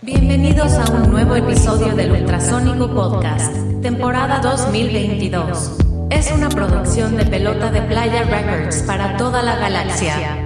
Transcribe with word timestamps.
Bienvenidos 0.00 0.72
a 0.72 0.90
un 0.92 1.10
nuevo 1.10 1.36
episodio 1.36 1.94
del 1.94 2.10
Ultrasónico 2.10 2.92
Podcast, 2.92 3.54
temporada 3.82 4.40
2022. 4.40 5.76
Es 6.10 6.32
una 6.32 6.48
producción 6.48 7.16
de 7.16 7.24
Pelota 7.24 7.70
de 7.70 7.82
Playa 7.82 8.24
Records 8.24 8.82
para 8.82 9.16
toda 9.16 9.42
la 9.42 9.56
galaxia. 9.56 10.41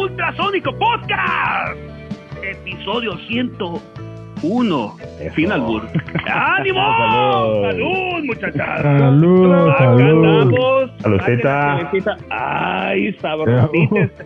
Ultrasónico 0.00 0.72
Podcast, 0.78 1.76
episodio 2.42 3.18
101. 3.28 4.96
Fin 5.34 5.52
albur. 5.52 5.82
¡Ánimo! 6.26 6.80
Salud. 6.80 7.62
¡Salud, 7.70 8.24
muchachas! 8.24 8.82
Salud, 8.82 9.52
Acá 9.52 9.78
salud. 9.78 10.24
andamos. 10.24 10.90
Saludcita. 11.02 11.76
Ay, 11.76 11.78
cervecita. 11.84 12.16
Ay, 12.30 13.12
sabrosita. 13.20 14.24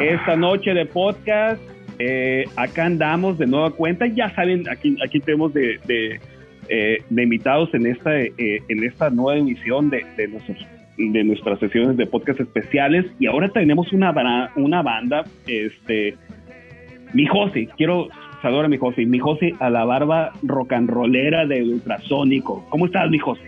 Esta 0.00 0.34
noche 0.34 0.74
de 0.74 0.84
podcast, 0.84 1.62
eh, 2.00 2.44
acá 2.56 2.86
andamos 2.86 3.38
de 3.38 3.46
nueva 3.46 3.70
cuenta. 3.70 4.08
Ya 4.08 4.34
saben, 4.34 4.68
aquí, 4.68 4.96
aquí 5.00 5.20
tenemos 5.20 5.54
de, 5.54 5.78
de, 5.86 6.20
eh, 6.68 7.04
de 7.08 7.22
invitados 7.22 7.72
en 7.72 7.86
esta, 7.86 8.18
eh, 8.20 8.32
en 8.68 8.82
esta 8.82 9.10
nueva 9.10 9.38
emisión 9.38 9.90
de, 9.90 10.04
de, 10.16 10.26
nuestros, 10.26 10.58
de 10.96 11.24
nuestras 11.24 11.58
sesiones 11.58 11.96
de 11.96 12.06
podcast 12.06 12.40
especiales. 12.40 13.06
Y 13.18 13.26
ahora 13.26 13.48
tenemos 13.48 13.92
una, 13.92 14.50
una 14.56 14.82
banda, 14.82 15.24
este, 15.46 16.16
mi 17.12 17.26
José, 17.26 17.68
quiero 17.76 18.08
saludar 18.42 18.66
a 18.66 18.68
mi 18.68 18.76
José, 18.76 19.06
mi 19.06 19.18
José 19.18 19.54
a 19.60 19.70
la 19.70 19.84
barba 19.84 20.32
rock 20.42 20.72
and 20.72 20.90
rollera 20.90 21.46
de 21.46 21.62
Ultrasónico. 21.62 22.64
¿Cómo 22.68 22.86
estás, 22.86 23.10
mi 23.10 23.18
José? 23.18 23.42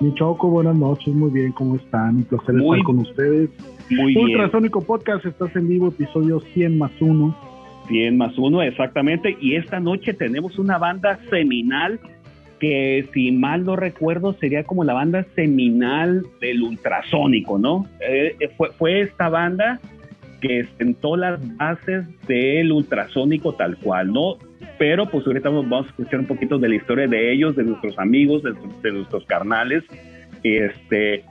Mi 0.00 0.14
Choco, 0.14 0.48
buenas 0.48 0.74
noches, 0.74 1.14
muy 1.14 1.30
bien, 1.30 1.52
¿cómo 1.52 1.76
están? 1.76 2.16
Un 2.16 2.24
placer 2.24 2.54
Muy- 2.54 2.78
estar 2.78 2.86
con 2.86 2.98
ustedes. 2.98 3.50
Muy 3.90 4.14
bien. 4.14 4.24
Ultrasónico 4.26 4.80
Podcast, 4.80 5.24
estás 5.26 5.54
en 5.54 5.68
vivo, 5.68 5.88
episodio 5.88 6.40
100 6.40 6.78
más 6.78 6.90
1. 7.00 7.36
100 7.88 8.16
más 8.16 8.38
uno, 8.38 8.62
exactamente. 8.62 9.36
Y 9.40 9.56
esta 9.56 9.80
noche 9.80 10.14
tenemos 10.14 10.58
una 10.58 10.78
banda 10.78 11.18
seminal 11.30 12.00
que, 12.62 13.08
si 13.12 13.32
mal 13.32 13.64
no 13.64 13.74
recuerdo, 13.74 14.34
sería 14.34 14.62
como 14.62 14.84
la 14.84 14.92
banda 14.94 15.26
seminal 15.34 16.22
del 16.40 16.62
ultrasónico, 16.62 17.58
¿no? 17.58 17.88
Eh, 18.08 18.36
fue, 18.78 19.00
esta 19.00 19.28
banda 19.28 19.80
que 20.40 20.64
sentó 20.78 21.16
las 21.16 21.40
bases 21.56 22.04
del 22.28 22.70
ultrasónico 22.70 23.54
tal 23.54 23.76
cual, 23.78 24.12
¿no? 24.12 24.36
Pero 24.78 25.06
pues 25.10 25.26
ahorita 25.26 25.48
vamos 25.48 25.86
a 25.86 25.88
escuchar 25.88 26.20
un 26.20 26.26
poquito 26.26 26.56
de 26.60 26.68
la 26.68 26.76
historia 26.76 27.08
de 27.08 27.32
ellos, 27.32 27.56
de 27.56 27.64
nuestros 27.64 27.98
amigos, 27.98 28.44
de, 28.44 28.92
nuestros 28.92 29.24
carnales. 29.26 29.82
Este, 30.44 31.24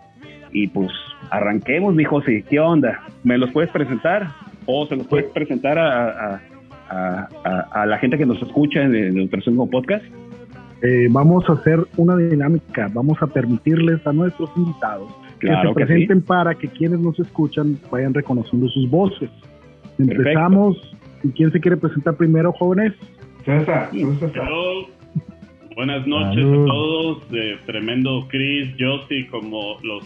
y 0.51 0.67
pues 0.67 0.89
arranquemos, 1.29 1.95
mi 1.95 2.03
José, 2.03 2.43
¿qué 2.49 2.59
onda? 2.59 3.03
¿Me 3.23 3.37
los 3.37 3.51
puedes 3.51 3.71
presentar? 3.71 4.27
¿O 4.65 4.85
se 4.85 4.97
los 4.97 5.07
puedes 5.07 5.27
presentar 5.31 5.79
a- 5.79 6.41
a 6.89 7.85
la 7.85 7.97
gente 7.99 8.17
que 8.17 8.25
nos 8.25 8.41
escucha 8.41 8.81
en 8.83 8.93
el 8.95 9.17
Ultrasónico 9.17 9.69
Podcast? 9.69 10.03
Eh, 10.83 11.07
vamos 11.11 11.47
a 11.47 11.53
hacer 11.53 11.85
una 11.97 12.15
dinámica, 12.17 12.89
vamos 12.93 13.21
a 13.21 13.27
permitirles 13.27 14.05
a 14.07 14.11
nuestros 14.13 14.49
invitados 14.55 15.11
Claro 15.37 15.73
que 15.75 15.81
que 15.81 15.87
se 15.87 15.93
sí. 15.93 16.05
presenten 16.07 16.21
para 16.21 16.55
que 16.55 16.67
quienes 16.67 16.99
nos 16.99 17.19
escuchan 17.19 17.77
vayan 17.91 18.13
reconociendo 18.13 18.67
sus 18.69 18.89
voces. 18.89 19.29
Empezamos. 19.97 20.77
¿Y 21.23 21.29
quién 21.29 21.51
se 21.51 21.59
quiere 21.59 21.77
presentar 21.77 22.15
primero, 22.15 22.51
jóvenes? 22.53 22.93
César, 23.45 23.89
César. 23.91 24.49
Buenas 25.75 26.05
noches 26.07 26.43
Salud. 26.43 26.63
a 26.63 26.65
todos. 26.65 27.23
Eh, 27.31 27.57
tremendo 27.65 28.27
Chris, 28.29 28.69
Josie 28.79 29.27
como 29.27 29.77
los 29.83 30.03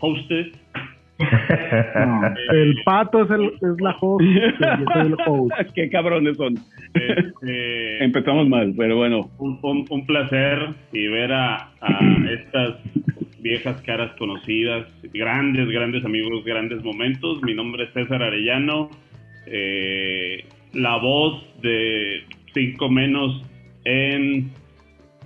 hostes. 0.00 0.48
No, 1.20 2.34
el 2.52 2.74
pato 2.84 3.22
es, 3.24 3.30
el, 3.30 3.44
es 3.46 3.80
la 3.80 3.96
host, 4.00 4.24
el 4.24 5.16
host. 5.26 5.52
Qué 5.74 5.90
cabrones 5.90 6.36
son. 6.36 6.54
Este, 6.94 8.04
Empezamos 8.04 8.48
mal, 8.48 8.74
pero 8.76 8.96
bueno. 8.96 9.30
un, 9.38 9.58
un- 9.62 9.84
un 9.88 10.06
placer 10.06 10.68
y 10.92 11.06
ver 11.08 11.32
a, 11.32 11.56
a 11.80 12.00
estas 12.32 12.76
viejas 13.40 13.80
caras 13.82 14.12
conocidas, 14.18 14.86
grandes, 15.12 15.68
grandes 15.68 16.04
amigos, 16.04 16.44
grandes 16.44 16.82
momentos. 16.84 17.42
Mi 17.42 17.54
nombre 17.54 17.84
es 17.84 17.92
César 17.92 18.22
Arellano, 18.22 18.90
eh, 19.46 20.44
la 20.74 20.96
voz 20.96 21.42
de 21.62 22.22
Cinco 22.54 22.88
Menos 22.90 23.42
en... 23.84 24.50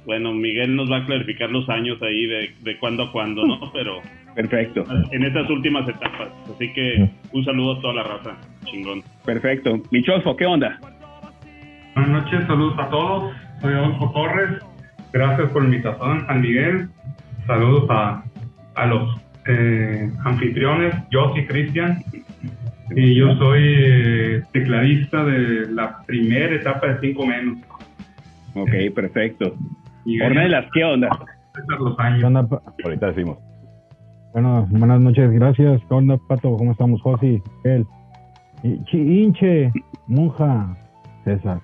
Bueno, 0.06 0.34
Miguel 0.34 0.76
nos 0.76 0.90
va 0.92 0.98
a 0.98 1.06
clarificar 1.06 1.50
los 1.50 1.66
años 1.70 2.00
ahí 2.02 2.26
de, 2.26 2.50
de 2.62 2.76
cuándo 2.78 3.04
a 3.04 3.10
cuándo, 3.12 3.46
¿no? 3.46 3.72
Pero 3.72 4.02
Perfecto, 4.34 4.84
en 5.12 5.22
estas 5.22 5.48
últimas 5.48 5.88
etapas. 5.88 6.28
Así 6.52 6.72
que 6.72 7.08
un 7.32 7.44
saludo 7.44 7.78
a 7.78 7.80
toda 7.80 7.94
la 7.94 8.02
raza. 8.02 8.36
Chingón. 8.64 9.02
perfecto. 9.24 9.80
Mi 9.90 10.02
Cholfo, 10.02 10.36
¿qué 10.36 10.46
onda? 10.46 10.78
Buenas 11.94 12.24
noches, 12.24 12.46
saludos 12.46 12.74
a 12.78 12.88
todos. 12.88 13.32
Soy 13.60 13.72
Adolfo 13.74 14.10
Torres. 14.12 14.62
Gracias 15.12 15.50
por 15.50 15.62
la 15.62 15.68
invitación, 15.68 16.26
San 16.26 16.40
Miguel. 16.40 16.88
Saludos 17.46 17.86
a, 17.90 18.24
a 18.74 18.86
los 18.86 19.16
eh, 19.46 20.10
anfitriones, 20.24 20.94
yo 21.10 21.32
y 21.36 21.46
Cristian. 21.46 22.02
Y 22.96 23.14
yo 23.14 23.34
soy 23.36 23.62
eh, 23.64 24.42
tecladista 24.52 25.24
de 25.24 25.68
la 25.72 26.02
primera 26.06 26.54
etapa 26.54 26.88
de 26.88 27.00
5 27.00 27.26
menos. 27.26 27.58
Ok, 28.54 28.70
perfecto. 28.94 29.54
Ornelas, 30.22 30.66
¿qué 30.72 30.84
onda? 30.84 31.08
¿Qué 31.54 32.02
años. 32.02 32.24
onda, 32.24 32.46
Ahorita 32.84 33.06
decimos. 33.08 33.38
Bueno, 34.34 34.66
buenas 34.68 35.00
noches, 35.00 35.30
gracias. 35.30 35.80
¿Qué 35.88 35.94
onda, 35.94 36.18
Pato? 36.18 36.56
¿Cómo 36.56 36.72
estamos, 36.72 37.00
Josi? 37.02 37.40
Él. 37.62 37.86
Hinche, 38.64 39.70
Monja, 40.08 40.76
César. 41.22 41.60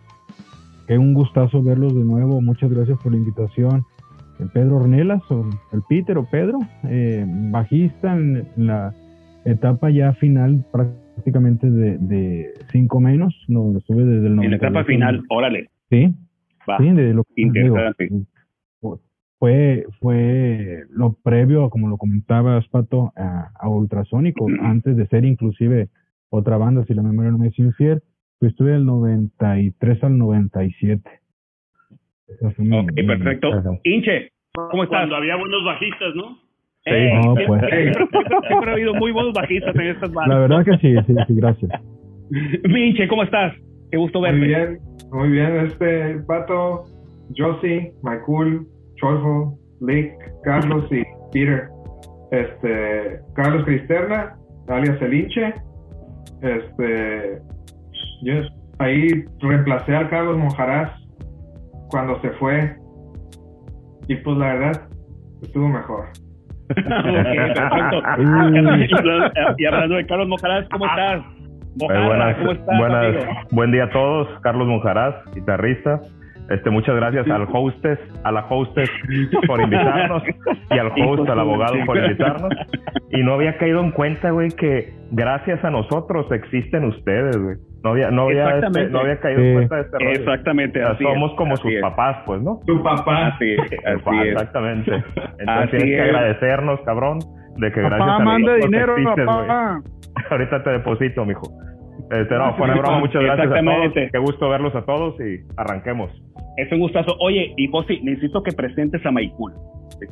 Qué 0.87 0.97
un 0.97 1.13
gustazo 1.13 1.65
verlos 1.65 1.93
de 1.97 2.05
nuevo. 2.05 2.41
Muchas 2.41 2.71
gracias 2.71 2.97
por 3.03 3.11
la 3.11 3.19
invitación. 3.19 3.83
El 4.39 4.51
Pedro 4.51 4.77
Ornelas, 4.77 5.21
o 5.33 5.51
el 5.73 5.83
Peter 5.89 6.17
o 6.17 6.25
Pedro, 6.31 6.61
eh, 6.85 7.27
bajista 7.51 8.15
en 8.15 8.47
la 8.57 8.95
etapa 9.45 9.91
ya 9.91 10.13
final 10.13 10.65
prácticamente 10.71 11.69
de, 11.69 11.99
de 11.99 12.55
cinco 12.71 13.01
menos, 13.01 13.35
donde 13.49 13.81
estuve 13.81 14.05
desde 14.05 14.29
el 14.29 14.37
90. 14.37 14.45
En 14.45 14.51
la 14.51 14.57
etapa 14.69 14.85
final, 14.85 15.23
órale. 15.29 15.69
Sí, 15.91 16.15
Va. 16.69 16.79
Sí, 16.79 16.89
de 16.89 17.15
lo 17.15 17.25
que 17.25 17.43
Interesante. 17.43 18.05
digo, 18.05 18.27
fue, 19.41 19.87
fue 20.01 20.85
lo 20.91 21.15
previo, 21.15 21.71
como 21.71 21.89
lo 21.89 21.97
comentabas, 21.97 22.69
Pato, 22.69 23.13
a, 23.17 23.51
a 23.59 23.69
Ultrasónico, 23.71 24.47
antes 24.63 24.97
de 24.97 25.07
ser 25.09 25.25
inclusive 25.25 25.89
otra 26.29 26.59
banda, 26.59 26.85
si 26.85 26.93
la 26.95 27.03
memoria 27.03 27.31
no 27.33 27.39
me 27.39 27.49
es 27.49 27.59
infiel, 27.59 28.03
pues 28.39 28.53
estuve 28.53 28.73
del 28.73 28.85
93 28.85 30.05
al 30.05 30.19
97. 30.19 31.11
Esa 32.29 32.51
fue 32.51 32.65
mi- 32.67 32.79
Ok, 32.79 32.93
mi- 32.95 33.03
perfecto. 33.07 33.49
Inche, 33.85 34.31
¿cómo 34.53 34.85
estás? 34.85 35.01
Cuando 35.01 35.17
había 35.17 35.37
buenos 35.37 35.65
bajistas, 35.65 36.15
¿no? 36.15 36.39
Eh, 36.85 37.11
No, 37.15 37.35
siempre, 37.35 37.47
pues. 37.47 37.61
siempre- 37.61 38.39
siempre 38.49 38.71
ha 38.71 38.75
habido 38.75 38.95
muy 38.95 39.11
buenos 39.13 39.33
bajistas 39.33 39.75
en 39.75 39.81
estas 39.87 40.11
La 40.11 40.15
bandas. 40.15 40.39
verdad 40.49 40.65
que 40.65 40.79
sí, 40.79 40.95
sí, 41.07 41.15
sí, 41.27 41.35
gracias. 41.35 41.71
Minche, 42.69 43.09
¿cómo 43.09 43.23
estás? 43.23 43.55
Qué 43.91 43.97
gusto 43.97 44.21
Muy 44.21 44.31
verte. 44.31 44.47
bien, 44.47 44.79
muy 45.13 45.29
bien. 45.31 45.57
Este 45.67 46.19
Pato, 46.27 46.85
Josie, 47.37 47.93
Michael, 48.03 48.67
Cholfo, 49.01 49.59
Lick, 49.81 50.13
Carlos 50.45 50.85
y 50.91 51.03
Peter. 51.33 51.69
Este, 52.31 53.21
Carlos 53.35 53.65
Cristerna, 53.65 54.37
alias 54.69 55.01
El 55.03 55.15
Hinche. 55.15 55.55
Este, 56.43 57.41
yes, 58.23 58.47
ahí 58.79 59.25
reemplacé 59.41 59.95
al 59.97 60.09
Carlos 60.11 60.37
Monjarás 60.39 60.91
cuando 61.91 62.21
se 62.21 62.31
fue. 62.33 62.77
Y 64.09 64.17
pues 64.17 64.37
la 64.39 64.55
verdad, 64.55 64.89
estuvo 65.43 65.69
mejor. 65.69 66.07
Y 69.59 69.65
hablando 69.67 69.97
de 69.97 70.07
Carlos 70.07 70.29
Mojarás, 70.29 70.69
¿cómo 70.71 70.87
estás? 70.87 71.23
Mojarra, 71.81 72.07
buenas, 72.07 72.37
¿cómo 72.39 72.53
estás, 72.53 72.79
buenas- 72.79 73.47
buen 73.53 73.73
día 73.73 73.85
a 73.85 73.91
todos. 73.91 74.29
Carlos 74.43 74.67
Monjarás, 74.69 75.15
guitarrista. 75.35 76.01
Este, 76.51 76.69
muchas 76.69 76.97
gracias 76.97 77.29
al 77.31 77.47
hostess, 77.53 77.99
a 78.25 78.33
la 78.33 78.45
hostess 78.49 78.91
por 79.47 79.61
invitarnos 79.61 80.23
y 80.71 80.79
al 80.79 80.89
host, 80.89 81.29
al 81.31 81.39
abogado 81.39 81.75
por 81.87 81.97
invitarnos. 81.97 82.53
Y 83.11 83.23
no 83.23 83.35
había 83.35 83.57
caído 83.57 83.81
en 83.81 83.93
cuenta, 83.93 84.31
güey, 84.31 84.51
que 84.51 84.93
gracias 85.13 85.65
a 85.65 85.71
nosotros 85.71 86.27
existen 86.33 86.85
ustedes, 86.85 87.37
güey. 87.37 87.57
No 87.83 87.91
había, 87.91 88.11
no 88.11 88.25
había, 88.25 88.59
este, 88.59 88.89
no 88.89 88.99
había 89.01 89.21
caído 89.21 89.41
en 89.41 89.55
cuenta 89.55 89.77
de 89.77 89.83
este 89.83 89.99
rollo. 89.99 90.11
Exactamente. 90.11 90.85
O 90.85 90.97
sea, 90.97 90.99
somos 90.99 91.33
como 91.37 91.57
sus 91.57 91.73
papás, 91.81 92.19
pues, 92.27 92.43
¿no? 92.43 92.61
Tu 92.67 92.83
papá. 92.83 93.29
Así, 93.29 93.57
así 93.57 94.19
es. 94.21 94.33
Exactamente. 94.33 94.93
Entonces 94.93 95.47
Así 95.49 95.77
tienes 95.79 95.97
que 95.97 96.01
agradecernos, 96.03 96.81
cabrón, 96.81 97.21
de 97.57 97.73
que 97.73 97.81
Papá, 97.81 97.97
gracias 97.97 98.21
a 98.21 98.25
manda 98.25 98.53
nosotros 98.53 98.71
dinero, 98.71 98.97
existes, 98.97 99.25
güey. 99.25 99.47
papá. 99.47 99.81
Ahorita 100.31 100.63
te 100.63 100.71
deposito, 100.71 101.25
mijo. 101.25 101.43
Este, 102.11 102.35
no, 102.37 102.55
fuera 102.57 102.75
de 102.75 102.81
broma, 102.81 102.99
muchas 103.01 103.23
gracias 103.23 103.53
a 103.53 103.61
todos. 103.63 103.93
Qué 104.13 104.19
gusto 104.19 104.49
verlos 104.49 104.75
a 104.75 104.83
todos 104.85 105.15
y 105.21 105.41
arranquemos. 105.57 106.11
Es 106.57 106.71
un 106.73 106.81
gustazo. 106.81 107.15
Oye, 107.21 107.55
y 107.57 107.69
José, 107.69 108.01
necesito 108.03 108.43
que 108.43 108.51
presentes 108.53 109.05
a 109.07 109.11
Maikul, 109.13 109.53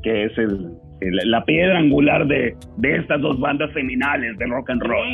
que 0.03 0.25
es 0.27 0.39
el, 0.39 0.71
el- 1.01 1.31
la 1.31 1.45
piedra 1.45 1.79
angular 1.79 2.27
de, 2.27 2.55
de 2.77 2.97
estas 2.97 3.21
dos 3.21 3.39
bandas 3.41 3.73
seminales 3.73 4.37
del 4.39 4.51
rock 4.51 4.71
and 4.71 4.83
roll. 4.83 5.07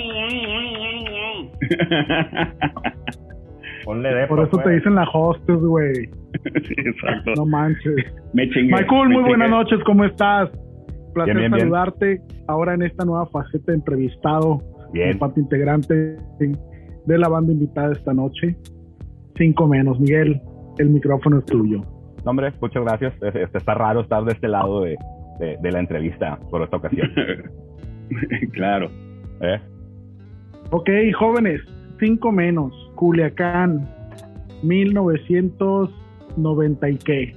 Ponle 3.85 4.15
de 4.15 4.27
Por 4.27 4.41
eso 4.47 4.57
te 4.59 4.71
dicen 4.71 4.95
la 4.95 5.05
hostess, 5.13 5.61
güey. 5.61 5.93
Sí, 6.67 6.75
exacto. 6.79 7.31
No 7.37 7.47
manches. 7.47 7.95
Me 8.33 8.49
chingué. 8.51 8.73
Michael, 8.75 9.09
me 9.09 9.15
muy 9.21 9.29
buenas 9.29 9.51
noches, 9.51 9.79
¿cómo 9.87 10.05
estás? 10.05 10.51
Placer 11.15 11.37
Bien, 11.37 11.39
bien, 11.39 11.53
bien. 11.53 11.61
saludarte 11.61 12.21
ahora 12.49 12.75
en 12.75 12.83
esta 12.83 13.05
nueva 13.05 13.27
faceta 13.27 13.71
de 13.71 13.79
entrevistado, 13.79 14.61
Bien. 14.93 15.17
parte 15.17 15.39
integrante 15.41 16.17
de 17.07 17.19
la 17.19 17.29
banda 17.29 17.53
invitada 17.53 17.93
esta 17.93 18.13
noche. 18.15 18.57
Cinco 19.37 19.67
menos, 19.67 19.99
Miguel, 20.01 20.41
el 20.79 20.91
micrófono 20.91 21.39
es 21.39 21.45
tuyo. 21.47 21.81
No, 22.25 22.31
hombre, 22.31 22.53
muchas 22.61 22.85
gracias. 22.85 23.15
Es- 23.23 23.35
es- 23.35 23.53
está 23.55 23.75
raro 23.75 24.01
estar 24.03 24.25
de 24.25 24.33
este 24.33 24.49
lado 24.49 24.81
de, 24.83 24.97
de- 25.41 25.57
de 25.61 25.73
la 25.73 25.81
entrevista 25.81 26.39
por 26.51 26.63
esta 26.63 26.77
ocasión. 26.79 27.11
claro. 28.53 28.89
¿Eh? 29.41 29.59
Ok, 30.71 30.89
jóvenes, 31.19 31.61
cinco 32.01 32.31
menos, 32.33 32.73
Culiacán, 32.95 33.87
1990 34.63 36.89
y 36.89 36.97
qué. 36.97 37.37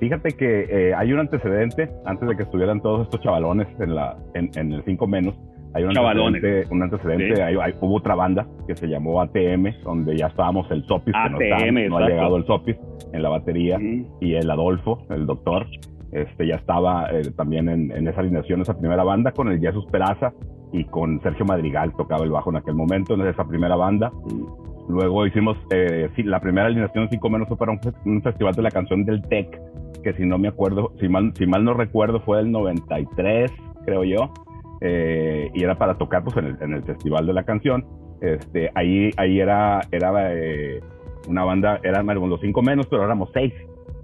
Fíjate 0.00 0.30
que 0.32 0.66
eh, 0.68 0.92
hay 0.94 1.12
un 1.12 1.20
antecedente, 1.20 1.88
antes 2.04 2.28
de 2.28 2.36
que 2.36 2.42
estuvieran 2.42 2.80
todos 2.82 3.02
estos 3.02 3.20
chavalones 3.20 3.68
en, 3.80 3.94
la, 3.94 4.16
en, 4.34 4.50
en 4.56 4.72
el 4.72 4.82
5 4.84 5.06
menos, 5.06 5.36
hay 5.74 5.84
un 5.84 5.92
Chavalones. 5.92 6.42
antecedente, 6.42 6.74
un 6.74 6.82
antecedente 6.82 7.36
Sí. 7.36 7.42
hay- 7.42 7.56
hay- 7.56 7.74
hubo 7.80 7.96
otra 7.96 8.14
banda 8.14 8.46
que 8.66 8.74
se 8.76 8.86
llamó 8.88 9.20
ATM, 9.22 9.72
donde 9.84 10.16
ya 10.16 10.26
estábamos 10.26 10.70
el 10.70 10.84
Sopis, 10.84 11.14
que 11.14 11.30
no, 11.30 11.36
ATM, 11.36 11.78
está- 11.84 11.88
no 11.90 11.96
ha 11.96 12.00
exacto. 12.00 12.08
llegado 12.08 12.36
el 12.36 12.44
Sopis 12.46 12.76
en 13.12 13.22
la 13.22 13.28
batería, 13.28 13.78
Mm. 13.78 14.04
y 14.20 14.34
el 14.34 14.50
Adolfo, 14.50 14.98
el 15.10 15.26
doctor, 15.26 15.66
este 16.12 16.46
ya 16.46 16.56
estaba 16.56 17.08
eh, 17.10 17.22
también 17.36 17.68
en, 17.70 17.90
en 17.90 18.06
esa 18.08 18.20
alineación, 18.20 18.60
esa 18.60 18.78
primera 18.78 19.02
banda, 19.04 19.32
con 19.32 19.48
el 19.48 19.58
Jesús 19.60 19.86
Peraza 19.90 20.32
y 20.72 20.84
con 20.84 21.20
Sergio 21.22 21.44
Madrigal, 21.46 21.92
tocaba 21.96 22.24
el 22.24 22.30
bajo 22.30 22.50
en 22.50 22.56
aquel 22.56 22.74
momento, 22.74 23.14
en 23.14 23.22
esa 23.26 23.44
primera 23.48 23.76
banda. 23.76 24.10
Luego 24.88 25.26
hicimos, 25.26 25.56
eh, 25.70 26.08
la 26.24 26.40
primera 26.40 26.66
alineación, 26.66 27.08
cinco 27.08 27.30
menos, 27.30 27.48
fue 27.48 27.56
para 27.56 27.72
un, 27.72 27.78
fe- 27.80 27.92
un 28.04 28.20
festival 28.22 28.54
de 28.54 28.62
la 28.62 28.70
canción 28.70 29.04
del 29.04 29.22
TEC, 29.22 29.58
que 30.02 30.12
si 30.14 30.24
no 30.26 30.38
me 30.38 30.48
acuerdo, 30.48 30.92
si 31.00 31.08
mal, 31.08 31.32
si 31.34 31.46
mal 31.46 31.64
no 31.64 31.72
recuerdo, 31.74 32.20
fue 32.20 32.40
el 32.40 32.50
93, 32.50 33.50
creo 33.86 34.02
yo, 34.04 34.32
eh, 34.84 35.50
y 35.54 35.62
era 35.62 35.76
para 35.78 35.96
tocar 35.96 36.24
pues 36.24 36.36
en 36.36 36.46
el, 36.46 36.56
en 36.60 36.72
el 36.74 36.82
festival 36.82 37.26
de 37.26 37.32
la 37.32 37.44
canción. 37.44 37.86
Este, 38.20 38.70
ahí, 38.74 39.10
ahí 39.16 39.40
era, 39.40 39.80
era 39.90 40.34
eh, 40.34 40.80
una 41.28 41.44
banda, 41.44 41.80
eran 41.82 42.06
los 42.06 42.40
cinco 42.40 42.62
menos, 42.62 42.86
pero 42.86 43.04
éramos 43.04 43.30
seis. 43.32 43.52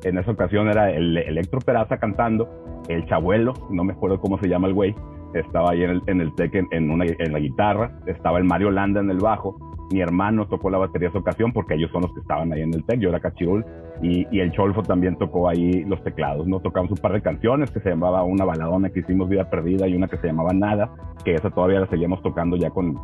En 0.04 0.16
esa 0.16 0.30
ocasión 0.30 0.68
era 0.68 0.90
el 0.90 1.16
Electro 1.16 1.58
Peraza 1.60 1.98
cantando, 1.98 2.48
el 2.88 3.06
Chabuelo, 3.06 3.54
no 3.70 3.84
me 3.84 3.92
acuerdo 3.92 4.20
cómo 4.20 4.38
se 4.38 4.48
llama 4.48 4.68
el 4.68 4.74
güey, 4.74 4.94
estaba 5.34 5.70
ahí 5.70 5.82
en 5.82 5.90
el, 5.90 6.02
en 6.06 6.20
el 6.20 6.34
tec 6.34 6.54
en, 6.54 6.90
una, 6.90 7.04
en 7.06 7.32
la 7.32 7.38
guitarra, 7.38 7.92
estaba 8.06 8.38
el 8.38 8.44
Mario 8.44 8.70
Landa 8.70 9.00
en 9.00 9.10
el 9.10 9.18
bajo, 9.18 9.56
mi 9.90 10.00
hermano 10.00 10.46
tocó 10.46 10.70
la 10.70 10.78
batería 10.78 11.08
esa 11.08 11.18
ocasión 11.18 11.52
porque 11.52 11.74
ellos 11.74 11.90
son 11.90 12.02
los 12.02 12.12
que 12.12 12.20
estaban 12.20 12.52
ahí 12.52 12.62
en 12.62 12.74
el 12.74 12.84
tec, 12.84 13.00
yo 13.00 13.08
era 13.08 13.20
cachirul, 13.20 13.64
y, 14.02 14.26
y 14.30 14.40
el 14.40 14.52
Cholfo 14.52 14.82
también 14.82 15.16
tocó 15.16 15.48
ahí 15.48 15.84
los 15.84 16.02
teclados, 16.02 16.46
¿no? 16.46 16.60
Tocamos 16.60 16.90
un 16.90 16.98
par 16.98 17.12
de 17.12 17.22
canciones 17.22 17.70
que 17.70 17.80
se 17.80 17.90
llamaba 17.90 18.22
una 18.22 18.44
baladona 18.44 18.90
que 18.90 19.00
hicimos 19.00 19.28
Vida 19.28 19.50
Perdida 19.50 19.88
y 19.88 19.94
una 19.94 20.08
que 20.08 20.18
se 20.18 20.28
llamaba 20.28 20.52
Nada, 20.52 20.90
que 21.24 21.34
esa 21.34 21.50
todavía 21.50 21.80
la 21.80 21.86
seguíamos 21.86 22.22
tocando 22.22 22.56
ya 22.56 22.70
con, 22.70 22.96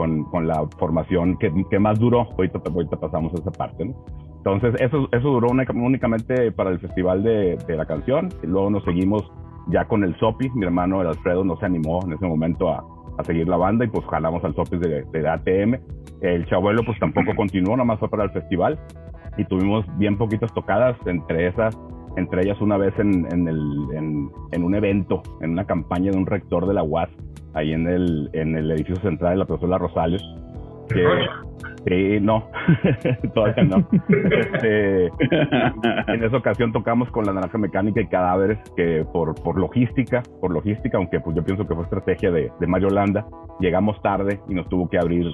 con, 0.00 0.24
con 0.30 0.46
la 0.48 0.66
formación 0.78 1.36
que, 1.36 1.52
que 1.70 1.78
más 1.78 1.98
duró, 1.98 2.22
ahorita, 2.38 2.60
ahorita 2.64 2.96
pasamos 2.96 3.34
a 3.34 3.36
esa 3.36 3.50
parte. 3.50 3.94
Entonces, 4.38 4.74
eso, 4.80 5.06
eso 5.12 5.28
duró 5.28 5.48
única- 5.50 5.74
únicamente 5.74 6.50
para 6.52 6.70
el 6.70 6.78
festival 6.78 7.22
de, 7.22 7.58
de 7.66 7.76
la 7.76 7.84
canción. 7.84 8.30
Y 8.42 8.46
luego 8.46 8.70
nos 8.70 8.82
seguimos 8.84 9.30
ya 9.68 9.84
con 9.84 10.02
el 10.02 10.16
Sopi. 10.18 10.48
Mi 10.54 10.64
hermano, 10.64 11.02
el 11.02 11.08
Alfredo, 11.08 11.44
no 11.44 11.56
se 11.58 11.66
animó 11.66 12.00
en 12.06 12.14
ese 12.14 12.26
momento 12.26 12.70
a, 12.70 12.82
a 13.18 13.24
seguir 13.24 13.46
la 13.46 13.58
banda 13.58 13.84
y 13.84 13.88
pues 13.88 14.06
jalamos 14.06 14.42
al 14.42 14.54
Sopi 14.54 14.78
de, 14.78 15.02
de 15.12 15.28
ATM. 15.28 15.74
El 16.22 16.46
Chabuelo 16.46 16.80
pues 16.86 16.98
tampoco 16.98 17.34
continuó, 17.36 17.76
nada 17.76 17.84
más 17.84 17.98
fue 17.98 18.08
para 18.08 18.24
el 18.24 18.30
festival. 18.30 18.78
Y 19.36 19.44
tuvimos 19.44 19.84
bien 19.98 20.16
poquitas 20.16 20.50
tocadas, 20.54 20.96
entre 21.04 21.46
esas, 21.48 21.78
entre 22.16 22.42
ellas 22.42 22.58
una 22.62 22.78
vez 22.78 22.94
en, 22.98 23.26
en, 23.32 23.46
el, 23.46 24.30
en 24.52 24.64
un 24.64 24.74
evento, 24.74 25.22
en 25.42 25.50
una 25.50 25.66
campaña 25.66 26.10
de 26.10 26.16
un 26.16 26.24
rector 26.26 26.66
de 26.66 26.72
la 26.74 26.82
UAS, 26.82 27.10
ahí 27.54 27.72
en 27.72 27.86
el, 27.88 28.30
en 28.32 28.56
el 28.56 28.70
edificio 28.70 29.02
central 29.02 29.32
de 29.32 29.38
la 29.38 29.44
profesora 29.46 29.78
Rosales. 29.78 30.22
Que, 30.88 31.04
Sí, 31.86 32.18
no, 32.20 32.50
todavía 33.34 33.64
no. 33.64 33.88
Este, 34.30 35.06
en 35.06 36.24
esa 36.24 36.36
ocasión 36.36 36.72
tocamos 36.72 37.10
con 37.10 37.24
la 37.24 37.32
naranja 37.32 37.56
mecánica 37.58 38.00
y 38.02 38.06
cadáveres 38.08 38.58
que 38.76 39.04
por, 39.12 39.34
por 39.42 39.58
logística, 39.58 40.22
por 40.40 40.52
logística, 40.52 40.98
aunque 40.98 41.20
pues 41.20 41.34
yo 41.36 41.42
pienso 41.44 41.66
que 41.66 41.74
fue 41.74 41.84
estrategia 41.84 42.30
de, 42.30 42.50
de 42.60 42.66
Mario 42.66 42.90
Landa, 42.90 43.26
llegamos 43.60 44.00
tarde 44.02 44.40
y 44.48 44.54
nos 44.54 44.68
tuvo 44.68 44.90
que 44.90 44.98
abrir 44.98 45.24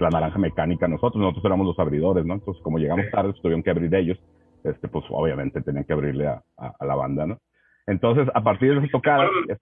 la 0.00 0.08
naranja 0.10 0.38
mecánica 0.38 0.88
nosotros, 0.88 1.20
nosotros 1.20 1.44
éramos 1.44 1.66
los 1.68 1.78
abridores, 1.78 2.24
¿no? 2.24 2.34
Entonces 2.34 2.60
como 2.64 2.78
llegamos 2.78 3.06
tarde, 3.12 3.30
pues, 3.30 3.42
tuvieron 3.42 3.62
que 3.62 3.70
abrir 3.70 3.94
ellos, 3.94 4.18
este, 4.64 4.88
pues 4.88 5.04
obviamente 5.10 5.60
tenían 5.62 5.84
que 5.84 5.92
abrirle 5.92 6.26
a, 6.26 6.42
a- 6.58 6.72
a 6.80 6.84
la 6.84 6.94
banda, 6.96 7.26
¿no? 7.26 7.38
Entonces, 7.86 8.28
a 8.34 8.42
partir 8.42 8.72
de 8.72 8.78
esa 8.78 8.88
tocada, 8.90 9.26
es- 9.48 9.58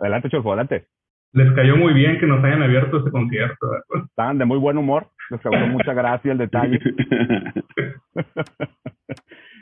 adelante, 0.00 0.28
Cholfo, 0.28 0.50
adelante. 0.52 0.86
Les 1.34 1.50
cayó 1.54 1.76
muy 1.76 1.94
bien 1.94 2.18
que 2.18 2.26
nos 2.26 2.44
hayan 2.44 2.62
abierto 2.62 2.98
ese 2.98 3.10
concierto. 3.10 3.66
¿verdad? 3.70 4.06
Estaban 4.08 4.38
de 4.38 4.44
muy 4.44 4.58
buen 4.58 4.76
humor, 4.76 5.08
les 5.30 5.40
causó 5.40 5.66
mucha 5.68 5.94
gracia 5.94 6.32
el 6.32 6.38
detalle. 6.38 6.78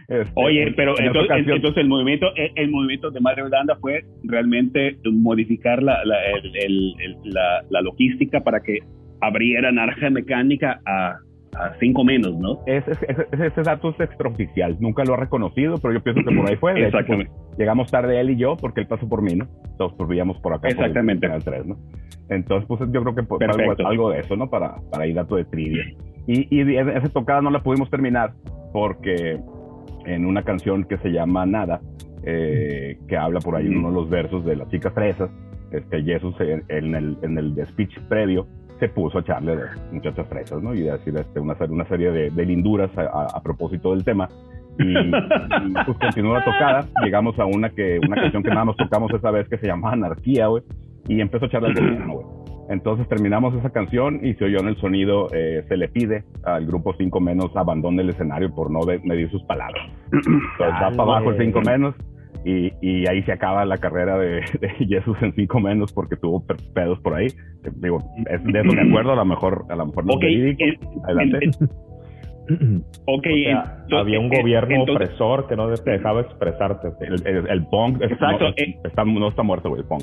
Este, 0.08 0.32
Oye, 0.34 0.72
pero 0.76 0.98
en 0.98 1.06
entonces, 1.06 1.30
ocasión- 1.30 1.56
entonces 1.56 1.82
el 1.84 1.88
movimiento 1.88 2.34
el, 2.34 2.50
el 2.56 2.68
movimiento 2.72 3.12
de 3.12 3.20
Mario 3.20 3.48
Landa 3.48 3.76
fue 3.80 4.02
realmente 4.24 4.98
modificar 5.04 5.80
la, 5.84 6.04
la, 6.04 6.16
el- 6.32 6.56
el- 6.56 6.94
el- 6.98 7.16
la, 7.32 7.62
la 7.70 7.80
logística 7.80 8.40
para 8.40 8.60
que 8.60 8.78
abriera 9.20 9.70
naranja 9.70 10.10
mecánica 10.10 10.80
a, 10.84 11.14
a 11.58 11.74
cinco 11.80 12.04
menos, 12.04 12.36
¿no? 12.38 12.60
es, 12.66 12.86
es- 12.88 13.02
es- 13.08 13.40
ese 13.40 13.62
dato 13.62 13.90
es 13.90 14.00
extraoficial, 14.00 14.76
nunca 14.80 15.04
lo 15.04 15.14
ha 15.14 15.16
reconocido, 15.16 15.76
pero 15.78 15.94
yo 15.94 16.02
pienso 16.02 16.22
que 16.28 16.34
por 16.34 16.48
ahí 16.48 16.56
fue. 16.56 16.74
De 16.74 16.80
hecho, 16.80 16.90
pues, 16.92 17.02
Exactamente. 17.02 17.32
llegamos 17.58 17.90
tarde 17.90 18.20
él 18.20 18.30
y 18.30 18.36
yo, 18.36 18.56
porque 18.56 18.80
él 18.80 18.86
pasó 18.86 19.08
por 19.08 19.22
mí, 19.22 19.34
¿no? 19.34 19.46
Todos 19.76 19.94
pues, 19.94 20.08
vivíamos 20.08 20.38
por 20.40 20.52
acá. 20.52 20.62
por 20.62 20.70
el 20.70 20.76
Exactamente. 20.78 21.26
Canal 21.26 21.42
3, 21.44 21.66
¿no? 21.66 21.76
Entonces, 22.28 22.66
pues 22.68 22.80
yo 22.92 23.02
creo 23.02 23.14
que 23.14 23.22
pues, 23.24 23.40
algo, 23.48 23.74
algo 23.88 24.10
de 24.10 24.20
eso, 24.20 24.36
¿no? 24.36 24.48
Para, 24.48 24.76
para 24.92 25.06
ir 25.06 25.16
dato 25.16 25.34
de 25.36 25.44
trivia. 25.44 25.82
Y, 26.26 26.46
y 26.56 26.76
esa 26.76 27.08
tocada 27.08 27.40
no 27.42 27.50
la 27.50 27.60
pudimos 27.62 27.90
terminar 27.90 28.32
porque 28.72 29.40
en 30.06 30.26
una 30.26 30.42
canción 30.44 30.84
que 30.84 30.96
se 30.98 31.10
llama 31.10 31.44
Nada, 31.46 31.80
eh, 32.22 32.98
que 33.08 33.16
habla 33.16 33.40
por 33.40 33.56
ahí 33.56 33.66
en 33.66 33.78
uno 33.78 33.88
de 33.88 33.94
los 33.94 34.08
versos 34.10 34.44
de 34.44 34.54
las 34.56 34.68
chicas 34.68 34.92
fresas, 34.94 35.30
este 35.72 36.02
Jesús 36.02 36.34
en, 36.40 36.62
en 36.68 36.94
el, 36.94 37.16
en 37.22 37.38
el 37.38 37.66
speech 37.66 37.98
previo 38.08 38.46
se 38.80 38.88
puso 38.88 39.18
a 39.18 39.20
echarle 39.20 39.56
de 39.56 39.62
muchachas 39.92 40.26
fresas, 40.28 40.60
¿no? 40.62 40.74
Y 40.74 40.88
a 40.88 40.94
decir 40.94 41.14
este, 41.16 41.38
una, 41.38 41.54
serie- 41.56 41.72
una 41.74 41.84
serie 41.86 42.10
de, 42.10 42.30
de 42.30 42.44
linduras 42.46 42.90
a, 42.98 43.02
a- 43.02 43.26
a 43.36 43.42
propósito 43.42 43.92
del 43.92 44.04
tema. 44.04 44.28
Y, 44.78 44.96
y, 44.98 45.10
pues 45.84 45.98
continuó 45.98 46.34
la 46.34 46.44
tocada, 46.44 46.86
llegamos 47.04 47.38
a 47.38 47.44
una 47.44 47.68
que 47.70 48.00
una 48.04 48.16
canción 48.16 48.42
que 48.42 48.48
nada 48.50 48.64
más 48.64 48.76
tocamos 48.76 49.12
esa 49.12 49.30
vez 49.30 49.46
que 49.48 49.58
se 49.58 49.66
llama 49.66 49.92
Anarquía, 49.92 50.46
güey, 50.46 50.62
y 51.06 51.20
empezó 51.20 51.44
a 51.44 51.48
echarle 51.48 51.68
al 51.68 51.74
gobierno, 51.74 52.14
güey. 52.14 52.26
Entonces 52.70 53.08
terminamos 53.08 53.52
esa 53.56 53.70
canción 53.70 54.20
y 54.24 54.34
se 54.34 54.44
oyó 54.44 54.60
en 54.60 54.68
el 54.68 54.76
sonido, 54.76 55.26
eh, 55.32 55.64
se 55.68 55.76
le 55.76 55.88
pide 55.88 56.22
al 56.44 56.66
grupo 56.66 56.94
5 56.96 57.20
menos 57.20 57.50
abandone 57.56 58.00
el 58.02 58.10
escenario 58.10 58.54
por 58.54 58.70
no 58.70 58.78
medir 59.04 59.28
sus 59.30 59.42
palabras. 59.42 59.82
Entonces 60.12 60.58
va 60.60 60.90
para 60.92 61.02
abajo 61.02 61.32
el 61.32 61.38
5 61.38 61.60
menos 61.62 61.94
y, 62.44 62.72
y 62.80 63.06
ahí 63.06 63.22
se 63.24 63.32
acaba 63.32 63.64
la 63.64 63.76
carrera 63.78 64.18
de, 64.18 64.40
de 64.60 64.68
Jesús 64.86 65.16
en 65.20 65.32
5 65.34 65.60
menos 65.60 65.92
porque 65.92 66.16
tuvo 66.16 66.44
pedos 66.74 66.98
por 67.00 67.14
ahí. 67.14 67.26
Digo, 67.76 67.98
es 68.30 68.42
de 68.44 68.60
eso 68.60 68.72
me 68.72 68.82
acuerdo, 68.88 69.12
a 69.12 69.16
lo 69.16 69.24
mejor, 69.24 69.64
a 69.68 69.76
lo 69.76 69.86
mejor 69.86 70.04
no 70.06 70.12
es 70.12 70.16
Ok, 70.16 70.22
verídico. 70.22 70.64
el- 70.64 70.78
Adelante. 71.04 71.38
el- 71.44 72.82
ok, 73.06 73.18
O 73.18 73.20
sea, 73.22 73.76
entonces- 73.82 73.98
había 73.98 74.20
un 74.20 74.32
eh, 74.34 74.40
gobierno 74.40 74.74
entonces- 74.76 75.08
opresor 75.08 75.46
que 75.48 75.56
no 75.56 75.72
te 75.74 75.90
dejaba 75.90 76.22
expresarte. 76.22 76.88
El, 77.00 77.26
el, 77.26 77.46
el 77.48 77.66
punk 77.66 78.02
es- 78.02 78.12
Exacto, 78.12 78.44
no, 78.44 78.50
eh. 78.56 78.76
está, 78.84 79.04
no 79.04 79.28
está 79.28 79.42
muerto, 79.42 79.68
güey, 79.68 79.82
el 79.82 79.86
punk. 79.88 80.02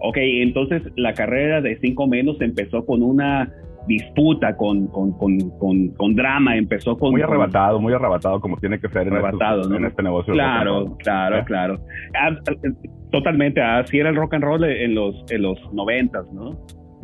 Ok, 0.00 0.16
entonces 0.18 0.82
la 0.96 1.14
carrera 1.14 1.60
de 1.62 1.78
cinco 1.78 2.06
menos 2.06 2.38
empezó 2.42 2.84
con 2.84 3.02
una 3.02 3.50
disputa, 3.86 4.56
con, 4.56 4.86
con, 4.88 5.12
con, 5.18 5.38
con, 5.58 5.88
con 5.96 6.14
drama, 6.14 6.56
empezó 6.56 6.96
con... 6.96 7.12
Muy 7.12 7.22
arrebatado, 7.22 7.80
muy 7.80 7.92
arrebatado 7.92 8.40
como 8.40 8.56
tiene 8.56 8.78
que 8.80 8.88
ser 8.88 9.06
en, 9.08 9.14
Arrebatado, 9.14 9.60
estos- 9.62 9.70
¿no? 9.70 9.76
en 9.78 9.84
este 9.86 10.02
negocio. 10.02 10.32
Claro, 10.34 10.96
claro, 10.98 11.36
¿Eh? 11.38 11.42
claro. 11.44 11.78
Ah, 12.18 12.30
totalmente, 13.10 13.60
así 13.62 13.98
era 13.98 14.10
el 14.10 14.16
rock 14.16 14.34
and 14.34 14.44
roll 14.44 14.64
en 14.64 14.94
los 14.94 15.24
en 15.30 15.42
los 15.42 15.58
noventas, 15.72 16.26
¿no? 16.32 16.52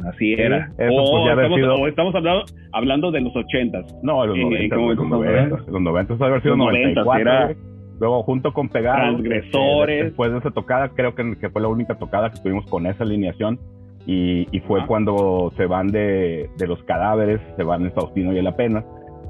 Así 0.08 0.34
Sí, 0.34 0.40
era. 0.40 0.70
eso 0.78 0.94
o, 0.94 1.26
haber 1.28 1.44
estamos, 1.44 1.58
sido- 1.58 1.74
o 1.74 1.86
estamos 1.86 2.14
hablando, 2.14 2.44
hablando 2.72 3.10
de 3.10 3.20
los 3.20 3.36
ochentas. 3.36 3.94
No, 4.02 4.24
los 4.26 4.36
Eh, 4.38 4.40
90, 4.42 4.76
como 4.76 4.88
los 4.88 4.96
los 4.98 5.08
90, 5.10 5.56
los 5.70 5.82
90 5.82 6.14
debe 6.14 6.26
haber 6.26 6.42
sido 6.42 6.56
Los 6.56 6.66
90, 6.66 7.00
94. 7.04 7.20
era- 7.20 7.44
güey. 7.46 7.56
Luego 8.00 8.22
junto 8.22 8.52
con 8.54 8.70
Pegados, 8.70 9.02
Transgresores. 9.20 9.94
este, 9.96 10.04
después 10.06 10.32
de 10.32 10.38
esa 10.38 10.50
tocada, 10.52 10.88
creo 10.88 11.14
que, 11.14 11.36
que 11.38 11.50
fue 11.50 11.60
la 11.60 11.68
única 11.68 11.98
tocada 11.98 12.30
que 12.30 12.40
tuvimos 12.40 12.64
con 12.70 12.86
esa 12.86 13.04
alineación 13.04 13.60
y, 14.06 14.46
y 14.50 14.60
fue 14.60 14.86
cuando 14.86 15.52
se 15.56 15.66
van 15.66 15.88
de, 15.88 16.50
de 16.56 16.66
los 16.66 16.82
cadáveres, 16.84 17.40
se 17.56 17.62
van 17.62 17.82
el 17.84 17.92
Faustino 17.92 18.32
y 18.32 18.38
el 18.38 18.46
Apenas. 18.46 18.84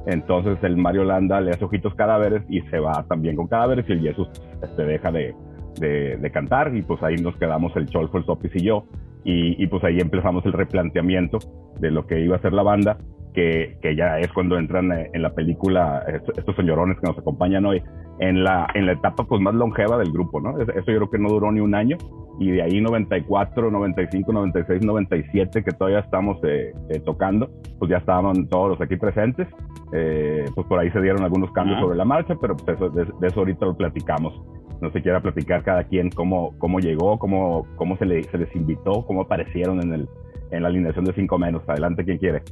Entonces 0.06 0.56
el 0.62 0.76
Mario 0.76 1.04
Landa 1.04 1.40
le 1.40 1.50
hace 1.50 1.64
ojitos 1.64 1.94
cadáveres 1.94 2.42
y 2.48 2.60
se 2.62 2.78
va 2.78 3.04
también 3.08 3.36
con 3.36 3.48
cadáveres 3.48 3.84
y 3.88 3.92
el 3.92 4.00
Jesús 4.00 4.28
este, 4.62 4.84
deja 4.84 5.10
de, 5.12 5.34
de- 5.78 6.16
de 6.16 6.30
cantar 6.30 6.74
y 6.74 6.82
pues 6.82 7.02
ahí 7.02 7.16
nos 7.16 7.36
quedamos 7.36 7.76
el 7.76 7.86
Cholfo, 7.86 8.16
el 8.18 8.24
Sopis 8.24 8.50
y 8.56 8.64
yo 8.64 8.84
y, 9.24 9.62
y, 9.62 9.66
pues 9.66 9.84
ahí 9.84 9.98
empezamos 10.00 10.44
el 10.46 10.54
replanteamiento 10.54 11.38
de 11.78 11.90
lo 11.90 12.06
que 12.06 12.18
iba 12.20 12.36
a 12.36 12.40
ser 12.40 12.54
la 12.54 12.62
banda 12.62 12.96
que, 13.34 13.76
que 13.82 13.94
ya 13.94 14.18
es 14.18 14.32
cuando 14.32 14.56
entran 14.58 14.90
eh, 14.92 15.10
en 15.12 15.20
la 15.20 15.34
película 15.34 16.02
estos, 16.08 16.38
estos 16.38 16.56
señorones 16.56 16.98
que 16.98 17.06
nos 17.06 17.18
acompañan 17.18 17.66
hoy 17.66 17.82
en 18.20 18.44
la 18.44 18.68
en 18.74 18.86
la 18.86 18.92
etapa 18.92 19.24
pues 19.24 19.40
más 19.40 19.54
longeva 19.54 19.96
del 19.98 20.12
grupo, 20.12 20.40
¿no? 20.40 20.58
Eso 20.60 20.72
yo 20.76 20.82
creo 20.84 21.10
que 21.10 21.18
no 21.18 21.28
duró 21.30 21.50
ni 21.50 21.60
un 21.60 21.74
año 21.74 21.96
y 22.38 22.50
de 22.52 22.62
ahí 22.62 22.80
94, 22.80 23.70
95, 23.70 24.32
96, 24.32 24.82
97 24.84 25.62
que 25.64 25.70
todavía 25.72 26.00
estamos 26.00 26.38
eh, 26.44 26.72
eh, 26.90 27.00
tocando, 27.00 27.50
pues 27.78 27.90
ya 27.90 27.98
estaban 27.98 28.46
todos 28.48 28.70
los 28.70 28.80
aquí 28.80 28.96
presentes, 28.96 29.48
eh, 29.92 30.44
pues 30.54 30.66
por 30.66 30.78
ahí 30.78 30.90
se 30.90 31.00
dieron 31.00 31.22
algunos 31.22 31.50
cambios 31.52 31.76
Ajá. 31.78 31.84
sobre 31.86 31.96
la 31.98 32.04
marcha, 32.04 32.34
pero 32.40 32.56
pues 32.56 32.76
eso, 32.76 32.88
de, 32.90 33.04
de 33.04 33.26
eso 33.26 33.40
ahorita 33.40 33.66
lo 33.66 33.76
platicamos. 33.76 34.40
No 34.80 34.90
se 34.92 35.02
quiera 35.02 35.20
platicar 35.20 35.62
cada 35.62 35.84
quien 35.84 36.08
cómo, 36.10 36.54
cómo 36.58 36.78
llegó, 36.80 37.18
cómo, 37.18 37.66
cómo 37.76 37.98
se, 37.98 38.06
le- 38.06 38.22
se 38.24 38.38
les 38.38 38.54
invitó, 38.56 39.04
cómo 39.06 39.22
aparecieron 39.22 39.82
en, 39.82 39.92
el, 39.92 40.08
en 40.50 40.62
la 40.62 40.68
alineación 40.68 41.04
de 41.04 41.12
cinco 41.12 41.38
menos. 41.38 41.62
Adelante, 41.68 42.02
quien 42.04 42.16
quiere. 42.16 42.42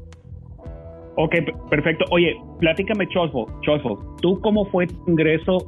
Ok, 1.20 1.34
perfecto. 1.68 2.04
Oye, 2.12 2.40
platícame, 2.60 3.08
Cholfo, 3.08 3.48
Cholfo, 3.62 3.98
¿tú 4.22 4.40
cómo 4.40 4.64
fue 4.66 4.86
tu 4.86 4.94
ingreso? 5.08 5.58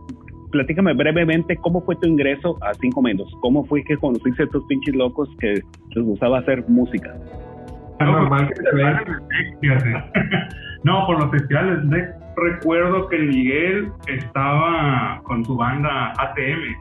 Platícame 0.53 0.95
brevemente 0.95 1.57
cómo 1.57 1.83
fue 1.83 1.97
tu 1.97 2.07
ingreso 2.07 2.57
a 2.63 2.73
Cinco 2.75 3.03
Menos. 3.03 3.29
¿Cómo 3.41 3.65
fue 3.65 3.83
que 3.83 3.97
conociste 3.97 4.45
a 4.45 4.47
estos 4.47 4.65
pinches 4.67 4.95
locos 4.95 5.29
que 5.41 5.55
les 5.55 6.05
gustaba 6.05 6.39
hacer 6.39 6.65
música? 6.69 7.13
Es 7.99 8.07
normal 8.07 8.49
que 8.49 8.63
te 8.63 8.77
vean. 8.77 9.05
Fíjate. 9.61 9.91
No, 10.83 11.05
por 11.07 11.21
los 11.21 11.31
festivales 11.31 11.91
de 11.91 12.09
recuerdo 12.39 13.07
que 13.09 13.19
Miguel 13.19 13.93
estaba 14.07 15.21
con 15.25 15.45
su 15.45 15.55
banda 15.55 16.15
ATM. 16.17 16.75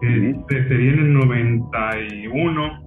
Este, 0.00 0.68
sería 0.68 0.92
en 0.92 0.98
el 1.00 1.12
91. 1.12 2.83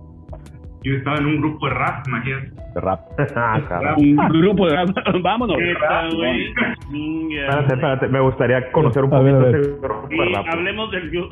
Yo 0.87 0.93
estaba 0.95 1.17
en 1.17 1.25
un 1.25 1.37
grupo 1.41 1.67
de 1.67 1.73
rap, 1.73 2.07
imagínate. 2.07 2.51
De 2.75 2.81
rap. 2.81 2.99
Ah. 3.35 3.95
Un 3.97 4.15
grupo 4.41 4.67
de... 4.67 4.75
Vámonos. 5.21 5.57
Güey. 5.57 6.53
Chinga. 6.89 7.41
Espérate, 7.47 7.73
espérate, 7.73 8.07
me 8.07 8.19
gustaría 8.21 8.71
conocer 8.71 9.03
un 9.03 9.09
poquito 9.09 9.39
ver. 9.39 9.55
ese 9.55 9.69
grupo 9.81 10.07
de 10.09 10.33
rap. 10.35 10.45
hablemos 10.49 10.91
del 10.91 11.11
yo. 11.11 11.29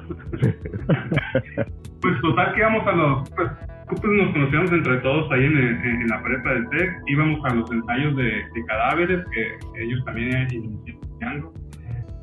Pues 2.02 2.22
total 2.22 2.54
que 2.54 2.60
íbamos 2.60 2.86
a 2.88 2.92
los, 2.92 3.30
pues, 3.32 3.50
pues 3.88 4.02
nos 4.04 4.32
conocíamos 4.34 4.72
entre 4.72 4.98
todos 4.98 5.32
ahí 5.32 5.46
en, 5.46 5.58
el- 5.58 5.86
en 5.86 6.08
la 6.08 6.22
prepa 6.22 6.54
del 6.54 6.70
TEC, 6.70 6.90
íbamos 7.08 7.40
a 7.46 7.54
los 7.56 7.72
ensayos 7.72 8.16
de, 8.16 8.24
de 8.26 8.66
cadáveres, 8.68 9.26
que 9.34 9.82
ellos 9.84 10.04
también 10.06 10.30
iban 10.30 10.48
iniciando, 10.54 11.54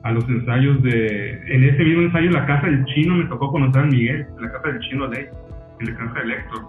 a 0.05 0.13
los 0.13 0.29
ensayos 0.29 0.83
de, 0.83 1.31
en 1.49 1.65
ese 1.65 1.83
mismo 1.85 2.03
ensayo 2.03 2.27
en 2.27 2.35
la 2.35 2.47
casa 2.47 2.67
del 2.67 2.85
chino 2.87 3.15
me 3.17 3.25
tocó 3.27 3.51
conocer 3.51 3.83
a 3.83 3.87
Miguel, 3.87 4.27
en 4.37 4.43
la 4.43 4.53
casa 4.53 4.69
del 4.69 4.79
chino 4.81 5.07
Ley, 5.09 5.27
en 5.81 5.87
la 5.93 5.97
casa 5.99 6.21
de 6.27 6.33
Héctor, 6.33 6.61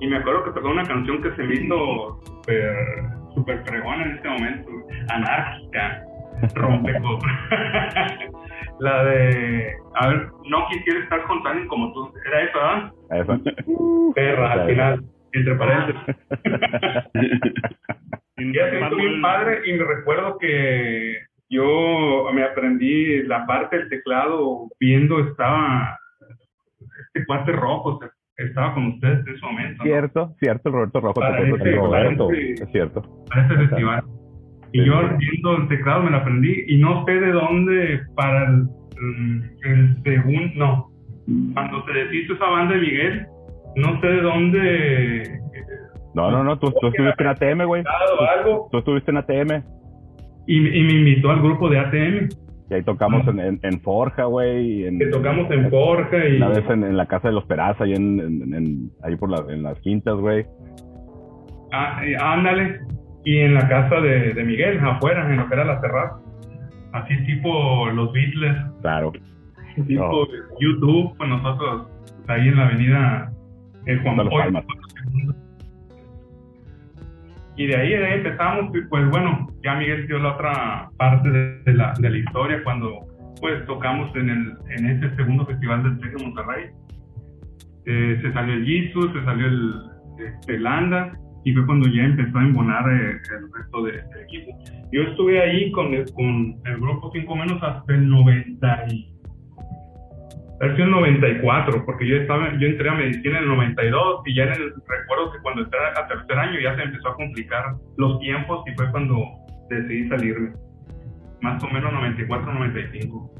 y 0.00 0.06
me 0.06 0.16
acuerdo 0.16 0.44
que 0.44 0.52
tocó 0.52 0.70
una 0.70 0.84
canción 0.84 1.22
que 1.22 1.34
se 1.36 1.42
me 1.42 1.54
hizo 1.54 2.20
súper, 2.24 2.74
súper 3.34 3.62
fregona 3.64 4.04
en 4.04 4.18
ese 4.18 4.28
momento, 4.28 4.70
anárquica, 5.08 6.02
rompecopas. 6.54 7.32
La 8.80 9.04
de, 9.04 9.74
a 9.96 10.08
ver, 10.08 10.28
no 10.48 10.66
quisiera 10.70 11.00
estar 11.00 11.22
con 11.24 11.46
alguien 11.46 11.68
como 11.68 11.92
tú. 11.92 12.10
Era 12.26 12.42
eso, 12.42 12.58
¿verdad? 12.58 12.92
Eso. 13.10 14.12
Perra, 14.14 14.52
al 14.52 14.66
final, 14.66 15.04
entre 15.32 15.54
paréntesis. 15.56 16.16
Y 18.40 18.58
estuvo 18.58 18.96
bien 18.96 19.20
padre 19.20 19.60
y 19.66 19.72
me 19.74 19.84
recuerdo 19.84 20.38
que 20.38 21.18
yo 21.50 22.30
me 22.32 22.42
aprendí 22.42 23.22
la 23.24 23.46
parte 23.46 23.76
del 23.76 23.88
teclado 23.90 24.68
viendo, 24.78 25.20
estaba 25.20 25.98
este 27.12 27.26
cuate 27.26 27.52
rojo, 27.52 27.96
o 27.96 27.98
sea, 27.98 28.10
estaba 28.44 28.74
con 28.74 28.86
ustedes 28.86 29.26
en 29.26 29.34
ese 29.34 29.46
momento. 29.46 29.76
¿no? 29.78 29.84
Cierto, 29.84 30.34
cierto, 30.40 30.68
el 30.68 30.74
Roberto 30.74 31.00
Rojo. 31.00 31.14
Para 31.20 31.36
te 31.38 31.44
que 31.62 31.76
Roberto, 31.76 32.26
para 32.28 32.38
ese- 32.38 32.64
es 32.64 32.72
cierto. 32.72 33.02
para 33.28 33.46
ese 33.46 33.54
festival. 33.56 34.02
Y 34.72 34.84
yo 34.84 34.94
viendo 35.18 35.56
el 35.56 35.68
teclado 35.68 36.02
me 36.04 36.10
lo 36.10 36.16
aprendí 36.18 36.64
y 36.68 36.78
no 36.78 37.04
sé 37.04 37.12
de 37.12 37.32
dónde 37.32 38.00
para 38.14 38.48
el, 38.48 38.66
el 39.64 40.02
segundo, 40.04 40.50
no, 40.56 40.90
cuando 41.54 41.84
se 41.86 41.92
deshizo 41.92 42.34
esa 42.34 42.46
banda 42.46 42.74
de 42.76 42.80
Miguel, 42.80 43.26
no 43.76 44.00
sé 44.00 44.06
de 44.06 44.20
dónde 44.22 45.22
eh, 45.22 45.40
No, 46.14 46.30
no, 46.30 46.44
no, 46.44 46.58
tú, 46.58 46.72
tú 46.80 46.86
estuviste 46.88 47.22
en 47.22 47.28
ATM, 47.28 47.64
güey. 47.66 47.82
Tú 48.70 48.78
estuviste 48.78 49.10
en 49.10 49.16
ATM. 49.16 49.62
y, 50.46 50.56
y 50.78 50.82
me 50.84 50.92
invitó 50.92 51.30
al 51.30 51.40
grupo 51.42 51.68
de 51.68 51.78
ATM, 51.78 52.28
Y 52.70 52.74
ahí 52.74 52.82
tocamos 52.84 53.26
en, 53.26 53.40
en, 53.40 53.60
en 53.62 53.80
Forja, 53.80 54.24
güey. 54.24 54.86
en- 54.86 54.98
que 55.00 55.06
tocamos 55.06 55.50
en 55.50 55.68
Forja 55.70 56.24
y 56.28 56.36
Una 56.36 56.48
vez 56.50 56.64
en, 56.70 56.84
en 56.84 56.96
la 56.96 57.06
casa 57.06 57.28
de 57.28 57.34
los 57.34 57.44
Peraza, 57.46 57.82
ahí, 57.84 57.94
en, 57.94 58.90
ahí 59.02 59.16
por 59.16 59.28
la- 59.30 59.52
en 59.52 59.62
las 59.64 59.78
quintas, 59.80 60.14
güey. 60.16 60.46
ah, 61.72 62.00
eh, 62.04 62.14
ándale, 62.20 62.80
y 63.24 63.38
en 63.38 63.54
la 63.54 63.68
casa 63.68 64.00
de, 64.00 64.32
de 64.34 64.44
Miguel, 64.44 64.78
afuera, 64.80 65.28
en 65.28 65.36
lo 65.38 65.48
que 65.48 65.54
era 65.54 65.64
la 65.64 65.80
terraza. 65.80 66.16
Así 66.92 67.16
tipo 67.26 67.86
los 67.90 68.12
Beatles, 68.12 68.56
Claro. 68.82 69.12
tipo 69.86 70.26
YouTube, 70.60 71.14
pues 71.16 71.28
nosotros 71.28 71.86
ahí 72.28 72.48
en 72.48 72.56
la 72.56 72.66
avenida 72.66 73.32
el 73.86 74.00
Juan 74.02 74.16
De 74.16 74.24
los 74.24 74.32
Pablo. 74.34 74.62
Y 77.60 77.66
de 77.66 77.76
ahí, 77.76 77.90
de 77.90 78.06
ahí 78.06 78.14
empezamos, 78.20 78.74
y 78.74 78.80
pues 78.88 79.06
bueno, 79.10 79.46
ya 79.62 79.74
Miguel 79.74 80.06
dio 80.06 80.18
la 80.18 80.32
otra 80.32 80.88
parte 80.96 81.28
de, 81.28 81.62
de 81.64 81.74
la, 81.74 81.92
de 82.00 82.08
la 82.08 82.16
historia 82.16 82.64
cuando 82.64 83.00
pues 83.38 83.66
tocamos 83.66 84.10
en, 84.16 84.30
el, 84.30 84.52
en 84.78 84.86
ese 84.86 85.14
segundo 85.16 85.44
festival 85.44 85.82
del 85.82 86.00
TEC 86.00 86.16
de 86.16 86.24
Monterrey. 86.24 86.64
Eh, 87.84 88.18
se 88.22 88.32
salió 88.32 88.54
el 88.54 88.64
Jesus, 88.64 89.12
se 89.12 89.24
salió 89.26 89.46
el 89.46 89.74
este, 90.26 90.58
Landa, 90.58 91.12
y 91.44 91.52
fue 91.52 91.66
cuando 91.66 91.86
ya 91.90 92.02
empezó 92.04 92.38
a 92.38 92.42
embonar 92.44 92.84
eh, 92.92 93.10
el 93.38 93.52
resto 93.52 93.82
de- 93.82 93.92
del 93.92 94.24
equipo. 94.24 94.58
Yo 94.90 95.02
estuve 95.02 95.40
ahí 95.42 95.70
con 95.72 95.92
el, 95.92 96.10
con 96.14 96.54
el 96.64 96.80
grupo 96.80 97.10
5 97.12 97.36
menos 97.36 97.62
hasta 97.62 97.92
el 97.94 98.08
90 98.08 98.84
y 98.90 99.09
El 100.60 100.90
94, 100.90 101.84
porque 101.86 102.06
yo 102.06 102.16
estaba, 102.16 102.52
yo 102.58 102.68
entré 102.68 102.88
a 102.88 102.92
medicina 102.92 103.38
en 103.38 103.44
el 103.44 103.48
92 103.48 104.22
y 104.26 104.34
ya 104.34 104.42
en 104.44 104.52
el, 104.52 104.74
recuerdo 104.86 105.32
que 105.32 105.38
cuando 105.40 105.62
entré 105.62 105.80
a 105.80 106.06
tercer 106.06 106.38
año 106.38 106.60
ya 106.60 106.76
se 106.76 106.82
empezó 106.82 107.08
a 107.08 107.14
complicar 107.14 107.64
los 107.96 108.20
tiempos 108.20 108.62
y 108.66 108.74
fue 108.74 108.90
cuando 108.90 109.24
decidí 109.70 110.06
salirme. 110.08 110.50
Más 111.40 111.64
o 111.64 111.68
menos 111.68 111.90
94, 111.94 112.52
95. 112.52 113.30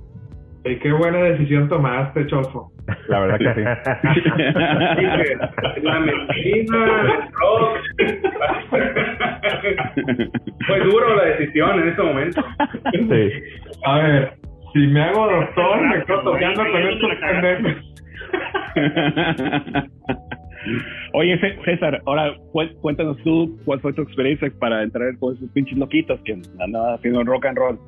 Y 0.65 0.77
qué 0.77 0.93
buena 0.93 1.19
decisión 1.19 1.69
tomaste, 1.69 2.27
Cholfo. 2.27 2.73
La 3.09 3.21
verdad 3.21 3.39
que 3.39 3.55
sí. 3.55 3.62
La 5.83 6.00
medicina, 6.00 7.03
el 7.03 7.11
rock. 7.33 7.79
Fue 10.67 10.81
duro 10.81 11.15
la 11.17 11.25
decisión 11.25 11.81
en 11.81 11.89
ese 11.89 12.03
momento. 12.03 12.45
Sí. 12.93 13.33
A 13.85 13.99
ver, 13.99 14.35
si 14.73 14.87
me 14.87 15.00
hago 15.03 15.27
doctor, 15.31 15.81
me 15.87 16.05
quedo 16.05 16.21
tocando 16.23 16.62
con 16.71 16.83
estos 16.89 17.11
pendejos. 17.17 17.95
Oye, 21.12 21.39
Cé- 21.41 21.59
César, 21.65 22.00
ahora 22.07 22.35
cué- 22.53 22.73
cuéntanos 22.81 23.17
tú 23.25 23.59
cuál 23.65 23.81
fue 23.81 23.93
tu 23.93 24.03
experiencia 24.03 24.50
para 24.59 24.83
entrar 24.83 25.17
con 25.19 25.35
esos 25.35 25.50
pinches 25.50 25.77
loquitos 25.79 26.21
que 26.25 26.39
andaban 26.61 26.95
haciendo 26.95 27.25
rock 27.25 27.47
and 27.47 27.59
roll. 27.59 27.79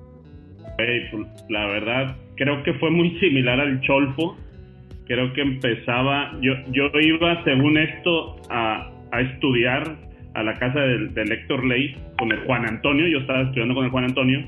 Pues, 0.77 1.27
la 1.51 1.67
verdad, 1.67 2.17
creo 2.37 2.63
que 2.63 2.73
fue 2.75 2.91
muy 2.91 3.11
similar 3.21 3.61
al 3.61 3.81
Cholfo. 3.83 4.37
Creo 5.07 5.33
que 5.35 5.43
empezaba, 5.43 6.33
yo, 6.41 6.55
yo 6.71 6.89
iba, 7.01 7.45
según 7.45 7.77
esto, 7.77 8.37
a, 8.51 8.91
a 9.13 9.21
estudiar 9.21 9.97
a 10.35 10.43
la 10.43 10.55
casa 10.55 10.81
del, 10.81 11.13
del 11.13 11.31
Héctor 11.31 11.65
Ley 11.67 11.95
con 12.19 12.33
el 12.33 12.39
Juan 12.47 12.65
Antonio. 12.67 13.07
Yo 13.07 13.19
estaba 13.19 13.43
estudiando 13.43 13.75
con 13.75 13.85
el 13.85 13.91
Juan 13.91 14.05
Antonio, 14.05 14.41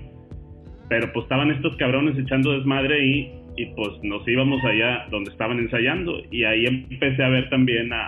pero 0.88 1.12
pues 1.12 1.24
estaban 1.24 1.50
estos 1.50 1.76
cabrones 1.76 2.18
echando 2.18 2.52
desmadre 2.52 3.04
y, 3.04 3.32
y 3.56 3.66
pues 3.74 3.92
nos 4.02 4.26
íbamos 4.28 4.62
allá 4.64 5.06
donde 5.10 5.30
estaban 5.30 5.58
ensayando. 5.58 6.22
Y 6.30 6.44
ahí 6.44 6.66
empecé 6.66 7.22
a 7.22 7.28
ver 7.28 7.48
también 7.48 7.92
a, 7.92 8.06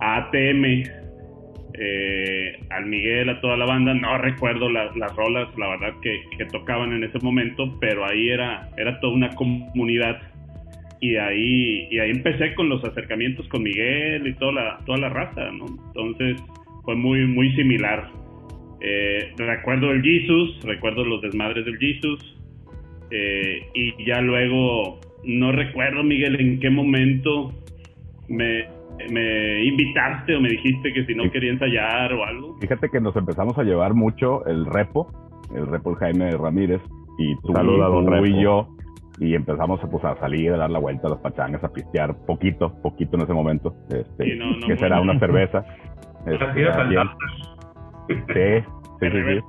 a 0.00 0.16
ATM, 0.16 0.84
eh, 1.74 2.60
al 2.70 2.86
Miguel, 2.86 3.30
a 3.30 3.40
toda 3.40 3.56
la 3.56 3.66
banda. 3.66 3.94
No 3.94 4.18
recuerdo 4.18 4.68
las, 4.68 4.94
las 4.96 5.14
rolas, 5.16 5.48
la 5.56 5.68
verdad, 5.68 5.94
que, 6.02 6.20
que, 6.36 6.44
tocaban 6.46 6.92
en 6.92 7.04
ese 7.04 7.18
momento, 7.20 7.78
pero 7.80 8.04
ahí 8.06 8.28
era, 8.28 8.68
era 8.76 9.00
toda 9.00 9.14
una 9.14 9.30
comunidad. 9.30 10.20
Y 11.00 11.16
ahí, 11.16 11.88
y 11.90 11.98
ahí 11.98 12.10
empecé 12.10 12.54
con 12.54 12.68
los 12.68 12.84
acercamientos 12.84 13.48
con 13.48 13.62
Miguel 13.62 14.26
y 14.26 14.34
toda 14.34 14.52
la, 14.52 14.78
toda 14.84 14.98
la 14.98 15.08
raza, 15.08 15.50
¿no? 15.50 15.64
Entonces 15.86 16.36
fue 16.84 16.94
muy, 16.94 17.26
muy 17.26 17.54
similar. 17.54 18.19
Eh, 18.80 19.32
recuerdo 19.36 19.90
el 19.90 20.02
Jesus, 20.02 20.60
recuerdo 20.64 21.04
los 21.04 21.20
desmadres 21.20 21.64
del 21.64 21.78
Jesus. 21.78 22.36
Eh, 23.10 23.66
y 23.74 24.04
ya 24.04 24.20
luego, 24.20 25.00
no 25.24 25.52
recuerdo, 25.52 26.02
Miguel, 26.02 26.40
en 26.40 26.60
qué 26.60 26.70
momento 26.70 27.52
me, 28.28 28.66
me 29.10 29.64
invitaste 29.64 30.36
o 30.36 30.40
me 30.40 30.48
dijiste 30.48 30.92
que 30.92 31.04
si 31.04 31.14
no 31.14 31.30
quería 31.30 31.50
ensayar 31.50 32.12
o 32.12 32.24
algo. 32.24 32.58
Fíjate 32.60 32.88
que 32.88 33.00
nos 33.00 33.16
empezamos 33.16 33.58
a 33.58 33.64
llevar 33.64 33.94
mucho 33.94 34.46
el 34.46 34.64
repo, 34.66 35.12
el 35.54 35.66
repo 35.66 35.94
Jaime 35.96 36.30
Ramírez, 36.30 36.80
y 37.18 37.36
tú, 37.36 37.52
y, 38.24 38.42
yo, 38.42 38.68
y 39.18 39.34
empezamos 39.34 39.80
pues, 39.90 40.04
a 40.04 40.16
salir, 40.16 40.52
a 40.52 40.56
dar 40.56 40.70
la 40.70 40.78
vuelta 40.78 41.06
a 41.06 41.10
las 41.10 41.18
pachangas, 41.18 41.62
a 41.64 41.72
pistear 41.72 42.16
poquito, 42.24 42.80
poquito 42.80 43.16
en 43.16 43.24
ese 43.24 43.34
momento, 43.34 43.74
este, 43.90 44.38
que 44.66 44.76
será 44.76 45.00
una 45.00 45.18
cerveza. 45.18 45.64
Este, 46.26 46.66
sí, 48.14 48.64
sí, 49.00 49.08
sí, 49.10 49.40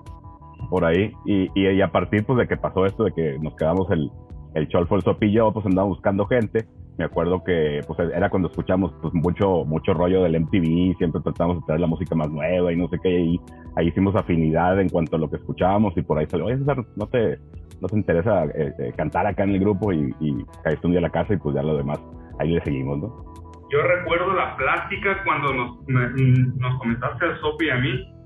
por 0.69 0.85
ahí. 0.85 1.13
Y, 1.25 1.49
y, 1.53 1.81
a 1.81 1.91
partir 1.91 2.25
pues, 2.25 2.39
de 2.39 2.47
que 2.47 2.57
pasó 2.57 2.85
esto, 2.85 3.03
de 3.03 3.13
que 3.13 3.37
nos 3.39 3.55
quedamos 3.55 3.89
el, 3.91 4.09
el 4.53 4.67
Cholfo, 4.67 4.95
el 4.95 5.01
Sopillo, 5.01 5.51
pues 5.51 5.65
andamos 5.65 5.97
buscando 5.97 6.25
gente. 6.25 6.65
Me 6.97 7.05
acuerdo 7.05 7.43
que 7.43 7.79
pues 7.87 7.97
era 8.13 8.29
cuando 8.29 8.49
escuchamos 8.49 8.93
pues 9.01 9.13
mucho 9.13 9.63
mucho 9.65 9.93
rollo 9.93 10.23
del 10.23 10.39
MTV 10.39 10.97
siempre 10.97 11.21
tratamos 11.21 11.57
de 11.57 11.65
traer 11.65 11.81
la 11.81 11.87
música 11.87 12.13
más 12.15 12.29
nueva 12.29 12.71
y 12.71 12.75
no 12.75 12.89
sé 12.89 12.97
qué 13.01 13.09
y 13.09 13.41
ahí 13.75 13.87
hicimos 13.87 14.13
afinidad 14.15 14.79
en 14.79 14.89
cuanto 14.89 15.15
a 15.15 15.19
lo 15.19 15.29
que 15.29 15.37
escuchábamos 15.37 15.97
y 15.97 16.01
por 16.03 16.19
ahí 16.19 16.27
salió 16.27 16.45
oye 16.45 16.57
César 16.57 16.85
no 16.97 17.07
te 17.07 17.39
no 17.79 17.87
te 17.87 17.95
interesa 17.95 18.43
eh, 18.53 18.93
cantar 18.97 19.25
acá 19.25 19.45
en 19.45 19.51
el 19.51 19.61
grupo 19.61 19.93
y, 19.93 20.13
y 20.19 20.45
caíste 20.63 20.85
un 20.85 20.91
día 20.91 20.99
a 20.99 21.03
la 21.03 21.09
casa 21.09 21.33
y 21.33 21.37
pues 21.37 21.55
ya 21.55 21.63
lo 21.63 21.77
demás 21.77 21.99
ahí 22.39 22.51
le 22.51 22.61
seguimos 22.61 22.99
no 22.99 23.31
yo 23.71 23.81
recuerdo 23.81 24.33
la 24.33 24.57
plática 24.57 25.23
cuando 25.23 25.53
nos, 25.53 25.87
nos 25.87 26.79
comentaste 26.79 27.25
a 27.25 27.37
Sopi 27.37 27.67
y 27.67 27.69
a 27.69 27.77
mí 27.77 28.20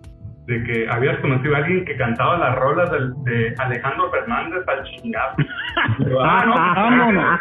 de 0.45 0.63
que 0.63 0.87
habías 0.89 1.17
conocido 1.19 1.55
a 1.55 1.59
alguien 1.59 1.85
que 1.85 1.95
cantaba 1.97 2.37
las 2.37 2.55
rolas 2.55 2.91
de, 2.91 3.31
de 3.31 3.55
Alejandro 3.57 4.11
Fernández 4.11 4.63
al 4.67 4.83
chingazo. 4.83 5.37
ah, 6.21 6.43
no, 6.45 6.53
vámonos. 6.53 7.39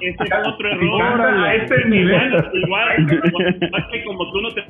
Ese 0.00 0.10
es 0.10 0.46
otro 0.46 0.68
error. 0.68 1.20
A 1.20 1.54
este 1.54 1.84
nivel. 1.86 2.34
Igual, 2.52 3.02
igual, 3.02 3.60
como 4.06 4.30
tú 4.32 4.40
no 4.40 4.50
te 4.50 4.64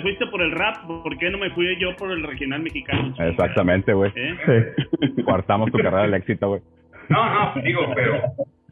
fuiste 0.00 0.26
por 0.26 0.42
el 0.42 0.52
rap, 0.52 0.76
¿por 0.86 1.16
qué 1.18 1.30
no 1.30 1.38
me 1.38 1.50
fui 1.50 1.76
yo 1.78 1.94
por 1.96 2.10
el 2.10 2.22
regional 2.22 2.62
mexicano? 2.62 3.14
Exactamente, 3.18 3.92
güey. 3.92 4.12
¿Eh? 4.14 4.74
Sí. 4.76 5.22
Cuartamos 5.22 5.70
tu 5.70 5.78
carrera 5.78 6.02
del 6.02 6.14
éxito, 6.14 6.48
güey. 6.48 6.62
No, 7.08 7.32
no, 7.32 7.62
digo, 7.62 7.92
pero 7.94 8.20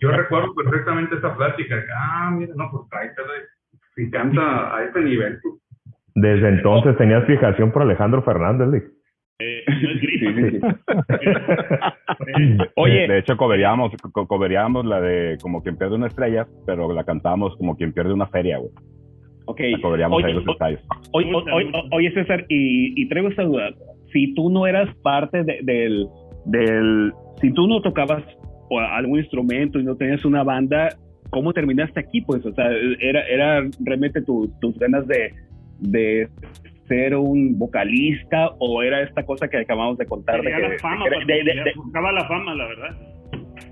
yo 0.01 0.11
recuerdo 0.11 0.55
perfectamente 0.55 1.17
esa 1.17 1.37
plática. 1.37 1.77
Ah, 1.97 2.31
mira, 2.33 2.53
no, 2.57 2.71
pues 2.71 2.89
tráetelo. 2.91 3.29
Si 3.95 4.11
canta 4.11 4.77
a 4.77 4.85
ese 4.85 5.01
nivel, 5.01 5.39
pues 5.41 5.55
desde 6.15 6.49
entonces 6.49 6.97
tenías 6.97 7.25
fijación 7.27 7.73
por 7.73 7.83
Alejandro 7.83 8.23
Fernández, 8.23 8.83
Eh, 9.41 9.65
no 9.67 9.91
es 9.91 10.01
sí, 10.01 10.61
Oye, 12.77 13.09
de 13.09 13.19
hecho 13.19 13.37
coberíamos, 13.37 13.93
coberíamos 14.29 14.87
la 14.87 15.01
de 15.01 15.37
como 15.43 15.61
quien 15.61 15.77
pierde 15.77 15.97
una 15.97 16.07
estrella, 16.07 16.47
pero 16.67 16.93
la 16.93 17.03
cantábamos 17.03 17.57
como 17.57 17.77
quien 17.77 17.93
pierde 17.93 18.13
una 18.13 18.29
feria, 18.29 18.59
güey. 18.59 18.71
Ok. 19.47 19.61
La 19.61 20.09
oye, 20.09 20.27
ahí 20.27 20.33
los 20.35 20.45
detalles. 20.45 20.81
Oye, 21.13 21.33
oye, 21.91 22.13
César, 22.13 22.47
y, 22.49 23.01
y, 23.01 23.09
traigo 23.09 23.29
esta 23.29 23.43
duda. 23.43 23.71
Si 24.13 24.33
tú 24.35 24.51
no 24.51 24.67
eras 24.69 24.95
parte 25.03 25.43
del, 25.43 26.07
del, 26.47 27.13
si 27.41 27.53
tú 27.53 27.67
no 27.67 27.83
tocabas 27.83 28.23
algún 28.71 29.19
instrumento 29.19 29.81
y 29.81 29.85
no 29.85 29.97
tenías 29.97 30.25
una 30.25 30.45
banda, 30.45 30.91
¿cómo 31.31 31.53
terminaste 31.53 32.01
aquí? 32.01 32.21
Pues, 32.21 32.47
o 32.47 32.53
sea, 32.55 32.71
era, 33.01 33.27
era 33.27 33.69
realmente 33.81 34.23
tus 34.23 34.79
ganas 34.79 35.07
de, 35.07 35.33
de 35.79 36.29
ser 36.89 37.17
un 37.17 37.59
vocalista 37.59 38.51
o 38.59 38.83
era 38.83 39.01
esta 39.03 39.25
cosa 39.25 39.49
que 39.49 39.59
acabamos 39.59 39.99
de 39.99 40.07
contar 40.07 40.43
de, 40.43 40.51
que, 40.51 40.59
la 40.59 40.79
fama, 40.79 41.05
de, 41.27 41.73
buscaba 41.77 42.13
la 42.13 42.27
fama, 42.27 42.55
la 42.55 42.67
verdad. 42.67 42.97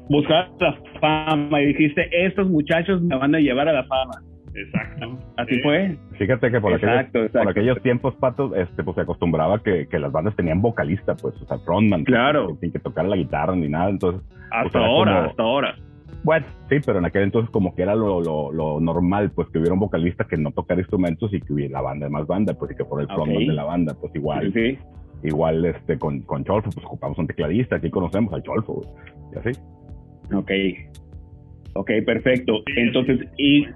Buscaba 0.08 0.48
la 0.60 0.78
fama 1.00 1.60
y 1.60 1.66
dijiste, 1.66 2.08
estos 2.12 2.48
muchachos 2.48 3.02
me 3.02 3.16
van 3.16 3.34
a 3.34 3.38
llevar 3.38 3.68
a 3.68 3.72
la 3.72 3.84
fama. 3.84 4.12
Exacto. 4.54 5.18
Así 5.36 5.60
fue. 5.60 5.96
Fíjate 6.18 6.50
que 6.50 6.60
por, 6.60 6.74
aquellos, 6.74 7.30
por 7.30 7.48
aquellos 7.48 7.82
tiempos, 7.82 8.14
Pato, 8.16 8.54
este, 8.54 8.84
pues 8.84 8.94
se 8.96 9.02
acostumbraba 9.02 9.62
que, 9.62 9.88
que, 9.88 9.98
las 9.98 10.12
bandas 10.12 10.36
tenían 10.36 10.60
vocalista, 10.60 11.14
pues, 11.16 11.34
o 11.40 11.46
sea, 11.46 11.58
frontman. 11.58 12.04
Claro. 12.04 12.56
Sin 12.60 12.70
que 12.70 12.78
tocar 12.78 13.06
la 13.06 13.16
guitarra 13.16 13.56
ni 13.56 13.68
nada, 13.68 13.88
entonces. 13.88 14.22
Hasta 14.50 14.78
pues, 14.78 14.84
ahora, 14.84 15.24
hasta 15.24 15.42
ahora. 15.42 15.76
Bueno, 16.24 16.46
sí, 16.68 16.76
pero 16.84 16.98
en 16.98 17.04
aquel 17.04 17.24
entonces 17.24 17.50
como 17.50 17.74
que 17.74 17.82
era 17.82 17.94
lo, 17.96 18.20
lo, 18.20 18.80
normal, 18.80 19.32
pues 19.32 19.48
que 19.48 19.58
hubiera 19.58 19.74
un 19.74 19.80
vocalista 19.80 20.24
que 20.24 20.36
no 20.36 20.52
tocara 20.52 20.80
instrumentos 20.80 21.32
y 21.34 21.40
que 21.40 21.52
hubiera 21.52 21.72
la 21.72 21.80
banda 21.82 22.06
de 22.06 22.10
más 22.10 22.26
banda, 22.26 22.54
pues 22.54 22.72
y 22.72 22.76
que 22.76 22.84
por 22.84 23.00
el 23.00 23.08
frontman 23.08 23.46
de 23.46 23.52
la 23.52 23.64
banda, 23.64 23.94
pues 24.00 24.14
igual. 24.14 24.52
Sí. 24.52 24.78
Igual 25.24 25.64
este 25.64 25.98
con, 25.98 26.20
con 26.22 26.44
Cholfo, 26.44 26.70
pues 26.70 26.84
ocupamos 26.86 27.18
un 27.18 27.26
tecladista, 27.26 27.76
aquí 27.76 27.90
conocemos 27.90 28.32
al 28.32 28.42
Cholfo, 28.42 28.82
y 29.34 29.38
así. 29.38 29.60
Ok. 30.34 30.50
Ok, 31.74 31.90
perfecto. 32.04 32.54
Entonces, 32.76 33.20
¿y 33.38 33.66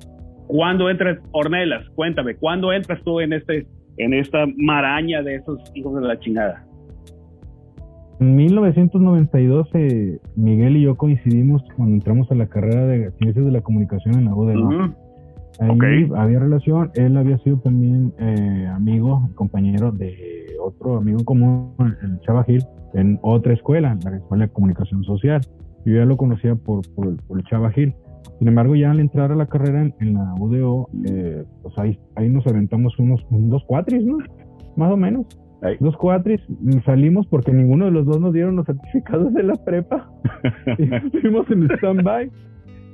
cuándo 0.46 0.90
entras, 0.90 1.18
Ornelas? 1.32 1.88
Cuéntame, 1.90 2.37
¿cuándo 2.37 2.72
entras 2.72 3.02
tú 3.04 3.20
en 3.20 3.32
este, 3.32 3.66
en 3.96 4.12
esta 4.12 4.44
maraña 4.56 5.22
de 5.22 5.37
esos 5.37 5.61
hijos 5.74 6.00
de 6.00 6.06
la 6.06 6.18
chingada? 6.18 6.66
En 8.18 8.35
1992 8.35 9.68
eh, 9.74 10.18
Miguel 10.37 10.76
y 10.79 10.83
yo 10.83 10.96
coincidimos 10.96 11.62
cuando 11.76 11.96
entramos 11.96 12.31
a 12.31 12.35
la 12.35 12.46
carrera 12.46 12.87
de 12.87 13.11
Ciencias 13.18 13.44
de 13.44 13.52
la 13.52 13.61
Comunicación 13.61 14.14
en 14.14 14.24
la 14.24 14.35
UDM. 14.35 14.94
Ahí 15.59 16.11
había 16.14 16.38
relación, 16.38 16.90
él 16.94 17.16
había 17.16 17.38
sido 17.38 17.59
también 17.59 18.12
eh, 18.18 18.66
amigo, 18.74 19.29
compañero 19.35 19.90
de 19.90 20.14
otro 20.62 20.96
amigo 20.96 21.24
común, 21.24 21.72
el 21.79 22.20
Chava 22.20 22.44
Gil, 22.44 22.62
en 22.94 23.18
otra 23.22 23.52
escuela, 23.55 23.98
la 24.02 24.16
Escuela 24.16 24.46
de 24.46 24.52
Comunicación 24.52 25.05
Social. 25.05 25.40
Yo 25.85 25.94
ya 25.94 26.05
lo 26.05 26.16
conocía 26.16 26.55
por, 26.55 26.83
por, 26.94 27.09
el 27.09 27.44
Chava 27.44 27.70
Gil. 27.70 27.94
Sin 28.38 28.48
embargo, 28.48 28.74
ya 28.74 28.90
al 28.90 29.00
entrar 29.00 29.33
a 29.33 29.37
la 29.37 29.46
carrera 29.46 29.90
en, 29.98 30.14
la 30.14 30.35
UDO, 30.38 30.88
eh, 31.07 31.44
pues 31.62 31.79
ahí, 31.79 31.98
ahí 32.16 32.29
nos 32.29 32.46
aventamos 32.46 32.98
unos, 32.98 33.24
unos 33.31 33.50
dos 33.50 33.64
cuatris, 33.66 34.05
¿no? 34.05 34.18
Más 34.76 34.92
o 34.92 34.96
menos. 34.96 35.26
Los 35.81 35.96
cuatris 35.96 36.40
salimos 36.85 37.26
porque 37.26 37.52
ninguno 37.52 37.87
de 37.87 37.90
los 37.90 38.07
dos 38.07 38.20
nos 38.20 38.33
dieron 38.33 38.57
los 38.57 38.66
certificados 38.66 39.33
de 39.35 39.42
la 39.42 39.55
prepa. 39.55 40.11
Estuvimos 40.79 41.50
en 41.50 41.70
stand-by. 41.70 42.31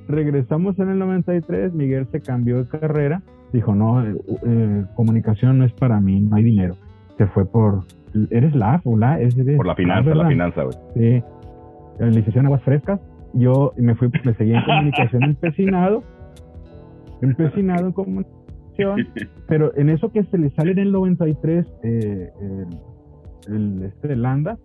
Regresamos 0.08 0.78
en 0.78 0.90
el 0.90 0.98
93. 0.98 1.72
Miguel 1.74 2.06
se 2.10 2.20
cambió 2.20 2.64
de 2.64 2.68
carrera. 2.78 3.22
Dijo: 3.52 3.74
No, 3.74 4.04
eh, 4.04 4.14
eh, 4.46 4.84
comunicación 4.96 5.58
no 5.58 5.64
es 5.64 5.72
para 5.72 6.00
mí, 6.00 6.20
no 6.20 6.36
hay 6.36 6.44
dinero. 6.44 6.76
Se 7.18 7.26
fue 7.28 7.44
por. 7.44 7.84
¿Eres 8.30 8.54
la 8.54 8.80
o 8.84 8.96
la? 8.96 9.20
Es 9.20 9.34
por 9.56 9.66
la 9.66 9.74
finanza, 9.74 10.14
la 10.14 10.28
finanza, 10.28 10.62
güey. 10.64 10.76
Sí. 10.94 11.24
La 11.98 12.06
licenciatura 12.06 12.40
en 12.40 12.46
aguas 12.46 12.62
frescas. 12.62 13.00
Yo 13.34 13.72
me 13.78 13.94
fui, 13.94 14.10
me 14.24 14.34
seguí 14.34 14.54
en 14.54 14.64
comunicación 14.64 15.22
empecinado. 15.24 16.02
Empecinado 17.22 17.86
en 17.86 17.92
comunicación 17.92 18.41
pero 19.48 19.76
en 19.76 19.88
eso 19.90 20.10
que 20.12 20.24
se 20.24 20.38
le 20.38 20.50
sale 20.50 20.72
en 20.72 20.78
el 20.78 20.92
93 20.92 21.66
eh, 21.82 22.32
el, 23.48 23.82
este 23.82 24.08
de 24.08 24.16
Landa, 24.16 24.58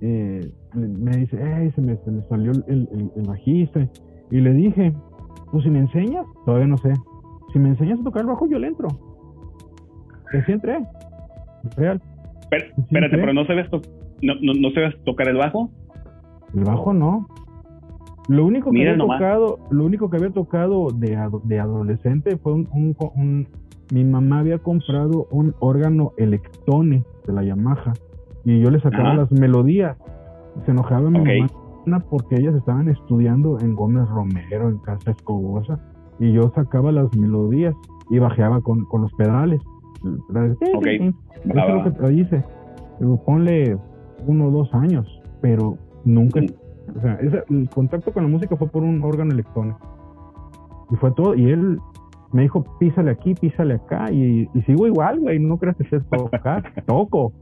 eh, 0.00 0.50
me 0.74 1.16
dice, 1.16 1.72
se 1.74 1.80
me, 1.80 1.96
salió 2.28 2.52
el, 2.66 2.88
el, 2.92 3.10
Y 4.30 4.40
le 4.40 4.52
dije, 4.52 4.94
pues 5.50 5.64
si 5.64 5.70
me 5.70 5.80
enseñas, 5.80 6.24
todavía 6.46 6.66
no 6.66 6.78
sé. 6.78 6.92
Si 7.52 7.58
me 7.58 7.70
enseñas 7.70 8.00
a 8.00 8.04
tocar 8.04 8.22
el 8.22 8.28
bajo, 8.28 8.48
yo 8.48 8.58
le 8.58 8.68
entro. 8.68 8.88
Y 10.32 10.52
entré. 10.52 10.78
Real. 11.76 12.00
Pero, 12.48 12.66
espérate, 12.78 13.16
pero 13.16 13.32
no 13.32 13.44
sabes, 13.46 13.68
no, 14.22 14.34
no, 14.40 14.54
no 14.54 14.70
sabes 14.70 14.94
tocar 15.04 15.28
el 15.28 15.36
bajo. 15.36 15.70
El 16.54 16.64
bajo 16.64 16.92
no. 16.92 17.28
Lo 18.28 18.44
único 18.46 18.70
que 18.70 18.88
había 18.88 18.98
tocado, 18.98 19.58
lo 19.70 19.84
único 19.84 20.10
que 20.10 20.16
había 20.16 20.30
tocado 20.30 20.88
de, 20.90 21.18
de 21.44 21.58
adolescente 21.58 22.36
fue 22.36 22.52
un, 22.52 23.46
mi 23.92 24.04
mamá 24.04 24.40
había 24.40 24.58
comprado 24.58 25.26
un 25.30 25.54
órgano 25.58 26.12
electone 26.16 27.04
de 27.26 27.32
la 27.32 27.42
Yamaha 27.42 27.92
y 28.44 28.60
yo 28.60 28.70
le 28.70 28.80
sacaba 28.80 29.14
las 29.14 29.32
melodías. 29.32 29.96
Se 30.64 30.70
enojaba 30.70 31.10
mi 31.10 31.18
mamá 31.18 32.00
porque 32.08 32.36
ellas 32.36 32.54
estaban 32.54 32.88
estudiando 32.88 33.58
en 33.60 33.74
Gómez 33.74 34.08
Romero, 34.08 34.68
en 34.68 34.78
Casa 34.78 35.10
Escobosa, 35.10 35.78
y 36.18 36.32
yo 36.32 36.52
sacaba 36.54 36.92
las 36.92 37.14
melodías 37.16 37.74
y 38.10 38.18
bajeaba 38.18 38.60
con, 38.60 38.86
los 38.92 39.12
pedales. 39.14 39.60
Ok. 40.74 40.86
Eso 40.86 41.14
es 41.44 41.74
lo 41.74 41.84
que 41.84 41.90
te 41.90 42.08
dice. 42.10 42.44
Ponle 43.24 43.78
uno 44.26 44.48
o 44.48 44.50
dos 44.50 44.74
años, 44.74 45.06
pero 45.40 45.78
nunca 46.04 46.40
mm. 46.40 46.46
O 46.96 47.00
sea, 47.00 47.18
el 47.48 47.68
contacto 47.70 48.12
con 48.12 48.24
la 48.24 48.28
música 48.28 48.56
fue 48.56 48.68
por 48.68 48.82
un 48.82 49.02
órgano 49.02 49.32
electrónico. 49.32 49.78
Y 50.90 50.96
fue 50.96 51.10
todo. 51.12 51.34
Y 51.34 51.50
él, 51.50 51.78
me 52.32 52.42
dijo, 52.42 52.64
písale 52.78 53.10
aquí, 53.12 53.34
písale 53.34 53.74
acá, 53.74 54.06
y, 54.12 54.48
y 54.54 54.62
sigo 54.62 54.86
igual, 54.86 55.20
güey, 55.20 55.38
no 55.38 55.56
creas 55.58 55.76
que 55.76 55.84
sé 55.84 56.00
tocar, 56.10 56.62
toco. 56.86 57.32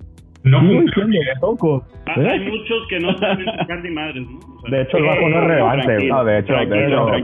No 0.45 0.61
sigo 0.61 0.81
diciendo, 0.83 1.17
toco. 1.41 1.83
Hay 2.07 2.39
muchos 2.49 2.87
que 2.89 3.01
no 3.01 3.13
saben 3.19 3.45
tocar 3.59 3.83
ni 3.83 3.91
madres, 3.91 4.25
¿no? 4.31 4.39
O 4.39 4.61
sea, 4.63 4.71
De 4.71 4.83
hecho, 4.83 4.97
el 4.99 5.05
bajo 5.05 5.29
no 5.29 5.37
es 5.43 5.45
relevante. 5.49 6.09
No, 6.09 6.25
de 6.25 6.39
hecho, 6.39 6.53
de 6.55 6.63
hecho, 6.87 6.95
todavía 6.97 7.23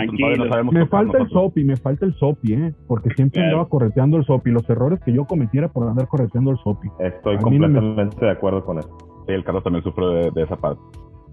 Tranquilo. 0.00 0.44
no 0.44 0.48
sabemos 0.50 0.74
Me 0.74 0.86
falta 0.86 1.18
el 1.18 1.28
sopi, 1.28 1.64
me 1.64 1.76
falta 1.76 2.06
el 2.06 2.14
sopi, 2.14 2.54
¿eh? 2.54 2.72
Porque 2.88 3.10
siempre 3.10 3.40
Claro. 3.42 3.48
andaba 3.58 3.68
correteando 3.68 4.16
el 4.16 4.24
sopi. 4.24 4.50
Los 4.50 4.68
errores 4.70 5.00
que 5.04 5.12
yo 5.12 5.26
cometiera 5.26 5.68
por 5.68 5.86
andar 5.86 6.08
correteando 6.08 6.50
el 6.50 6.56
sopi. 6.58 6.88
Estoy 6.98 7.36
A 7.36 7.38
mí 7.40 7.58
no 7.58 7.68
me- 7.68 7.74
completamente 7.78 8.24
de 8.24 8.30
acuerdo 8.32 8.64
con 8.64 8.78
eso. 8.78 8.88
Sí, 9.26 9.34
el 9.34 9.44
Carlos 9.44 9.62
también 9.62 9.84
sufre 9.84 10.06
de, 10.06 10.30
de 10.30 10.42
esa 10.42 10.56
parte. 10.56 10.80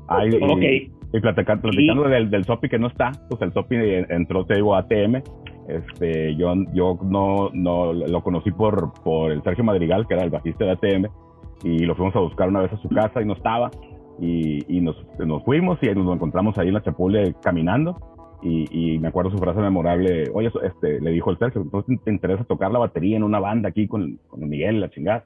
Ay, 0.07 0.29
y, 0.31 0.43
Ok. 0.43 0.91
y 1.13 1.19
platica- 1.19 1.59
platicando 1.61 2.03
del, 2.03 2.29
del 2.29 2.43
Sopi 2.43 2.69
que 2.69 2.77
no 2.79 2.87
está, 2.87 3.11
pues 3.29 3.41
el 3.41 3.51
Sopi 3.53 3.75
entró, 4.09 4.45
te 4.45 4.55
digo, 4.55 4.75
a 4.75 4.79
ATM. 4.79 5.21
Este, 5.67 6.35
yo, 6.35 6.53
yo 6.73 6.99
no, 7.03 7.49
no 7.53 7.91
lo 7.93 8.21
conocí 8.21 8.51
por, 8.51 8.93
por 9.03 9.31
el 9.31 9.41
Sergio 9.43 9.63
Madrigal, 9.63 10.05
que 10.07 10.13
era 10.13 10.23
el 10.23 10.29
bajista 10.29 10.63
de 10.65 10.71
ATM, 10.71 11.05
y 11.63 11.79
lo 11.79 11.95
fuimos 11.95 12.15
a 12.15 12.19
buscar 12.19 12.49
una 12.49 12.61
vez 12.61 12.71
a 12.73 12.77
su 12.77 12.89
casa 12.89 13.21
y 13.21 13.25
no 13.25 13.33
estaba. 13.33 13.71
Y, 14.19 14.59
y 14.77 14.79
nos, 14.81 14.95
nos 15.19 15.43
fuimos 15.43 15.77
y 15.81 15.87
nos 15.87 16.13
encontramos 16.15 16.57
ahí 16.57 16.67
en 16.67 16.75
la 16.75 16.83
Chapule 16.83 17.33
caminando. 17.41 17.97
Y, 18.43 18.65
y 18.95 18.99
me 18.99 19.07
acuerdo 19.07 19.31
su 19.31 19.37
frase 19.39 19.59
memorable, 19.59 20.29
oye, 20.33 20.51
este, 20.63 21.01
le 21.01 21.09
dijo 21.09 21.31
el 21.31 21.39
Sergio, 21.39 21.61
entonces 21.63 21.97
te 22.03 22.11
interesa 22.11 22.43
tocar 22.43 22.71
la 22.71 22.77
batería 22.77 23.17
en 23.17 23.23
una 23.23 23.39
banda 23.39 23.69
aquí 23.69 23.87
con, 23.87 24.19
con 24.27 24.47
Miguel, 24.47 24.81
la 24.81 24.89
chingada. 24.91 25.23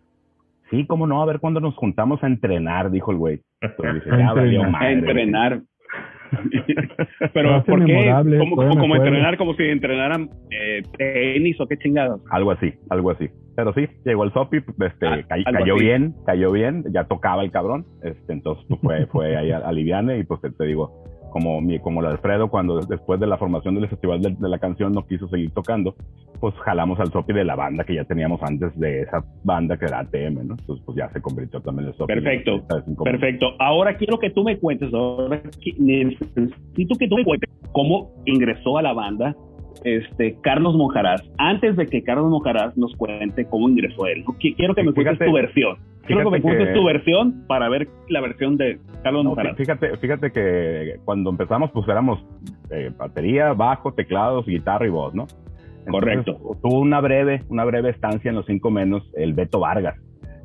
Sí, 0.70 0.86
cómo 0.86 1.08
no, 1.08 1.22
a 1.22 1.26
ver 1.26 1.40
cuándo 1.40 1.60
nos 1.60 1.76
juntamos 1.76 2.24
a 2.24 2.28
entrenar, 2.28 2.92
dijo 2.92 3.12
el 3.12 3.18
güey. 3.18 3.42
Entonces 3.62 3.96
dije, 3.96 4.12
A 4.16 4.18
ya 4.20 4.34
valió 4.34 4.64
entrenar. 4.82 5.54
A. 5.54 5.62
Pero, 7.34 7.64
¿por 7.64 7.84
qué? 7.86 8.14
¿Cómo, 8.38 8.56
como 8.56 8.96
entrenar? 8.96 9.38
Como 9.38 9.56
si 9.56 9.64
entrenaran 9.64 10.30
eh, 10.52 10.84
tenis 10.98 11.60
o 11.60 11.68
qué 11.68 11.78
chingados. 11.78 12.22
Algo 12.30 12.52
así, 12.52 12.72
algo 12.90 13.10
así. 13.12 13.30
Pero 13.56 13.74
sí, 13.74 13.88
llegó 14.06 14.24
el 14.24 14.32
Sopi, 14.32 14.58
este, 14.58 15.08
Ah, 15.08 15.22
cayó 15.28 15.76
así. 15.76 15.84
bien, 15.84 16.14
cayó 16.26 16.52
bien, 16.52 16.84
ya 16.94 17.06
tocaba 17.06 17.44
el 17.44 17.52
cabrón, 17.52 17.86
este, 18.04 18.32
entonces 18.34 18.64
pues, 18.70 18.80
fue, 18.82 19.06
fue 19.08 19.36
ahí 19.36 19.52
a, 19.52 19.58
a 19.58 19.72
Liviane 19.72 20.20
y 20.20 20.24
pues 20.24 20.40
te, 20.42 20.52
te 20.52 20.66
digo, 20.66 21.04
como 21.30 21.62
mi, 21.62 21.80
como 21.80 22.02
el 22.02 22.08
Alfredo 22.08 22.50
cuando 22.50 22.80
después 22.82 23.20
de 23.20 23.28
la 23.28 23.38
formación 23.38 23.76
del 23.76 23.88
festival 23.88 24.22
de, 24.22 24.36
de 24.38 24.50
la 24.50 24.60
canción 24.60 24.92
no 24.92 25.06
quiso 25.06 25.28
seguir 25.30 25.52
tocando, 25.52 25.96
pues 26.40 26.56
jalamos 26.66 27.00
al 27.00 27.12
Sopi 27.12 27.34
de 27.34 27.46
la 27.46 27.56
banda 27.56 27.84
que 27.84 27.96
ya 27.96 28.04
teníamos 28.06 28.42
antes 28.44 28.78
de 28.80 29.02
esa 29.02 29.24
banda 29.44 29.78
que 29.78 29.86
era 29.86 30.00
ATM, 30.00 30.48
¿no? 30.48 30.56
Entonces 30.60 30.84
pues 30.86 30.98
ya 30.98 31.10
se 31.10 31.22
convirtió 31.22 31.62
también 31.62 31.90
el 31.90 31.94
Sopi. 31.96 32.14
Perfecto, 32.14 32.64
Perfecto. 33.04 33.48
Ahora 33.60 33.98
quiero 33.98 34.20
que 34.20 34.30
tú 34.30 34.44
me 34.44 34.58
cuentes, 34.58 34.94
ahora 34.94 35.42
necesito 35.78 36.96
que 36.98 37.08
tú 37.08 37.16
me 37.18 37.24
cuentes 37.24 37.50
cómo 37.72 38.12
ingresó 38.26 38.78
a 38.78 38.82
la 38.82 38.94
banda 38.94 39.36
este 39.84 40.38
Carlos 40.42 40.76
Monjaraz, 40.76 41.22
antes 41.38 41.76
de 41.76 41.86
que 41.88 42.04
Carlos 42.04 42.30
Monjaraz 42.30 42.76
nos 42.78 42.96
cuente 42.96 43.46
cómo 43.46 43.70
ingresó 43.70 44.06
él. 44.08 44.24
Qui- 44.26 44.56
Quiero 44.56 44.76
que 44.76 44.84
me 44.84 44.94
cuentes 44.94 45.14
Fíjate- 45.18 45.26
tu 45.26 45.34
versión. 45.34 45.78
Quiero 46.06 46.24
que 46.24 46.32
me 46.38 46.42
cuentes 46.42 46.68
que- 46.70 46.74
tu 46.74 46.84
versión 46.86 47.44
para 47.48 47.70
ver 47.70 47.88
la 48.08 48.22
versión 48.22 48.58
de 48.58 48.80
Carlos 49.04 49.24
No, 49.24 49.30
Monjaraz. 49.32 49.56
fíjate, 49.58 49.96
fíjate 49.98 50.32
que 50.32 50.96
cuando 51.06 51.30
empezamos, 51.30 51.70
pues 51.72 51.88
éramos 51.88 52.20
eh, 52.72 52.92
batería, 52.98 53.54
bajo, 53.54 53.94
teclados, 53.94 54.46
guitarra 54.46 54.86
y 54.86 54.90
voz, 54.90 55.14
¿no? 55.16 55.28
Correcto. 55.90 56.38
Tuvo 56.62 56.80
una 56.80 57.00
breve, 57.02 57.42
una 57.50 57.64
breve 57.66 57.90
estancia 57.90 58.30
en 58.30 58.36
los 58.36 58.46
cinco 58.46 58.70
menos 58.70 59.04
el 59.16 59.34
Beto 59.34 59.60
Vargas. 59.60 59.96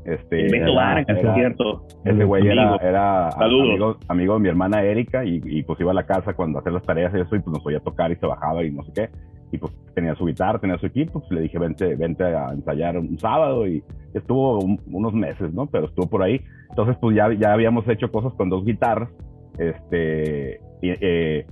Este, 0.05 0.49
Beto 0.51 0.75
Vargas, 0.75 1.07
es 1.19 1.35
cierto. 1.35 1.87
Ese 2.05 2.25
güey 2.25 2.47
era, 2.47 2.63
Amigo. 2.75 2.81
era 2.83 3.31
Saludos. 3.33 3.69
amigo, 3.71 3.97
amigo 4.09 4.35
de 4.35 4.41
mi 4.41 4.49
hermana 4.49 4.83
Erika 4.83 5.25
y, 5.25 5.41
y, 5.45 5.63
pues 5.63 5.81
iba 5.81 5.93
a 5.93 5.95
la 5.95 6.05
casa 6.07 6.35
cuando 6.35 6.59
hacía 6.59 6.73
las 6.73 6.83
tareas 6.83 7.13
y 7.15 7.21
eso 7.21 7.35
y 7.37 7.41
pues 7.41 7.57
nos 7.57 7.65
oía 7.67 7.81
tocar 7.81 8.13
y 8.13 8.17
se 8.17 8.27
bajaba 8.27 8.63
y 8.65 8.71
no 8.71 8.83
sé 8.85 8.93
qué. 8.95 9.09
Y 9.53 9.59
pues 9.59 9.73
tenía 9.95 10.15
su 10.17 10.27
guitarra, 10.27 10.59
tenía 10.59 10.77
su 10.79 10.87
equipo, 10.87 11.21
pues 11.21 11.31
le 11.31 11.41
dije 11.43 11.59
vente, 11.59 11.95
vente 11.97 12.25
a 12.25 12.49
ensayar 12.53 12.99
un 12.99 13.19
sábado 13.19 13.67
y 13.67 13.83
estuvo 14.13 14.59
un- 14.59 14.81
unos 14.93 15.15
meses, 15.15 15.55
¿no? 15.55 15.67
Pero 15.67 15.87
estuvo 15.87 16.09
por 16.09 16.23
ahí. 16.23 16.41
Entonces 16.71 16.97
pues 17.01 17.17
ya, 17.17 17.33
ya 17.33 17.53
habíamos 17.53 17.89
hecho 17.89 18.11
cosas 18.11 18.35
con 18.35 18.49
dos 18.51 18.65
guitarras, 18.65 19.09
este, 19.59 20.61
y, 20.83 20.91
eh, 21.01 21.47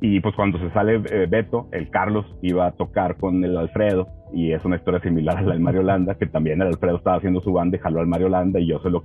y 0.00 0.20
pues 0.20 0.34
cuando 0.34 0.58
se 0.58 0.70
sale 0.72 0.96
eh, 1.10 1.26
Beto, 1.30 1.68
el 1.72 1.88
Carlos 1.90 2.26
iba 2.42 2.66
a 2.66 2.72
tocar 2.72 3.16
con 3.16 3.42
el 3.44 3.56
Alfredo 3.56 4.08
y 4.34 4.52
es 4.52 4.64
una 4.64 4.76
historia 4.76 5.00
similar 5.00 5.38
a 5.38 5.42
la 5.42 5.52
del 5.52 5.60
Mario 5.60 5.82
Landa, 5.82 6.14
que 6.16 6.26
también 6.26 6.60
el 6.60 6.68
Alfredo 6.68 6.96
estaba 6.96 7.16
haciendo 7.16 7.40
su 7.40 7.52
banda 7.52 7.76
y 7.76 7.80
jaló 7.80 8.00
al 8.00 8.06
Mario 8.06 8.28
Landa 8.28 8.58
y 8.60 8.66
yo 8.66 8.78
se 8.80 8.90
lo, 8.90 9.02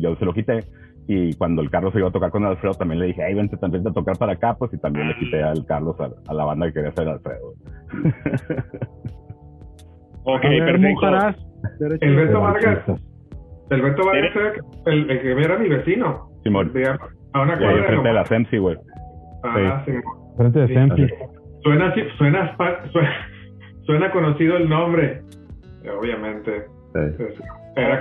yo 0.00 0.16
se 0.16 0.24
lo 0.24 0.32
quité. 0.32 0.60
Y 1.08 1.34
cuando 1.34 1.60
el 1.62 1.70
Carlos 1.70 1.92
iba 1.96 2.08
a 2.08 2.12
tocar 2.12 2.30
con 2.30 2.42
el 2.44 2.50
Alfredo, 2.50 2.74
también 2.74 3.00
le 3.00 3.06
dije, 3.06 3.22
hey, 3.26 3.34
vente 3.34 3.56
también 3.56 3.86
a 3.88 3.92
tocar 3.92 4.16
para 4.16 4.32
acá, 4.34 4.54
pues 4.54 4.72
y 4.72 4.78
también 4.78 5.08
le 5.08 5.16
quité 5.16 5.42
al 5.42 5.66
Carlos 5.66 5.96
a, 6.00 6.08
a 6.30 6.34
la 6.34 6.44
banda 6.44 6.66
que 6.68 6.72
quería 6.74 6.90
hacer 6.90 7.08
Alfredo. 7.08 7.54
Ok, 10.24 10.42
ver, 10.42 10.64
perfecto. 10.64 11.10
De- 11.78 12.14
Beto 12.14 12.40
Vargas, 12.40 12.78
el 13.70 13.82
Beto 13.82 14.04
Vargas 14.04 14.30
era 14.36 14.52
el, 14.86 15.10
el 15.10 15.20
que 15.22 15.32
era 15.32 15.58
mi 15.58 15.68
vecino. 15.68 16.28
Simón. 16.44 16.72
De- 16.72 16.84
a 16.86 17.42
una 17.42 17.56
cuadra 17.56 17.72
de 17.74 17.78
enfrente 17.80 18.08
de 18.08 18.14
la. 18.14 18.24
Semsi, 18.26 18.58
güey. 18.58 18.76
Ah, 19.44 19.82
sí. 19.86 19.92
Frente 20.36 20.58
de 20.60 20.66
Sí. 20.68 20.74
Sempi. 20.74 21.08
Suena, 21.62 21.88
así- 21.88 22.02
suena, 22.18 22.56
suena, 22.92 23.08
suena 23.82 24.10
conocido 24.10 24.56
el 24.56 24.68
nombre. 24.68 25.22
Obviamente. 25.98 26.64
Sí. 26.94 27.24
Era 27.76 28.00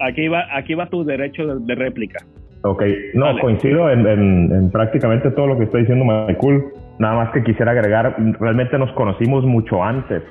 aquí 0.00 0.28
va, 0.28 0.44
aquí 0.54 0.74
va 0.74 0.86
tu 0.86 1.04
derecho 1.04 1.46
de, 1.46 1.64
de 1.64 1.74
réplica. 1.74 2.18
Ok, 2.64 2.82
no, 3.14 3.26
Dale. 3.26 3.40
coincido 3.40 3.90
en, 3.90 4.06
en- 4.06 4.52
en 4.52 4.70
prácticamente 4.70 5.30
todo 5.32 5.48
lo 5.48 5.58
que 5.58 5.64
está 5.64 5.78
diciendo 5.78 6.04
Michael. 6.04 6.62
Nada 6.98 7.14
más 7.16 7.30
que 7.30 7.42
quisiera 7.42 7.72
agregar, 7.72 8.14
realmente 8.38 8.78
nos 8.78 8.92
conocimos 8.92 9.44
mucho 9.44 9.82
antes. 9.82 10.22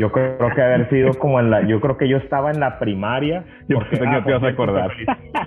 Yo 0.00 0.10
creo 0.12 0.38
que 0.54 0.62
haber 0.62 0.88
sido 0.88 1.10
como 1.14 1.40
en 1.40 1.50
la, 1.50 1.66
yo 1.66 1.80
creo 1.80 1.98
que 1.98 2.08
yo 2.08 2.18
estaba 2.18 2.52
en 2.52 2.60
la 2.60 2.78
primaria. 2.78 3.44
Yo 3.68 3.80
pensé 3.80 3.98
que 3.98 4.06
ah, 4.06 4.22
te 4.24 4.30
ibas 4.30 4.42
a 4.44 4.48
acordar. 4.48 4.90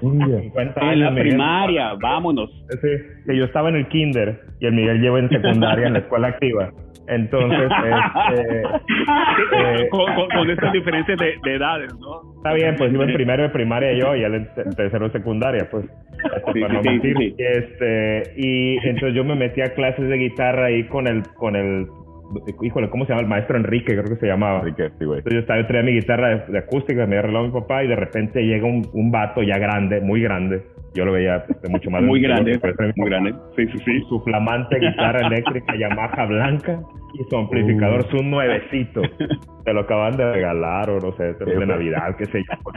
India. 0.02 0.41
50 0.41 0.91
En 0.91 1.00
la 1.00 1.15
primaria, 1.15 1.93
vámonos. 2.00 2.52
Sí, 2.82 2.89
que 3.26 3.36
yo 3.38 3.45
estaba 3.45 3.69
en 3.69 3.78
el 3.78 3.88
kinder 3.88 4.41
y 4.60 4.65
el 4.67 4.74
Miguel 4.74 5.02
lleva 5.02 5.17
en 5.19 5.30
secundaria 5.30 5.88
en 5.88 5.93
la 5.93 6.00
escuela 6.00 6.28
activa. 6.28 6.69
Entonces, 7.12 7.69
este, 7.86 8.62
eh, 9.54 9.89
con, 9.89 10.13
con- 10.15 10.30
con 10.30 10.50
estas 10.50 10.71
diferencias 10.74 11.19
de, 11.19 11.36
de 11.43 11.56
edades, 11.56 11.91
¿no? 12.00 12.21
Está 12.38 12.54
bien, 12.54 12.76
pues 12.78 12.91
iba 12.93 13.04
en 13.04 13.13
primero 13.13 13.43
de 13.43 13.50
primaria 13.50 13.93
yo 13.93 14.15
y 14.15 14.24
él 14.24 14.34
en 14.34 14.47
te- 14.56 14.63
tercero 14.76 15.08
de 15.10 15.12
secundaria, 15.12 15.67
pues. 15.69 15.86
Este, 15.86 16.54
Sí, 16.54 16.62
para 16.62 16.74
no 16.76 16.82
sí, 16.82 16.88
sí, 16.88 16.91
mentir. 17.08 17.17
sí. 17.17 17.36
Y, 17.38 17.43
Este, 17.43 18.34
y 18.38 18.78
entonces 18.88 19.13
yo 19.13 19.24
me 19.24 19.36
metí 19.36 19.62
a 19.62 19.74
clases 19.74 20.08
de 20.08 20.15
guitarra 20.17 20.65
ahí 20.67 20.84
con 20.86 21.08
el, 21.08 21.24
con 21.36 21.56
el, 21.56 21.86
híjole, 22.61 22.89
¿cómo 22.89 23.05
se 23.05 23.09
llama? 23.09 23.21
El 23.21 23.27
maestro 23.27 23.57
Enrique, 23.57 23.93
creo 23.93 24.05
que 24.05 24.15
se 24.15 24.27
llamaba. 24.27 24.59
Así 24.59 24.73
que 24.73 24.89
sí, 24.99 25.05
güey. 25.05 25.19
Entonces 25.19 25.33
yo 25.33 25.39
estaba, 25.39 25.61
yo 25.61 25.67
traía 25.67 25.83
mi 25.83 25.93
guitarra 25.93 26.29
de, 26.29 26.51
de 26.51 26.57
acústica, 26.59 26.95
me 27.01 27.03
había 27.03 27.19
arreglado 27.19 27.45
mi 27.45 27.51
papá 27.51 27.83
y 27.83 27.87
de 27.87 27.95
repente 27.95 28.41
llega 28.43 28.65
un, 28.65 28.87
un 28.93 29.11
vato 29.11 29.41
ya 29.43 29.57
grande, 29.57 30.01
muy 30.01 30.21
grande. 30.21 30.63
Yo 30.93 31.05
lo 31.05 31.13
veía 31.13 31.45
pues, 31.45 31.61
de 31.61 31.69
mucho 31.69 31.89
más 31.89 32.01
Muy 32.03 32.21
grande, 32.21 32.51
muy 32.51 32.59
papá. 32.59 32.93
grande. 32.95 33.33
Sí, 33.55 33.65
sí, 33.67 33.77
sí. 33.85 34.01
Su 34.09 34.19
flamante 34.21 34.79
guitarra 34.79 35.19
eléctrica 35.27 35.75
Yamaha 35.75 36.25
blanca 36.25 36.79
y 37.13 37.23
su 37.29 37.37
amplificador 37.37 38.05
es 38.05 38.13
un 38.13 38.31
nuevecito. 38.31 39.01
Te 39.65 39.73
lo 39.73 39.81
acaban 39.81 40.17
de 40.17 40.31
regalar 40.33 40.89
o 40.89 40.99
no 40.99 41.15
sé, 41.17 41.33
de 41.33 41.65
Navidad, 41.65 42.15
qué 42.17 42.25
sé 42.25 42.39
yo. 42.39 42.71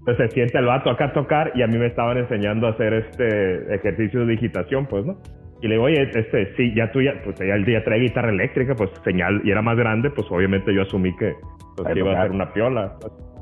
Entonces 0.00 0.28
se 0.30 0.34
siente 0.34 0.58
el 0.58 0.66
vato 0.66 0.90
acá 0.90 1.06
a 1.06 1.12
tocar 1.12 1.52
y 1.54 1.62
a 1.62 1.66
mí 1.66 1.78
me 1.78 1.86
estaban 1.86 2.16
enseñando 2.16 2.66
a 2.68 2.70
hacer 2.70 2.92
este 2.94 3.74
ejercicio 3.74 4.20
de 4.20 4.26
digitación, 4.26 4.86
pues, 4.86 5.04
¿no? 5.04 5.16
Y 5.62 5.68
le 5.68 5.74
digo, 5.74 5.84
oye, 5.84 6.02
este, 6.14 6.54
sí, 6.56 6.74
ya 6.74 6.90
tú 6.92 7.00
ya, 7.00 7.14
pues 7.24 7.38
ya 7.38 7.54
el 7.54 7.64
día 7.64 7.82
trae 7.82 8.00
guitarra 8.00 8.30
eléctrica, 8.30 8.74
pues 8.74 8.90
señal, 9.04 9.40
y 9.44 9.50
era 9.50 9.62
más 9.62 9.76
grande, 9.76 10.10
pues 10.10 10.26
obviamente 10.30 10.72
yo 10.74 10.82
asumí 10.82 11.16
que, 11.16 11.34
pues, 11.76 11.88
que 11.94 11.98
iba 12.00 12.10
a 12.12 12.22
ser 12.22 12.30
una 12.32 12.52
piola 12.52 12.96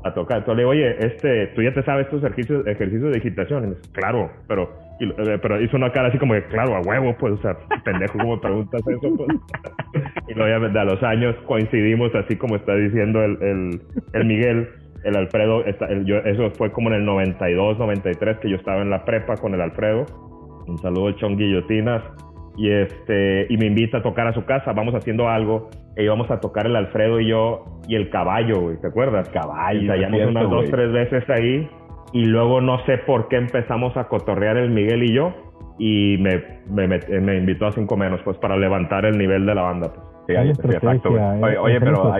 a 0.05 0.13
tocar. 0.13 0.37
Entonces 0.37 0.55
le 0.57 0.61
digo, 0.61 0.69
oye, 0.71 1.05
este, 1.05 1.47
tú 1.47 1.61
ya 1.61 1.73
te 1.73 1.83
sabes 1.83 2.05
estos 2.05 2.23
ejercicios, 2.23 2.65
ejercicios 2.67 3.11
de 3.11 3.19
digitación. 3.19 3.63
Y 3.63 3.67
me 3.67 3.75
dice, 3.75 3.89
claro, 3.91 4.29
pero, 4.47 4.71
y, 4.99 5.09
eh, 5.09 5.39
pero 5.41 5.59
hizo 5.61 5.75
una 5.75 5.91
cara 5.91 6.07
así 6.09 6.17
como 6.17 6.33
que, 6.35 6.43
claro, 6.45 6.75
a 6.75 6.81
huevo, 6.81 7.15
pues, 7.19 7.33
o 7.33 7.37
sea, 7.41 7.57
pendejo, 7.83 8.17
¿cómo 8.19 8.39
preguntas 8.39 8.81
eso? 8.87 9.15
Pues? 9.17 9.29
y 10.29 10.33
luego 10.35 10.69
ya 10.71 10.79
a 10.81 10.85
los 10.85 11.01
años 11.03 11.35
coincidimos, 11.47 12.13
así 12.15 12.35
como 12.37 12.55
está 12.55 12.75
diciendo 12.75 13.23
el, 13.23 13.37
el, 13.41 13.81
el 14.13 14.25
Miguel, 14.25 14.69
el 15.03 15.15
Alfredo, 15.17 15.65
está- 15.65 15.87
el- 15.87 16.05
yo- 16.05 16.19
eso 16.19 16.49
fue 16.51 16.71
como 16.71 16.89
en 16.89 16.95
el 16.95 17.05
92, 17.05 17.77
93, 17.79 18.37
que 18.37 18.49
yo 18.49 18.55
estaba 18.55 18.81
en 18.81 18.89
la 18.89 19.03
prepa 19.05 19.35
con 19.35 19.53
el 19.53 19.61
Alfredo. 19.61 20.05
Un 20.67 20.77
saludo 20.79 21.07
al 21.07 21.15
Chon 21.15 21.37
Guillotinas. 21.37 22.03
Y, 22.57 22.71
este, 22.71 23.47
y 23.49 23.57
me 23.57 23.65
invita 23.65 23.97
a 23.97 24.01
tocar 24.01 24.27
a 24.27 24.33
su 24.33 24.45
casa, 24.45 24.71
vamos 24.71 24.95
haciendo 24.95 25.27
algo, 25.27 25.69
e 25.97 26.05
íbamos 26.05 26.31
a 26.31 26.39
tocar 26.39 26.65
el 26.65 26.75
Alfredo 26.77 27.19
y 27.19 27.27
yo 27.27 27.65
y 27.85 27.95
el 27.95 28.09
caballo, 28.09 28.61
güey, 28.61 28.79
¿te 28.79 28.87
acuerdas? 28.87 29.27
Caballo, 29.27 29.81
ensayamos 29.81 30.15
cierto, 30.15 30.31
unas 30.31 30.43
dos, 30.43 30.59
güey. 30.59 30.71
tres 30.71 30.91
veces 30.93 31.29
ahí, 31.29 31.69
y 32.13 32.23
luego 32.23 32.61
no 32.61 32.79
sé 32.85 32.97
por 32.99 33.27
qué 33.27 33.35
empezamos 33.35 33.97
a 33.97 34.07
cotorrear 34.07 34.55
el 34.55 34.69
Miguel 34.69 35.03
y 35.03 35.13
yo, 35.13 35.33
y 35.77 36.17
me, 36.19 36.61
me, 36.69 36.97
me 37.19 37.37
invitó 37.39 37.67
a 37.67 37.73
cinco 37.73 37.97
menos, 37.97 38.21
pues 38.23 38.37
para 38.37 38.55
levantar 38.55 39.03
el 39.03 39.17
nivel 39.17 39.45
de 39.45 39.53
la 39.53 39.61
banda, 39.61 39.91
pues. 39.93 40.07
Sí, 40.27 40.35
Hay 40.37 40.47
ahí- 40.47 40.55
sí, 40.55 40.61
exacto, 40.63 41.09
güey. 41.11 41.21
Oye, 41.43 41.53
eh, 41.55 41.57
oye, 41.59 41.73
hay 41.73 41.79
pero 41.81 42.13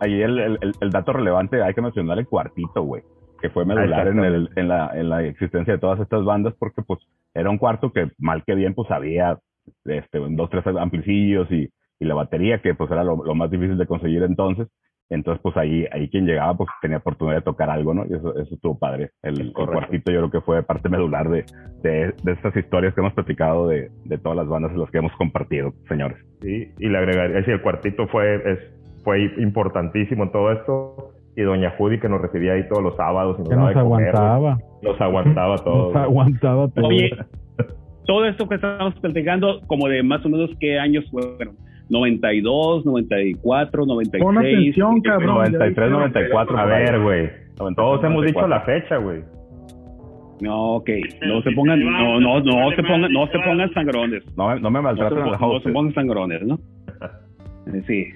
ahí, 0.00 0.22
el, 0.22 0.38
el, 0.38 0.58
el- 0.80 0.90
dato 0.90 1.12
relevante 1.12 1.62
hay 1.62 1.74
que 1.74 1.82
mencionar 1.82 2.18
el 2.18 2.26
cuartito, 2.26 2.80
güey, 2.82 3.02
que 3.42 3.50
fue 3.50 3.66
medular 3.66 4.08
en, 4.08 4.24
el, 4.24 4.48
en, 4.56 4.68
la, 4.68 4.90
en 4.94 5.10
la 5.10 5.22
existencia 5.22 5.74
de 5.74 5.78
todas 5.78 6.00
estas 6.00 6.24
bandas, 6.24 6.54
porque 6.58 6.80
pues 6.80 6.98
era 7.34 7.50
un 7.50 7.58
cuarto 7.58 7.92
que 7.92 8.10
mal 8.18 8.42
que 8.44 8.54
bien 8.54 8.74
pues 8.74 8.90
había 8.90 9.38
este, 9.84 10.18
dos, 10.30 10.50
tres 10.50 10.66
amplicillos 10.66 11.50
y, 11.50 11.68
y 11.98 12.04
la 12.04 12.14
batería, 12.14 12.60
que 12.60 12.74
pues 12.74 12.90
era 12.90 13.04
lo, 13.04 13.22
lo 13.24 13.34
más 13.34 13.50
difícil 13.50 13.78
de 13.78 13.86
conseguir 13.86 14.22
entonces. 14.22 14.68
Entonces, 15.10 15.42
pues 15.42 15.54
ahí, 15.58 15.86
ahí 15.92 16.08
quien 16.08 16.24
llegaba, 16.24 16.56
pues 16.56 16.70
tenía 16.80 16.96
oportunidad 16.96 17.36
de 17.36 17.42
tocar 17.42 17.68
algo, 17.68 17.92
¿no? 17.92 18.06
Y 18.06 18.14
eso, 18.14 18.34
eso 18.34 18.54
estuvo 18.54 18.78
padre. 18.78 19.10
El, 19.22 19.38
el 19.42 19.52
cuartito 19.52 20.10
yo 20.10 20.20
creo 20.20 20.30
que 20.30 20.40
fue 20.40 20.62
parte 20.62 20.88
medular 20.88 21.28
de, 21.28 21.44
de, 21.82 22.14
de 22.22 22.32
estas 22.32 22.56
historias 22.56 22.94
que 22.94 23.02
hemos 23.02 23.12
platicado 23.12 23.68
de, 23.68 23.90
de 24.06 24.16
todas 24.16 24.36
las 24.36 24.48
bandas 24.48 24.72
en 24.72 24.80
las 24.80 24.90
que 24.90 24.98
hemos 24.98 25.12
compartido, 25.16 25.74
señores. 25.86 26.16
Sí, 26.40 26.72
y 26.78 26.88
le 26.88 26.96
agregaría, 26.96 27.36
es 27.38 27.44
decir, 27.44 27.54
el 27.54 27.60
cuartito 27.60 28.08
fue, 28.08 28.36
es, 28.36 28.58
fue 29.04 29.24
importantísimo 29.36 30.24
en 30.24 30.32
todo 30.32 30.50
esto. 30.52 31.11
Y 31.36 31.42
doña 31.42 31.70
Judy 31.78 31.98
que 31.98 32.08
nos 32.08 32.20
recibía 32.20 32.52
ahí 32.52 32.68
todos 32.68 32.82
los 32.82 32.96
sábados. 32.96 33.36
Y 33.38 33.42
nos, 33.42 33.48
Que 33.48 33.56
nos 33.56 33.68
de 33.68 33.74
comer, 33.74 34.08
aguantaba. 34.08 34.58
Nos 34.82 35.00
aguantaba 35.00 35.56
todo. 35.64 35.86
Nos 35.92 35.96
aguantaba 35.96 36.68
todo. 36.68 36.86
Oye, 36.86 37.10
todo 38.06 38.24
esto 38.26 38.48
que 38.48 38.56
estamos 38.56 38.94
platicando, 39.00 39.60
como 39.66 39.88
de 39.88 40.02
más 40.02 40.24
o 40.26 40.28
menos 40.28 40.50
qué 40.60 40.78
años 40.78 41.04
fueron. 41.10 41.56
92, 41.88 42.84
94, 42.86 43.84
96. 43.86 44.22
Pon 44.24 44.38
atención, 44.38 45.00
cabrón. 45.02 45.34
93, 45.36 45.90
94. 45.90 46.58
A 46.58 46.64
ver, 46.66 47.00
güey. 47.00 47.30
93, 47.58 47.76
Todos 47.76 48.04
hemos 48.04 48.24
dicho 48.24 48.40
94. 48.40 48.48
la 48.48 48.60
fecha, 48.60 48.96
güey. 48.96 49.20
No, 50.40 50.74
ok. 50.76 50.88
No 51.26 51.42
se 51.42 51.52
pongan, 51.52 51.78
no, 51.84 52.18
no, 52.20 52.40
no 52.40 52.70
se 52.74 52.82
pongan, 52.82 53.12
no 53.12 53.26
se 53.28 53.38
pongan 53.38 53.72
sangrones. 53.74 54.24
No, 54.36 54.48
me- 54.48 54.60
no 54.60 54.70
me 54.70 54.82
No 54.82 54.88
se, 54.88 55.00
maltraten 55.02 55.30
la 55.30 55.38
pon- 55.38 55.52
no 55.54 55.60
se 55.60 55.70
pongan 55.70 55.94
sangrones, 55.94 56.42
¿no? 56.46 56.58
Sí. 57.86 58.06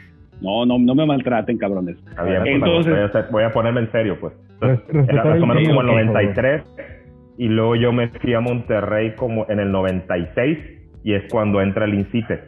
No, 0.40 0.66
no, 0.66 0.78
no 0.78 0.94
me 0.94 1.06
maltraten, 1.06 1.56
cabrones. 1.58 1.96
Bien, 2.04 2.40
pues, 2.40 2.46
Entonces- 2.54 2.92
voy, 2.92 3.02
a, 3.02 3.06
hacer- 3.06 3.26
voy 3.30 3.42
a 3.44 3.50
ponerme 3.50 3.80
en 3.80 3.92
serio, 3.92 4.18
pues. 4.20 4.34
Entonces, 4.60 5.08
era 5.08 5.24
más 5.24 5.26
o 5.26 5.34
el 5.34 5.46
menos 5.46 5.68
como 5.68 5.80
el 5.80 5.86
por 5.86 5.96
favor. 5.96 6.06
93 6.06 6.62
y 7.38 7.48
luego 7.48 7.76
yo 7.76 7.92
me 7.92 8.08
fui 8.08 8.32
a 8.34 8.40
Monterrey 8.40 9.14
como 9.16 9.46
en 9.48 9.60
el 9.60 9.70
96 9.72 10.58
y 11.04 11.14
es 11.14 11.24
cuando 11.30 11.60
entra 11.60 11.84
el 11.84 11.94
INCITE. 11.94 12.40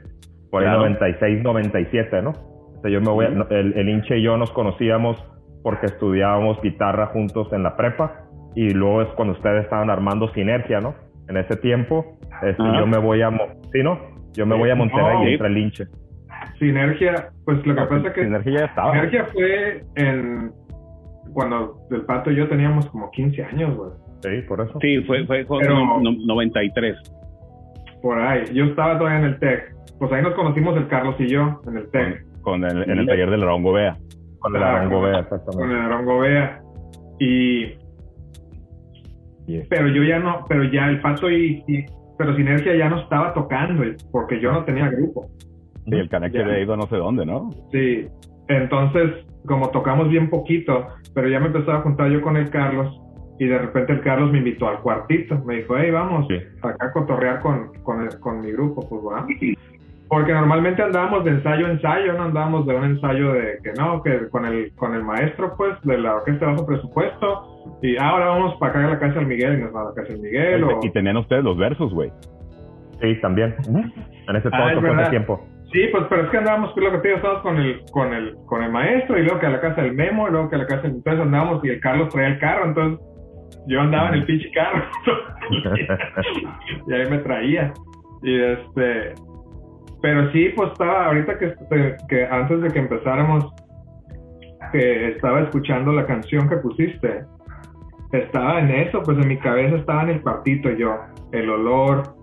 Por 0.51 0.63
Claro. 0.63 0.79
96, 0.79 1.43
97, 1.43 2.23
¿no? 2.23 2.31
O 2.31 2.81
sea, 2.81 2.91
yo 2.91 3.01
me 3.01 3.11
voy 3.11 3.27
a- 3.27 3.47
el, 3.55 3.73
el 3.77 3.89
hinche 3.89 4.19
y 4.19 4.23
yo 4.23 4.37
nos 4.39 4.51
conocíamos 4.53 5.23
porque 5.63 5.87
estudiábamos 5.87 6.61
guitarra 6.63 7.07
juntos 7.09 7.53
en 7.53 7.63
la 7.63 7.77
prepa 7.77 8.23
y 8.55 8.71
luego 8.71 9.03
es 9.03 9.09
cuando 9.09 9.35
ustedes 9.35 9.65
estaban 9.65 9.91
armando 9.91 10.29
Sinergia, 10.33 10.81
¿no? 10.81 10.95
En 11.29 11.37
ese 11.37 11.57
tiempo, 11.57 12.17
este, 12.43 12.63
yo 12.63 12.87
me 12.87 12.99
voy 12.99 13.21
a... 13.21 13.31
¿Sí, 13.73 13.83
no? 13.83 13.99
Yo 14.35 14.47
me 14.47 14.57
voy 14.57 14.71
a 14.71 14.75
Monterrey 14.75 15.17
No. 15.19 15.29
y 15.29 15.33
entra 15.33 15.49
el 15.49 15.59
hinche. 15.59 15.85
Sinergia, 16.59 17.31
pues 17.45 17.65
lo 17.67 17.75
que 17.75 17.83
pasa 17.83 18.09
es 18.09 18.13
que 18.15 18.25
Sinergia 18.25 18.53
ya 18.61 18.65
estaba. 18.67 18.93
Sinergia 18.93 19.25
fue 19.27 19.85
en 19.97 20.53
cuando 21.33 21.77
el 21.91 22.03
pato 22.03 22.31
y 22.31 22.37
yo 22.37 22.49
teníamos 22.49 22.87
como 22.91 23.11
15 23.11 23.43
años, 23.45 23.77
güey. 23.77 23.91
Sí, 24.23 24.43
por 24.49 24.61
eso. 24.61 24.79
Sí, 24.81 24.99
fue, 25.07 25.25
fue, 25.27 25.45
fue 25.45 25.59
Pero- 25.61 25.75
no- 25.75 26.01
no- 26.01 26.13
93. 26.27 26.97
Por 28.03 28.19
ahí. 28.19 28.45
Yo 28.53 28.65
estaba 28.65 28.99
todavía 28.99 29.19
en 29.21 29.25
el 29.27 29.39
TEC. 29.39 29.75
Pues 29.99 30.13
ahí 30.13 30.23
nos 30.23 30.35
conocimos 30.35 30.77
el 30.77 30.87
Carlos 30.89 31.17
y 31.19 31.29
yo 31.29 31.61
en 31.69 31.77
el 31.79 31.91
TEC. 31.91 32.25
Con 32.43 32.65
el, 32.65 32.83
en 32.91 32.99
el 32.99 33.07
taller 33.07 33.31
del 33.31 33.43
Arongo 33.43 33.73
Bea. 33.73 33.97
Con 34.41 34.55
el 34.57 34.63
Ah, 34.63 34.77
Arango 34.77 35.01
con- 35.01 35.11
Bea, 35.11 35.13
Con 35.13 35.23
exactamente. 35.39 35.75
el 35.75 35.81
Arongo 35.81 36.19
Bea. 36.21 36.61
Y. 37.21 37.65
Yes. 39.47 39.67
Pero 39.69 39.89
yo 39.89 40.03
ya 40.05 40.19
no. 40.19 40.45
Pero 40.49 40.65
ya 40.65 40.89
el 40.89 41.01
pato 41.01 41.31
y. 41.31 41.65
y- 41.67 41.85
pero 42.19 42.35
Sinergia 42.35 42.75
ya 42.77 42.89
no 42.89 42.99
estaba 43.01 43.33
tocando 43.33 43.85
porque 44.11 44.41
yo 44.41 44.51
no 44.53 44.65
tenía 44.65 44.89
grupo. 44.89 45.27
Sí, 45.91 45.97
el 45.97 46.09
Canex 46.09 46.35
Ya. 46.35 46.41
había 46.45 46.61
ido 46.61 46.75
a 46.75 46.77
no 46.77 46.87
sé 46.89 46.97
dónde, 46.97 47.25
¿no? 47.27 47.51
Sí, 47.73 48.07
entonces, 48.49 49.11
como 49.47 49.71
tocamos 49.71 50.09
bien 50.09 50.29
poquito, 50.31 50.87
pero 51.15 51.29
ya 51.29 51.41
me 51.41 51.47
empezaba 51.47 51.79
a 51.79 51.83
juntar 51.83 52.11
yo 52.11 52.21
con 52.23 52.37
el 52.37 52.51
Carlos 52.51 53.01
y 53.39 53.47
de 53.47 53.59
repente 53.59 53.93
el 53.93 54.01
Carlos 54.01 54.33
me 54.33 54.39
invitó 54.39 54.69
al 54.69 54.81
cuartito. 54.81 55.39
Me 55.45 55.57
dijo, 55.57 55.77
hey, 55.79 55.91
vamos 55.91 56.27
Sí. 56.29 56.39
acá 56.63 56.87
a 56.87 56.93
cotorrear 56.93 57.41
con, 57.41 57.73
con, 57.83 58.03
el- 58.03 58.19
con 58.21 58.41
mi 58.41 58.51
grupo. 58.53 58.87
Pues 58.89 59.03
vamos. 59.03 59.31
Porque 60.09 60.33
normalmente 60.33 60.83
andábamos 60.83 61.23
de 61.25 61.33
ensayo 61.33 61.67
a 61.67 61.71
ensayo, 61.71 62.15
no 62.15 62.23
andábamos 62.25 62.67
de 62.67 62.75
un 62.75 62.85
ensayo 62.85 63.33
de 63.35 63.59
que 63.63 63.73
no, 63.79 64.03
que 64.03 64.27
con 64.31 64.47
el, 64.47 64.73
con 64.75 64.95
el 64.95 65.05
maestro, 65.05 65.53
pues, 65.57 65.75
de 65.83 65.99
la 65.99 66.15
orquesta 66.15 66.47
de 66.47 66.53
bajo 66.53 66.67
presupuesto. 66.67 67.79
Y 67.83 67.97
ahora 67.99 68.29
vamos 68.29 68.55
para 68.59 68.73
acá 68.73 68.87
a 68.87 68.91
la 68.93 68.99
casa 68.99 69.15
del 69.19 69.27
Miguel 69.27 69.59
y 69.59 69.63
nos 69.65 69.73
vamos 69.73 69.93
a 69.93 69.95
la 69.95 70.03
casa 70.03 70.15
del 70.15 70.23
Miguel. 70.23 70.65
o- 70.65 70.81
Y 70.83 70.91
tenían 70.91 71.19
ustedes 71.19 71.45
los 71.45 71.59
versos, 71.59 71.93
güey. 71.93 72.11
Sí, 73.03 73.15
también. 73.21 73.55
En 73.69 74.37
ese 74.37 74.51
todo 74.51 74.61
Ah, 74.63 74.73
es 75.03 75.11
tiempo. 75.11 75.47
Sí, 75.73 75.87
pues, 75.93 76.05
pero 76.09 76.23
es 76.23 76.31
que 76.31 76.39
andábamos, 76.39 76.73
pues, 76.73 76.85
lo 76.85 76.93
que 76.93 76.99
te 76.99 77.09
digo, 77.09 77.43
con 77.43 77.59
el, 77.59 77.83
con 77.93 78.15
el, 78.15 78.35
con 78.47 78.63
el 78.63 78.73
maestro 78.73 79.19
y 79.19 79.23
luego 79.23 79.39
que 79.39 79.47
a 79.47 79.51
la 79.51 79.61
casa 79.61 79.83
del 79.83 79.93
Memo 79.93 80.27
y 80.27 80.31
luego 80.31 80.49
que 80.49 80.57
a 80.57 80.59
la 80.61 80.67
casa 80.67 80.83
del... 80.83 80.93
Entonces 80.93 81.21
andábamos 81.21 81.65
y 81.65 81.69
el 81.69 81.81
Carlos 81.81 82.09
traía 82.09 82.29
el 82.29 82.39
carro, 82.39 82.65
entonces 82.67 83.07
yo 83.67 83.81
andaba 83.81 84.09
en 84.09 84.15
el 84.15 84.25
pinche 84.25 84.51
carro 84.53 84.83
y 86.87 86.93
ahí 86.93 87.11
me 87.11 87.19
traía. 87.19 87.73
Y 88.23 88.41
este... 88.41 89.15
Pero 90.01 90.31
sí, 90.31 90.51
pues 90.57 90.71
estaba, 90.73 91.07
ahorita 91.07 91.39
que, 91.39 91.55
que 92.09 92.25
antes 92.25 92.61
de 92.63 92.69
que 92.71 92.79
empezáramos, 92.79 93.53
que 94.73 95.09
estaba 95.09 95.41
escuchando 95.41 95.93
la 95.93 96.07
canción 96.07 96.49
que 96.49 96.57
pusiste, 96.59 97.25
estaba 98.13 98.61
en 98.61 98.71
eso, 98.71 99.03
pues 99.03 99.19
en 99.19 99.29
mi 99.29 99.39
cabeza 99.39 99.77
estaba 99.77 100.03
en 100.05 100.11
el 100.11 100.21
partito 100.21 100.71
yo, 100.71 100.97
el 101.33 101.51
olor, 101.51 102.18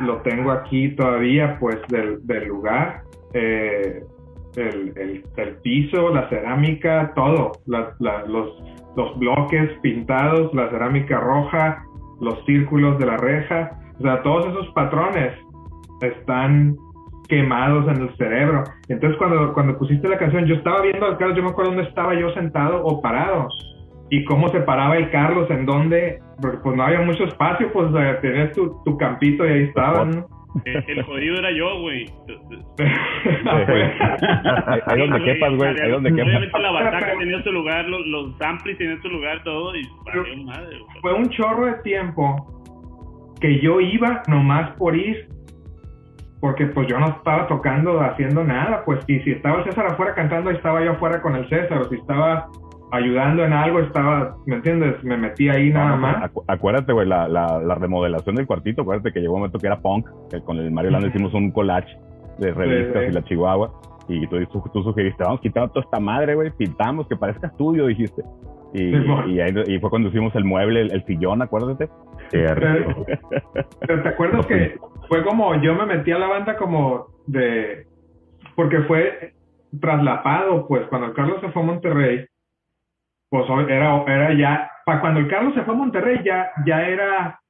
lo 0.00 0.18
tengo 0.22 0.50
aquí 0.50 0.90
todavía, 0.96 1.56
pues 1.60 1.78
del, 1.88 2.26
del 2.26 2.48
lugar, 2.48 3.02
eh, 3.34 4.02
el, 4.56 4.92
el- 4.96 5.24
piso, 5.62 6.12
la 6.14 6.28
cerámica, 6.28 7.12
todo, 7.14 7.52
la- 7.66 7.94
la- 8.00 8.24
los, 8.26 8.50
los 8.96 9.18
bloques 9.18 9.70
pintados, 9.82 10.52
la 10.54 10.68
cerámica 10.70 11.18
roja, 11.20 11.84
los 12.20 12.44
círculos 12.46 12.98
de 12.98 13.06
la 13.06 13.16
reja, 13.16 13.70
o 13.98 14.02
sea, 14.02 14.22
todos 14.22 14.46
esos 14.48 14.68
patrones 14.72 15.32
están 16.00 16.76
quemados 17.28 17.86
en 17.94 18.02
el 18.02 18.16
cerebro. 18.16 18.64
Entonces 18.88 19.16
cuando, 19.18 19.52
cuando 19.54 19.78
pusiste 19.78 20.08
la 20.08 20.18
canción, 20.18 20.46
yo 20.46 20.56
estaba 20.56 20.80
viendo 20.82 21.06
al 21.06 21.16
Carlos, 21.18 21.36
yo 21.36 21.42
me 21.44 21.50
acuerdo 21.50 21.72
dónde 21.72 21.88
estaba 21.88 22.14
yo 22.14 22.30
sentado 22.34 22.82
o 22.84 23.00
parado 23.00 23.48
y 24.10 24.24
cómo 24.24 24.48
se 24.48 24.60
paraba 24.60 24.96
el 24.96 25.10
Carlos, 25.10 25.48
en 25.50 25.64
dónde, 25.64 26.20
porque 26.42 26.58
pues 26.58 26.76
no 26.76 26.82
había 26.82 27.00
mucho 27.00 27.24
espacio, 27.24 27.72
pues 27.72 27.88
tenías 28.20 28.52
tu, 28.52 28.82
tu 28.84 28.98
campito 28.98 29.46
y 29.46 29.50
ahí 29.50 29.62
estaban. 29.64 30.10
¿no? 30.10 30.40
El, 30.64 30.84
el 30.88 31.02
jodido 31.04 31.36
era 31.38 31.52
yo, 31.52 31.80
güey. 31.80 32.06
Ahí, 33.46 34.72
ahí 34.86 34.98
donde 34.98 35.24
quepas, 35.24 35.54
güey. 35.56 35.80
Ahí 35.80 35.90
donde 35.90 36.10
quepas. 36.10 36.26
Obviamente 36.26 36.58
la 36.58 36.70
bataca 36.72 37.18
tenía 37.18 37.42
su 37.42 37.52
lugar, 37.52 37.84
los, 37.88 38.04
los 38.06 38.42
amplis 38.42 38.76
tenían 38.78 39.00
su 39.00 39.08
lugar, 39.08 39.42
todo, 39.44 39.76
y 39.76 39.82
valió 40.04 40.44
madre, 40.44 40.78
güey. 40.78 41.00
Fue 41.02 41.14
un 41.14 41.28
chorro 41.30 41.66
de 41.66 41.74
tiempo 41.82 42.56
que 43.40 43.60
yo 43.60 43.80
iba 43.80 44.22
nomás 44.26 44.72
por 44.72 44.96
ir, 44.96 45.28
porque 46.40 46.66
pues 46.66 46.88
yo 46.88 46.98
no 46.98 47.06
estaba 47.10 47.46
tocando, 47.46 48.00
haciendo 48.00 48.42
nada, 48.42 48.84
pues 48.84 49.04
y 49.06 49.20
si 49.20 49.30
estaba 49.30 49.62
César 49.62 49.86
afuera 49.86 50.14
cantando, 50.14 50.50
ahí 50.50 50.56
estaba 50.56 50.84
yo 50.84 50.92
afuera 50.92 51.22
con 51.22 51.36
el 51.36 51.48
César, 51.48 51.78
o 51.78 51.84
si 51.84 51.94
estaba 51.94 52.48
ayudando 52.92 53.44
en 53.44 53.52
algo, 53.52 53.80
estaba, 53.80 54.36
¿me 54.46 54.56
entiendes? 54.56 55.02
Me 55.04 55.16
metí 55.16 55.48
ahí 55.48 55.70
nada 55.70 55.90
No, 55.90 55.96
no, 55.96 56.02
más. 56.02 56.16
acu- 56.32 56.44
acuérdate, 56.48 56.92
güey, 56.92 57.06
la, 57.06 57.28
la, 57.28 57.58
la 57.60 57.74
remodelación 57.76 58.34
del 58.36 58.46
cuartito. 58.46 58.82
Acuérdate 58.82 59.12
que 59.12 59.20
llegó 59.20 59.34
un 59.34 59.40
momento 59.40 59.58
que 59.58 59.66
era 59.66 59.80
punk. 59.80 60.08
Que 60.30 60.40
con 60.42 60.58
el 60.58 60.70
Mario 60.70 60.90
Landa 60.90 61.08
hicimos 61.08 61.32
un 61.34 61.50
collage 61.50 61.96
de 62.38 62.52
revistas 62.52 63.02
Sí, 63.02 63.06
sí. 63.06 63.10
y 63.10 63.14
la 63.14 63.22
Chihuahua. 63.24 63.72
Y 64.08 64.26
tú, 64.26 64.44
tú, 64.46 64.62
tú 64.72 64.82
sugeriste, 64.82 65.22
vamos 65.22 65.40
quitando 65.40 65.68
toda 65.68 65.84
esta 65.84 66.00
madre, 66.00 66.34
güey. 66.34 66.50
Pintamos 66.50 67.06
que 67.06 67.16
parezca 67.16 67.46
estudio, 67.46 67.86
dijiste. 67.86 68.22
Y, 68.74 68.94
y, 69.32 69.40
ahí, 69.40 69.52
y 69.66 69.78
fue 69.80 69.90
cuando 69.90 70.08
hicimos 70.08 70.34
el 70.36 70.44
mueble, 70.44 70.80
el, 70.82 70.92
el 70.92 71.04
sillón, 71.04 71.42
acuérdate. 71.42 71.88
Pero 72.30 74.02
te 74.02 74.08
acuerdas 74.08 74.46
que 74.46 74.78
fue 75.08 75.24
como 75.24 75.54
yo 75.60 75.74
me 75.74 75.86
metí 75.86 76.12
a 76.12 76.18
la 76.18 76.28
banda 76.28 76.56
como 76.56 77.06
de 77.26 77.86
porque 78.54 78.80
fue 78.82 79.32
traslapado, 79.80 80.66
pues 80.66 80.86
cuando 80.88 81.12
Carlos 81.14 81.38
se 81.40 81.48
fue 81.50 81.62
a 81.62 81.66
Monterrey, 81.66 82.26
pues 83.30 83.44
era 83.68 84.02
era 84.06 84.34
ya 84.34 84.70
para 84.84 85.00
cuando 85.00 85.20
el 85.20 85.28
Carlos 85.28 85.54
se 85.54 85.62
fue 85.62 85.74
a 85.74 85.76
Monterrey 85.78 86.20
ya 86.24 86.50
ya 86.66 86.82
era 86.86 87.40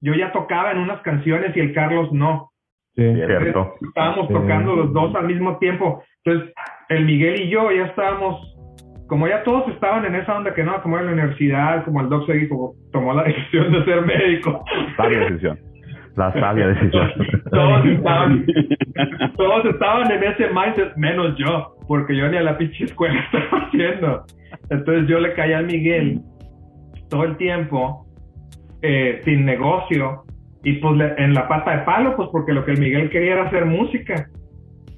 yo 0.00 0.14
ya 0.14 0.32
tocaba 0.32 0.72
en 0.72 0.78
unas 0.78 1.00
canciones 1.02 1.56
y 1.56 1.60
el 1.60 1.72
Carlos 1.72 2.12
no. 2.12 2.50
Sí. 2.96 3.02
Cierto. 3.14 3.74
Estábamos 3.80 4.26
Sí. 4.28 4.34
tocando 4.34 4.74
los 4.76 4.92
dos 4.92 5.14
al 5.14 5.26
mismo 5.26 5.56
tiempo. 5.58 6.02
Entonces, 6.24 6.52
el 6.88 7.04
Miguel 7.04 7.40
y 7.42 7.48
yo 7.50 7.70
ya 7.70 7.86
estábamos 7.86 8.48
como 9.08 9.28
ya 9.28 9.42
todos 9.44 9.68
estaban 9.68 10.04
en 10.06 10.14
esa 10.14 10.36
onda 10.36 10.54
que 10.54 10.64
no, 10.64 10.80
como 10.82 10.98
en 10.98 11.06
la 11.06 11.12
universidad, 11.12 11.84
como 11.84 12.00
el 12.00 12.08
Doc 12.08 12.26
Segui 12.26 12.48
como 12.48 12.72
tomó 12.92 13.12
la 13.12 13.24
decisión 13.24 13.70
de 13.72 13.84
ser 13.84 14.02
médico. 14.06 14.64
Sabia 14.96 15.18
decisión. 15.20 15.58
La 16.16 16.32
sabia 16.32 16.66
decisión. 16.68 17.10
todos 17.50 17.86
estaban, 17.86 18.46
todos 19.36 19.64
estaban 19.66 20.10
en 20.10 20.22
ese 20.24 20.48
mindset, 20.48 20.96
menos 20.96 21.36
yo, 21.36 21.74
porque 21.88 22.16
yo 22.16 22.28
ni 22.28 22.36
a 22.38 22.42
la 22.42 22.58
pinche 22.58 22.84
escuela 22.84 23.20
estaba 23.32 23.64
haciendo. 23.66 24.24
Entonces 24.70 25.08
yo 25.08 25.18
le 25.20 25.34
caí 25.34 25.52
al 25.52 25.66
Miguel 25.66 26.20
todo 27.08 27.24
el 27.24 27.36
tiempo, 27.36 28.06
eh, 28.82 29.20
sin 29.24 29.44
negocio, 29.44 30.24
y 30.64 30.74
pues 30.74 30.96
le- 30.96 31.14
en 31.22 31.34
la 31.34 31.46
pata 31.48 31.78
de 31.78 31.84
palo, 31.84 32.16
pues 32.16 32.28
porque 32.32 32.52
lo 32.52 32.64
que 32.64 32.72
el 32.72 32.80
Miguel 32.80 33.10
quería 33.10 33.34
era 33.34 33.46
hacer 33.46 33.66
música. 33.66 34.28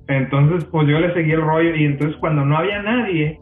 Entonces, 0.09 0.65
pues 0.71 0.87
yo 0.87 1.01
le 1.01 1.13
seguí 1.15 1.33
el 1.33 1.41
rollo, 1.41 1.75
y 1.75 1.85
entonces 1.85 2.17
cuando 2.19 2.45
no 2.45 2.57
había 2.57 2.83
nadie, 2.83 3.39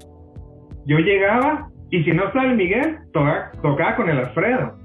yo 0.86 0.98
llegaba, 0.98 1.68
y 1.90 2.02
si 2.04 2.12
no 2.12 2.24
estaba 2.24 2.46
el 2.46 2.56
Miguel, 2.56 2.98
toca- 3.12 3.50
tocaba 3.62 3.96
con 3.96 4.08
el 4.08 4.18
Alfredo. 4.18 4.78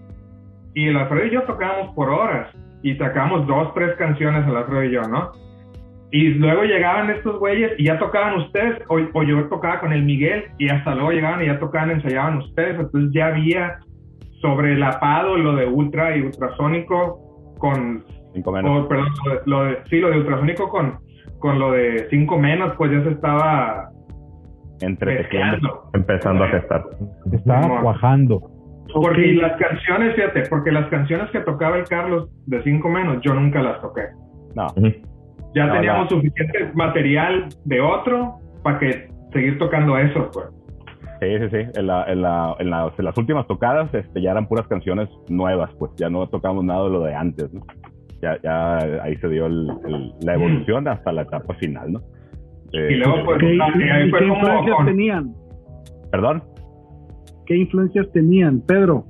Y 0.73 0.88
el 0.89 0.97
Alfredo 0.97 1.26
y 1.28 1.32
yo 1.32 1.43
tocábamos 1.43 1.93
por 1.95 2.10
horas 2.10 2.50
y 2.84 2.95
sacamos 2.95 3.47
dos, 3.47 3.73
tres 3.73 3.95
canciones 3.97 4.45
el 4.47 4.56
Alfredo 4.56 4.84
y 4.84 4.91
yo, 4.91 5.02
¿no? 5.04 5.32
Y 6.12 6.30
luego 6.36 6.63
llegaban 6.63 7.10
estos 7.10 7.38
güeyes 7.39 7.74
y 7.78 7.86
ya 7.86 8.00
tocaban 8.00 8.36
ustedes, 8.38 8.80
o, 8.88 8.96
o 9.13 9.24
yo 9.24 9.43
tocaba 9.50 9.80
con 9.82 9.91
el 9.91 10.04
Miguel, 10.04 10.46
y 10.58 10.70
hasta 10.70 10.96
luego 10.96 11.12
llegaban 11.12 11.43
y 11.43 11.48
ya 11.48 11.60
tocaban, 11.60 11.91
ensayaban 11.91 12.38
ustedes. 12.38 12.80
Entonces 12.80 13.12
ya 13.13 13.28
había 13.28 13.80
sobrelapado 14.41 15.36
lo 15.38 15.56
de 15.56 15.65
ultra 15.67 16.15
y 16.15 16.22
ultrasónico 16.22 17.56
con. 17.58 18.04
Cinco 18.34 18.52
menos. 18.52 18.86
o, 18.86 18.88
perdón, 18.88 19.08
lo 19.26 19.32
de, 19.34 19.39
lo 19.46 19.63
de- 19.65 19.78
sí, 19.89 20.00
lo 20.00 20.10
de 20.12 20.17
ultrasónico 20.20 20.70
con, 20.70 21.00
con 21.39 21.60
lo 21.60 21.72
de 21.72 22.08
5 22.10 22.38
menos, 22.38 22.74
pues 22.78 22.91
ya 22.91 23.02
se 23.04 23.10
estaba 23.10 23.89
mezclando. 25.06 25.89
Empezando 25.93 26.43
a 26.43 26.48
gestar. 26.50 26.84
Estaba 27.32 27.82
cuajando. 27.82 28.41
Porque 28.93 29.34
las 29.34 29.60
canciones, 29.60 30.15
fíjate, 30.15 30.43
porque 30.50 30.72
las 30.72 30.88
canciones 30.88 31.30
que 31.32 31.39
tocaba 31.41 31.78
el 31.78 31.84
Carlos 31.86 32.30
de 32.46 32.62
5 32.63 32.88
menos, 32.89 33.17
yo 33.22 33.34
nunca 33.34 33.62
las 33.62 33.82
toqué. 33.82 34.04
No. 34.56 34.67
Ya 35.58 35.65
No, 35.67 35.74
teníamos 35.74 36.04
no. 36.12 36.17
suficiente 36.17 36.72
material 36.76 37.46
de 37.65 37.82
otro 37.82 38.36
para 38.63 38.80
que 38.80 39.10
seguir 39.34 39.58
tocando 39.58 39.98
eso, 39.98 40.30
pues. 40.34 40.46
Sí, 41.20 41.28
sí, 41.39 41.50
sí. 41.50 41.80
En, 41.80 41.88
la, 41.88 42.04
en, 42.12 42.22
la, 42.22 42.56
en, 42.60 42.70
las, 42.70 43.00
en 43.00 43.06
las 43.06 43.17
últimas 43.17 43.48
tocadas 43.48 43.91
este, 43.93 44.22
ya 44.22 44.32
eran 44.32 44.48
puras 44.48 44.67
canciones 44.67 45.10
nuevas, 45.30 45.72
pues 45.80 45.91
ya 45.98 46.10
no 46.10 46.28
tocamos 46.28 46.63
nada 46.63 46.84
de 46.84 46.89
lo 46.91 47.02
de 47.02 47.15
antes, 47.15 47.52
¿no? 47.54 47.62
Ya, 48.22 48.38
ya 48.43 48.78
ahí 49.04 49.15
se 49.17 49.28
dio 49.28 49.48
el- 49.48 49.70
el- 49.88 50.12
la 50.22 50.34
evolución 50.36 50.88
hasta 50.88 51.12
la 51.12 51.24
etapa 51.24 51.54
final, 51.56 51.91
¿no? 51.93 52.02
Eh, 52.74 52.89
Y 52.91 52.96
luego, 52.96 53.24
pues, 53.26 53.39
¿Qué, 53.39 53.58
ah, 53.62 53.67
fue 54.10 54.20
como 54.20 54.34
influencias 54.36 54.76
con- 54.76 54.86
tenían? 54.86 55.34
Perdón. 56.12 56.43
¿Qué 57.46 57.56
influencias 57.58 58.12
tenían, 58.12 58.62
Pedro? 58.62 59.06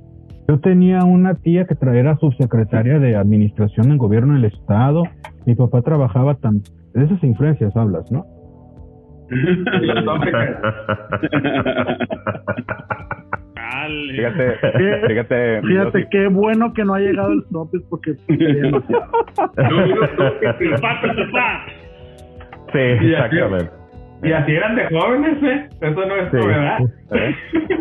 Yo 0.48 0.58
tenía 0.60 1.04
una 1.04 1.34
tía 1.34 1.66
que 1.66 1.74
tra- 1.74 1.94
era 1.94 2.16
subsecretaria 2.18 2.98
de 2.98 3.16
administración 3.16 3.90
en 3.90 3.98
gobierno 3.98 4.34
del 4.34 4.46
estado. 4.46 5.02
Mi 5.46 5.54
papá 5.54 5.82
trabajaba 5.82 6.34
tan... 6.34 6.60
De 6.94 7.04
esas 7.04 7.22
influencias 7.22 7.76
hablas, 7.76 8.10
¿no? 8.10 8.24
Fíjate, 14.10 14.56
fíjate. 15.08 15.62
Fíjate 15.62 16.08
qué 16.10 16.28
bueno 16.28 16.72
que 16.72 16.84
no 16.84 16.94
ha 16.94 17.00
llegado 17.00 17.32
el 17.32 17.44
Topes 17.52 17.82
porque 17.88 18.10
el 18.28 18.64
el 18.66 18.72
pa. 21.32 21.66
Sí, 22.72 22.78
Y 22.78 23.14
así- 23.14 23.36
exactamente. 23.36 23.70
Y 24.20 24.32
así 24.32 24.50
eran 24.52 24.74
de 24.74 24.84
jóvenes, 24.88 25.42
¿eh? 25.44 25.68
Eso 25.80 26.06
no 26.06 26.16
es 26.16 26.30
Sí. 26.32 26.36
novedad. 26.38 26.78
¿eh? 27.12 27.34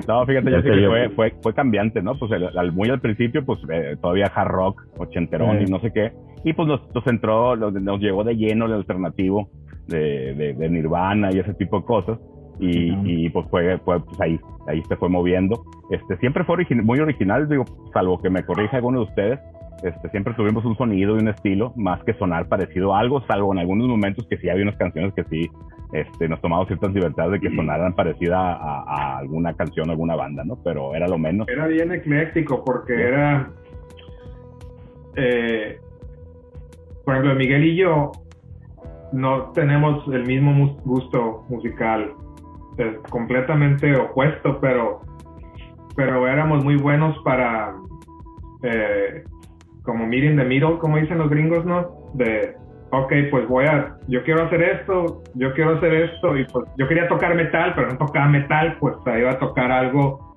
No, 0.08 0.24
fíjate, 0.26 0.52
yo 0.52 0.58
Ya 0.58 0.62
sí 0.62 0.70
sé 0.70 0.76
que 0.76 0.88
fue, 0.88 1.10
fue, 1.10 1.34
fue 1.42 1.54
cambiante, 1.54 2.02
¿no? 2.04 2.14
Pues 2.18 2.32
el- 2.32 2.56
al- 2.56 2.72
muy 2.74 2.90
al 2.90 3.00
principio, 3.00 3.44
pues 3.44 3.60
eh, 3.72 3.98
todavía 4.00 4.32
hard 4.34 4.48
rock, 4.50 4.84
ochenterón 4.98 5.58
Sí. 5.58 5.66
y 5.68 5.72
no 5.72 5.80
sé 5.80 5.92
qué. 5.92 6.12
Y 6.44 6.54
pues 6.54 6.68
nos, 6.68 6.82
nos 6.94 7.06
entró, 7.08 7.56
nos, 7.56 7.74
nos 7.74 8.00
llegó 8.00 8.24
de 8.24 8.36
lleno 8.36 8.66
el 8.66 8.74
alternativo 8.74 9.50
de, 9.88 10.34
de, 10.36 10.54
de 10.54 10.70
Nirvana 10.70 11.30
y 11.32 11.40
ese 11.40 11.54
tipo 11.56 11.80
de 11.80 11.86
cosas. 11.86 12.20
Y, 12.60 12.92
Ujú. 12.92 13.02
y, 13.06 13.30
pues 13.30 13.48
fue, 13.50 13.78
fue 13.80 14.00
pues 14.04 14.20
ahí, 14.22 14.40
ahí 14.68 14.82
se 14.88 14.96
fue 14.96 15.10
moviendo. 15.10 15.64
Este, 15.92 16.18
siempre 16.18 16.44
fue 16.44 16.58
origi- 16.58 16.82
muy 16.82 17.00
original, 17.00 17.48
digo, 17.48 17.66
salvo 17.94 18.20
que 18.22 18.30
me 18.30 18.44
corrija 18.44 18.78
alguno 18.78 19.00
de 19.00 19.06
ustedes. 19.06 19.40
Este, 19.84 20.10
siempre 20.10 20.34
tuvimos 20.34 20.66
un 20.66 20.76
sonido 20.76 21.16
y 21.16 21.20
un 21.20 21.28
estilo 21.28 21.72
más 21.76 22.04
que 22.04 22.14
sonar 22.16 22.48
parecido 22.48 22.96
a 22.96 23.00
algo, 23.00 23.22
salvo 23.28 23.54
en 23.54 23.60
algunos 23.60 23.88
momentos 23.88 24.26
que 24.28 24.38
sí 24.38 24.50
había 24.50 24.64
unas 24.64 24.78
canciones 24.78 25.14
que 25.14 25.24
sí 25.26 25.48
este, 25.94 26.28
nos 26.28 26.42
tomamos 26.42 26.66
ciertas 26.68 26.92
libertades 26.94 27.34
de 27.34 27.40
que 27.48 27.56
sonaran 27.56 27.94
parecida 27.94 28.54
a, 28.54 28.84
a 28.88 29.18
alguna 29.20 29.54
canción, 29.54 29.92
alguna 29.92 30.16
banda, 30.16 30.44
¿no? 30.44 30.58
Pero 30.64 30.96
era 30.96 31.08
lo 31.08 31.20
menos. 31.20 31.48
Era 31.48 31.68
bien 31.68 31.92
ecléctico 31.92 32.64
porque 32.66 32.94
era. 33.00 33.52
eh, 35.16 35.80
por 37.08 37.16
ejemplo, 37.16 37.36
Miguel 37.36 37.64
y 37.64 37.78
yo 37.78 38.12
no 39.14 39.54
tenemos 39.54 40.06
el 40.10 40.26
mismo 40.26 40.76
gusto 40.84 41.46
musical. 41.48 42.12
Es 42.78 42.98
completamente 43.10 43.96
opuesto, 43.96 44.60
pero, 44.60 45.00
pero 45.96 46.28
éramos 46.28 46.66
muy 46.66 46.76
buenos 46.76 47.18
para. 47.24 47.74
eh, 48.64 49.24
como 49.84 50.06
meeting 50.06 50.36
the 50.36 50.44
middle, 50.44 50.80
como 50.80 50.98
dicen 50.98 51.20
los 51.20 51.30
gringos, 51.30 51.66
¿no? 51.66 52.12
De. 52.16 52.58
Ok, 52.92 53.14
pues 53.32 53.48
voy 53.48 53.64
a, 53.68 53.96
yo 54.10 54.22
quiero 54.26 54.44
hacer 54.44 54.62
esto, 54.62 55.24
yo 55.36 55.54
quiero 55.54 55.78
hacer 55.78 55.94
esto, 55.94 56.36
y 56.36 56.44
pues 56.44 56.70
yo 56.78 56.90
quería 56.90 57.08
tocar 57.08 57.36
metal, 57.36 57.72
pero 57.74 57.88
no 57.88 57.98
tocaba 57.98 58.28
metal, 58.28 58.76
pues 58.82 58.98
ahí 59.06 59.22
iba 59.22 59.32
a 59.32 59.40
tocar 59.40 59.72
algo 59.72 60.36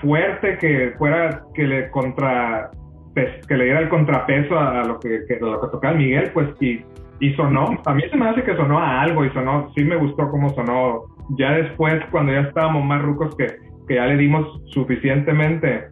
fuerte 0.00 0.58
que 0.58 0.94
fuera 0.98 1.44
que 1.54 1.62
le 1.62 1.90
contra 1.92 2.72
que 3.14 3.56
le 3.56 3.64
diera 3.64 3.80
el 3.80 3.88
contrapeso 3.88 4.58
a, 4.58 4.80
a 4.80 4.84
lo 4.84 4.98
que, 5.00 5.20
que- 5.28 5.34
a 5.36 5.38
lo 5.46 5.60
que 5.60 5.68
tocaba 5.68 5.94
Miguel 5.94 6.30
pues 6.32 6.48
y, 6.60 6.80
y 7.20 7.32
sonó. 7.34 7.80
A 7.86 7.94
mí 7.94 8.02
se 8.10 8.16
me 8.16 8.28
hace 8.28 8.42
que 8.42 8.56
sonó 8.56 8.78
a 8.78 9.02
algo 9.02 9.24
y 9.24 9.30
sonó 9.30 9.70
sí 9.74 9.84
me 9.84 9.96
gustó 9.96 10.28
cómo 10.30 10.48
sonó. 10.50 11.02
Ya 11.38 11.52
después 11.52 11.94
cuando 12.10 12.32
ya 12.32 12.40
estábamos 12.40 12.84
más 12.84 13.00
rucos 13.02 13.34
que, 13.36 13.46
que 13.88 13.94
ya 13.94 14.06
le 14.06 14.16
dimos 14.16 14.60
suficientemente 14.72 15.84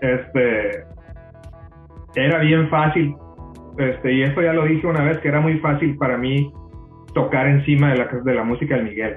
este 0.00 0.84
era 2.14 2.38
bien 2.40 2.68
fácil 2.68 3.14
este 3.78 4.12
y 4.12 4.22
esto 4.22 4.42
ya 4.42 4.52
lo 4.52 4.64
dije 4.64 4.86
una 4.86 5.02
vez 5.04 5.18
que 5.18 5.28
era 5.28 5.40
muy 5.40 5.58
fácil 5.58 5.96
para 5.96 6.16
mí 6.18 6.50
tocar 7.14 7.46
encima 7.46 7.92
de 7.92 7.98
la 7.98 8.06
de 8.06 8.34
la 8.34 8.44
música 8.44 8.76
de 8.76 8.82
Miguel. 8.82 9.16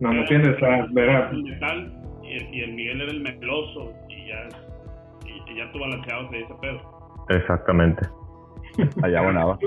No 0.00 0.12
me 0.12 0.20
entiendes 0.20 0.56
era- 0.60 1.30
el 1.30 1.42
metal 1.42 1.92
y 2.22 2.32
el, 2.34 2.54
y 2.54 2.60
el 2.62 2.72
Miguel 2.74 3.00
era 3.00 3.10
el 3.10 3.20
meloso 3.20 3.92
y 4.08 4.28
ya, 4.28 4.48
ya 5.58 5.70
tú 5.72 5.78
balanceabas 5.80 6.30
de 6.30 6.40
ese 6.40 6.54
pedo. 6.60 6.80
Exactamente. 7.30 8.06
Allá 9.02 9.22
bonaba. 9.22 9.58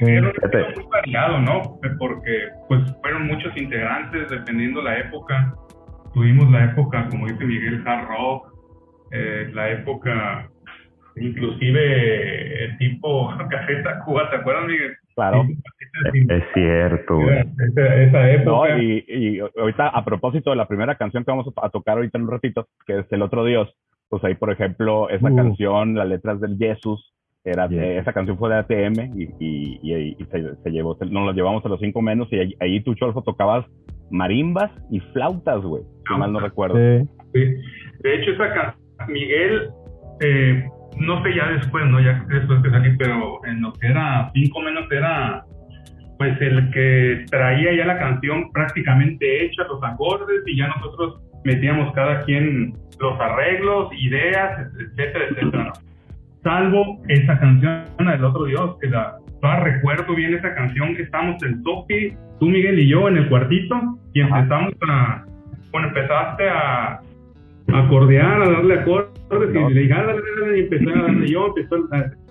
Era 0.00 0.30
estilo 0.30 0.68
muy 0.76 0.86
variado, 0.90 1.40
¿no? 1.40 1.62
Porque 1.98 2.48
pues 2.68 2.80
fueron 3.00 3.26
muchos 3.26 3.56
integrantes 3.56 4.28
dependiendo 4.28 4.82
la 4.82 4.98
época. 4.98 5.54
Tuvimos 6.14 6.50
la 6.50 6.64
época, 6.66 7.08
como 7.10 7.26
dice 7.26 7.44
Miguel, 7.44 7.82
hard 7.86 8.08
rock, 8.08 8.52
eh, 9.12 9.50
la 9.52 9.70
época 9.70 10.50
inclusive 11.16 12.64
eh, 12.64 12.76
tipo 12.78 13.32
Cajeta 13.50 14.00
Cuba, 14.04 14.30
¿te 14.30 14.36
acuerdas, 14.36 14.66
Miguel? 14.66 14.96
Claro. 15.14 15.46
Es 16.12 16.44
cierto. 16.54 17.20
Esa, 17.28 17.94
esa 17.96 18.30
época. 18.30 18.68
No, 18.68 18.78
y, 18.78 19.04
y 19.08 19.38
ahorita, 19.40 19.88
a 19.88 20.04
propósito 20.04 20.50
de 20.50 20.56
la 20.56 20.68
primera 20.68 20.94
canción 20.94 21.24
que 21.24 21.30
vamos 21.32 21.52
a 21.60 21.70
tocar 21.70 21.96
ahorita 21.96 22.18
en 22.18 22.24
un 22.24 22.30
ratito, 22.30 22.68
que 22.86 23.00
es 23.00 23.06
El 23.10 23.22
Otro 23.22 23.44
Dios, 23.44 23.74
pues 24.08 24.24
ahí, 24.24 24.34
por 24.34 24.50
ejemplo, 24.52 25.08
esa 25.10 25.30
Uh. 25.30 25.36
canción, 25.36 25.94
las 25.94 26.08
letras 26.08 26.40
del 26.40 26.56
Jesús, 26.58 27.12
era, 27.44 27.68
Yes. 27.68 27.78
eh, 27.78 27.98
esa 27.98 28.12
canción 28.12 28.36
fue 28.38 28.50
de 28.50 28.56
ATM 28.56 29.12
y, 29.16 29.24
y, 29.38 29.80
y- 29.82 30.16
y 30.18 30.24
se, 30.30 30.56
se 30.62 30.70
llevó, 30.70 30.96
se- 30.96 31.06
nos 31.06 31.26
la 31.26 31.32
llevamos 31.32 31.64
a 31.64 31.68
los 31.68 31.80
cinco 31.80 32.02
menos 32.02 32.28
y 32.32 32.38
ahí, 32.38 32.54
ahí 32.60 32.80
tú, 32.80 32.94
Cholfo, 32.94 33.22
tocabas 33.22 33.64
marimbas 34.10 34.70
y 34.90 35.00
flautas, 35.00 35.60
güey, 35.62 35.82
si 36.06 36.14
mal 36.18 36.32
no 36.32 36.40
recuerdo. 36.40 36.76
Sí. 36.76 37.08
Sí. 37.34 37.40
De 38.02 38.14
hecho, 38.14 38.32
esa 38.32 38.52
canción, 38.52 39.12
Miguel, 39.12 39.68
eh, 40.20 40.64
no 40.98 41.22
sé 41.22 41.34
ya 41.34 41.46
después, 41.52 41.86
¿no? 41.86 42.00
Ya 42.00 42.24
después 42.28 42.60
que 42.62 42.70
salí, 42.70 42.96
pero 42.98 43.44
en 43.44 43.60
lo 43.62 43.72
que 43.74 43.86
era 43.86 44.30
cinco 44.34 44.60
menos 44.60 44.90
era 44.90 45.44
pues 46.18 46.36
el 46.40 46.70
que 46.72 47.24
traía 47.30 47.72
ya 47.76 47.84
la 47.86 47.96
canción 47.98 48.50
prácticamente 48.52 49.44
hecha, 49.44 49.62
los 49.68 49.80
acordes, 49.84 50.42
y 50.46 50.56
ya 50.58 50.66
nosotros 50.66 51.22
metíamos 51.48 51.92
cada 51.94 52.22
quien 52.24 52.74
los 53.00 53.18
arreglos, 53.20 53.88
ideas, 53.98 54.68
etcétera, 54.80 55.24
etcétera. 55.30 55.72
Salvo 56.42 57.00
esa 57.08 57.38
canción, 57.38 57.84
del 57.98 58.24
otro 58.24 58.44
Dios, 58.44 58.76
que 58.80 58.88
la 58.88 59.16
todavía 59.40 59.64
recuerdo 59.64 60.14
bien 60.14 60.34
esa 60.34 60.54
canción 60.54 60.94
que 60.96 61.02
estábamos 61.02 61.42
en 61.42 61.62
Toki, 61.62 62.12
tú 62.40 62.46
Miguel 62.48 62.78
y 62.80 62.88
yo 62.88 63.08
en 63.08 63.16
el 63.18 63.28
cuartito, 63.28 63.74
y 64.14 64.20
Ajá. 64.20 64.38
empezamos 64.40 64.74
a, 64.88 65.24
bueno, 65.72 65.88
empezaste 65.88 66.48
a 66.48 67.00
acordear, 67.72 68.42
a 68.42 68.50
darle 68.50 68.74
acordes, 68.80 69.10
No. 69.54 69.70
y 69.70 69.74
le 69.74 69.80
dije, 69.82 69.94
y 70.56 70.60
empecé 70.60 70.90
a 70.90 71.02
darle 71.02 71.28
yo, 71.32 71.46
empezó, 71.56 71.76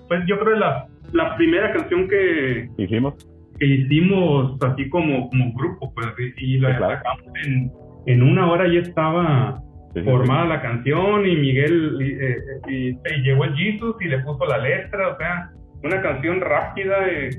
pues 0.08 0.22
yo 0.28 0.40
creo 0.40 0.56
la, 0.58 0.86
la 1.14 1.36
primera 1.38 1.72
canción 1.74 2.08
que, 2.08 2.70
Hicimos, 2.78 3.14
que 3.60 3.66
hicimos 3.66 4.58
así 4.64 4.90
como, 4.90 5.30
como 5.30 5.54
grupo, 5.54 5.94
pues, 5.94 6.08
y, 6.38 6.56
y 6.56 6.60
la 6.60 6.72
Sí, 6.72 6.78
claro. 6.78 6.96
sacamos 6.98 7.24
en, 7.46 7.72
en 8.08 8.24
una 8.24 8.50
hora 8.52 8.67
ya 8.67 8.80
estaba 8.80 9.62
formada 10.06 10.46
la 10.46 10.62
canción 10.62 11.26
y 11.26 11.36
Miguel 11.36 11.98
y, 12.00 12.12
eh, 12.24 12.38
y- 12.67 12.89
y 12.89 13.22
llegó 13.24 13.46
el 13.46 13.56
Jesus 13.56 13.96
y 14.02 14.06
le 14.06 14.20
puso 14.20 14.46
la 14.46 14.58
letra, 14.60 15.10
o 15.10 15.17
sea, 15.17 15.50
una 15.84 16.02
canción 16.02 16.39
rápida, 16.41 17.08
eh, 17.10 17.30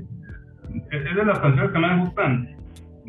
es 0.91 1.03
de 1.15 1.25
las 1.25 1.39
canciones 1.39 1.71
que 1.71 1.79
más 1.79 1.97
me 1.97 2.03
gustan, 2.05 2.49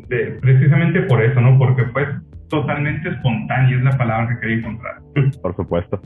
de- 0.07 0.37
precisamente 0.41 1.01
por 1.01 1.21
eso, 1.23 1.41
¿no? 1.41 1.57
Porque 1.57 1.83
fue 1.85 2.05
totalmente 2.49 3.09
espontánea, 3.09 3.77
es 3.77 3.83
la 3.83 3.97
palabra 3.97 4.29
que 4.35 4.39
quería 4.41 4.57
encontrar. 4.57 4.95
por 5.41 5.55
supuesto. 5.55 6.01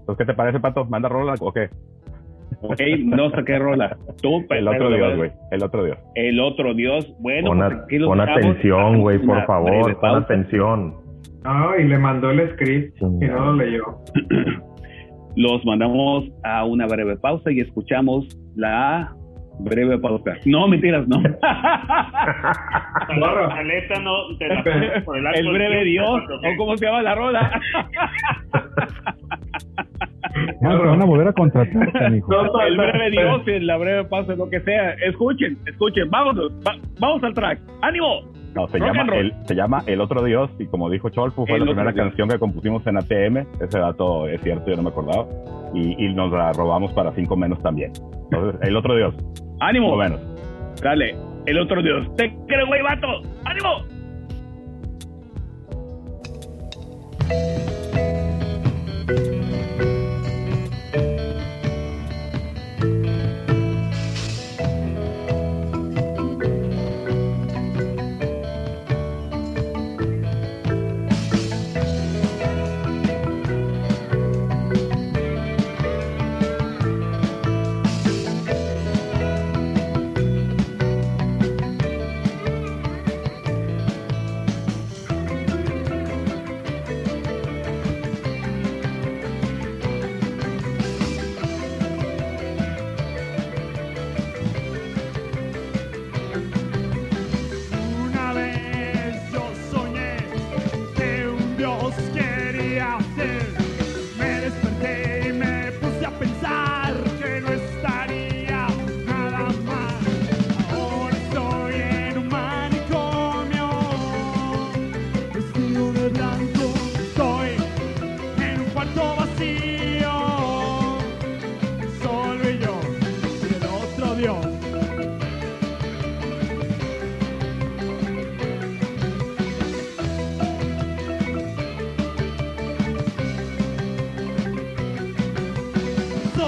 Entonces, 0.00 0.16
¿qué 0.18 0.24
te 0.32 0.34
parece, 0.34 0.58
Pato? 0.60 0.84
¿Manda 0.86 1.08
rola 1.08 1.34
o 1.40 1.52
qué? 1.52 1.68
Ok, 2.62 2.80
no 3.04 3.30
sé 3.30 3.44
qué 3.44 3.58
rola. 3.58 3.96
Tú, 4.22 4.44
El 4.50 4.68
otro 4.68 4.90
Dios, 4.90 5.16
güey. 5.16 5.30
El 5.50 5.62
otro 5.62 5.84
Dios. 5.84 5.98
El 6.14 6.40
otro 6.40 6.74
Dios. 6.74 7.12
Bueno, 7.20 7.48
Pon, 7.48 7.58
pues 7.58 7.72
a- 7.72 7.84
aquí 7.84 7.98
los 7.98 8.08
pon 8.08 8.18
dejamos. 8.18 8.38
atención, 8.44 9.00
güey, 9.00 9.18
por 9.18 9.44
favor, 9.46 9.70
breve 9.70 9.92
pon 9.94 10.00
pausa. 10.00 10.18
atención. 10.24 10.94
No, 11.44 11.76
y 11.78 11.84
le 11.88 11.98
mandó 11.98 12.30
el 12.30 12.50
script 12.52 12.96
y 13.02 13.04
no 13.26 13.46
lo 13.46 13.52
leyó. 13.54 13.82
Los 15.34 15.64
mandamos 15.64 16.24
a 16.44 16.64
una 16.64 16.86
breve 16.86 17.16
pausa 17.16 17.50
y 17.50 17.60
escuchamos 17.60 18.28
la 18.54 19.14
Breve 19.58 19.98
pausa. 19.98 20.32
No, 20.44 20.66
mentiras, 20.66 21.06
no. 21.08 21.20
Te 24.38 24.48
la 24.48 24.62
por 25.04 25.16
el 25.18 25.52
breve 25.52 25.84
Dios, 25.84 26.08
o 26.08 26.56
cómo 26.56 26.76
se 26.76 26.86
llama 26.86 27.02
la 27.02 27.14
rola. 27.14 27.60
No, 30.60 30.78
te 30.80 30.86
van 30.86 31.02
a 31.02 31.04
volver 31.04 31.28
a 31.28 31.32
contratar. 31.32 31.88
El 32.66 32.76
breve 32.76 33.10
Dios, 33.10 33.42
la 33.62 33.76
breve 33.76 34.04
pausa, 34.04 34.34
lo 34.34 34.48
que 34.48 34.60
sea. 34.60 34.92
Escuchen, 35.06 35.58
escuchen, 35.66 36.08
vámonos, 36.10 36.50
va- 36.66 36.78
vamos 36.98 37.22
al 37.22 37.34
track. 37.34 37.60
¡Ánimo! 37.82 38.22
No, 38.54 38.68
se 38.68 38.78
llama, 38.78 39.02
el, 39.14 39.32
se 39.46 39.54
llama 39.54 39.82
El 39.86 40.00
Otro 40.02 40.22
Dios 40.22 40.50
y 40.58 40.66
como 40.66 40.90
dijo 40.90 41.08
Cholfu, 41.08 41.46
fue 41.46 41.56
El 41.56 41.60
la 41.60 41.66
primera 41.70 41.92
Dios. 41.92 42.04
canción 42.06 42.28
que 42.28 42.38
compusimos 42.38 42.86
en 42.86 42.98
ATM. 42.98 43.46
Ese 43.62 43.78
dato 43.78 44.28
es 44.28 44.40
cierto, 44.42 44.70
yo 44.70 44.76
no 44.76 44.82
me 44.82 44.90
acordaba. 44.90 45.26
Y, 45.74 46.04
y 46.04 46.12
nos 46.14 46.30
la 46.30 46.52
robamos 46.52 46.92
para 46.92 47.12
cinco 47.12 47.34
menos 47.36 47.58
también. 47.62 47.92
Entonces, 48.30 48.60
El 48.62 48.76
Otro 48.76 48.94
Dios, 48.94 49.14
¡Ánimo! 49.60 49.86
cinco 49.86 49.96
menos. 49.98 50.20
Dale, 50.82 51.16
el 51.46 51.58
otro 51.58 51.82
Dios. 51.82 52.14
¡Te 52.16 52.34
creo, 52.46 52.66
güey, 52.66 52.82
vato! 52.82 53.06
¡Ánimo! 53.44 53.86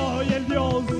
Soy 0.04 0.34
el 0.34 0.46
Dios 0.46 0.93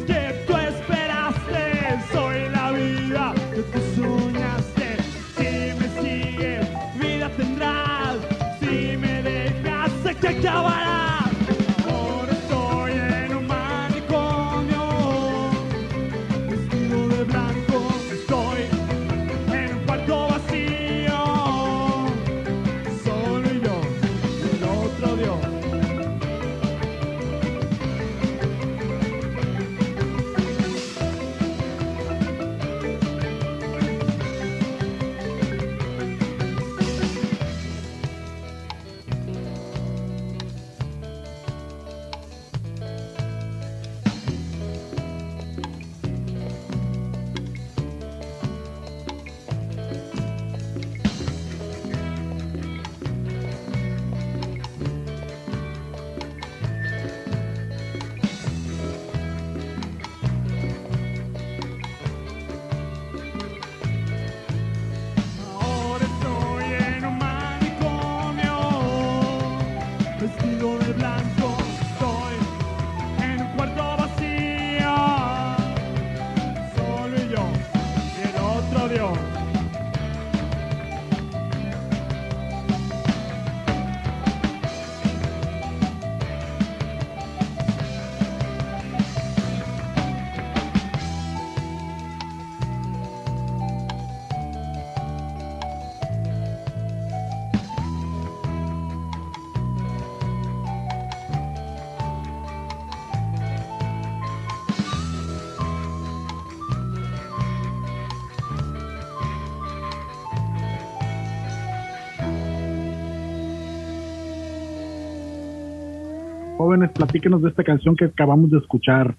Jóvenes, 116.74 116.90
platíquenos 116.92 117.40
de 117.40 117.50
esta 117.50 117.62
canción 117.62 117.94
que 117.94 118.06
acabamos 118.06 118.50
de 118.50 118.58
escuchar. 118.58 119.14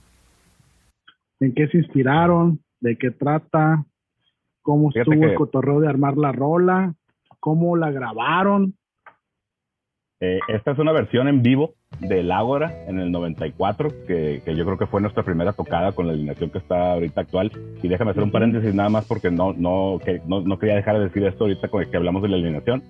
¿En 1.39 1.53
qué 1.53 1.69
se 1.69 1.77
inspiraron? 1.77 2.59
¿De 2.81 2.97
qué 2.97 3.11
trata? 3.11 3.85
¿Cómo 4.61 4.91
Fíjate 4.91 5.11
estuvo 5.11 5.25
el 5.25 5.35
cotorreo 5.35 5.79
de 5.79 5.87
armar 5.87 6.17
la 6.17 6.33
rola? 6.33 6.93
¿Cómo 7.39 7.77
la 7.77 7.91
grabaron? 7.91 8.73
Eh, 10.19 10.39
esta 10.49 10.71
es 10.71 10.79
una 10.79 10.91
versión 10.91 11.29
en 11.29 11.41
vivo 11.43 11.75
del 12.01 12.29
Ágora 12.29 12.73
en 12.87 12.99
el 12.99 13.09
94, 13.09 13.87
que, 14.05 14.41
que 14.43 14.53
yo 14.53 14.65
creo 14.65 14.77
que 14.77 14.87
fue 14.87 14.99
nuestra 14.99 15.23
primera 15.23 15.53
tocada 15.53 15.93
con 15.93 16.07
la 16.07 16.13
alineación 16.13 16.49
que 16.49 16.57
está 16.57 16.91
ahorita 16.91 17.21
actual. 17.21 17.53
Y 17.81 17.87
déjame 17.87 18.11
hacer 18.11 18.23
un 18.23 18.31
paréntesis 18.31 18.75
nada 18.75 18.89
más 18.89 19.05
porque 19.05 19.31
no, 19.31 19.53
no, 19.53 19.97
que, 20.03 20.21
no, 20.27 20.41
no 20.41 20.59
quería 20.59 20.75
dejar 20.75 20.97
de 20.97 21.05
decir 21.05 21.23
esto 21.23 21.45
ahorita 21.45 21.69
con 21.69 21.83
el 21.83 21.89
que 21.89 21.95
hablamos 21.95 22.21
de 22.21 22.27
la 22.27 22.35
alineación. 22.35 22.83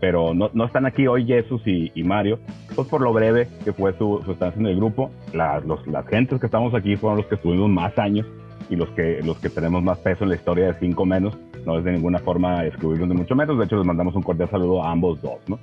Pero 0.00 0.32
no, 0.34 0.50
no 0.54 0.64
están 0.64 0.86
aquí 0.86 1.06
hoy 1.06 1.26
Jesús 1.26 1.60
y, 1.66 2.02
Mario, 2.02 2.38
pues 2.74 2.88
por 2.88 3.00
lo 3.02 3.12
breve 3.12 3.48
que 3.64 3.72
fue 3.72 3.92
su, 3.98 4.22
su 4.24 4.32
estancia 4.32 4.58
en 4.58 4.66
el 4.66 4.76
grupo. 4.76 5.10
La- 5.34 5.60
los, 5.60 5.86
las 5.86 6.06
gentes 6.06 6.40
que 6.40 6.46
estamos 6.46 6.74
aquí 6.74 6.96
fueron 6.96 7.18
los 7.18 7.26
que 7.26 7.34
estuvimos 7.34 7.68
más 7.68 7.98
años 7.98 8.26
y 8.70 8.76
los 8.76 8.88
que, 8.90 9.20
los 9.22 9.38
que 9.38 9.50
tenemos 9.50 9.82
más 9.82 9.98
peso 9.98 10.24
en 10.24 10.30
la 10.30 10.36
historia 10.36 10.66
de 10.68 10.74
cinco 10.80 11.04
menos. 11.04 11.36
No 11.66 11.78
es 11.78 11.84
de 11.84 11.92
ninguna 11.92 12.18
forma 12.20 12.64
excluirlos 12.64 13.08
de 13.10 13.14
mucho 13.14 13.34
menos. 13.36 13.58
De 13.58 13.64
hecho, 13.66 13.76
les 13.76 13.84
mandamos 13.86 14.14
un 14.14 14.22
cordial 14.22 14.48
saludo 14.48 14.82
a 14.82 14.90
ambos 14.90 15.20
dos, 15.20 15.38
¿no? 15.48 15.58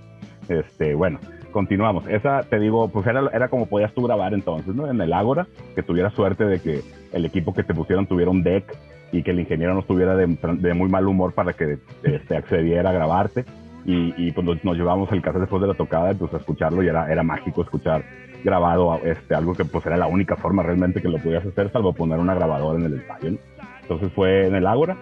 Este, 0.50 0.94
bueno, 0.94 1.20
continuamos. 1.52 2.08
Esa, 2.08 2.44
te 2.44 2.60
digo, 2.60 2.88
pues 2.90 3.08
era, 3.08 3.28
era 3.34 3.48
como 3.50 3.66
podías 3.66 3.92
tú 3.94 4.04
grabar 4.04 4.34
entonces, 4.36 4.76
¿no? 4.76 4.90
En 4.90 5.02
el 5.02 5.12
Ágora, 5.14 5.48
que 5.76 5.82
tuviera 5.82 6.12
suerte 6.12 6.46
de 6.46 6.60
que 6.62 6.82
el 7.12 7.26
equipo 7.26 7.54
que 7.54 7.64
te 7.64 7.74
pusieron 7.74 8.06
tuviera 8.06 8.30
un 8.30 8.44
deck 8.44 8.64
y 9.12 9.24
que 9.24 9.32
el 9.32 9.40
ingeniero 9.40 9.74
no 9.74 9.80
estuviera 9.80 10.16
de, 10.16 10.28
de 10.60 10.74
muy 10.76 10.90
mal 10.90 11.08
humor 11.08 11.34
para 11.34 11.54
que 11.54 11.80
este, 12.04 12.38
accediera 12.38 12.92
a 12.92 12.94
grabarte. 12.94 13.44
Y, 13.88 14.14
y, 14.18 14.32
pues 14.34 14.46
nos, 14.46 14.64
nos 14.66 14.78
llevamos 14.78 15.10
el 15.14 15.22
caso 15.22 15.40
después 15.40 15.62
de 15.62 15.68
la 15.70 15.74
tocada, 15.74 16.14
pues 16.14 16.32
a 16.34 16.38
escucharlo 16.38 16.84
y 16.84 16.88
era, 16.90 17.10
era 17.12 17.24
mágico 17.24 17.62
escuchar 17.64 18.04
grabado 18.44 19.00
este, 19.04 19.34
algo 19.34 19.54
que 19.56 19.64
pues 19.66 19.84
era 19.86 19.98
la 19.98 20.08
única 20.08 20.36
forma 20.36 20.62
realmente 20.62 21.02
que 21.02 21.08
lo 21.10 21.18
podías 21.18 21.46
hacer, 21.46 21.72
salvo 21.72 21.94
poner 21.94 22.20
una 22.20 22.36
grabadora 22.36 22.78
en 22.78 22.86
el 22.86 22.94
ensayo, 22.96 23.32
¿no? 23.32 23.38
Entonces 23.82 24.12
fue 24.14 24.46
en 24.48 24.56
el 24.56 24.68
Ágora. 24.68 24.98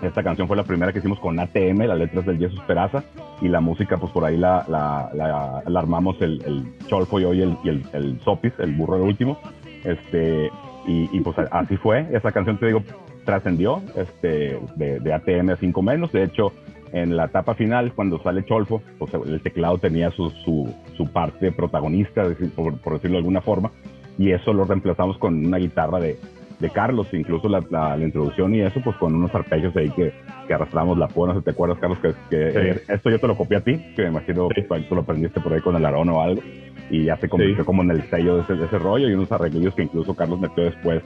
Esta 0.00 0.22
canción 0.22 0.46
fue 0.46 0.56
la 0.56 0.62
primera 0.62 0.92
que 0.92 1.00
hicimos 1.00 1.18
con 1.18 1.40
ATM, 1.40 1.80
las 1.82 1.98
letras 1.98 2.24
del 2.24 2.38
Jesús 2.38 2.60
Peraza, 2.68 3.02
y 3.40 3.48
la 3.48 3.60
música, 3.60 3.96
pues 3.96 4.12
por 4.12 4.24
ahí 4.24 4.36
la, 4.36 4.64
la, 4.68 5.10
la- 5.12 5.62
la 5.66 5.80
armamos 5.80 6.22
el, 6.22 6.40
el 6.46 6.86
Cholfo 6.86 7.18
y 7.18 7.24
hoy 7.24 7.42
el, 7.42 7.56
el, 7.64 7.82
el 7.92 8.20
Sopis, 8.20 8.52
el 8.60 8.70
burro 8.76 8.94
el 8.94 9.02
último. 9.02 9.40
Este, 9.84 10.50
y, 10.86 11.08
y, 11.12 11.20
pues 11.20 11.36
así 11.50 11.76
fue. 11.76 12.06
Esa 12.12 12.30
canción, 12.30 12.58
te 12.58 12.66
digo, 12.66 12.82
trascendió 13.24 13.82
este, 13.96 14.60
de, 14.76 15.00
de 15.00 15.12
ATM 15.12 15.50
a 15.50 15.56
5 15.56 15.82
menos. 15.82 16.12
De 16.12 16.22
hecho, 16.22 16.52
en 16.92 17.16
la 17.16 17.26
etapa 17.26 17.54
final, 17.54 17.92
cuando 17.94 18.22
sale 18.22 18.44
Cholfo, 18.44 18.82
pues 18.98 19.12
el 19.14 19.40
teclado 19.42 19.78
tenía 19.78 20.10
su, 20.10 20.30
su, 20.30 20.72
su 20.96 21.06
parte 21.12 21.52
protagonista, 21.52 22.24
por, 22.56 22.78
por 22.80 22.94
decirlo 22.94 23.14
de 23.16 23.18
alguna 23.18 23.40
forma, 23.40 23.70
y 24.18 24.30
eso 24.32 24.52
lo 24.52 24.64
reemplazamos 24.64 25.18
con 25.18 25.46
una 25.46 25.58
guitarra 25.58 26.00
de, 26.00 26.18
de 26.58 26.70
Carlos, 26.70 27.06
incluso 27.12 27.48
la, 27.48 27.62
la- 27.70 27.96
la 27.96 28.04
introducción 28.04 28.54
y 28.54 28.60
eso, 28.62 28.80
pues 28.82 28.96
con 28.96 29.14
unos 29.14 29.32
arpegios 29.34 29.76
ahí 29.76 29.90
que, 29.90 30.12
que 30.46 30.54
arrastramos 30.54 30.98
la 30.98 31.06
púa, 31.08 31.28
no 31.28 31.34
sé 31.34 31.38
si 31.40 31.44
te 31.44 31.50
acuerdas, 31.52 31.78
Carlos, 31.78 31.98
que, 32.00 32.08
que 32.30 32.50
Sí. 32.52 32.58
eh, 32.58 32.82
esto 32.94 33.10
yo 33.10 33.18
te 33.20 33.26
lo 33.28 33.36
copié 33.36 33.58
a 33.58 33.60
ti, 33.60 33.76
que 33.94 34.02
me 34.02 34.08
imagino 34.08 34.48
que 34.48 34.62
tú 34.62 34.94
lo 34.94 35.02
aprendiste 35.02 35.40
por 35.40 35.52
ahí 35.52 35.60
con 35.60 35.76
el 35.76 35.84
Arón 35.84 36.08
o 36.08 36.20
algo, 36.20 36.42
y 36.90 37.04
ya 37.04 37.16
se 37.18 37.28
convirtió 37.28 37.58
Sí. 37.62 37.66
como 37.66 37.82
en 37.82 37.90
el 37.92 38.02
sello 38.10 38.36
de 38.36 38.42
ese, 38.42 38.54
de 38.54 38.64
ese 38.64 38.78
rollo 38.78 39.08
y 39.08 39.12
unos 39.14 39.30
arreglillos 39.30 39.74
que 39.74 39.82
incluso 39.82 40.16
Carlos 40.16 40.40
metió 40.40 40.64
después 40.64 41.02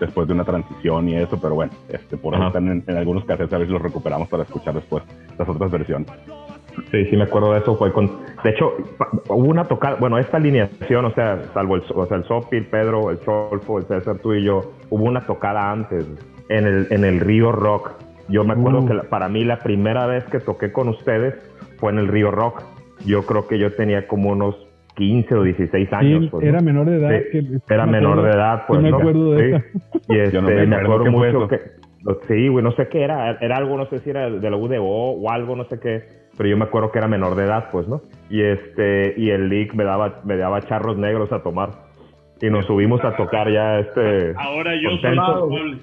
después 0.00 0.26
de 0.26 0.34
una 0.34 0.44
transición 0.44 1.08
y 1.08 1.16
eso, 1.16 1.38
pero 1.40 1.54
bueno, 1.54 1.72
este, 1.88 2.16
por 2.16 2.34
ahí 2.34 2.46
están 2.46 2.68
en, 2.68 2.84
en 2.86 2.96
algunos 2.96 3.24
cassettes, 3.24 3.52
a 3.52 3.58
ver 3.58 3.66
si 3.66 3.72
los 3.72 3.82
recuperamos 3.82 4.28
para 4.28 4.42
escuchar 4.42 4.74
después 4.74 5.02
las 5.38 5.48
otras 5.48 5.70
versiones. 5.70 6.08
Sí, 6.90 7.04
sí 7.06 7.16
me 7.16 7.22
acuerdo 7.24 7.52
de 7.52 7.60
eso. 7.60 7.76
Fue 7.76 7.92
con, 7.92 8.10
de 8.42 8.50
hecho, 8.50 8.72
hubo 9.28 9.44
una 9.48 9.64
tocada, 9.64 9.96
bueno, 9.96 10.18
esta 10.18 10.38
alineación, 10.38 11.04
o 11.04 11.10
sea, 11.12 11.40
salvo 11.54 11.76
el, 11.76 11.82
o 11.94 12.06
sea, 12.06 12.16
el 12.16 12.24
Sopi, 12.24 12.56
el 12.56 12.66
Pedro, 12.66 13.10
el 13.10 13.20
Cholfo, 13.20 13.78
el 13.78 13.84
César, 13.84 14.18
tú 14.18 14.34
y 14.34 14.42
yo, 14.44 14.72
hubo 14.90 15.04
una 15.04 15.20
tocada 15.20 15.70
antes 15.70 16.04
en 16.48 16.66
el, 16.66 16.86
en 16.90 17.04
el 17.04 17.20
Río 17.20 17.52
Rock. 17.52 17.92
Yo 18.28 18.42
me 18.42 18.54
acuerdo 18.54 18.80
Uh. 18.80 18.86
que 18.88 18.94
la- 18.94 19.02
para 19.04 19.28
mí 19.28 19.44
la 19.44 19.58
primera 19.60 20.06
vez 20.06 20.24
que 20.24 20.40
toqué 20.40 20.72
con 20.72 20.88
ustedes 20.88 21.34
fue 21.78 21.92
en 21.92 21.98
el 21.98 22.08
Río 22.08 22.30
Rock. 22.32 22.62
Yo 23.06 23.22
creo 23.24 23.46
que 23.46 23.58
yo 23.58 23.72
tenía 23.74 24.08
como 24.08 24.30
unos 24.30 24.56
15 24.94 25.34
o 25.34 25.42
16 25.42 25.92
años. 25.92 26.22
Sí, 26.24 26.28
pues, 26.30 26.42
¿no? 26.44 26.48
era 26.50 26.60
menor 26.60 26.86
de 26.86 26.96
edad. 26.96 27.10
Sí, 27.32 27.38
que- 27.68 27.74
era 27.74 27.86
me 27.86 27.92
menor 27.92 28.12
acuerdo- 28.18 28.22
de 28.24 28.30
edad, 28.36 28.62
pues. 28.66 28.80
me 28.82 28.90
¿no? 28.90 28.96
acuerdo 28.98 29.32
de 29.32 29.38
Sí. 29.38 29.54
esa. 29.56 29.64
Y 30.14 30.18
este, 30.18 30.32
Yo 30.32 30.42
no 30.42 30.48
me 30.48 30.66
me 30.66 30.76
acuerdo 30.76 31.04
mucho 31.10 31.26
eso. 31.26 31.48
que. 31.48 31.60
Sí, 32.28 32.48
güey, 32.48 32.62
no 32.62 32.70
sé 32.72 32.86
qué 32.88 33.02
era. 33.02 33.30
Era 33.40 33.56
algo, 33.56 33.76
no 33.78 33.86
sé 33.86 33.98
si 34.00 34.10
era 34.10 34.28
de 34.28 34.50
la 34.50 34.56
UDO 34.56 34.82
o 34.84 35.30
algo, 35.30 35.56
no 35.56 35.64
sé 35.64 35.80
qué. 35.80 36.02
Pero 36.36 36.48
yo 36.50 36.56
me 36.58 36.64
acuerdo 36.64 36.92
que 36.92 36.98
era 36.98 37.08
menor 37.08 37.34
de 37.34 37.44
edad, 37.44 37.68
pues, 37.72 37.88
¿no? 37.88 38.02
Y 38.28 38.42
este, 38.42 39.14
y 39.16 39.30
el 39.30 39.48
Lick 39.48 39.72
me 39.74 39.84
daba, 39.84 40.20
me 40.24 40.36
daba 40.36 40.60
charros 40.60 40.98
negros 40.98 41.32
a 41.32 41.42
tomar. 41.42 41.70
Y 42.42 42.50
nos 42.50 42.66
subimos 42.66 43.02
a 43.04 43.16
tocar 43.16 43.50
ya 43.50 43.78
este. 43.78 44.34
Ahora 44.36 44.72
yo 44.74 44.90
soy 44.90 45.00
contentos. 45.16 45.40
culpable. 45.48 45.78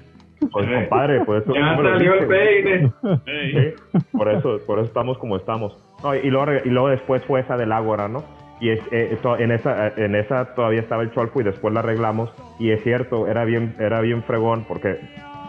Pues 0.52 0.66
compadre, 0.68 1.20
pues 1.24 1.42
eso 1.44 1.54
Ya 1.54 1.76
salió 1.76 2.14
el 2.14 2.26
peine. 2.26 2.92
Sí, 3.24 4.06
por 4.12 4.28
eso, 4.28 4.58
por 4.66 4.78
eso 4.78 4.86
estamos 4.88 5.16
como 5.18 5.36
estamos. 5.36 5.76
No, 6.02 6.14
y, 6.16 6.30
luego, 6.30 6.52
y 6.64 6.68
luego 6.68 6.88
después 6.88 7.24
fue 7.26 7.40
esa 7.40 7.56
del 7.56 7.70
Ágora, 7.72 8.08
¿no? 8.08 8.22
Y 8.62 8.70
es, 8.70 8.80
eh, 8.92 9.18
en, 9.40 9.50
esa, 9.50 9.88
en 9.88 10.14
esa 10.14 10.54
todavía 10.54 10.82
estaba 10.82 11.02
el 11.02 11.10
Cholfo 11.10 11.40
y 11.40 11.42
después 11.42 11.74
la 11.74 11.80
arreglamos. 11.80 12.30
Y 12.60 12.70
es 12.70 12.80
cierto, 12.84 13.26
era 13.26 13.44
bien, 13.44 13.74
era 13.80 14.00
bien 14.00 14.22
fregón, 14.22 14.64
porque 14.68 15.00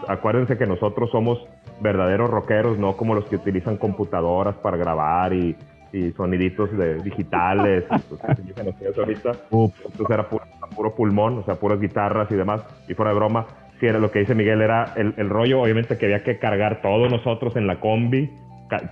acuérdense 0.08 0.58
que 0.58 0.66
nosotros 0.66 1.10
somos 1.12 1.38
verdaderos 1.80 2.28
rockeros, 2.28 2.76
no 2.76 2.96
como 2.96 3.14
los 3.14 3.24
que 3.26 3.36
utilizan 3.36 3.76
computadoras 3.76 4.56
para 4.56 4.76
grabar 4.76 5.32
y, 5.32 5.56
y 5.92 6.10
soniditos 6.10 6.76
de, 6.76 6.96
digitales. 7.04 7.84
eso 8.80 9.00
ahorita. 9.00 9.30
Entonces 9.48 10.10
era 10.10 10.28
puro, 10.28 10.44
puro 10.74 10.94
pulmón, 10.96 11.38
o 11.38 11.44
sea, 11.44 11.54
puras 11.54 11.78
guitarras 11.78 12.28
y 12.32 12.34
demás. 12.34 12.62
Y 12.88 12.94
fuera 12.94 13.12
de 13.12 13.16
broma, 13.16 13.46
si 13.78 13.86
era 13.86 14.00
lo 14.00 14.10
que 14.10 14.18
dice 14.18 14.34
Miguel, 14.34 14.60
era 14.60 14.92
el, 14.96 15.14
el 15.18 15.30
rollo, 15.30 15.62
obviamente 15.62 15.96
que 15.98 16.06
había 16.06 16.24
que 16.24 16.40
cargar 16.40 16.82
todos 16.82 17.12
nosotros 17.12 17.54
en 17.54 17.68
la 17.68 17.78
combi. 17.78 18.28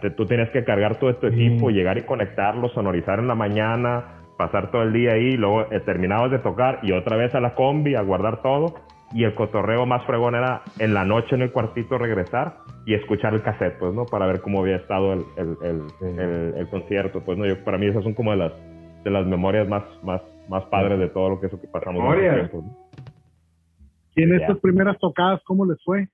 Te- 0.00 0.10
Tú 0.10 0.26
tenías 0.26 0.50
que 0.50 0.64
cargar 0.64 0.96
todo 0.98 1.14
tu 1.16 1.26
equipo, 1.26 1.70
llegar 1.70 1.98
y 1.98 2.02
conectarlo, 2.02 2.68
sonorizar 2.70 3.18
en 3.18 3.26
la 3.28 3.34
mañana, 3.34 4.20
pasar 4.36 4.70
todo 4.70 4.82
el 4.82 4.92
día 4.92 5.12
ahí, 5.14 5.32
luego 5.36 5.62
eh, 5.72 5.80
terminabas 5.80 6.30
de 6.30 6.38
tocar 6.38 6.80
y 6.82 6.92
otra 6.92 7.16
vez 7.16 7.34
a 7.34 7.40
la 7.40 7.54
combi 7.54 7.94
a 7.94 8.02
guardar 8.02 8.42
todo. 8.42 8.74
Y 9.14 9.24
el 9.24 9.34
cotorreo 9.34 9.84
más 9.84 10.04
fregón 10.06 10.34
era 10.34 10.62
en 10.78 10.94
la 10.94 11.04
noche 11.04 11.34
en 11.34 11.42
el 11.42 11.52
cuartito 11.52 11.98
regresar 11.98 12.54
y 12.86 12.94
escuchar 12.94 13.34
el 13.34 13.42
cassette, 13.42 13.78
pues, 13.78 13.92
¿no? 13.92 14.06
Para 14.06 14.26
ver 14.26 14.40
cómo 14.40 14.60
había 14.62 14.76
estado 14.76 15.12
el, 15.12 15.24
el, 15.36 15.82
el- 16.56 16.68
concierto, 16.70 17.20
pues, 17.22 17.36
¿no? 17.36 17.44
Yo, 17.46 17.62
para 17.62 17.76
mí 17.76 17.86
esas 17.86 18.02
son 18.04 18.14
como 18.14 18.30
de 18.30 18.38
las, 18.38 18.52
de 19.04 19.10
las 19.10 19.26
memorias 19.26 19.68
más, 19.68 19.82
más, 20.02 20.22
más 20.48 20.64
padres 20.64 20.98
de 20.98 21.08
todo 21.08 21.28
lo 21.28 21.40
que 21.40 21.48
eso 21.48 21.60
que 21.60 21.68
pasamos. 21.68 22.00
en 22.00 22.08
Memorias. 22.08 22.34
tiempos, 22.50 22.64
¿no? 22.64 22.76
Y 24.16 24.22
en 24.22 24.34
estas 24.34 24.58
primeras 24.60 24.98
tocadas, 24.98 25.40
¿cómo 25.44 25.66
les 25.66 25.82
fue? 25.84 26.08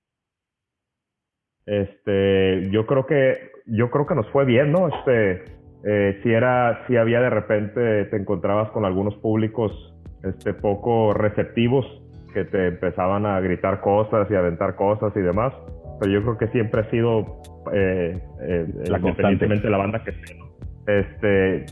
Este, 1.69 2.71
yo 2.71 2.87
creo 2.87 3.05
que, 3.05 3.51
yo 3.67 3.91
creo 3.91 4.07
que 4.07 4.15
nos 4.15 4.27
fue 4.31 4.47
bien, 4.47 4.73
¿no? 4.73 4.89
Este, 4.89 5.45
eh, 5.85 6.19
si 6.23 6.33
era, 6.33 6.85
si 6.87 6.97
había 6.97 7.21
de 7.21 7.29
repente, 7.29 8.07
te 8.07 8.17
encontrabas 8.17 8.71
con 8.71 8.87
algunos 8.87 9.15
públicos, 9.17 9.95
este, 10.25 10.55
poco 10.55 11.13
receptivos, 11.13 11.85
que 12.33 12.45
te 12.45 12.69
empezaban 12.69 13.27
a 13.27 13.39
gritar 13.41 13.81
cosas 13.81 14.31
y 14.31 14.35
a 14.35 14.39
aventar 14.39 14.77
cosas 14.77 15.13
y 15.17 15.21
demás, 15.21 15.53
pero 16.01 16.13
yo 16.13 16.23
creo 16.23 16.39
que 16.39 16.49
siempre 16.49 16.83
ha 16.83 16.91
sido, 16.91 17.43
eh, 17.73 18.19
eh, 18.43 18.67
La 18.89 18.99
independientemente 18.99 19.65
de 19.65 19.71
la 19.71 19.79
banda 19.79 20.03
que 20.03 20.13
sea, 20.13 20.37
¿no? 20.39 20.49
Este, 20.87 21.67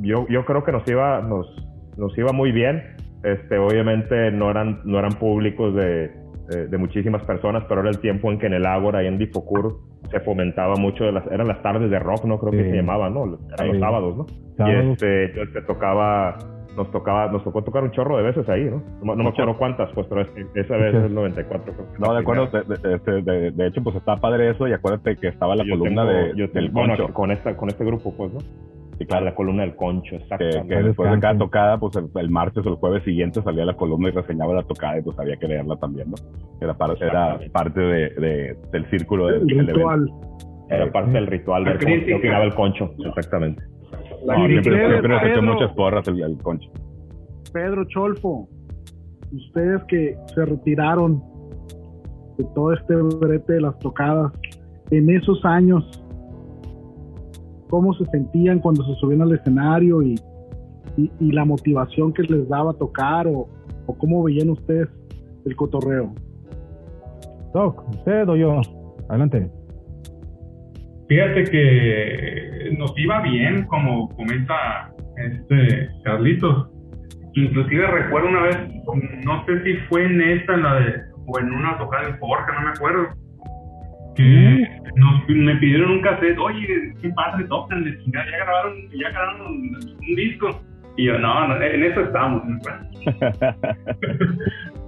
yo, 0.00 0.26
yo 0.28 0.44
creo 0.44 0.64
que 0.64 0.72
nos 0.72 0.88
iba, 0.88 1.20
nos, 1.20 1.46
nos 1.96 2.16
iba 2.18 2.32
muy 2.32 2.50
bien. 2.50 2.82
Este, 3.22 3.58
obviamente 3.58 4.30
no 4.30 4.50
eran, 4.50 4.80
no 4.84 4.98
eran 4.98 5.12
públicos 5.12 5.74
de, 5.74 6.10
de, 6.48 6.68
de 6.68 6.78
muchísimas 6.78 7.22
personas, 7.24 7.64
pero 7.68 7.80
era 7.80 7.90
el 7.90 7.98
tiempo 8.00 8.30
en 8.30 8.38
que 8.38 8.46
en 8.46 8.54
el 8.54 8.66
Ágora 8.66 9.02
y 9.02 9.06
en 9.06 9.18
Difocur 9.18 9.78
se 10.10 10.20
fomentaba 10.20 10.74
mucho, 10.76 11.04
de 11.04 11.12
las, 11.12 11.26
eran 11.30 11.48
las 11.48 11.60
tardes 11.62 11.90
de 11.90 11.98
rock, 11.98 12.24
¿no? 12.24 12.38
Creo 12.38 12.52
que 12.52 12.70
se 12.70 12.76
llamaban, 12.76 13.14
¿no? 13.14 13.38
Eran 13.54 13.68
los 13.68 13.78
sábados, 13.80 14.16
¿no? 14.16 14.26
Sábados. 14.56 14.84
Y 14.84 14.92
este, 14.92 15.24
entonces 15.26 15.54
te 15.54 15.62
tocaba, 15.62 16.36
nos 16.76 16.90
tocaba, 16.92 17.32
nos 17.32 17.42
tocó 17.42 17.62
tocar 17.64 17.82
un 17.82 17.90
chorro 17.90 18.16
de 18.18 18.22
veces 18.22 18.48
ahí, 18.48 18.64
¿no? 18.64 18.82
No, 19.02 19.06
me- 19.12 19.16
no 19.16 19.24
me 19.24 19.28
acuerdo 19.30 19.56
cuántas, 19.58 19.90
pues, 19.94 20.06
pero 20.08 20.20
es- 20.22 20.28
esa 20.54 20.76
vez 20.76 20.92
Muchas. 20.94 21.08
el 21.10 21.14
94 21.14 21.72
creo 21.74 21.92
que 21.92 21.98
No, 21.98 22.12
de 22.14 22.20
acuerdo, 22.20 22.46
de, 22.46 23.22
de- 23.22 23.50
de- 23.50 23.66
hecho, 23.66 23.82
pues 23.82 23.96
está 23.96 24.16
padre 24.16 24.50
eso 24.50 24.68
y 24.68 24.72
acuérdate 24.72 25.16
que 25.16 25.28
estaba 25.28 25.56
la 25.56 25.64
Yo 25.64 25.78
columna 25.78 26.06
tengo- 26.06 26.12
de, 26.18 26.28
yo 26.36 26.46
del 26.48 26.52
tengo- 26.52 26.72
bueno, 26.72 26.96
concho, 26.96 27.12
con, 27.14 27.30
esta, 27.32 27.56
con 27.56 27.68
este 27.68 27.84
grupo, 27.84 28.14
pues, 28.16 28.32
¿no? 28.32 28.38
Sí, 28.98 29.04
Claro, 29.04 29.26
la 29.26 29.34
columna 29.34 29.62
del 29.62 29.76
concho, 29.76 30.10
que, 30.10 30.16
exactamente. 30.16 30.68
que 30.74 30.82
después 30.82 31.10
de 31.12 31.20
cada 31.20 31.36
tocada, 31.38 31.78
pues 31.78 31.94
el, 31.96 32.06
el 32.14 32.30
martes 32.30 32.64
o 32.64 32.70
el 32.70 32.76
jueves 32.76 33.02
siguiente 33.04 33.42
salía 33.42 33.64
la 33.66 33.74
columna 33.74 34.08
y 34.08 34.12
reseñaba 34.12 34.54
la 34.54 34.62
tocada 34.62 34.98
y 34.98 35.02
pues 35.02 35.18
había 35.18 35.36
que 35.36 35.46
leerla 35.48 35.76
también, 35.76 36.08
¿no? 36.10 36.16
Era, 36.62 36.72
par- 36.74 36.96
era 37.00 37.38
parte 37.52 37.78
de, 37.80 38.10
de- 38.10 38.56
del 38.72 38.88
círculo 38.90 39.26
del, 39.26 39.42
El 39.42 39.46
del 39.48 39.56
evento. 39.58 39.74
ritual. 39.74 40.10
Era 40.70 40.90
parte 40.92 41.10
del 41.12 41.26
ritual 41.26 41.64
ver 41.64 41.78
cómo 41.78 41.94
opinaba 42.16 42.44
el 42.44 42.54
concho, 42.54 42.90
exactamente. 43.04 43.62
La 44.24 44.38
No, 44.38 44.46
siempre, 44.46 44.72
ustedes, 44.72 44.88
siempre 44.90 45.08
nos 45.10 45.22
echó 45.22 45.40
Pedro. 45.40 45.52
muchas 45.54 45.72
porras 45.76 46.08
el, 46.08 46.22
el 46.22 46.38
concho. 46.38 46.70
Pedro 47.52 47.84
Cholfo, 47.84 48.48
ustedes 49.32 49.84
que 49.84 50.16
se 50.34 50.44
retiraron 50.44 51.22
de 52.38 52.44
todo 52.54 52.72
este 52.72 52.94
brete 52.96 53.52
de 53.54 53.60
las 53.60 53.78
tocadas, 53.78 54.32
en 54.90 55.10
esos 55.10 55.44
años, 55.44 56.02
¿cómo 57.68 57.94
se 57.94 58.04
sentían 58.06 58.58
cuando 58.60 58.84
se 58.84 58.94
subían 58.94 59.22
al 59.22 59.32
escenario 59.32 60.02
y, 60.02 60.14
y, 60.96 61.10
y 61.20 61.32
la 61.32 61.44
motivación 61.44 62.12
que 62.12 62.22
les 62.22 62.48
daba 62.48 62.72
tocar 62.74 63.26
o, 63.26 63.48
o 63.86 63.98
cómo 63.98 64.22
veían 64.22 64.50
ustedes 64.50 64.88
el 65.44 65.56
cotorreo? 65.56 66.12
Doc, 67.52 67.88
¿usted 67.90 68.28
o 68.28 68.36
yo? 68.36 68.60
Adelante. 69.08 69.50
Fíjate 71.08 71.44
que 71.44 72.76
nos 72.78 72.92
iba 72.98 73.20
bien, 73.22 73.64
como 73.66 74.08
comenta 74.16 74.92
este 75.16 75.88
Carlitos. 76.02 76.68
Inclusive 77.34 77.86
recuerdo 77.86 78.28
una 78.28 78.42
vez, 78.42 78.58
no 79.24 79.44
sé 79.46 79.62
si 79.62 79.76
fue 79.88 80.04
en 80.04 80.20
esta, 80.20 80.54
en 80.54 80.62
la 80.62 80.74
de, 80.80 80.94
o 81.26 81.38
en 81.38 81.52
una 81.52 81.78
tocada 81.78 82.08
en 82.08 82.18
Forja, 82.18 82.52
no 82.54 82.62
me 82.62 82.70
acuerdo, 82.70 83.08
que 84.16 84.68
nos, 84.96 85.28
me 85.28 85.56
pidieron 85.56 85.90
un 85.92 86.00
cassette, 86.00 86.38
oye, 86.38 86.94
qué 87.00 87.08
padre 87.10 87.44
tocan, 87.44 87.84
chingada, 88.02 88.26
ya 88.30 88.38
grabaron, 88.38 88.74
ya 88.92 89.10
grabaron 89.10 89.46
un 89.46 90.16
disco. 90.16 90.62
Y 90.96 91.04
yo, 91.04 91.18
no, 91.18 91.48
no, 91.48 91.62
en 91.62 91.84
eso 91.84 92.00
estamos. 92.00 92.42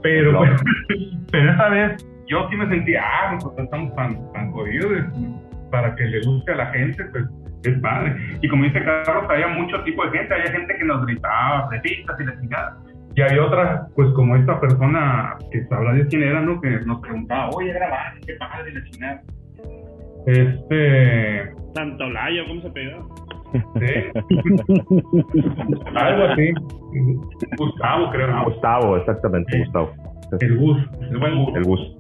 pero, 0.03 0.33
No. 0.33 0.41
pero 1.31 1.53
esa 1.53 1.69
vez 1.69 2.07
yo 2.27 2.49
sí 2.51 2.57
me 2.57 2.69
sentí, 2.69 2.95
ah, 2.97 3.37
pues 3.41 3.59
estamos 3.59 3.95
tan, 3.95 4.33
tan 4.33 4.51
jodidos 4.53 5.05
para 5.71 5.95
que 5.95 6.05
le 6.05 6.21
guste 6.23 6.53
a 6.53 6.57
la 6.57 6.67
gente, 6.67 7.05
pues 7.07 7.25
es 7.65 7.79
padre. 7.81 8.17
Y 8.41 8.49
como 8.49 8.65
dice 8.65 8.83
Carlos, 8.83 9.25
había 9.29 9.49
mucho 9.49 9.83
tipo 9.85 10.05
de 10.05 10.19
gente, 10.19 10.35
había 10.35 10.53
gente 10.53 10.77
que 10.77 10.85
nos 10.85 11.05
gritaba, 11.05 11.69
fretistas 11.69 12.21
y 12.21 12.25
la 12.25 12.41
chingada. 12.41 12.77
Y 13.15 13.21
había 13.23 13.45
otras, 13.45 13.91
pues 13.97 14.09
como 14.15 14.37
esta 14.37 14.61
persona 14.61 15.37
que 15.51 15.67
habla 15.71 15.93
de 15.95 16.07
quién 16.07 16.23
era, 16.23 16.41
¿no? 16.41 16.61
Que 16.61 16.71
nos 16.87 17.01
preguntaba, 17.01 17.49
oye, 17.51 17.73
grabar, 17.73 18.15
qué 18.27 18.35
padre, 18.35 18.73
la 18.73 18.85
chingada. 18.85 19.23
Este. 20.27 21.53
Santolaya, 21.75 22.43
¿cómo 22.47 22.61
se 22.63 22.71
pega? 22.71 22.99
Sí. 23.53 23.95
Algo 25.95 26.25
así. 26.25 26.53
Gustavo, 27.57 28.11
creo. 28.11 28.27
¿no? 28.29 28.45
Gustavo, 28.45 28.97
exactamente, 28.99 29.53
Sí. 29.53 29.59
Gustavo. 29.65 29.93
El 30.41 30.59
bus. 30.59 30.79
El 31.11 31.19
buen 31.19 31.35
bus. 31.37 31.57
El 31.57 31.65
Gus. 31.65 31.97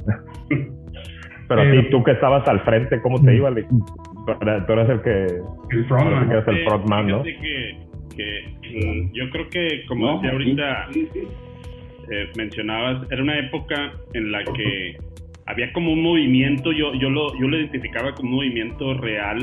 Pero 1.48 1.62
ti, 1.70 1.90
tú 1.90 2.04
que 2.04 2.11
estabas 2.12 2.46
al 2.46 2.61
frente, 2.61 3.00
¿cómo 3.00 3.18
te 3.22 3.34
iba? 3.34 3.50
Tú 3.54 4.72
eras 4.74 4.88
el 4.90 5.00
que... 5.00 5.24
El 5.70 5.86
frontman. 5.88 6.28
sí 6.28 6.34
el 6.34 6.56
Sí, 6.56 6.64
frontman, 6.68 7.06
¿no? 7.06 7.22
que, 7.22 7.88
que, 8.19 8.45
que 8.62 9.09
yo 9.14 9.31
creo 9.31 9.49
que, 9.49 9.85
como 9.87 10.14
decía 10.16 10.33
ahorita, 10.33 10.89
eh, 12.11 12.29
mencionabas, 12.37 13.11
era 13.11 13.23
una 13.23 13.39
época 13.39 13.93
en 14.14 14.33
la 14.33 14.45
que 14.45 14.97
había 15.47 15.73
como 15.73 15.93
un 15.93 16.03
movimiento, 16.03 16.73
yo, 16.73 16.93
yo, 16.95 17.09
lo, 17.11 17.33
yo 17.41 17.49
lo 17.49 17.57
identificaba 17.57 18.12
como 18.14 18.31
un 18.31 18.37
movimiento 18.37 18.95
real 18.95 19.39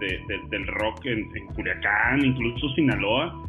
de- 0.00 0.18
de- 0.28 0.40
del 0.50 0.66
rock 0.66 1.06
en, 1.06 1.18
en 1.36 1.46
Culiacán, 1.54 2.24
incluso 2.24 2.68
Sinaloa. 2.74 3.42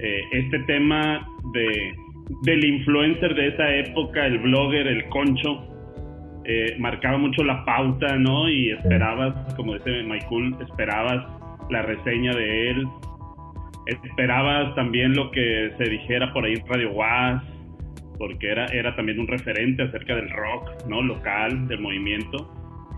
Eh, 0.00 0.20
este 0.32 0.58
tema 0.60 1.26
de, 1.52 1.94
del 2.42 2.64
influencer 2.64 3.34
de 3.34 3.48
esa 3.48 3.74
época, 3.76 4.26
el 4.26 4.38
blogger, 4.40 4.86
el 4.88 5.04
concho, 5.08 5.72
eh, 6.44 6.76
marcaba 6.78 7.16
mucho 7.18 7.42
la 7.44 7.64
pauta, 7.64 8.16
¿no? 8.18 8.48
Y 8.48 8.70
esperabas, 8.70 9.54
como 9.54 9.74
dice 9.74 10.02
Michael, 10.02 10.54
esperabas 10.68 11.24
la 11.70 11.82
reseña 11.82 12.32
de 12.34 12.70
él, 12.70 12.86
esperabas 13.86 14.74
también 14.74 15.14
lo 15.14 15.30
que 15.30 15.70
se 15.78 15.84
dijera 15.84 16.32
por 16.32 16.44
ahí 16.44 16.54
en 16.54 16.66
Radio 16.66 16.92
Was, 16.92 17.42
porque 18.18 18.48
era, 18.48 18.66
era 18.66 18.94
también 18.96 19.20
un 19.20 19.26
referente 19.28 19.82
acerca 19.82 20.16
del 20.16 20.30
rock, 20.30 20.86
¿no? 20.88 21.02
Local, 21.02 21.68
del 21.68 21.80
movimiento. 21.80 22.52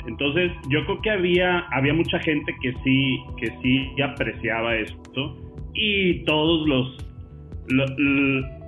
Entonces, 0.06 0.50
yo 0.70 0.84
creo 0.86 1.02
que 1.02 1.10
había, 1.10 1.58
había 1.72 1.92
mucha 1.92 2.18
gente 2.20 2.54
que 2.62 2.72
sí, 2.84 3.18
que 3.38 3.48
sí 3.62 3.90
apreciaba 4.02 4.76
esto 4.76 5.36
y 5.74 6.24
todos 6.24 6.66
los, 6.68 7.04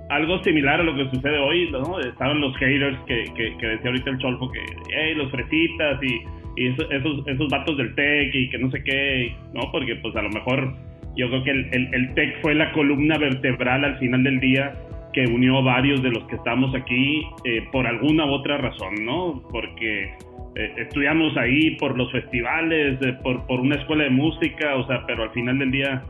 algo 0.09 0.43
similar 0.43 0.81
a 0.81 0.83
lo 0.83 0.95
que 0.95 1.09
sucede 1.15 1.37
hoy, 1.39 1.69
¿no? 1.71 1.99
Estaban 1.99 2.41
los 2.41 2.55
haters 2.57 2.97
que, 3.07 3.23
que, 3.35 3.57
que 3.57 3.67
decía 3.67 3.89
ahorita 3.89 4.09
el 4.11 4.17
Cholfo 4.19 4.51
que, 4.51 4.59
hey, 4.93 5.13
los 5.15 5.31
fresitas 5.31 5.99
y, 6.03 6.21
y 6.61 6.67
eso- 6.67 6.91
esos, 6.91 7.27
esos 7.27 7.47
vatos 7.49 7.77
del 7.77 7.95
tech 7.95 8.35
y 8.35 8.49
que 8.49 8.57
no 8.57 8.69
sé 8.69 8.83
qué, 8.83 9.33
¿no? 9.53 9.71
Porque 9.71 9.95
pues 9.95 10.15
a 10.15 10.21
lo 10.21 10.29
mejor 10.29 10.75
yo 11.15 11.29
creo 11.29 11.43
que 11.43 11.51
el, 11.51 11.89
el, 11.93 12.13
tech 12.13 12.41
fue 12.41 12.55
la 12.55 12.71
columna 12.71 13.17
vertebral 13.17 13.83
al 13.83 13.97
final 13.99 14.23
del 14.23 14.39
día 14.39 14.73
que 15.13 15.25
unió 15.25 15.57
a 15.57 15.61
varios 15.61 16.01
de 16.01 16.09
los 16.09 16.23
que 16.25 16.35
estamos 16.35 16.73
aquí 16.73 17.23
eh, 17.43 17.67
por 17.71 17.85
alguna 17.85 18.25
u 18.25 18.29
otra 18.29 18.57
razón, 18.57 18.95
¿no? 19.03 19.43
Porque 19.51 20.13
eh, 20.55 20.73
estudiamos 20.77 21.35
ahí 21.35 21.71
por 21.71 21.97
los 21.97 22.11
festivales, 22.11 22.97
eh, 23.01 23.13
por, 23.21 23.45
por 23.45 23.59
una 23.59 23.75
escuela 23.75 24.05
de 24.05 24.09
música, 24.09 24.75
o 24.75 24.87
sea, 24.87 25.05
pero 25.05 25.23
al 25.23 25.31
final 25.31 25.59
del 25.59 25.71
día, 25.71 26.03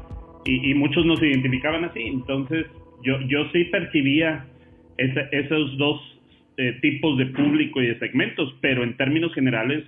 y, 0.45 0.71
y 0.71 0.73
muchos 0.75 1.03
nos 1.05 1.21
identificaban 1.21 1.83
así, 1.85 2.01
entonces 2.01 2.67
yo, 3.03 3.19
yo 3.21 3.49
sí 3.51 3.65
percibía 3.65 4.45
esos 4.97 5.77
dos 5.77 5.99
tipos 6.81 7.17
de 7.17 7.25
público 7.27 7.81
y 7.81 7.87
de 7.87 7.97
segmentos, 7.97 8.53
pero 8.61 8.83
en 8.83 8.95
términos 8.95 9.33
generales 9.33 9.83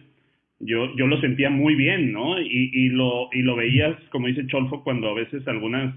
yo, 0.66 0.96
yo 0.96 1.08
lo 1.08 1.20
sentía 1.22 1.50
muy 1.50 1.76
bien, 1.76 2.12
¿no? 2.12 2.40
Y, 2.40 2.70
y, 2.74 2.90
lo, 2.90 3.30
y 3.32 3.42
lo 3.42 3.56
veías, 3.56 3.96
como 4.12 4.28
dice 4.28 4.46
Cholfo, 4.48 4.84
cuando 4.84 5.10
a 5.10 5.14
veces 5.14 5.48
algunas 5.48 5.96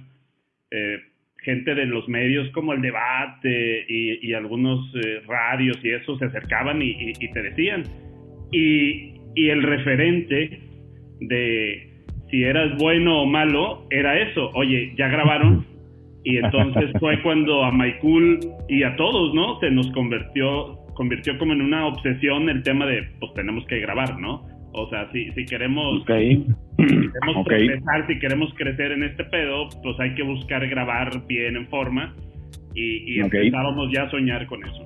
eh, 0.70 0.98
gente 1.42 1.74
de 1.74 1.86
los 1.86 2.08
medios 2.08 2.48
como 2.50 2.72
el 2.72 2.80
debate 2.82 3.84
y, 3.88 4.26
y 4.26 4.32
algunos 4.34 4.80
eh, 4.96 5.20
radios 5.26 5.78
y 5.84 5.90
eso 5.90 6.18
se 6.18 6.24
acercaban 6.26 6.82
y, 6.82 6.90
y- 6.90 7.12
y 7.20 7.30
te 7.32 7.42
decían. 7.42 7.84
Y, 8.52 9.14
y 9.34 9.48
el 9.50 9.62
referente 9.62 10.60
de 11.20 11.92
si 12.30 12.42
eras 12.42 12.76
bueno 12.78 13.22
o 13.22 13.26
malo 13.26 13.86
era 13.90 14.18
eso, 14.20 14.50
oye, 14.54 14.92
ya 14.96 15.08
grabaron. 15.08 15.64
Y 16.24 16.38
entonces 16.38 16.90
fue 16.98 17.22
cuando 17.22 17.62
a 17.64 17.70
Maikul 17.70 18.40
y 18.68 18.82
a 18.82 18.96
todos, 18.96 19.32
¿no? 19.34 19.60
Se 19.60 19.70
nos 19.70 19.90
convirtió, 19.92 20.78
convirtió 20.94 21.38
como 21.38 21.52
en 21.52 21.62
una 21.62 21.86
obsesión 21.86 22.48
el 22.48 22.62
tema 22.64 22.86
de, 22.86 23.04
pues 23.20 23.32
tenemos 23.34 23.64
que 23.66 23.78
grabar, 23.78 24.18
¿no? 24.18 24.44
O 24.78 24.88
sea, 24.90 25.10
si, 25.10 25.30
si 25.32 25.46
queremos 25.46 26.02
Ok. 26.02 26.06
queremos 26.08 27.36
Ok. 27.36 27.46
progresar, 27.46 28.06
si 28.06 28.18
queremos 28.18 28.52
crecer 28.54 28.92
en 28.92 29.04
este 29.04 29.24
pedo, 29.24 29.68
pues 29.82 29.98
hay 30.00 30.14
que 30.14 30.22
buscar 30.22 30.66
grabar 30.68 31.26
bien 31.26 31.56
en 31.56 31.66
forma 31.68 32.14
y, 32.74 33.14
y 33.16 33.22
Ok. 33.22 33.32
empezábamos 33.34 33.90
ya 33.92 34.02
a 34.02 34.10
soñar 34.10 34.46
con 34.46 34.62
eso. 34.64 34.84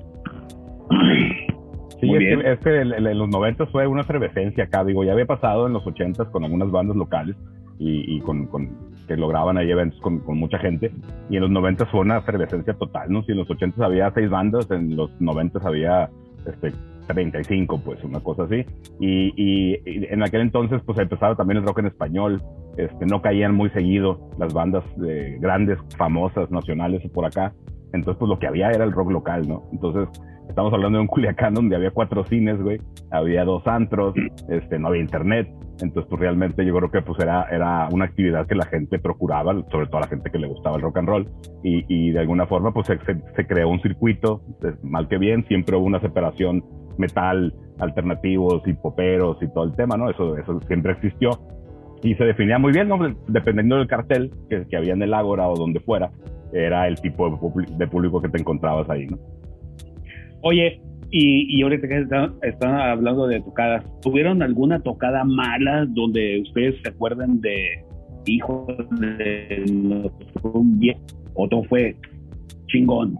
Sí, 2.01 2.07
Muy 2.07 2.17
es 2.17 2.21
bien. 2.21 2.41
que, 2.41 2.53
es 2.53 2.59
que 2.61 2.81
en 2.81 3.19
los 3.19 3.29
90 3.29 3.67
fue 3.67 3.87
una 3.87 4.03
efervescencia 4.03 4.65
acá, 4.65 4.85
digo, 4.85 5.05
ya 5.05 5.13
había 5.13 5.27
pasado 5.27 5.67
en 5.67 5.73
los 5.75 5.87
80 5.87 6.31
con 6.31 6.45
algunas 6.45 6.71
bandas 6.71 6.97
locales 6.97 7.37
y, 7.79 8.17
y 8.17 8.21
con, 8.21 8.47
con- 8.47 8.91
que 9.07 9.17
lograban 9.17 9.59
ahí 9.59 9.69
eventos 9.71 10.01
con, 10.01 10.21
con 10.21 10.39
mucha 10.39 10.57
gente, 10.61 10.93
y 11.29 11.35
en 11.37 11.43
los 11.43 11.51
90 11.51 11.85
fue 11.87 12.01
una 12.01 12.19
efervescencia 12.19 12.75
total, 12.75 13.11
¿no? 13.11 13.25
Si 13.25 13.33
en 13.33 13.39
los 13.39 13.51
80 13.51 13.85
había 13.85 14.09
seis 14.13 14.31
bandas, 14.31 14.71
en 14.71 14.95
los 14.95 15.11
90 15.21 15.59
había 15.65 16.09
este, 16.47 16.71
35, 17.15 17.81
pues, 17.85 18.03
una 18.05 18.21
cosa 18.21 18.45
así, 18.45 18.65
y, 19.01 19.33
y- 19.37 19.75
y 19.85 20.07
en 20.11 20.23
aquel 20.23 20.41
entonces, 20.43 20.81
pues, 20.85 20.99
empezaba 20.99 21.35
también 21.37 21.59
el 21.59 21.67
rock 21.67 21.81
en 21.81 21.87
español, 21.87 22.43
este, 22.77 23.07
no 23.07 23.21
caían 23.23 23.55
muy 23.55 23.71
seguido 23.71 24.31
las 24.39 24.53
bandas 24.53 24.85
grandes, 25.41 25.79
famosas, 25.97 26.51
nacionales 26.51 27.03
por 27.13 27.25
acá, 27.27 27.53
entonces, 27.93 28.19
pues, 28.19 28.29
lo 28.29 28.39
que 28.39 28.47
había 28.47 28.71
era 28.71 28.85
el 28.85 28.93
rock 28.93 29.11
local, 29.11 29.49
¿no? 29.49 29.65
Entonces, 29.73 30.09
Estamos 30.49 30.73
hablando 30.73 30.99
de 30.99 31.03
un 31.03 31.07
Culiacán 31.07 31.55
donde 31.55 31.77
había 31.77 31.93
cuatro 31.93 32.25
cines, 32.25 32.61
güey. 32.61 32.81
Había 33.13 33.45
dos 33.45 33.65
antros, 33.69 34.17
este, 34.49 34.81
no 34.81 34.89
había 34.89 35.01
internet. 35.01 35.49
Entonces, 35.81 36.07
pues 36.11 36.21
realmente 36.21 36.67
yo 36.67 36.75
creo 36.75 36.91
que 36.91 37.03
pues 37.03 37.21
era, 37.21 37.45
era 37.53 37.87
una 37.93 38.07
actividad 38.07 38.49
que 38.49 38.57
la 38.57 38.67
gente 38.67 38.99
procuraba, 38.99 39.55
sobre 39.71 39.87
todo 39.87 39.99
a 39.99 40.01
la 40.01 40.09
gente 40.09 40.29
que 40.29 40.41
le 40.41 40.49
gustaba 40.49 40.75
el 40.75 40.83
rock 40.83 40.97
and 40.99 41.09
roll. 41.09 41.29
Y, 41.63 41.85
y 41.87 42.11
de 42.11 42.19
alguna 42.19 42.47
forma, 42.49 42.73
pues 42.75 42.89
se, 42.89 42.99
se- 42.99 43.23
se 43.37 43.47
creó 43.47 43.69
un 43.69 43.81
circuito, 43.81 44.43
eh, 44.65 44.73
mal 44.83 45.07
que 45.07 45.19
bien, 45.19 45.45
siempre 45.47 45.77
hubo 45.77 45.87
una 45.87 46.01
separación 46.01 46.65
metal, 47.01 47.53
alternativos 47.79 48.63
y 48.67 48.75
poperos 48.75 49.39
y 49.43 49.49
todo 49.49 49.65
el 49.65 49.75
tema, 49.75 49.97
¿no? 49.97 50.11
Eso, 50.11 50.37
eso 50.37 50.61
siempre 50.69 50.93
existió. 50.93 51.31
Y 52.03 52.15
se 52.15 52.25
definía 52.25 52.59
muy 52.59 52.73
bien, 52.73 52.89
¿no? 52.89 52.99
Dependiendo 53.29 53.77
del 53.77 53.87
cartel 53.87 54.31
que, 54.49 54.67
que 54.69 54.77
había 54.77 54.93
en 54.93 55.03
el 55.03 55.13
Ágora 55.13 55.49
o 55.49 55.57
donde 55.57 55.81
fuera, 55.81 56.11
era 56.53 56.87
el 56.89 57.01
tipo 57.01 57.29
de, 57.29 57.77
de 57.77 57.87
público 57.89 58.23
que 58.23 58.29
te 58.29 58.39
encontrabas 58.39 58.89
ahí, 58.89 59.07
¿no? 59.07 59.19
Oye, 60.43 60.81
y, 61.11 61.59
y 61.59 61.63
ahorita 61.63 61.89
que 61.89 61.99
están, 61.99 62.35
están 62.43 62.75
hablando 62.75 63.27
de 63.27 63.41
tocadas, 63.41 63.85
¿tuvieron 64.01 64.43
alguna 64.43 64.81
tocada 64.81 65.25
mala 65.25 65.85
donde 65.89 66.41
ustedes 66.43 66.81
se 66.83 66.89
acuerdan 66.89 67.41
de 67.41 67.85
hijo 68.27 68.67
de 69.01 70.11
un 70.43 70.79
bien, 70.79 70.99
otro 71.35 71.65
fue 71.65 71.97
chingón? 72.69 73.19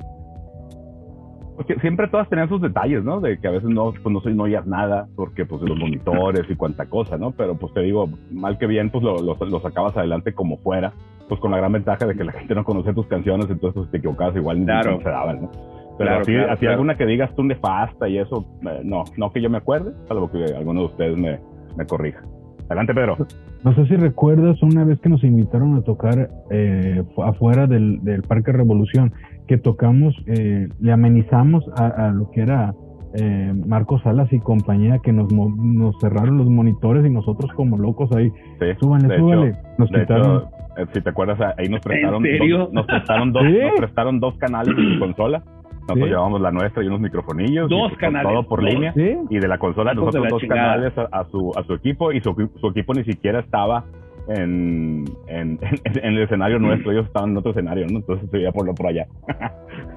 Porque 1.61 1.79
siempre 1.81 2.09
todas 2.09 2.27
tenían 2.31 2.49
sus 2.49 2.63
detalles, 2.63 3.05
¿no? 3.05 3.21
De 3.21 3.39
que 3.39 3.47
a 3.47 3.51
veces 3.51 3.69
no, 3.69 3.93
pues 3.93 4.11
no, 4.11 4.21
soy- 4.23 4.35
no 4.35 4.45
oías 4.45 4.67
nada, 4.67 5.07
porque 5.15 5.45
pues 5.45 5.61
los 5.61 5.79
monitores 5.79 6.47
y 6.49 6.57
cuanta 6.57 6.87
cosa, 6.87 7.19
¿no? 7.19 7.33
Pero 7.33 7.55
pues 7.59 7.75
te 7.75 7.81
digo, 7.81 8.09
mal 8.31 8.57
que 8.57 8.67
bien, 8.67 8.89
pues 8.89 9.05
lo, 9.05 9.19
lo, 9.21 9.37
lo 9.39 9.61
sacabas 9.61 9.95
adelante 9.95 10.33
como 10.33 10.57
fuera, 10.57 10.95
pues 11.29 11.39
con 11.39 11.51
la 11.51 11.59
gran 11.59 11.73
ventaja 11.73 12.07
de 12.07 12.15
que 12.15 12.25
la 12.25 12.33
gente 12.33 12.55
no 12.55 12.65
conocía 12.65 12.95
tus 12.95 13.07
canciones, 13.09 13.45
entonces 13.51 13.75
pues, 13.75 13.91
te 13.91 13.99
equivocabas 13.99 14.35
igual 14.37 14.61
ni 14.61 14.65
Claro. 14.65 14.93
no 14.93 15.03
se 15.03 15.11
daban, 15.11 15.43
¿no? 15.43 15.51
Pero 15.51 16.09
Claro, 16.09 16.23
así, 16.23 16.33
claro, 16.33 16.53
así 16.53 16.61
claro. 16.61 16.73
alguna 16.73 16.97
que 16.97 17.05
digas 17.05 17.37
tú 17.37 17.45
nefasta 17.45 18.09
y 18.09 18.17
eso, 18.17 18.47
eh, 18.67 18.81
no, 18.83 19.05
no 19.19 19.31
que 19.31 19.43
yo 19.43 19.51
me 19.51 19.59
acuerde, 19.59 19.93
salvo 20.09 20.31
que 20.31 20.43
alguno 20.57 20.81
de 20.81 20.87
ustedes 20.87 21.19
me, 21.19 21.39
me 21.77 21.85
corrija. 21.85 22.23
Adelante, 22.71 22.95
Pedro. 22.95 23.17
No 23.65 23.75
sé 23.75 23.85
si 23.87 23.97
recuerdas 23.97 24.63
una 24.63 24.85
vez 24.85 24.99
que 25.01 25.11
nos 25.11 25.23
invitaron 25.25 25.77
a 25.77 25.83
tocar 25.83 26.31
eh, 26.51 27.03
fu- 27.15 27.23
afuera 27.23 27.67
del, 27.67 28.03
del 28.03 28.23
Parque 28.23 28.53
Revolución, 28.53 29.13
que 29.51 29.59
tocamos, 29.59 30.15
eh, 30.29 30.69
le 30.79 30.93
amenizamos 30.93 31.65
a, 31.77 31.87
a 31.89 32.13
lo 32.13 32.31
que 32.31 32.43
era 32.43 32.73
eh, 33.21 33.53
Marcos 33.67 34.01
Salas 34.05 34.33
y 34.33 34.39
compañía, 34.39 35.01
que 35.03 35.13
nos, 35.13 35.33
mo- 35.33 35.53
nos 35.57 35.97
cerraron 36.01 36.39
los 36.39 36.49
monitores 36.49 37.05
y 37.05 37.11
nosotros 37.11 37.51
como 37.57 37.77
locos 37.77 38.13
ahí, 38.13 38.31
Sí, 38.61 38.67
súbanle, 38.79 39.19
súbanle. 39.19 39.49
hecho- 39.49 39.59
nos 39.77 39.89
quitaron. 39.91 40.37
hecho, 40.37 40.49
eh, 40.77 40.87
si 40.95 41.01
te 41.01 41.11
acuerdas, 41.11 41.41
ahí 41.59 41.69
nos 41.69 41.81
prestaron? 41.81 42.23
Dos, 42.23 42.73
nos 42.73 42.87
prestaron 42.87 43.33
dos, 43.33 43.43
¿Sí? 43.51 43.59
nos 43.61 43.73
prestaron 43.77 44.21
dos 44.21 44.39
canales 44.39 44.77
de 44.77 44.95
su 44.95 45.01
consola. 45.01 45.43
Nosotros 45.81 46.05
¿Sí? 46.05 46.11
llevamos 46.11 46.41
la 46.41 46.53
nuestra 46.53 46.85
y 46.85 46.87
unos 46.87 47.01
microfonillos. 47.01 47.69
y, 47.69 47.75
Dos 47.75 47.89
pues, 47.89 47.99
canales, 47.99 48.31
Todo 48.33 48.43
por 48.47 48.61
dos. 48.63 48.73
línea. 48.73 48.93
¿Sí? 48.93 49.17
Y 49.31 49.39
de 49.41 49.49
la 49.49 49.59
consola 49.59 49.95
nosotros 49.95 50.29
dos 50.31 50.41
chingada. 50.43 50.75
canales 50.75 50.97
a, 50.97 51.09
a 51.11 51.25
su, 51.25 51.53
a 51.59 51.65
su 51.65 51.73
equipo 51.75 52.13
y 52.13 52.21
su, 52.21 52.33
su 52.61 52.69
equipo 52.69 52.95
ni 52.95 53.03
siquiera 53.03 53.41
estaba 53.41 53.83
en, 54.39 55.05
en, 55.29 55.59
en 55.85 56.05
el 56.15 56.23
escenario 56.23 56.59
nuestro. 56.59 56.93
Ellos 56.93 57.07
estaban 57.07 57.31
en 57.31 57.37
otro 57.39 57.51
escenario, 57.51 57.87
¿no? 57.91 57.99
Entonces 57.99 58.31
se 58.31 58.37
veía 58.37 58.53
por, 58.53 58.73
por 58.75 58.87
allá. 58.87 59.07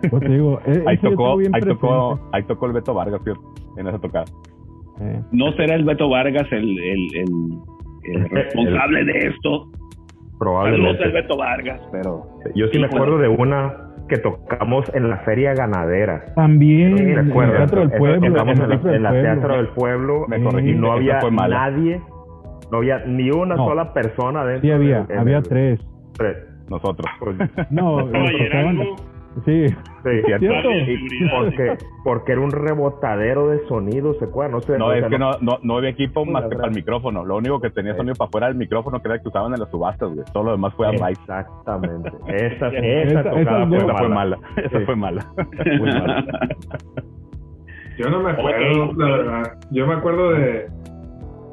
Pues 0.09 0.21
digo, 0.29 0.59
eh, 0.65 0.83
ahí, 0.87 0.97
tocó, 0.97 1.37
ahí, 1.39 1.61
tocó, 1.61 2.19
ahí 2.31 2.43
tocó 2.43 2.65
el 2.67 2.73
Beto 2.73 2.93
Vargas, 2.93 3.21
fíjate, 3.23 3.41
en 3.77 3.87
esa 3.87 3.99
tocada. 3.99 4.25
Eh, 5.01 5.21
¿No 5.31 5.51
será 5.53 5.75
el 5.75 5.85
Beto 5.85 6.09
Vargas 6.09 6.47
el, 6.51 6.79
el, 6.79 7.15
el- 7.15 7.59
el 8.15 8.29
responsable 8.31 9.05
de 9.05 9.17
esto? 9.27 9.69
Saludos 9.69 10.37
Probablemente. 10.39 11.03
al 11.03 11.11
Beto 11.13 11.37
Vargas, 11.37 11.81
pero... 11.91 12.25
Yo 12.55 12.67
sí 12.67 12.79
me 12.79 12.87
acuerdo 12.87 13.17
de 13.17 13.27
una 13.29 13.91
que 14.09 14.17
tocamos 14.17 14.93
en 14.93 15.09
la 15.09 15.17
feria 15.19 15.53
ganadera. 15.53 16.25
También, 16.35 16.97
en 16.97 17.17
el. 17.17 17.31
Teatro 17.31 17.79
del 17.87 17.91
Pueblo. 17.91 18.27
Tocamos 18.29 18.59
en 18.59 18.61
la, 18.61 18.67
Teatro 18.67 18.89
del 18.91 18.95
en 18.97 19.03
la 19.03 19.09
Pueblo. 19.09 19.23
Teatro 19.23 19.55
del 19.55 19.67
Pueblo 19.69 20.25
Me 20.27 20.43
corregí, 20.43 20.71
y 20.71 20.75
no 20.75 20.91
había 20.91 21.19
nadie, 21.31 22.01
no 22.71 22.77
había 22.79 22.99
ni 23.05 23.29
una 23.31 23.55
No. 23.55 23.65
sola 23.67 23.93
persona 23.93 24.43
dentro. 24.45 24.61
Sí 24.67 24.71
había, 24.71 25.05
había 25.17 25.37
el- 25.37 25.43
tres. 25.43 25.79
tres. 26.17 26.37
Nosotros. 26.69 27.05
Pues, 27.19 27.37
No, 27.71 28.07
Sí, 29.45 29.65
Sí, 29.67 30.21
¿Cierto? 30.27 30.69
Y 30.71 31.27
porque, 31.35 31.77
porque 32.03 32.31
era 32.33 32.41
un 32.41 32.51
rebotadero 32.51 33.47
de 33.47 33.65
sonido, 33.67 34.13
se 34.19 34.25
acuerda, 34.25 34.51
no 34.51 34.61
sé. 34.61 34.77
No, 34.77 34.93
es 34.93 35.03
que 35.05 35.17
no, 35.17 35.31
no, 35.41 35.57
no 35.63 35.77
había 35.77 35.89
equipo 35.89 36.23
más 36.23 36.43
que 36.45 36.55
para 36.55 36.67
el 36.67 36.75
micrófono. 36.75 37.25
Lo 37.25 37.37
único 37.37 37.59
que 37.59 37.71
tenía 37.71 37.95
sonido 37.95 38.13
para 38.13 38.27
afuera 38.27 38.47
del 38.47 38.57
micrófono 38.57 39.01
que 39.01 39.07
era 39.07 39.15
el 39.15 39.21
que 39.23 39.29
usaban 39.29 39.51
en 39.53 39.59
las 39.59 39.71
subastas, 39.71 40.09
güey. 40.13 40.23
Todo 40.33 40.43
lo 40.43 40.51
demás 40.51 40.71
fue 40.75 40.85
a 40.87 40.91
mic. 40.91 41.17
Exactamente. 41.19 42.11
Esa, 42.27 42.67
Esa- 42.73 42.77
esa 42.77 43.23
tocada 43.23 43.67
fue 43.67 43.77
Esa 43.77 43.95
fue 43.97 44.07
mala. 44.09 44.37
mala. 44.37 44.37
Esa 44.57 44.79
Sí. 44.79 44.85
fue 44.85 44.95
mala. 44.95 45.25
Muy 45.79 45.91
mala. 45.91 46.25
Yo 47.97 48.09
no 48.09 48.19
me 48.21 48.31
acuerdo, 48.31 48.93
la 48.97 49.05
verdad. 49.17 49.43
Yo 49.71 49.87
me 49.87 49.93
acuerdo 49.93 50.31
de. 50.33 50.67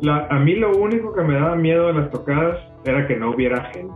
La, 0.03 0.27
a 0.31 0.39
mí 0.39 0.55
lo 0.57 0.71
único 0.77 1.13
que 1.15 1.23
me 1.23 1.35
daba 1.35 1.57
miedo 1.57 1.89
de 1.89 1.93
las 1.95 2.11
tocadas 2.11 2.59
era 2.85 3.07
que 3.07 3.17
no 3.17 3.31
hubiera 3.31 3.65
gente. 3.73 3.93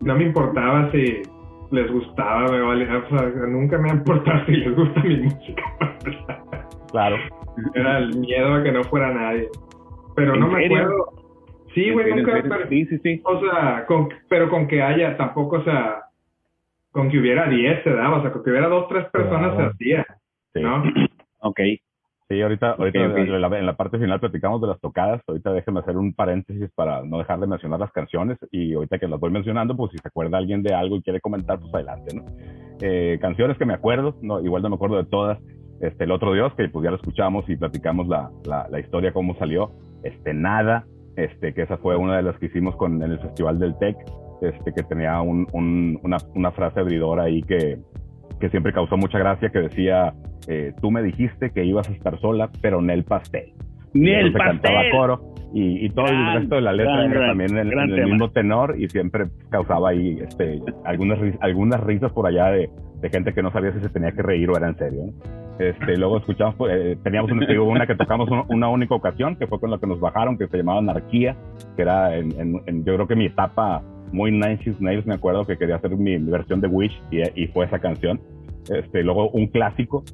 No 0.00 0.14
me 0.14 0.24
importaba 0.24 0.90
si 0.92 1.22
les 1.70 1.90
gustaba, 1.90 2.50
me 2.50 2.60
valía. 2.60 2.98
O 2.98 3.08
sea, 3.08 3.28
nunca 3.48 3.78
me 3.78 3.90
ha 3.90 3.94
importado 3.94 4.44
si 4.46 4.52
les 4.52 4.74
gusta 4.76 5.00
mi 5.02 5.16
música. 5.18 5.62
Claro. 6.90 7.16
Era 7.74 7.98
el 7.98 8.16
miedo 8.18 8.54
a 8.54 8.62
que 8.62 8.72
no 8.72 8.84
fuera 8.84 9.12
nadie. 9.12 9.48
Pero 10.14 10.36
no 10.36 10.46
¿En 10.46 10.52
me 10.52 10.66
acuerdo. 10.66 11.06
Sí, 11.74 11.90
güey, 11.90 12.10
¿En 12.10 12.16
nunca. 12.18 12.40
pero- 12.42 12.68
Sí, 12.68 12.86
sí, 12.86 12.98
sí. 13.02 13.20
o 13.24 13.40
sea, 13.40 13.84
con, 13.86 14.08
pero 14.28 14.48
con 14.50 14.66
que 14.66 14.82
haya, 14.82 15.16
tampoco, 15.16 15.56
o 15.56 15.64
sea, 15.64 16.02
con 16.90 17.08
que 17.10 17.18
hubiera 17.18 17.48
10 17.48 17.84
se 17.84 17.90
daba, 17.90 18.18
o 18.18 18.22
sea, 18.22 18.32
con 18.32 18.42
que 18.42 18.50
hubiera 18.50 18.68
2, 18.68 18.88
3 18.88 19.04
personas 19.10 19.52
Claro. 19.54 19.70
se 19.70 19.74
hacía, 19.74 20.06
Sí. 20.54 20.60
¿no? 20.60 20.82
Ok. 21.40 21.60
Sí, 22.28 22.42
ahorita, 22.42 22.72
ahorita. 22.72 22.98
En, 23.20 23.40
la, 23.40 23.58
en 23.58 23.66
la 23.66 23.76
parte 23.76 23.98
final 23.98 24.20
platicamos 24.20 24.60
de 24.60 24.66
las 24.68 24.80
tocadas. 24.80 25.22
Ahorita 25.26 25.52
déjenme 25.52 25.80
hacer 25.80 25.96
un 25.96 26.12
paréntesis 26.12 26.70
para 26.74 27.02
no 27.02 27.18
dejar 27.18 27.40
de 27.40 27.46
mencionar 27.46 27.80
las 27.80 27.90
canciones. 27.92 28.38
Y 28.50 28.74
ahorita 28.74 28.98
que 28.98 29.08
las 29.08 29.18
voy 29.18 29.30
mencionando, 29.30 29.74
pues 29.76 29.92
si 29.92 29.98
se 29.98 30.08
acuerda 30.08 30.36
alguien 30.36 30.62
de 30.62 30.74
algo 30.74 30.96
y 30.96 31.02
quiere 31.02 31.20
comentar, 31.20 31.58
pues 31.58 31.72
adelante, 31.74 32.14
¿no? 32.14 32.24
Eh, 32.82 33.18
canciones 33.20 33.56
que 33.56 33.64
me 33.64 33.72
acuerdo, 33.74 34.16
no, 34.20 34.40
igual 34.40 34.62
no 34.62 34.68
me 34.68 34.74
acuerdo 34.74 34.96
de 34.98 35.06
todas. 35.06 35.38
Este, 35.80 36.04
El 36.04 36.10
Otro 36.10 36.32
Dios, 36.34 36.52
que 36.54 36.68
pues 36.68 36.84
ya 36.84 36.90
lo 36.90 36.96
escuchamos 36.96 37.48
y 37.48 37.56
platicamos 37.56 38.08
la, 38.08 38.30
la, 38.44 38.68
la 38.68 38.80
historia, 38.80 39.12
cómo 39.12 39.34
salió. 39.38 39.70
Este, 40.02 40.34
Nada, 40.34 40.84
este, 41.16 41.54
que 41.54 41.62
esa 41.62 41.78
fue 41.78 41.96
una 41.96 42.16
de 42.18 42.24
las 42.24 42.38
que 42.38 42.46
hicimos 42.46 42.76
con, 42.76 43.02
en 43.02 43.10
el 43.12 43.20
Festival 43.20 43.58
del 43.58 43.76
TEC, 43.78 43.96
este, 44.42 44.72
que 44.74 44.82
tenía 44.82 45.20
un, 45.22 45.46
un- 45.52 45.98
una, 46.02 46.18
una 46.34 46.50
frase 46.52 46.78
abridora 46.80 47.24
ahí 47.24 47.42
que, 47.42 47.78
que 48.40 48.48
siempre 48.50 48.72
causó 48.72 48.96
mucha 48.96 49.18
gracia, 49.18 49.50
que 49.50 49.58
decía, 49.60 50.12
eh, 50.46 50.72
tú 50.80 50.90
me 50.90 51.02
dijiste 51.02 51.50
que 51.50 51.64
ibas 51.64 51.88
a 51.88 51.92
estar 51.92 52.18
sola, 52.20 52.50
pero 52.62 52.78
en 52.80 52.90
el 52.90 53.04
pastel. 53.04 53.52
Ni 53.94 54.10
el 54.10 54.32
se 54.32 54.38
cantaba 54.38 54.76
pastel. 54.76 54.92
coro 54.92 55.20
y, 55.54 55.86
y 55.86 55.90
todo 55.90 56.04
Gran, 56.06 56.28
el 56.36 56.40
resto 56.40 56.54
de 56.56 56.60
la 56.60 56.72
letra 56.72 56.92
gran, 56.92 57.10
era 57.10 57.14
gran, 57.20 57.28
también 57.30 57.50
en, 57.56 57.72
en 57.72 57.78
el 57.94 58.04
mismo 58.06 58.30
tenor 58.30 58.74
y 58.78 58.86
siempre 58.88 59.26
causaba 59.50 59.88
ahí 59.90 60.18
este, 60.20 60.60
algunas, 60.84 61.18
algunas 61.40 61.80
risas 61.80 62.12
por 62.12 62.26
allá 62.26 62.46
de, 62.50 62.68
de 63.00 63.08
gente 63.10 63.32
que 63.32 63.42
no 63.42 63.50
sabía 63.50 63.72
si 63.72 63.80
se 63.80 63.88
tenía 63.88 64.12
que 64.12 64.22
reír 64.22 64.50
o 64.50 64.56
era 64.56 64.68
en 64.68 64.76
serio. 64.76 65.02
Este, 65.58 65.96
luego 65.96 66.18
escuchamos, 66.18 66.54
pues, 66.54 66.72
eh, 66.76 66.98
teníamos 67.02 67.32
una, 67.32 67.44
digo, 67.46 67.64
una 67.64 67.86
que 67.86 67.96
tocamos 67.96 68.30
un- 68.30 68.44
una 68.48 68.68
única 68.68 68.94
ocasión, 68.94 69.34
que 69.36 69.46
fue 69.48 69.58
con 69.58 69.70
la 69.72 69.78
que 69.78 69.86
nos 69.88 69.98
bajaron, 69.98 70.38
que 70.38 70.46
se 70.46 70.58
llamaba 70.58 70.78
Anarquía, 70.78 71.34
que 71.74 71.82
era, 71.82 72.14
en, 72.16 72.30
en- 72.38 72.60
en- 72.66 72.84
yo 72.84 72.94
creo 72.94 73.08
que 73.08 73.16
mi 73.16 73.26
etapa 73.26 73.82
muy 74.12 74.30
Nine 74.30 74.58
Inch 74.64 74.78
Nails, 74.80 75.06
me 75.06 75.14
acuerdo 75.14 75.44
que 75.46 75.56
quería 75.56 75.76
hacer 75.76 75.90
mi, 75.96 76.18
mi 76.18 76.30
versión 76.30 76.60
de 76.60 76.68
Wish 76.68 77.00
y, 77.10 77.20
y 77.42 77.46
fue 77.48 77.66
esa 77.66 77.78
canción. 77.78 78.20
Este, 78.70 79.02
luego 79.02 79.30
un 79.30 79.46
clásico, 79.46 80.04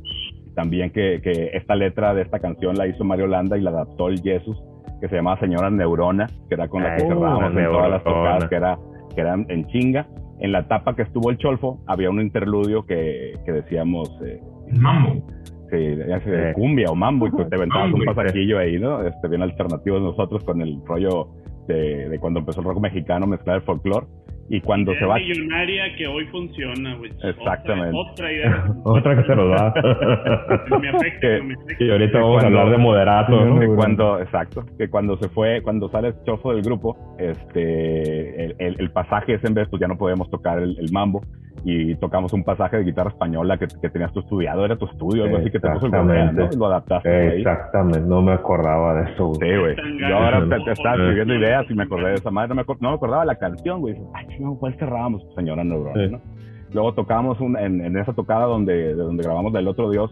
también 0.55 0.91
que, 0.91 1.21
que 1.23 1.51
esta 1.55 1.75
letra 1.75 2.15
de 2.15 2.23
esta 2.23 2.39
canción 2.39 2.77
la 2.77 2.87
hizo 2.87 3.03
Mario 3.05 3.27
Landa 3.27 3.59
y 3.59 3.61
la 3.61 3.71
adaptó 3.71 4.09
el 4.09 4.21
Jesus, 4.23 4.57
que 5.01 5.09
se 5.09 5.17
llamaba 5.17 5.41
Señora 5.41 5.71
Neurona, 5.71 6.27
que 6.49 6.55
era 6.55 6.69
con 6.69 6.83
la 6.83 6.97
que 6.97 7.03
Ay, 7.03 7.09
cerrábamos 7.09 7.57
en 7.57 7.65
todas 7.67 7.91
las 7.91 8.05
tocadas, 8.05 8.49
que 8.49 8.55
era 8.57 8.79
que 9.15 9.21
eran 9.21 9.47
en 9.49 9.67
chinga. 9.69 10.07
En 10.41 10.51
la 10.53 10.61
etapa 10.61 10.95
que 10.97 11.03
estuvo 11.03 11.31
el 11.31 11.39
Cholfo, 11.39 11.81
había 11.87 12.11
un 12.11 12.21
interludio 12.21 12.85
que, 12.87 13.33
que 13.45 13.53
decíamos 13.53 14.11
eh, 14.25 14.41
Mambo. 14.81 15.23
que 15.71 15.97
ya 16.09 16.21
sé, 16.21 16.49
Sí. 16.49 16.55
cumbia 16.55 16.91
o 16.91 16.95
mambo, 16.95 17.27
y 17.27 17.31
pues 17.31 17.49
te 17.49 17.57
aventabas 17.57 17.93
un 17.93 18.05
pasajillo 18.05 18.59
ahí, 18.59 18.79
¿no? 18.79 19.07
Este, 19.07 19.29
bien 19.29 19.43
alternativos 19.43 20.03
nosotros 20.03 20.43
con 20.45 20.61
el 20.61 20.81
rollo 20.85 21.29
de, 21.67 22.09
de 22.09 22.19
cuando 22.19 22.41
empezó 22.41 22.61
el 22.61 22.67
rock 22.67 22.81
mexicano, 22.81 23.27
mezclar 23.27 23.57
el 23.57 23.63
folclore. 23.63 24.07
Y 24.51 24.61
cuando 24.61 24.93
se 24.93 25.07
va. 25.07 25.15
millonaria 25.15 25.85
que 25.97 26.07
hoy 26.07 26.27
funciona, 26.27 26.95
güey. 26.97 27.11
Exactamente. 27.23 27.97
Otra, 27.97 28.13
otra 28.13 28.33
idea. 28.33 28.65
Otra 28.85 29.17
que 29.17 29.23
se 29.27 29.37
nos 29.37 29.51
da. 29.51 29.73
me 30.79 30.89
afecta, 30.91 31.21
Que- 31.21 31.43
me 31.43 31.55
afecta. 31.55 31.83
y 31.85 31.91
ahorita 31.91 32.19
vamos 32.19 32.43
a 32.45 32.47
hablar 32.49 32.69
de 32.71 32.77
moderato, 32.77 33.43
¿no? 33.43 33.59
que 33.59 33.67
cuando, 33.69 34.21
exacto, 34.21 34.67
que 34.77 34.91
cuando 34.91 35.17
se 35.17 35.31
fue, 35.31 35.63
cuando 35.63 35.89
sale 35.89 36.09
el 36.09 36.15
chofo 36.27 36.53
del 36.53 36.61
grupo, 36.63 37.17
este, 37.19 38.45
el, 38.45 38.57
el- 38.59 38.77
el 38.81 38.91
pasaje 38.91 39.33
ese 39.35 39.47
en 39.47 39.55
vez, 39.55 39.67
pues 39.71 39.81
ya 39.81 39.89
no 39.89 39.97
podíamos 39.97 40.31
tocar 40.31 40.59
el, 40.59 40.77
el 40.79 40.93
mambo 40.93 41.23
y 41.67 41.95
tocamos 41.97 42.33
un 42.35 42.45
pasaje 42.45 42.77
de 42.77 42.85
guitarra 42.85 43.11
española 43.11 43.57
que, 43.57 43.67
que 43.81 43.89
tenías 43.89 44.13
tu 44.13 44.21
estudiado, 44.21 44.65
era 44.67 44.77
tu 44.77 44.85
estudio, 44.87 45.25
algo 45.25 45.39
así 45.39 45.51
que 45.51 45.59
te 45.59 45.71
puso 45.71 45.87
el 45.87 45.93
Gobea, 45.93 46.03
¿no? 46.05 46.13
Exactamente. 46.31 46.57
Lo 46.59 46.67
adaptaste 46.67 47.09
ahí. 47.09 47.39
Exactamente, 47.39 48.01
no 48.07 48.21
me 48.23 48.33
acordaba 48.33 48.95
de 49.01 49.11
eso. 49.13 49.33
Sí, 49.35 49.47
güey. 49.59 49.75
Yo 49.99 50.17
ahora 50.17 50.41
te, 50.49 50.61
te 50.65 50.73
estaba 50.73 50.97
escribiendo 50.97 51.35
ideas 51.35 51.65
y 51.71 51.75
me 51.75 51.85
acordé 51.85 52.09
de 52.09 52.15
esa 52.15 52.31
madre. 52.31 52.51
No 52.51 52.55
me, 52.57 52.63
acor- 52.63 52.77
no 52.81 52.91
me 52.91 52.97
acordaba 52.97 53.23
de 53.23 53.27
la 53.29 53.37
canción, 53.37 53.81
güey. 53.81 53.97
Ay, 54.13 54.27
chingón, 54.29 54.57
¿cuál 54.59 54.75
cerrábamos? 54.75 55.27
Señora 55.35 55.65
Neurona, 55.65 55.95
Sí. 56.05 56.13
¿no? 56.13 56.21
Luego 56.75 56.93
tocábamos 56.93 57.41
un, 57.41 57.57
en, 57.57 57.81
en 57.85 57.97
esa 57.97 58.13
tocada 58.13 58.47
donde, 58.47 58.75
de 58.75 58.95
donde 58.95 59.23
grabamos 59.23 59.53
del 59.53 59.67
otro 59.69 59.91
Dios, 59.91 60.11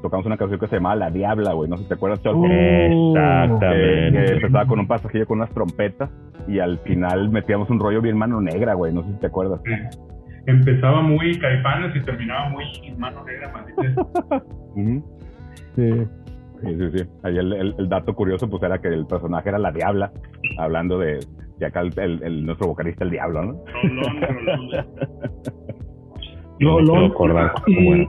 tocamos 0.00 0.24
una 0.26 0.36
canción 0.36 0.58
que 0.60 0.68
se 0.68 0.76
llamaba 0.76 0.94
La 0.96 1.10
Diabla, 1.10 1.52
güey. 1.52 1.68
No 1.68 1.76
sé 1.76 1.82
si 1.82 1.88
te 1.88 1.94
acuerdas, 1.94 2.22
Cholco. 2.22 2.40
Uh. 2.42 3.14
Exactamente. 3.16 4.24
que 4.24 4.32
empezaba 4.36 4.66
con 4.66 4.78
un 4.80 4.86
pasajillo 4.86 5.26
con 5.26 5.38
unas 5.38 5.50
trompetas 5.50 6.08
y 6.48 6.60
al 6.60 6.78
final 6.78 7.28
metíamos 7.30 7.68
un 7.68 7.78
rollo 7.80 8.00
bien 8.00 8.16
mano 8.16 8.40
negra, 8.40 8.74
güey. 8.74 8.92
No 8.94 9.02
sé 9.02 9.12
si 9.12 9.18
te 9.20 9.26
acuerdas. 9.26 9.60
Empezaba 10.46 11.00
muy 11.02 11.38
caifanes 11.38 11.96
y 11.96 12.00
terminaba 12.02 12.50
muy 12.50 12.64
mano 12.98 13.24
negra, 13.24 13.52
maldita. 13.52 14.42
Sí. 15.76 16.06
Sí, 16.62 16.76
sí, 16.78 16.98
sí. 16.98 17.04
Ahí 17.24 17.36
el, 17.36 17.52
el- 17.52 17.74
el 17.78 17.88
dato 17.88 18.14
curioso 18.14 18.48
pues 18.48 18.62
era 18.62 18.80
que 18.80 18.88
el 18.88 19.06
personaje 19.06 19.48
era 19.48 19.58
la 19.58 19.70
Diabla, 19.72 20.12
hablando 20.58 20.98
de, 20.98 21.18
de 21.58 21.66
acá 21.66 21.80
el, 21.80 21.92
el- 21.98 22.22
el- 22.22 22.46
nuestro 22.46 22.68
vocalista 22.68 23.04
el 23.04 23.10
Diablo, 23.10 23.42
¿no? 23.42 23.64
Rolón, 23.82 24.20
rolón. 24.22 24.68
Lo- 26.60 26.80
No 26.82 27.06
y 27.66 27.88
era. 27.88 28.08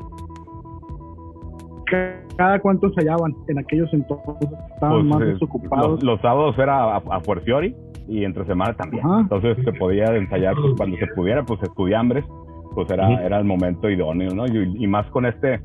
ca- 1.86 2.22
cada 2.38 2.60
cuánto 2.60 2.90
se 2.94 3.02
hallaban 3.02 3.34
en 3.48 3.60
aquellos 3.60 3.92
entonces 3.94 4.50
estaban 4.74 4.94
Pues, 5.02 5.06
más 5.06 5.22
eh, 5.22 5.26
desocupados 5.26 5.92
los, 5.92 6.04
los 6.04 6.22
sábados 6.22 6.58
era 6.60 6.96
a, 6.96 6.98
a 6.98 7.20
Fuerciori 7.22 7.76
y 8.08 8.24
entre 8.24 8.46
semana 8.46 8.74
también. 8.76 9.06
Ajá. 9.06 9.20
Entonces 9.22 9.58
se 9.64 9.74
podía 9.74 10.06
ensayar 10.16 10.56
pues, 10.56 10.74
cuando 10.78 10.98
se 10.98 11.08
pudiera, 11.08 11.44
pues 11.44 11.62
estudiambres, 11.64 12.26
pues 12.74 12.90
era, 12.90 13.24
era 13.24 13.38
el 13.40 13.46
momento 13.46 13.90
idóneo, 13.90 14.34
¿no? 14.34 14.46
Y, 14.48 14.84
y 14.84 14.88
más 14.88 15.06
con 15.12 15.26
este, 15.26 15.62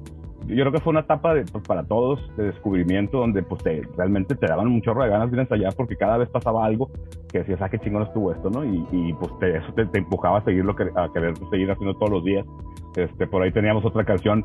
yo 0.47 0.57
creo 0.57 0.73
que 0.73 0.81
fue 0.81 0.93
una 0.93 1.01
etapa 1.01 1.35
de, 1.35 1.45
pues, 1.45 1.63
para 1.67 1.83
todos 1.85 2.19
de 2.37 2.45
descubrimiento 2.45 3.19
donde 3.19 3.43
pues 3.43 3.63
te, 3.63 3.83
realmente 3.97 4.35
te 4.35 4.47
daban 4.47 4.69
un 4.69 4.81
chorro 4.81 5.03
de 5.05 5.11
ganas 5.11 5.31
de 5.31 5.37
ir 5.37 5.41
a 5.41 5.43
ensayar 5.43 5.75
porque 5.77 5.97
cada 5.97 6.17
vez 6.19 6.29
pasaba 6.31 6.65
algo 6.65 6.89
que 7.31 7.41
decías, 7.41 7.61
ah, 7.63 7.69
qué 7.69 7.79
chingón 7.79 8.03
estuvo 8.05 8.33
esto, 8.33 8.49
¿no? 8.51 8.65
Y, 8.65 8.85
y 8.93 9.13
pues 9.15 9.31
te- 9.39 9.57
eso 9.59 9.73
te, 9.75 9.87
te 9.87 9.99
empujaba 9.99 10.39
a 10.39 10.45
seguirlo, 10.45 10.75
a 10.97 11.13
querer 11.13 11.35
seguir 11.51 11.71
haciendo 11.71 11.95
todos 11.95 12.11
los 12.11 12.25
días. 12.25 12.47
Este, 12.97 13.27
por 13.27 13.43
ahí 13.43 13.53
teníamos 13.53 13.85
otra 13.85 14.05
canción 14.05 14.45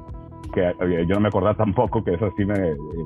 que 0.53 0.73
yo 1.07 1.15
no 1.15 1.21
me 1.21 1.27
acordaba 1.27 1.55
tampoco, 1.55 2.03
que 2.03 2.13
esa 2.13 2.29
sí 2.37 2.45
me, 2.45 2.55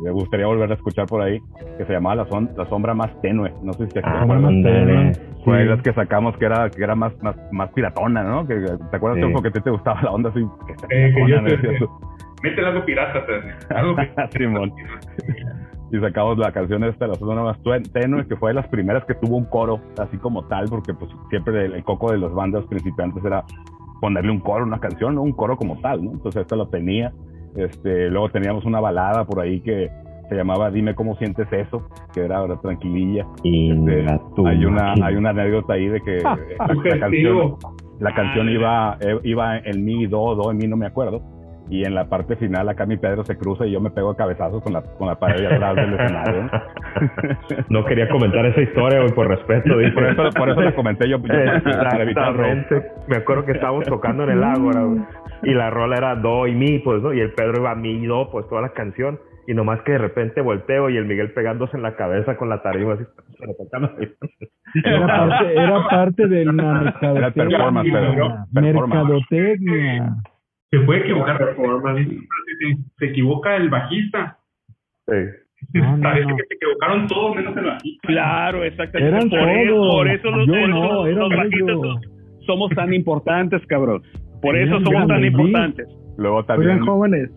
me 0.03 0.11
gustaría 0.11 0.45
volver 0.47 0.71
a 0.71 0.75
escuchar 0.75 1.05
por 1.07 1.21
ahí, 1.21 1.39
que 1.77 1.85
se 1.85 1.93
llamaba 1.93 2.15
La, 2.15 2.25
Son- 2.27 2.49
la 2.55 2.65
Sombra 2.67 2.93
Más 2.93 3.09
Tenue. 3.21 3.51
No 3.63 3.73
sé 3.73 3.87
si 3.87 3.93
te 3.93 4.01
Ah, 4.03 4.21
acuerdas. 4.23 4.45
ándale. 4.49 5.11
Fue 5.45 5.61
Sí. 5.63 5.69
las 5.69 5.81
que 5.81 5.93
sacamos 5.93 6.35
que 6.37 6.45
era, 6.45 6.69
que 6.69 6.83
era 6.83 6.95
más, 6.95 7.13
más, 7.23 7.35
más 7.51 7.69
piratona, 7.71 8.23
¿no? 8.23 8.45
Que, 8.47 8.55
¿Te 8.91 8.97
acuerdas 8.97 9.19
Sí. 9.25 9.33
tú? 9.33 9.47
A 9.47 9.51
ti 9.51 9.61
te 9.61 9.69
gustaba 9.71 10.01
la 10.01 10.11
onda 10.11 10.29
así. 10.29 10.39
Que 10.89 11.07
Eh, 11.07 11.13
que 11.13 11.29
yo 11.29 11.43
te-. 11.43 11.87
Métele 12.43 12.67
algo 12.67 12.85
pirata, 12.85 13.25
te. 13.25 13.75
Algo 13.75 13.95
pirata. 13.95 14.29
Simón. 14.37 14.71
Y 15.91 15.99
sacamos 15.99 16.37
la 16.37 16.51
canción 16.51 16.83
esta, 16.83 17.07
la 17.07 17.15
zona 17.15 17.41
más 17.41 17.57
tenue, 17.93 18.27
que 18.27 18.35
fue 18.35 18.51
de 18.51 18.55
las 18.55 18.67
primeras 18.67 19.03
que 19.05 19.15
tuvo 19.15 19.37
un 19.37 19.45
coro, 19.45 19.79
así 19.97 20.17
como 20.17 20.43
tal, 20.45 20.65
porque 20.69 20.93
pues 20.93 21.09
siempre 21.29 21.65
el, 21.65 21.73
el 21.73 21.83
coco 21.83 22.11
de 22.11 22.19
las 22.19 22.31
bandas 22.31 22.63
principiantes 22.67 23.25
era 23.25 23.43
ponerle 23.99 24.31
un 24.31 24.39
coro 24.39 24.63
a 24.63 24.67
una 24.67 24.79
canción, 24.79 25.15
¿no? 25.15 25.23
Un 25.23 25.31
coro 25.33 25.57
como 25.57 25.79
tal, 25.81 26.03
¿no? 26.05 26.11
Entonces 26.11 26.43
esta 26.43 26.55
lo 26.55 26.67
tenía. 26.69 27.11
Este, 27.55 28.09
luego 28.09 28.29
teníamos 28.29 28.65
una 28.65 28.79
balada 28.79 29.25
por 29.25 29.41
ahí 29.41 29.61
que 29.61 29.89
se 30.29 30.35
llamaba 30.35 30.69
Dime 30.69 30.93
cómo 30.93 31.15
sientes 31.17 31.51
eso, 31.51 31.89
que 32.13 32.21
era 32.21 32.37
ahora 32.37 32.59
tranquililla. 32.61 33.25
Y 33.43 33.71
Este, 33.71 34.05
hay 34.45 34.65
una 34.65 34.93
hay 35.01 35.15
una 35.15 35.31
anécdota 35.31 35.73
ahí 35.73 35.87
de 35.87 36.01
que 36.01 36.17
la, 36.23 36.37
la 36.37 36.99
canción 36.99 37.57
la 37.99 38.13
canción 38.13 38.47
Ah, 38.47 38.51
iba 38.51 38.97
eh, 39.01 39.19
iba 39.23 39.57
en 39.57 39.83
mi 39.83 40.05
do 40.05 40.35
do 40.35 40.51
en 40.51 40.57
mi 40.57 40.67
no 40.67 40.77
me 40.77 40.85
acuerdo 40.85 41.21
y 41.69 41.85
en 41.85 41.93
la 41.95 42.05
parte 42.05 42.35
final 42.35 42.67
acá 42.69 42.85
mi 42.85 42.97
Pedro 42.97 43.23
se 43.23 43.37
cruza 43.37 43.65
y 43.65 43.71
yo 43.71 43.79
me 43.79 43.91
pego 43.91 44.09
a 44.09 44.17
cabezazos 44.17 44.63
con 44.63 44.73
la 44.73 44.81
con 44.81 45.07
la 45.07 45.15
pared 45.19 45.39
de 45.41 45.47
atrás 45.55 45.75
del 45.75 45.93
escenario 45.93 46.49
¿no? 47.69 47.85
Quería 47.85 48.09
comentar 48.09 48.45
esa 48.47 48.61
historia, 48.61 48.99
güey, 49.01 49.13
por 49.13 49.27
respeto. 49.27 49.77
Dije. 49.77 49.91
por 49.91 50.03
eso 50.05 50.23
por 50.35 50.49
eso 50.49 50.61
la 50.61 50.73
comenté 50.75 51.07
yo, 51.09 51.17
yo. 51.19 51.33
Exactamente. 51.33 52.91
Me 53.07 53.17
acuerdo 53.17 53.45
que 53.45 53.51
estábamos 53.53 53.85
tocando 53.85 54.23
en 54.23 54.31
el 54.31 54.43
Ágora. 54.43 54.81
Y 55.43 55.53
la 55.53 55.69
rola 55.69 55.95
era 55.97 56.15
do 56.15 56.47
y 56.47 56.55
mi, 56.55 56.79
pues, 56.79 57.01
¿no? 57.01 57.13
Y 57.13 57.19
el 57.21 57.31
Pedro 57.33 57.61
iba 57.61 57.75
mi 57.75 57.91
y 57.91 58.05
do, 58.07 58.29
pues, 58.31 58.47
toda 58.49 58.61
la 58.61 58.69
canción. 58.69 59.19
Y 59.47 59.53
nomás 59.53 59.81
que 59.81 59.93
de 59.93 59.97
repente 59.99 60.41
volteo 60.41 60.89
y 60.89 60.97
el 60.97 61.05
Miguel 61.05 61.31
pegándose 61.31 61.77
en 61.77 61.83
la 61.83 61.95
cabeza 61.95 62.35
con 62.37 62.49
la 62.49 62.61
tarima 62.61 62.93
así. 62.93 63.03
Era 64.83 65.07
parte, 65.07 65.53
era 65.53 65.87
parte 65.89 66.27
de 66.27 66.45
la 66.45 66.93
Era 67.15 67.31
performance, 67.31 67.91
mercadotecnia. 67.91 68.45
pero- 68.53 68.61
performance. 68.61 69.29
Mercadotecnia. 69.31 70.15
Se 70.71 70.79
puede 70.81 70.99
equivocar, 71.01 71.55
se, 71.55 72.77
se 72.97 73.05
equivoca 73.05 73.55
el 73.55 73.69
bajista. 73.69 74.37
Sí. 75.07 75.15
No, 75.73 75.97
no, 75.97 76.03
Parece 76.03 76.27
no. 76.29 76.35
que 76.37 76.43
se 76.47 76.53
equivocaron 76.55 77.07
todos 77.07 77.35
menos 77.35 77.57
el 77.57 77.65
bajista. 77.65 78.07
Claro, 78.07 78.63
exactamente. 78.63 79.15
Eran 79.17 79.29
por, 79.29 79.39
eso, 79.49 79.75
por 79.91 80.07
eso 80.07 80.31
los, 80.31 80.47
por 80.47 80.57
eso 80.57 81.05
eran 81.07 81.19
los 81.19 81.29
bajistas 81.29 81.75
somos 82.45 82.71
tan 82.71 82.93
importantes, 82.93 83.61
cabrón. 83.67 84.01
Por 84.41 84.55
eso 84.57 84.71
Eran 84.77 84.85
somos 84.85 85.07
tan 85.07 85.21
sí. 85.21 85.27
importantes. 85.27 85.87
Luego 86.17 86.43
también 86.45 86.79
jóvenes, 86.79 87.29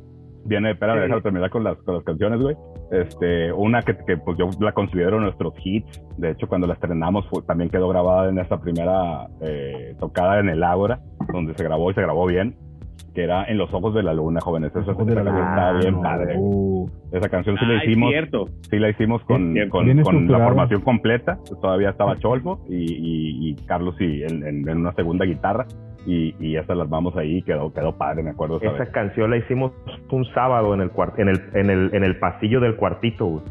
viene, 0.46 0.70
espera, 0.70 0.94
déjame 0.94 1.20
terminar 1.20 1.50
con 1.50 1.64
las, 1.64 1.76
con 1.82 1.96
las 1.96 2.04
canciones, 2.04 2.40
güey. 2.40 2.56
Este, 2.92 3.52
una 3.52 3.82
que, 3.82 3.94
que, 4.06 4.16
pues 4.16 4.38
yo 4.38 4.48
la 4.60 4.72
considero 4.72 5.20
nuestros 5.20 5.52
hits. 5.64 6.02
De 6.16 6.30
hecho, 6.30 6.46
cuando 6.48 6.66
la 6.66 6.74
estrenamos 6.74 7.26
fue- 7.28 7.42
también 7.42 7.68
quedó 7.70 7.88
grabada 7.88 8.28
en 8.30 8.38
esta 8.38 8.60
primera 8.60 9.26
eh, 9.42 9.94
tocada 10.00 10.40
en 10.40 10.48
el 10.48 10.62
Ágora, 10.62 11.00
donde 11.32 11.52
se 11.54 11.64
grabó 11.64 11.90
y 11.90 11.94
se 11.94 12.00
grabó 12.02 12.26
bien, 12.26 12.54
que 13.14 13.22
era 13.24 13.44
En 13.44 13.58
los 13.58 13.72
ojos 13.74 13.94
de 13.94 14.02
la 14.02 14.14
luna, 14.14 14.40
jóvenes. 14.40 14.70
Esa, 14.74 14.80
la 14.92 14.96
canción 14.96 15.18
estaba 15.28 15.72
bien 15.78 16.00
padre. 16.00 16.34
uh, 16.38 16.88
Esa 17.12 17.28
canción 17.28 17.56
sí 17.58 17.66
la 17.66 17.74
Ah, 17.74 17.76
es 17.82 17.88
hicimos, 17.88 18.10
cierto. 18.10 18.46
sí 18.70 18.78
la 18.78 18.88
hicimos 18.88 19.22
con, 19.24 19.54
con, 19.68 20.02
con 20.02 20.28
la 20.28 20.38
formación 20.44 20.80
completa. 20.80 21.38
Todavía 21.60 21.90
estaba 21.90 22.16
Cholfo 22.18 22.64
y, 22.68 22.74
y, 22.76 23.48
y 23.50 23.54
Carlos 23.66 23.94
y 24.00 24.22
en, 24.22 24.46
en- 24.46 24.68
en 24.68 24.78
una 24.78 24.92
segunda 24.94 25.24
guitarra. 25.24 25.66
Y, 26.06 26.34
y 26.40 26.56
esa 26.56 26.74
las 26.74 26.88
vamos 26.90 27.16
ahí 27.16 27.42
quedó, 27.42 27.72
quedó 27.72 27.96
padre, 27.96 28.22
me 28.24 28.30
acuerdo. 28.30 28.56
esa 28.60 28.74
Esa 28.74 28.90
canción 28.90 29.30
la 29.30 29.36
hicimos 29.36 29.72
un 30.10 30.24
sábado 30.34 30.74
en 30.74 30.80
el 30.80 30.90
cuart 30.90 31.16
en 31.20 31.28
el, 31.28 31.40
en 31.54 31.70
el, 31.70 31.94
en 31.94 32.02
el 32.04 32.18
pasillo 32.18 32.58
del 32.60 32.74
cuartito, 32.76 33.26
güey. 33.26 33.42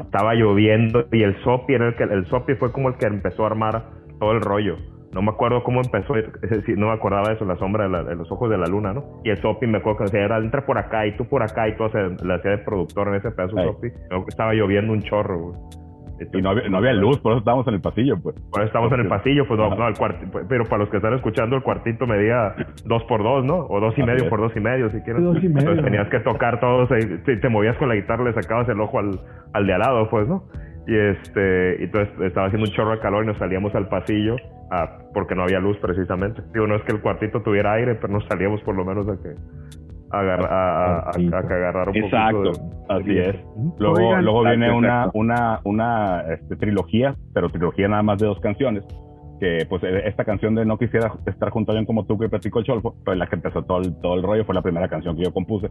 Estaba 0.00 0.34
lloviendo 0.34 1.04
y 1.12 1.22
el 1.22 1.36
Sopi 1.42 1.74
era 1.74 1.88
el 1.88 1.94
que 1.96 2.04
el 2.04 2.26
Sopi 2.26 2.54
fue 2.54 2.72
como 2.72 2.88
el 2.88 2.96
que 2.96 3.06
empezó 3.06 3.44
a 3.44 3.46
armar 3.48 3.84
todo 4.18 4.32
el 4.32 4.40
rollo. 4.40 4.76
No 5.14 5.22
me 5.22 5.30
acuerdo 5.30 5.62
cómo 5.62 5.80
empezó, 5.80 6.16
es 6.16 6.50
decir, 6.50 6.76
no 6.76 6.88
me 6.88 6.92
acordaba 6.92 7.28
de 7.28 7.34
eso, 7.36 7.44
la 7.44 7.56
sombra 7.56 7.84
de, 7.84 7.90
la- 7.90 8.02
de 8.02 8.16
los 8.16 8.30
ojos 8.30 8.50
de 8.50 8.58
la 8.58 8.66
luna, 8.66 8.92
¿no? 8.92 9.20
Y 9.24 9.30
el 9.30 9.38
Sopi 9.38 9.66
me 9.66 9.78
acuerdo 9.78 9.98
que 9.98 10.04
decía, 10.04 10.24
era, 10.24 10.38
entra 10.38 10.66
por 10.66 10.76
acá 10.76 11.06
y 11.06 11.16
tú 11.16 11.24
por 11.26 11.42
acá 11.42 11.68
y 11.68 11.76
todo, 11.76 11.88
se 11.90 11.98
le 12.24 12.34
hacía 12.34 12.50
de 12.50 12.58
productor 12.58 13.08
en 13.08 13.14
ese 13.14 13.30
pedazo. 13.30 13.56
Sopi. 13.56 13.88
Estaba 14.28 14.52
lloviendo 14.52 14.92
un 14.92 15.00
chorro, 15.02 15.38
güey. 15.38 15.58
Y 16.32 16.40
no 16.42 16.50
había, 16.50 16.68
no 16.68 16.76
había 16.78 16.92
luz, 16.92 17.18
por 17.18 17.32
eso 17.32 17.40
estábamos 17.40 17.66
en 17.66 17.74
el 17.74 17.80
pasillo, 17.80 18.16
pues. 18.22 18.36
Por 18.50 18.60
eso 18.60 18.68
estamos 18.68 18.92
en 18.92 19.00
el 19.00 19.08
pasillo, 19.08 19.48
pues 19.48 19.58
no, 19.58 19.74
no, 19.74 19.88
el 19.88 19.94
pero 20.48 20.64
para 20.64 20.78
los 20.78 20.88
que 20.88 20.98
están 20.98 21.12
escuchando, 21.14 21.56
el 21.56 21.62
cuartito 21.62 22.06
medía 22.06 22.54
dos 22.84 23.02
por 23.04 23.22
dos, 23.24 23.44
¿no? 23.44 23.66
O 23.68 23.80
dos 23.80 23.98
y 23.98 24.02
medio 24.04 24.28
por 24.28 24.40
dos 24.40 24.52
y 24.56 24.60
medio, 24.60 24.90
si 24.90 25.00
quieres. 25.00 25.22
Dos 25.22 25.42
y 25.42 25.48
medio. 25.48 25.70
Entonces 25.70 25.84
tenías 25.84 26.08
que 26.08 26.20
tocar 26.20 26.60
todos, 26.60 26.88
ahí, 26.92 27.00
te, 27.24 27.48
movías 27.48 27.76
con 27.78 27.88
la 27.88 27.96
guitarra, 27.96 28.22
le 28.24 28.32
sacabas 28.32 28.68
el 28.68 28.80
ojo 28.80 29.00
al, 29.00 29.18
al 29.54 29.66
de 29.66 29.72
al 29.74 29.80
lado, 29.80 30.08
pues, 30.08 30.28
¿no? 30.28 30.44
Y 30.86 30.96
este, 30.96 31.78
y 31.80 31.84
entonces 31.84 32.14
estaba 32.20 32.46
haciendo 32.46 32.68
un 32.68 32.74
chorro 32.76 32.90
de 32.92 33.00
calor 33.00 33.24
y 33.24 33.26
nos 33.26 33.38
salíamos 33.38 33.74
al 33.74 33.88
pasillo, 33.88 34.36
ah, 34.70 34.98
porque 35.14 35.34
no 35.34 35.44
había 35.44 35.60
luz 35.60 35.78
precisamente. 35.78 36.42
Digo, 36.52 36.66
no 36.66 36.74
es 36.76 36.82
que 36.82 36.92
el 36.92 37.00
cuartito 37.00 37.40
tuviera 37.42 37.72
aire, 37.74 37.94
pero 37.94 38.12
nos 38.12 38.24
salíamos 38.26 38.60
por 38.62 38.74
lo 38.74 38.84
menos 38.84 39.08
a 39.08 39.16
que 39.22 39.30
a, 40.10 40.18
a- 40.18 40.98
a- 40.98 41.08
a 41.10 41.12
que 41.48 41.54
agarrar 41.54 41.88
un 41.88 41.96
Exacto. 41.96 42.42
de- 42.42 42.74
Así 42.88 43.18
es. 43.18 43.36
Luego, 43.78 43.96
Oigan, 43.96 44.24
luego 44.24 44.42
viene 44.44 44.70
una, 44.72 45.10
una, 45.14 45.60
una 45.64 46.20
este, 46.34 46.56
trilogía, 46.56 47.14
pero 47.32 47.48
trilogía 47.48 47.88
nada 47.88 48.02
más 48.02 48.18
de 48.18 48.26
dos 48.26 48.38
canciones. 48.40 48.84
Que 49.40 49.66
pues 49.68 49.82
eh, 49.82 50.02
esta 50.06 50.24
canción 50.24 50.54
de 50.54 50.64
No 50.64 50.78
quisiera 50.78 51.12
estar 51.26 51.50
junto 51.50 51.72
a 51.72 51.72
alguien 51.72 51.86
como 51.86 52.04
tú 52.06 52.16
que 52.18 52.28
platicó 52.28 52.60
el 52.60 52.64
Cholfo, 52.66 52.94
fue 53.04 53.16
la 53.16 53.26
que 53.26 53.34
empezó 53.36 53.62
todo 53.62 53.78
el, 53.80 53.96
todo 54.00 54.14
el 54.14 54.22
rollo, 54.22 54.44
fue 54.44 54.54
la 54.54 54.62
primera 54.62 54.88
canción 54.88 55.16
que 55.16 55.24
yo 55.24 55.32
compuse. 55.32 55.68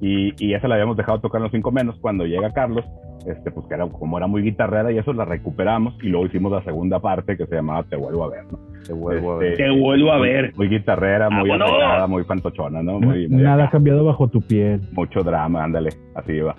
Y, 0.00 0.34
y 0.44 0.54
esa 0.54 0.66
la 0.68 0.74
habíamos 0.74 0.96
dejado 0.96 1.20
tocar 1.20 1.38
en 1.38 1.44
los 1.44 1.52
cinco 1.52 1.70
menos. 1.70 1.96
Cuando 2.00 2.24
llega 2.26 2.52
Carlos, 2.52 2.84
este, 3.26 3.50
pues 3.52 3.66
que 3.68 3.74
era, 3.74 3.86
como 3.88 4.18
era 4.18 4.26
muy 4.26 4.42
guitarrera 4.42 4.90
y 4.90 4.98
eso 4.98 5.12
la 5.12 5.24
recuperamos 5.24 5.96
y 6.02 6.08
luego 6.08 6.26
hicimos 6.26 6.50
la 6.50 6.62
segunda 6.64 6.98
parte 6.98 7.36
que 7.36 7.46
se 7.46 7.54
llamaba 7.54 7.84
Te 7.84 7.94
vuelvo 7.96 8.24
a 8.24 8.30
ver, 8.30 8.44
¿no? 8.50 8.58
Te 8.86 8.92
vuelvo 8.92 9.32
a 9.40 9.44
Este, 9.44 9.62
ver. 9.62 9.74
Te 9.74 9.80
vuelvo 9.80 10.12
a 10.12 10.18
ver. 10.18 10.52
Muy 10.56 10.68
guitarrera, 10.68 11.28
muy 11.30 11.50
arreglada, 11.50 12.06
muy 12.06 12.24
fantochona, 12.24 12.82
¿no? 12.82 13.00
Muy, 13.00 13.28
muy 13.28 13.42
Nada 13.42 13.64
ha 13.64 13.70
cambiado 13.70 14.04
bajo 14.04 14.28
tu 14.28 14.40
piel. 14.40 14.80
mucho 14.92 15.22
drama, 15.22 15.64
ándale, 15.64 15.90
así 16.14 16.38
va. 16.40 16.54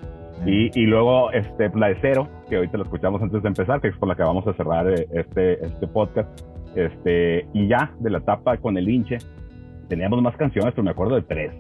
Y, 0.45 0.69
y 0.79 0.85
luego 0.85 1.31
este, 1.31 1.69
la 1.75 1.87
de 1.87 1.97
cero, 2.01 2.27
que 2.49 2.57
ahorita 2.57 2.77
lo 2.77 2.83
escuchamos 2.83 3.21
antes 3.21 3.41
de 3.41 3.47
empezar, 3.47 3.81
que 3.81 3.87
es 3.87 3.95
con 3.95 4.07
la 4.09 4.15
que 4.15 4.23
vamos 4.23 4.45
a 4.47 4.53
cerrar 4.53 4.87
eh, 4.87 5.07
este, 5.13 5.53
este 5.65 5.87
podcast. 5.87 6.29
Este, 6.75 7.47
y 7.53 7.67
ya, 7.67 7.91
de 7.99 8.09
la 8.11 8.19
etapa 8.19 8.55
con 8.57 8.77
el 8.77 8.87
hinche, 8.87 9.17
teníamos 9.89 10.21
más 10.21 10.35
canciones, 10.37 10.73
pero 10.75 10.83
me 10.83 10.91
acuerdo 10.91 11.15
de 11.15 11.23
tres. 11.23 11.51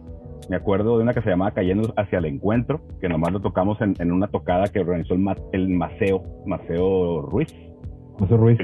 Me 0.49 0.55
acuerdo 0.55 0.95
de 0.97 1.03
una 1.03 1.13
que 1.13 1.21
se 1.21 1.29
llamaba 1.29 1.51
Cayendo 1.51 1.91
hacia 1.97 2.19
el 2.19 2.25
encuentro, 2.25 2.81
que 3.01 3.09
nomás 3.09 3.31
lo 3.33 3.39
tocamos 3.41 3.81
en, 3.81 3.95
en 3.99 4.11
una 4.11 4.27
tocada 4.27 4.65
que 4.71 4.79
organizó 4.79 5.13
el, 5.15 5.19
Ma- 5.21 5.35
el 5.53 5.67
Maceo, 5.69 6.21
Maceo 6.45 7.21
Ruiz, 7.23 7.53
José 8.19 8.37
Ruiz. 8.37 8.59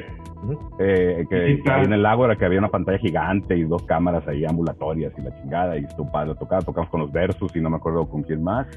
eh, 0.79 1.25
que 1.29 1.55
Sí, 1.55 1.61
claro. 1.61 1.79
ahí 1.79 1.85
en 1.85 1.93
el 1.93 2.03
lago 2.03 2.25
era 2.25 2.35
que 2.35 2.45
había 2.45 2.59
una 2.59 2.69
pantalla 2.69 2.97
gigante 2.97 3.55
y 3.55 3.63
dos 3.63 3.83
cámaras 3.83 4.27
ahí 4.27 4.43
ambulatorias 4.45 5.13
y 5.17 5.21
la 5.21 5.33
chingada 5.41 5.77
y 5.77 5.83
estuvo 5.85 6.11
padre 6.11 6.35
tocar, 6.35 6.63
tocamos 6.63 6.89
con 6.89 7.01
los 7.01 7.11
versus 7.11 7.55
y 7.55 7.61
no 7.61 7.69
me 7.69 7.77
acuerdo 7.77 8.07
con 8.09 8.23
quién 8.23 8.43
más. 8.43 8.67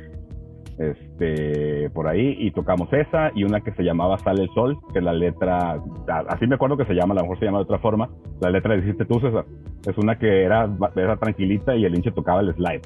Este 0.79 1.89
por 1.91 2.07
ahí 2.07 2.37
y 2.39 2.51
tocamos 2.51 2.93
esa 2.93 3.31
y 3.35 3.45
una 3.45 3.63
que 3.63 3.73
se 3.73 3.83
llamaba 3.83 4.19
Sale 4.19 4.43
el 4.43 4.51
Sol 4.51 4.77
que 4.93 5.01
la 5.01 5.15
letra 5.15 5.81
así 6.29 6.47
me 6.47 6.57
acuerdo 6.57 6.77
que 6.77 6.85
se 6.85 6.93
llama 6.93 7.15
a 7.15 7.17
lo 7.17 7.23
mejor 7.23 7.39
se 7.39 7.47
llama 7.47 7.59
de 7.59 7.65
otra 7.65 7.79
forma 7.79 8.11
la 8.43 8.51
letra 8.51 8.75
la 8.75 8.83
dijiste 8.83 9.07
tú 9.07 9.19
César. 9.19 9.47
Es 9.89 9.97
una 9.97 10.19
que 10.19 10.43
era, 10.43 10.69
era 10.97 11.17
tranquilita 11.17 11.75
y 11.75 11.87
el 11.87 11.95
hinche 11.95 12.11
tocaba 12.11 12.43
el 12.43 12.55
slide 12.55 12.83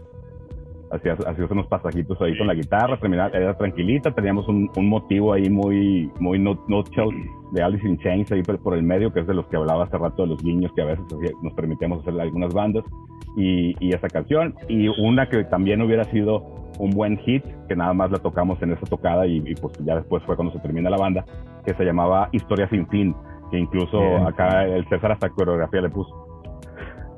hacía, 0.90 1.12
hacía 1.12 1.46
unos 1.50 1.66
pasajitos 1.66 2.20
ahí 2.20 2.36
con 2.36 2.46
la 2.46 2.54
guitarra, 2.54 2.98
terminaba, 2.98 3.30
era 3.30 3.56
tranquilita, 3.56 4.12
teníamos 4.12 4.48
un, 4.48 4.70
un 4.76 4.88
motivo 4.88 5.32
ahí 5.32 5.48
muy, 5.48 6.10
muy 6.20 6.38
no, 6.38 6.62
nutshell 6.68 7.08
de 7.52 7.62
Alice 7.62 7.86
in 7.86 7.98
Chains 7.98 8.30
ahí 8.32 8.42
por, 8.42 8.58
por 8.60 8.74
el 8.74 8.82
medio, 8.82 9.12
que 9.12 9.20
es 9.20 9.26
de 9.26 9.34
los 9.34 9.46
que 9.46 9.56
hablaba 9.56 9.84
hace 9.84 9.98
rato 9.98 10.22
de 10.22 10.28
los 10.28 10.44
niños 10.44 10.72
que 10.74 10.82
a 10.82 10.86
veces 10.86 11.04
nos 11.42 11.54
permitíamos 11.54 12.00
hacer 12.00 12.20
algunas 12.20 12.52
bandas, 12.52 12.84
y, 13.36 13.74
y 13.84 13.94
esa 13.94 14.08
canción, 14.08 14.54
y 14.68 14.88
una 14.88 15.28
que 15.28 15.44
también 15.44 15.80
hubiera 15.82 16.04
sido 16.04 16.60
un 16.78 16.90
buen 16.90 17.18
hit, 17.18 17.44
que 17.68 17.76
nada 17.76 17.92
más 17.92 18.10
la 18.10 18.18
tocamos 18.18 18.60
en 18.62 18.72
esa 18.72 18.86
tocada 18.86 19.26
y, 19.26 19.36
y 19.46 19.54
pues 19.54 19.78
ya 19.84 19.96
después 19.96 20.22
fue 20.24 20.34
cuando 20.34 20.52
se 20.52 20.60
termina 20.60 20.90
la 20.90 20.96
banda, 20.96 21.24
que 21.64 21.74
se 21.74 21.84
llamaba 21.84 22.28
Historia 22.32 22.68
sin 22.68 22.86
fin, 22.88 23.14
que 23.50 23.58
incluso 23.58 24.00
Bien. 24.00 24.26
acá 24.26 24.64
el 24.64 24.86
César 24.88 25.12
hasta 25.12 25.28
coreografía 25.28 25.82
le 25.82 25.90
puso. 25.90 26.29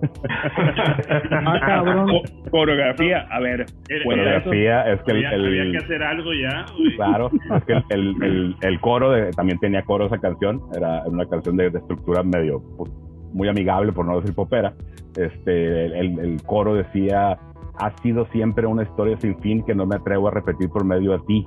Ah, 0.03 1.61
cabrón. 1.67 2.09
Co- 2.09 2.51
coreografía, 2.51 3.27
a 3.31 3.41
ver. 3.41 3.67
Coreografía 4.05 4.93
es 4.93 5.03
que 5.03 5.11
el, 5.13 5.17
había, 5.27 5.31
había 5.31 5.63
el- 5.63 5.73
que 5.73 5.79
hacer 5.79 6.03
algo 6.03 6.31
ya, 6.33 6.67
güey. 6.77 6.97
Claro, 6.97 7.31
es 7.57 7.65
que 7.65 7.73
el, 7.73 7.85
el, 7.91 8.23
el- 8.23 8.57
el 8.61 8.81
coro 8.81 9.11
de- 9.13 9.31
también 9.31 9.59
tenía 9.59 9.83
coro 9.83 10.07
esa 10.07 10.19
canción, 10.19 10.61
era 10.77 11.03
una 11.07 11.27
canción 11.27 11.57
de, 11.57 11.71
de 11.71 11.79
estructura 11.79 12.23
medio 12.23 12.63
pues, 12.77 12.91
muy 13.33 13.49
amigable, 13.49 13.93
por 13.93 14.07
no 14.07 14.19
decir 14.21 14.35
popera. 14.35 14.75
Este, 15.17 15.87
el, 15.87 15.93
el- 15.95 16.19
el 16.19 16.43
coro 16.43 16.75
decía, 16.75 17.39
ha 17.79 17.91
sido 18.03 18.27
siempre 18.27 18.67
una 18.67 18.83
historia 18.83 19.17
sin 19.19 19.39
fin 19.41 19.65
que 19.65 19.75
no 19.75 19.87
me 19.87 19.97
atrevo 19.97 20.29
a 20.29 20.31
repetir 20.31 20.69
por 20.69 20.85
medio 20.85 21.13
de 21.13 21.19
ti. 21.27 21.47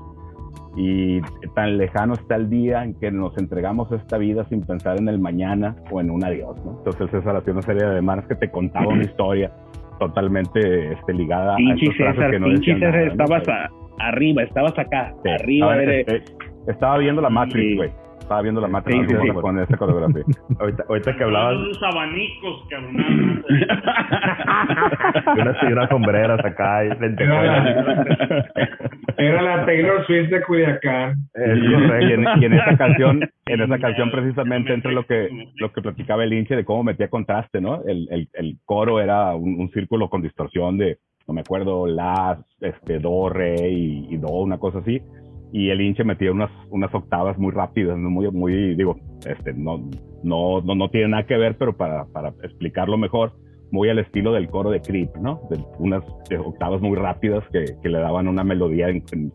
Y 0.78 1.22
tan 1.56 1.78
lejano 1.78 2.14
está 2.16 2.36
el 2.36 2.50
día 2.50 2.84
en 2.84 2.96
que 3.00 3.10
nos 3.12 3.38
entregamos 3.38 3.92
a 3.92 3.96
esta 3.96 4.18
vida 4.18 4.44
sin 4.50 4.62
pensar 4.62 4.98
en 5.00 5.08
el 5.08 5.20
mañana 5.20 5.76
o 5.90 6.02
en 6.02 6.12
un 6.12 6.24
adiós. 6.26 6.58
¿no? 6.66 6.78
Entonces 6.80 7.10
César 7.12 7.36
hacía 7.38 7.54
una 7.54 7.62
serie 7.62 7.86
de 7.86 8.02
manos 8.02 8.26
que 8.28 8.36
te 8.36 8.50
contaba 8.52 8.88
una 8.88 9.04
historia 9.10 9.52
totalmente 10.00 10.92
este, 10.94 11.14
ligada 11.14 11.54
a 11.54 11.58
Pinche 11.58 11.88
César, 11.94 12.30
que 12.32 12.40
no 12.40 12.48
pinche 12.48 12.74
César, 12.74 12.92
nada, 12.92 13.06
¿no? 13.06 13.12
estabas 13.12 13.48
a- 13.48 13.70
arriba, 14.10 14.44
estabas 14.44 14.78
acá, 14.78 15.14
Sí, 15.24 15.30
arriba. 15.30 15.84
eh, 15.84 16.06
estaba 16.68 16.98
viendo 16.98 17.22
la 17.22 17.30
Matrix, 17.30 17.78
güey. 17.78 17.90
Estaba 18.26 18.42
viendo 18.42 18.60
la 18.60 18.68
Matrix 18.68 19.02
Sí, 19.02 19.08
sí, 19.08 19.16
con- 19.16 19.28
sí. 19.28 19.42
con 19.42 19.60
esta 19.60 19.78
coreografía. 19.78 20.24
Ahorita, 20.60 20.84
ahorita 20.90 21.16
que 21.16 21.24
hablabas 21.24 21.58
Unos 21.58 21.84
abanicos, 21.84 22.68
cabrón. 22.72 22.96
unas, 25.38 25.58
y 25.62 25.66
unas 25.68 25.90
sombreras 25.90 26.44
acá 26.44 26.86
y 26.86 26.90
Era 26.90 28.46
era 29.18 29.42
la 29.44 29.66
Taylor 29.66 30.06
Swift 30.08 30.30
de 30.30 30.42
Culiacán. 30.42 31.14
Es 31.36 31.58
y, 31.58 31.72
correcto. 31.72 32.06
y 32.08 32.12
en, 32.14 32.26
y 32.42 32.46
en 32.46 32.54
esa 32.54 32.78
canción, 32.78 33.30
en 33.46 33.62
esa 33.62 33.78
canción 33.80 34.10
precisamente 34.12 34.74
entra 34.74 34.92
lo 34.92 35.06
que 35.06 35.30
lo 35.58 35.72
que 35.72 35.82
platicaba 35.84 36.24
el 36.24 36.34
hinche 36.34 36.56
de 36.56 36.66
cómo 36.66 36.84
metía 36.84 37.08
contraste, 37.10 37.62
¿no? 37.62 37.82
El, 37.88 38.08
el, 38.12 38.28
el 38.34 38.58
coro 38.66 39.00
era 39.00 39.36
un, 39.36 39.60
un 39.60 39.70
círculo 39.70 40.10
con 40.10 40.22
distorsión 40.24 40.78
de, 40.80 40.98
no 41.28 41.34
me 41.36 41.42
acuerdo, 41.42 41.86
la, 41.88 42.40
este, 42.60 42.98
do, 43.00 43.30
re 43.30 43.70
y, 43.70 44.08
y 44.10 44.18
do, 44.18 44.30
una 44.30 44.58
cosa 44.58 44.80
así. 44.80 45.00
Y 45.52 45.70
el 45.70 45.82
hinche 45.82 46.04
metía 46.04 46.32
unas, 46.32 46.52
unas 46.70 46.94
octavas 46.94 47.38
muy 47.38 47.52
rápidas, 47.52 47.98
muy, 47.98 48.30
muy, 48.32 48.76
digo, 48.76 48.98
este, 49.26 49.54
no, 49.54 49.90
no, 50.24 50.62
no, 50.62 50.76
no 50.76 50.90
tiene 50.90 51.10
nada 51.10 51.26
que 51.26 51.38
ver, 51.38 51.58
pero 51.58 51.76
para, 51.78 52.06
para 52.06 52.30
explicarlo 52.44 52.98
mejor, 52.98 53.34
muy 53.72 53.90
al 53.90 54.00
estilo 54.00 54.34
del 54.34 54.50
coro 54.50 54.70
de 54.70 54.82
Creep, 54.82 55.16
¿no? 55.18 55.42
De 55.50 55.58
unas 55.80 56.04
octavas 56.46 56.82
muy 56.82 56.96
rápidas 56.96 57.44
que, 57.52 57.66
que 57.82 57.90
le 57.90 58.00
daban 58.00 58.28
una 58.28 58.44
melodía 58.44 58.88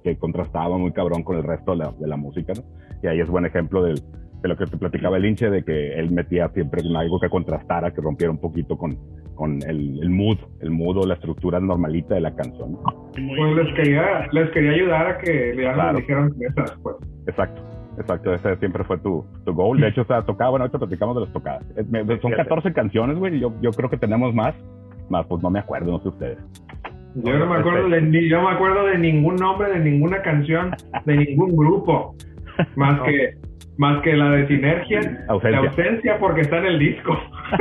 que 0.03 0.17
contrastaba 0.19 0.79
muy 0.79 0.93
cabrón 0.93 1.23
con 1.23 1.37
el 1.37 1.43
resto 1.43 1.73
de 1.73 1.79
la, 1.79 1.93
de 1.93 2.07
la 2.07 2.17
música, 2.17 2.53
¿no? 2.55 2.63
Y 3.03 3.07
ahí 3.07 3.21
es 3.21 3.29
buen 3.29 3.47
ejemplo 3.47 3.83
del, 3.83 4.01
de 4.43 4.49
lo 4.49 4.57
que 4.57 4.67
te 4.67 4.77
platicaba 4.77 5.17
el 5.17 5.25
hinche, 5.27 5.51
de 5.51 5.63
que 5.63 5.95
él 5.99 6.11
metía 6.11 6.49
siempre 6.51 6.83
algo 6.97 7.21
que 7.21 7.29
contrastara, 7.29 7.93
que 7.93 8.01
rompiera 8.01 8.31
un 8.31 8.39
poquito 8.41 8.77
con, 8.79 8.97
con 9.35 9.59
el, 9.69 10.01
el 10.03 10.11
mood, 10.11 10.39
el 10.61 10.71
mood 10.71 10.99
o 10.99 11.07
la 11.07 11.15
estructura 11.15 11.61
normalita 11.61 12.15
de 12.15 12.21
la 12.23 12.35
canción. 12.35 12.79
Pues 13.13 13.55
les 13.57 13.75
quería, 13.75 14.29
les 14.33 14.51
quería 14.51 14.73
ayudar 14.73 15.07
a 15.09 15.19
que 15.19 15.55
le 15.55 15.73
Claro. 15.73 15.99
dijeran 15.99 16.33
esas, 16.41 16.79
pues. 16.83 16.97
Exacto. 17.27 17.63
Exacto, 17.99 18.33
ese 18.33 18.57
siempre 18.57 18.83
fue 18.85 18.97
tu, 18.99 19.27
tu 19.45 19.53
goal. 19.53 19.79
De 19.79 19.89
hecho, 19.89 20.03
o 20.03 20.05
sea, 20.07 20.23
tocaba, 20.23 20.51
bueno, 20.51 20.63
ahorita 20.65 20.79
platicamos 20.79 21.17
de 21.17 21.21
las 21.23 21.33
tocadas. 21.35 21.65
Son 22.23 22.33
14 22.33 22.73
canciones, 22.73 23.19
güey. 23.19 23.39
Yo, 23.39 23.53
yo 23.61 23.71
creo 23.73 23.91
que 23.91 23.99
tenemos 23.99 24.33
más. 24.35 24.55
más 25.11 25.27
pues 25.27 25.43
no 25.43 25.51
me 25.51 25.59
acuerdo, 25.59 25.91
no 25.93 26.01
sé 26.01 26.09
ustedes. 26.09 26.39
Yo 27.17 27.37
no 27.39 27.47
me 27.47 27.57
acuerdo 27.57 27.89
de 27.91 28.01
ni, 28.01 28.29
yo 28.29 28.41
me 28.41 28.51
acuerdo 28.51 28.87
de 28.87 28.97
ningún 28.97 29.35
nombre 29.37 29.69
de 29.71 29.81
ninguna 29.81 30.23
canción 30.23 30.71
de 31.05 31.17
ningún 31.17 31.55
grupo 31.57 32.15
más 32.77 33.01
que 33.05 33.35
más 33.81 34.03
que 34.03 34.13
la 34.15 34.31
de 34.33 34.47
sinergia, 34.47 35.01
Ausencia. 35.29 35.63
la 35.63 35.69
ausencia 35.69 36.19
porque 36.19 36.43
está 36.43 36.59
en 36.59 36.67
el 36.67 36.79
disco. 36.79 37.19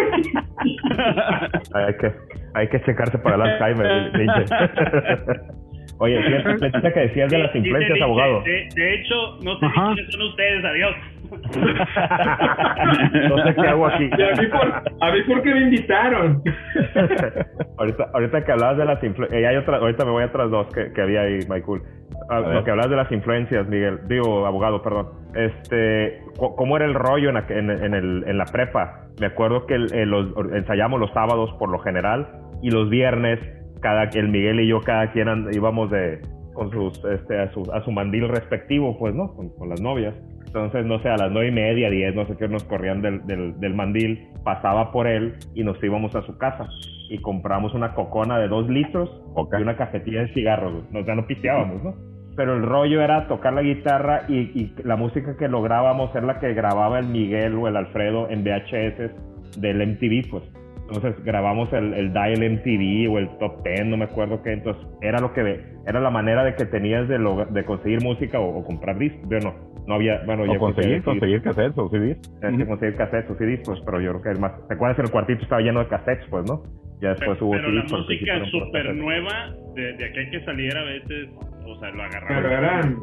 Hay 1.74 1.94
que, 1.96 2.12
hay 2.54 2.68
que 2.68 2.82
checarse 2.82 3.18
para 3.20 3.36
el 3.38 3.42
Alzheimer. 3.44 4.12
Linche. 4.14 4.44
Oye, 6.00 6.20
plática 6.60 6.94
que 6.94 7.00
decías 7.00 7.30
de 7.32 7.38
las 7.38 7.56
influencias, 7.56 8.02
abogado. 8.02 8.42
De, 8.42 8.68
de 8.76 8.94
hecho, 8.96 9.38
no 9.44 9.58
sé 9.60 9.68
quiénes 9.74 10.12
son 10.12 10.22
ustedes, 10.24 10.66
adiós. 10.66 10.96
No 13.30 13.38
sé 13.44 13.56
qué 13.56 13.68
hago 13.68 13.88
aquí. 13.88 14.10
¿Y 14.18 14.22
a 14.22 14.42
mí 14.42 14.48
por, 14.48 14.74
a 15.02 15.12
mí 15.12 15.22
por 15.28 15.42
qué 15.42 15.54
me 15.54 15.62
invitaron? 15.62 16.42
ahorita, 17.78 18.10
ahorita 18.14 18.46
que 18.46 18.52
hablabas 18.52 18.78
de 18.78 18.86
las 18.86 19.04
influencias, 19.04 19.44
hay 19.50 19.56
otra, 19.58 19.78
ahorita 19.78 20.06
me 20.06 20.12
voy 20.12 20.24
a 20.24 20.28
otras 20.28 20.50
dos 20.50 20.68
que, 20.74 20.92
que 20.94 21.02
había 21.02 21.22
ahí, 21.22 21.40
Michael. 21.50 21.82
Ah, 22.30 22.40
lo 22.42 22.64
que 22.64 22.72
hablas 22.72 22.90
de 22.90 22.96
las 22.96 23.12
influencias, 23.12 23.68
Miguel, 23.68 24.00
digo, 24.08 24.46
abogado, 24.46 24.82
perdón. 24.82 25.08
Este, 25.36 26.22
¿cómo 26.38 26.76
era 26.78 26.86
el 26.86 26.94
rollo 26.94 27.30
en, 27.30 27.36
la- 27.36 27.46
en, 27.50 27.70
en 27.72 27.94
el, 27.94 28.24
en 28.28 28.38
la 28.38 28.46
prepa? 28.46 29.06
Me 29.20 29.28
acuerdo 29.28 29.66
que 29.66 29.76
el- 29.76 29.94
el- 29.94 30.10
los, 30.10 30.28
ensayamos 30.54 31.00
los 31.00 31.12
sábados 31.12 31.52
por 31.60 31.70
lo 31.70 31.80
general 31.80 32.28
y 32.62 32.72
los 32.72 32.90
viernes, 32.90 33.40
cada 33.82 34.04
el 34.04 34.30
Miguel 34.30 34.60
y 34.60 34.68
yo, 34.68 34.82
cada 34.82 35.12
quien 35.12 35.28
and- 35.30 35.54
íbamos 35.56 35.90
de 35.92 36.22
con 36.54 36.70
sus, 36.72 37.04
este, 37.06 37.40
a 37.40 37.52
su, 37.54 37.64
a 37.74 37.82
su 37.86 37.92
mandil 37.92 38.28
respectivo, 38.28 38.98
pues, 39.00 39.16
¿no? 39.16 39.34
Con, 39.34 39.50
con 39.58 39.70
las 39.70 39.80
novias. 39.82 40.14
Entonces, 40.50 40.84
no 40.86 41.00
sé, 41.00 41.10
a 41.10 41.16
las 41.18 41.32
nueve 41.32 41.50
y 41.50 41.52
media, 41.52 41.90
diez, 41.92 42.16
no 42.16 42.26
sé 42.26 42.36
qué, 42.36 42.48
nos 42.48 42.64
corrían 42.64 43.02
del, 43.04 43.26
del, 43.28 43.60
del 43.60 43.76
mandil, 43.76 44.28
pasaba 44.44 44.92
por 44.92 45.06
él 45.06 45.36
y 45.54 45.64
nos 45.64 45.82
íbamos 45.84 46.16
a 46.16 46.24
su 46.24 46.38
casa 46.40 46.68
y 47.10 47.20
compramos 47.20 47.74
una 47.76 47.94
cocona 47.94 48.40
de 48.40 48.48
dos 48.48 48.68
litros 48.68 49.10
Coca. 49.36 49.60
y 49.60 49.62
una 49.64 49.78
cajetilla 49.78 50.22
de 50.22 50.34
cigarros. 50.34 50.92
Nos 50.92 51.06
ya 51.06 51.14
no 51.14 51.28
pisteábamos, 51.28 51.84
¿no? 51.84 51.94
Pero 52.36 52.56
el 52.56 52.64
rollo 52.64 53.02
era 53.02 53.28
tocar 53.28 53.54
la 53.54 53.62
guitarra 53.62 54.22
y, 54.28 54.38
y 54.60 54.74
la 54.84 54.96
música 54.96 55.36
que 55.38 55.48
lográbamos 55.48 56.10
era 56.16 56.26
la 56.26 56.40
que 56.40 56.54
grababa 56.54 56.98
el 57.00 57.08
Miguel 57.08 57.54
o 57.56 57.68
el 57.68 57.76
Alfredo 57.78 58.28
en 58.30 58.44
VHS 58.44 59.60
del 59.62 59.86
MTV, 59.88 60.30
pues. 60.32 60.44
Entonces 60.92 61.24
grabamos 61.24 61.72
el, 61.74 61.94
el 61.94 62.14
Dial 62.14 62.40
MTV 62.54 63.12
o 63.14 63.20
el 63.20 63.30
Top 63.38 63.62
Ten, 63.64 63.92
no 63.92 63.98
me 63.98 64.06
acuerdo 64.06 64.42
qué. 64.42 64.54
Entonces 64.54 64.84
era 65.02 65.20
lo 65.20 65.34
que 65.34 65.64
era 65.86 66.00
la 66.00 66.10
manera 66.10 66.44
de 66.44 66.56
que 66.56 66.66
tenías 66.66 67.08
de, 67.08 67.20
log- 67.20 67.50
de 67.50 67.64
conseguir 67.64 68.02
música 68.04 68.40
o, 68.40 68.58
o 68.58 68.64
comprar 68.64 68.98
discos. 68.98 69.22
Bueno, 69.28 69.54
no 69.54 69.69
había, 69.96 70.22
bueno, 70.26 70.44
O 70.44 70.46
yo 70.54 70.60
conseguir, 70.60 71.04
conseguir 71.04 71.42
cassettes 71.42 71.78
o 71.78 71.90
CDs. 71.90 72.18
Que 72.42 72.66
conseguir 72.66 72.96
cassettes 72.96 73.30
o 73.32 73.36
CDs, 73.36 73.62
pues, 73.66 73.80
pero 73.86 74.00
yo 74.02 74.12
creo 74.12 74.22
que 74.24 74.32
es 74.32 74.40
más. 74.40 74.68
¿Te 74.68 74.74
acuerdas 74.74 74.96
que 74.98 75.02
el 75.04 75.12
cuartito 75.12 75.44
estaba 75.44 75.62
lleno 75.62 75.80
de 75.80 75.88
cassettes, 75.88 76.26
pues, 76.30 76.46
no? 76.50 76.62
Ya 77.02 77.10
después 77.10 77.38
Pero, 77.38 77.46
hubo 77.46 77.52
pero 77.54 77.70
la 77.72 77.82
CDs, 77.82 77.94
principio 77.94 78.34
música 78.40 78.52
súper 78.52 78.96
nueva, 78.96 79.32
de, 79.76 79.94
de 79.94 80.06
aquel 80.06 80.32
que 80.32 80.44
saliera 80.46 80.82
a 80.82 80.84
veces, 80.86 81.30
o 81.66 81.80
sea, 81.80 81.90
lo 81.92 82.04
agarraban. 82.04 82.44
Pero 82.44 82.50
eran- 82.52 82.96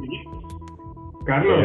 Ya 1.26 1.26
Carlos, 1.26 1.58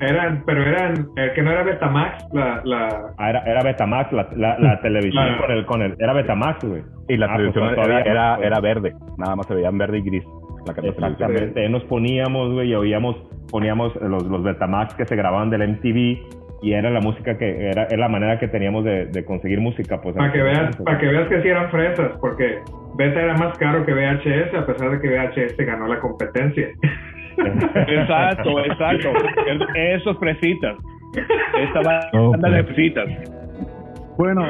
eran, 0.00 0.42
pero 0.46 0.62
eran, 0.62 1.06
el 1.16 1.32
que 1.34 1.42
no 1.42 1.50
era 1.50 1.62
Betamax, 1.62 2.24
la, 2.32 2.62
la, 2.64 3.12
ah, 3.18 3.28
era, 3.28 3.40
era 3.44 3.62
Betamax, 3.62 4.12
la, 4.12 4.28
la, 4.34 4.58
la 4.58 4.80
televisión 4.82 5.26
La- 5.26 5.38
con 5.38 5.50
el, 5.50 5.66
con 5.66 5.82
el, 5.82 5.94
era 5.98 6.14
Betamax, 6.14 6.64
güey. 6.64 6.82
Y 7.08 7.16
la 7.18 7.26
Ah, 7.26 7.34
pues, 7.36 7.52
televisión 7.52 7.74
todavía 7.74 8.00
era, 8.00 8.36
pues. 8.36 8.46
era 8.46 8.60
verde, 8.60 8.92
nada 9.18 9.36
más 9.36 9.46
se 9.46 9.54
veían 9.56 9.76
verde 9.76 9.98
y 9.98 10.02
gris. 10.02 10.24
La. 10.66 10.72
Exactamente, 10.88 11.60
ahí 11.60 11.68
nos 11.70 11.84
poníamos, 11.84 12.52
güey, 12.52 12.70
y 12.70 12.74
oíamos, 12.74 13.16
poníamos 13.50 13.94
los, 13.96 14.22
los 14.24 14.42
Betamax 14.42 14.94
que 14.94 15.04
se 15.06 15.16
grababan 15.16 15.50
del 15.50 15.66
MTV 15.68 16.18
y 16.62 16.72
era 16.74 16.90
la 16.90 17.00
música 17.00 17.36
que, 17.38 17.68
era, 17.68 17.84
era 17.86 17.96
la 17.96 18.08
manera 18.08 18.38
que 18.38 18.46
teníamos 18.48 18.84
de, 18.84 19.06
de 19.06 19.24
conseguir 19.24 19.60
música, 19.60 20.00
pues. 20.00 20.14
para 20.14 20.32
que 20.32 20.40
veas, 20.42 20.76
para 20.76 20.98
que 20.98 21.06
veas 21.06 21.28
que 21.28 21.42
sí 21.42 21.48
eran 21.48 21.70
fresas, 21.70 22.12
porque 22.20 22.60
Beta 22.96 23.20
era 23.20 23.34
más 23.36 23.56
caro 23.58 23.84
que 23.84 23.92
VHS, 23.92 24.54
a 24.54 24.66
pesar 24.66 24.90
de 24.92 25.00
que 25.00 25.08
VHS 25.08 25.56
ganó 25.66 25.86
la 25.88 25.98
competencia. 25.98 26.68
Exacto, 27.36 28.60
exacto. 28.64 29.08
Es- 29.46 30.00
Esos 30.00 30.18
fresitas. 30.18 30.76
Esta 31.58 31.80
banda 32.12 32.50
de 32.50 32.64
fresitas. 32.64 33.08
Bueno, 34.18 34.44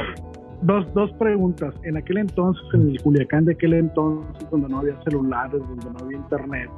dos, 0.63 0.93
dos 0.95 1.13
preguntas. 1.15 1.75
En 1.85 1.97
aquel 1.97 2.19
entonces, 2.19 2.63
en 2.75 2.91
el 2.91 3.03
Culiacán 3.03 3.45
de 3.45 3.53
aquel 3.53 3.75
entonces, 3.75 4.49
donde 4.51 4.69
no 4.69 4.79
había 4.79 5.01
celulares, 5.03 5.61
donde 5.69 5.87
no 5.91 6.05
había 6.05 6.19
internet, 6.19 6.71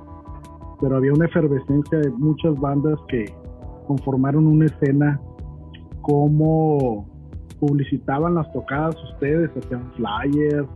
pero 0.81 0.97
había 0.97 1.13
una 1.13 1.27
efervescencia 1.27 1.99
de 1.99 2.11
muchas 2.11 2.59
bandas 2.61 2.99
que 3.09 3.25
conformaron 3.87 4.47
una 4.47 4.67
escena, 4.67 5.21
cómo 6.03 7.07
publicitaban 7.61 8.35
las 8.35 8.53
tocadas 8.53 8.95
ustedes, 9.13 9.51
hacían 9.57 9.91
flyers, 9.93 10.69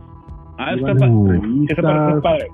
Ah, 0.61 0.75
iban 0.75 1.01
entrevistas, 1.01 1.77
está 1.77 2.21
padre. 2.21 2.47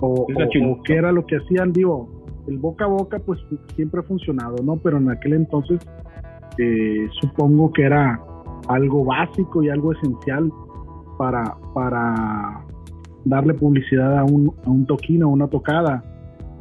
o, 0.00 0.26
o 0.28 0.82
qué 0.84 0.94
era 0.94 1.10
lo 1.10 1.26
que 1.26 1.36
hacían, 1.38 1.72
digo, 1.72 2.08
el 2.46 2.58
boca 2.58 2.84
a 2.84 2.88
boca 2.88 3.18
pues 3.18 3.40
siempre 3.74 3.98
ha 4.00 4.02
funcionado, 4.04 4.56
¿no? 4.62 4.76
Pero 4.76 4.98
en 4.98 5.10
aquel 5.10 5.32
entonces 5.32 5.80
eh, 6.58 7.08
supongo 7.20 7.72
que 7.72 7.82
era 7.82 8.20
algo 8.68 9.04
básico 9.04 9.62
y 9.62 9.68
algo 9.68 9.92
esencial 9.92 10.52
para, 11.18 11.56
para 11.74 12.64
darle 13.24 13.54
publicidad 13.54 14.18
a 14.18 14.24
un, 14.24 14.52
a 14.64 14.70
un 14.70 14.86
toquín 14.86 15.22
o 15.22 15.28
una 15.28 15.48
tocada. 15.48 16.02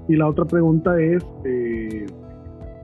Y 0.07 0.15
la 0.15 0.27
otra 0.27 0.45
pregunta 0.45 0.99
es, 0.99 1.25
eh, 1.45 2.05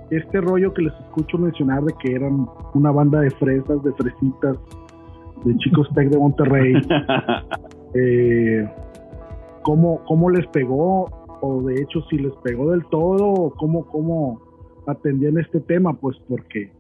este 0.10 0.42
rollo 0.42 0.74
que 0.74 0.84
les 0.84 0.94
escucho 1.06 1.38
mencionar 1.38 1.84
de 1.84 1.94
que 2.02 2.14
eran 2.14 2.48
una 2.74 2.92
banda 2.92 3.22
de 3.22 3.30
fresas, 3.32 3.84
de 3.84 3.94
fresitas, 3.94 4.58
de 5.46 5.58
chicos 5.58 5.88
tech 5.94 6.10
de 6.10 6.18
Monterrey, 6.18 6.74
eh, 7.94 8.68
¿cómo, 9.64 10.02
¿cómo 10.06 10.30
les 10.30 10.46
pegó? 10.48 11.06
O 11.42 11.62
de 11.64 11.82
hecho, 11.82 12.02
si 12.10 12.18
les 12.18 12.34
pegó 12.44 12.72
del 12.72 12.86
todo, 12.88 13.54
cómo, 13.58 13.86
cómo 13.86 14.42
atendían 14.88 15.38
este 15.38 15.60
tema, 15.62 15.94
pues 15.94 16.18
porque 16.28 16.72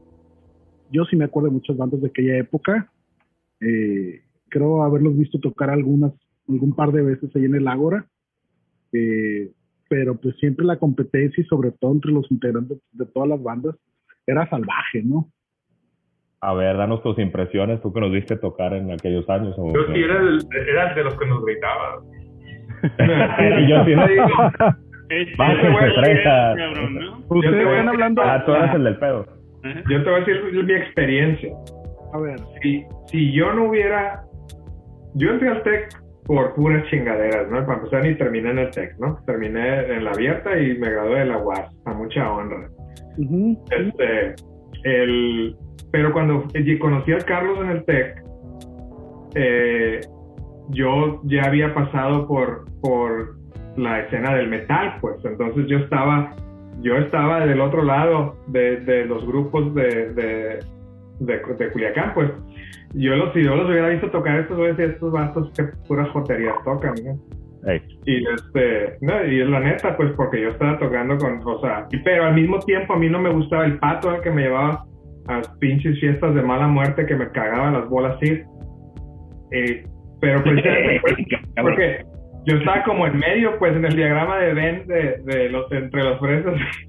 yo 0.92 1.06
sí 1.06 1.16
me 1.16 1.26
acuerdo 1.26 1.50
de 1.50 1.54
muchas 1.56 1.78
bandas 1.78 2.02
de 2.02 2.08
aquella 2.08 2.38
época. 2.38 2.90
Eh, 3.62 4.22
creo 4.50 4.84
haberlos 4.84 5.18
visto 5.18 5.40
tocar 5.40 5.70
algunas, 5.70 6.12
algún 6.48 6.74
par 6.76 6.92
de 6.92 7.02
veces 7.04 7.36
ahí 7.36 7.46
en 7.46 7.56
el 7.56 7.68
Ágora. 7.68 8.06
Eh, 8.94 9.52
pero 9.90 10.16
pues 10.16 10.36
siempre 10.38 10.66
la 10.66 10.78
competencia 10.78 11.42
y 11.42 11.48
sobre 11.48 11.72
todo 11.72 11.92
entre 11.94 12.12
los 12.12 12.30
integrantes 12.32 12.78
de 12.92 13.06
todas 13.08 13.30
las 13.30 13.42
bandas 13.42 13.76
era 14.28 14.48
salvaje, 14.50 15.02
¿no? 15.04 15.30
A 16.42 16.54
ver, 16.54 16.78
danos 16.78 17.02
tus 17.04 17.18
impresiones, 17.20 17.82
tú 17.82 17.92
que 17.92 18.00
nos 18.00 18.12
viste 18.12 18.38
tocar 18.38 18.74
en 18.74 18.92
aquellos 18.92 19.28
años. 19.30 19.56
o- 19.58 19.74
Yo 19.74 19.94
sí 19.94 20.00
era, 20.02 20.20
el- 20.20 20.40
era 20.70 20.94
de 20.94 21.04
los 21.04 21.16
que 21.16 21.26
nos 21.26 21.44
gritaba. 21.44 22.02
y 23.60 23.68
yo 23.70 23.84
sí. 23.86 23.94
Ustedes 27.30 27.58
están 27.68 27.90
hablando... 27.90 28.22
Ah, 28.22 28.46
tú 28.46 28.54
eres 28.54 28.76
el 28.76 28.84
del 28.84 28.98
pedo. 29.00 29.26
Yo 29.64 30.04
te 30.04 30.10
voy 30.10 30.22
a 30.22 30.26
decir 30.26 30.64
mi 30.64 30.74
experiencia. 30.74 31.54
A 32.14 32.20
ver, 32.20 32.40
Si, 32.62 32.86
si 33.08 33.32
yo 33.34 33.54
no 33.54 33.70
hubiera... 33.70 34.24
Yo 35.16 35.32
entré 35.32 35.50
al 35.50 35.64
TEC 35.64 35.90
por 36.26 36.54
puras 36.54 36.86
chingaderas, 36.90 37.50
¿no? 37.50 37.66
Para 37.66 37.80
empezar, 37.80 38.04
ni 38.04 38.16
terminé 38.16 38.52
en 38.52 38.60
el 38.60 38.70
TEC, 38.70 38.98
¿no? 39.00 39.18
Terminé 39.26 39.92
en 39.92 40.04
la 40.04 40.12
abierta 40.12 40.60
y 40.60 40.78
me 40.78 40.92
gradué 40.92 41.20
de 41.20 41.26
la 41.26 41.40
UAS, 41.40 41.76
a 41.86 41.94
mucha 41.94 42.32
honra. 42.32 42.70
Este, 43.72 44.36
el, 44.84 45.56
pero 45.92 46.14
cuando 46.14 46.46
conocí 46.80 47.14
a 47.14 47.18
Carlos 47.18 47.58
en 47.62 47.70
el 47.72 47.86
TEC, 47.86 48.24
eh, 49.36 50.00
yo 50.70 51.22
ya 51.24 51.44
había 51.44 51.74
pasado 51.74 52.28
por, 52.28 52.66
por 52.82 53.36
la 53.76 54.02
escena 54.02 54.36
del 54.36 54.50
metal, 54.50 54.98
pues. 55.02 55.24
Entonces 55.26 55.66
yo 55.68 55.80
estaba, 55.80 56.36
yo 56.82 56.98
estaba 56.98 57.46
del 57.46 57.62
otro 57.62 57.84
lado 57.84 58.36
de, 58.48 58.78
de 58.78 59.06
los 59.06 59.26
grupos 59.26 59.74
de, 59.76 60.14
de, 60.14 60.60
de, 61.20 61.40
de 61.58 61.70
Culiacán, 61.72 62.14
pues. 62.14 62.32
Yo 62.96 63.16
los, 63.16 63.34
si 63.34 63.44
yo 63.44 63.56
los 63.56 63.70
hubiera 63.70 63.90
visto 63.90 64.10
tocar 64.10 64.40
estos 64.40 64.58
güeyes, 64.58 64.80
estos 64.80 65.12
vatos 65.12 65.52
que 65.56 65.64
puras 65.88 66.10
joterías 66.10 66.56
tocan, 66.64 66.96
Y 68.06 68.24
este, 68.34 68.98
no, 69.02 69.26
y 69.28 69.42
es 69.42 69.48
la 69.50 69.60
neta, 69.60 69.96
pues 69.96 70.12
porque 70.14 70.42
yo 70.42 70.50
estaba 70.50 70.80
tocando 70.80 71.18
con, 71.18 71.40
o 71.46 71.60
sea, 71.62 71.88
y- 71.92 71.98
pero 72.00 72.26
al 72.26 72.34
mismo 72.34 72.58
tiempo 72.60 72.94
a 72.94 72.98
mí 72.98 73.08
no 73.10 73.20
me 73.20 73.30
gustaba 73.30 73.66
el 73.66 73.78
pato 73.78 74.16
el 74.16 74.22
que 74.22 74.32
me 74.32 74.44
llevaba 74.44 74.86
a 75.28 75.38
las 75.38 75.50
pinches 75.60 76.00
fiestas 76.00 76.34
de 76.34 76.42
mala 76.42 76.68
muerte 76.68 77.06
que 77.06 77.16
me 77.16 77.30
cagaban 77.30 77.74
las 77.74 77.88
bolas 77.90 78.16
así. 78.16 78.42
Eh, 79.52 79.84
pero 80.22 80.42
precisamente, 80.44 81.00
pues, 81.02 81.16
porque 81.62 82.06
yo 82.46 82.58
estaba 82.58 82.84
como 82.84 83.06
en 83.08 83.18
medio, 83.18 83.58
pues 83.60 83.76
en 83.76 83.86
el 83.86 83.96
diagrama 83.96 84.38
de 84.38 84.54
Venn 84.54 84.88
de, 84.88 85.18
de 85.26 85.50
los 85.50 85.72
entre 85.72 86.04
los 86.04 86.20
fresas 86.20 86.54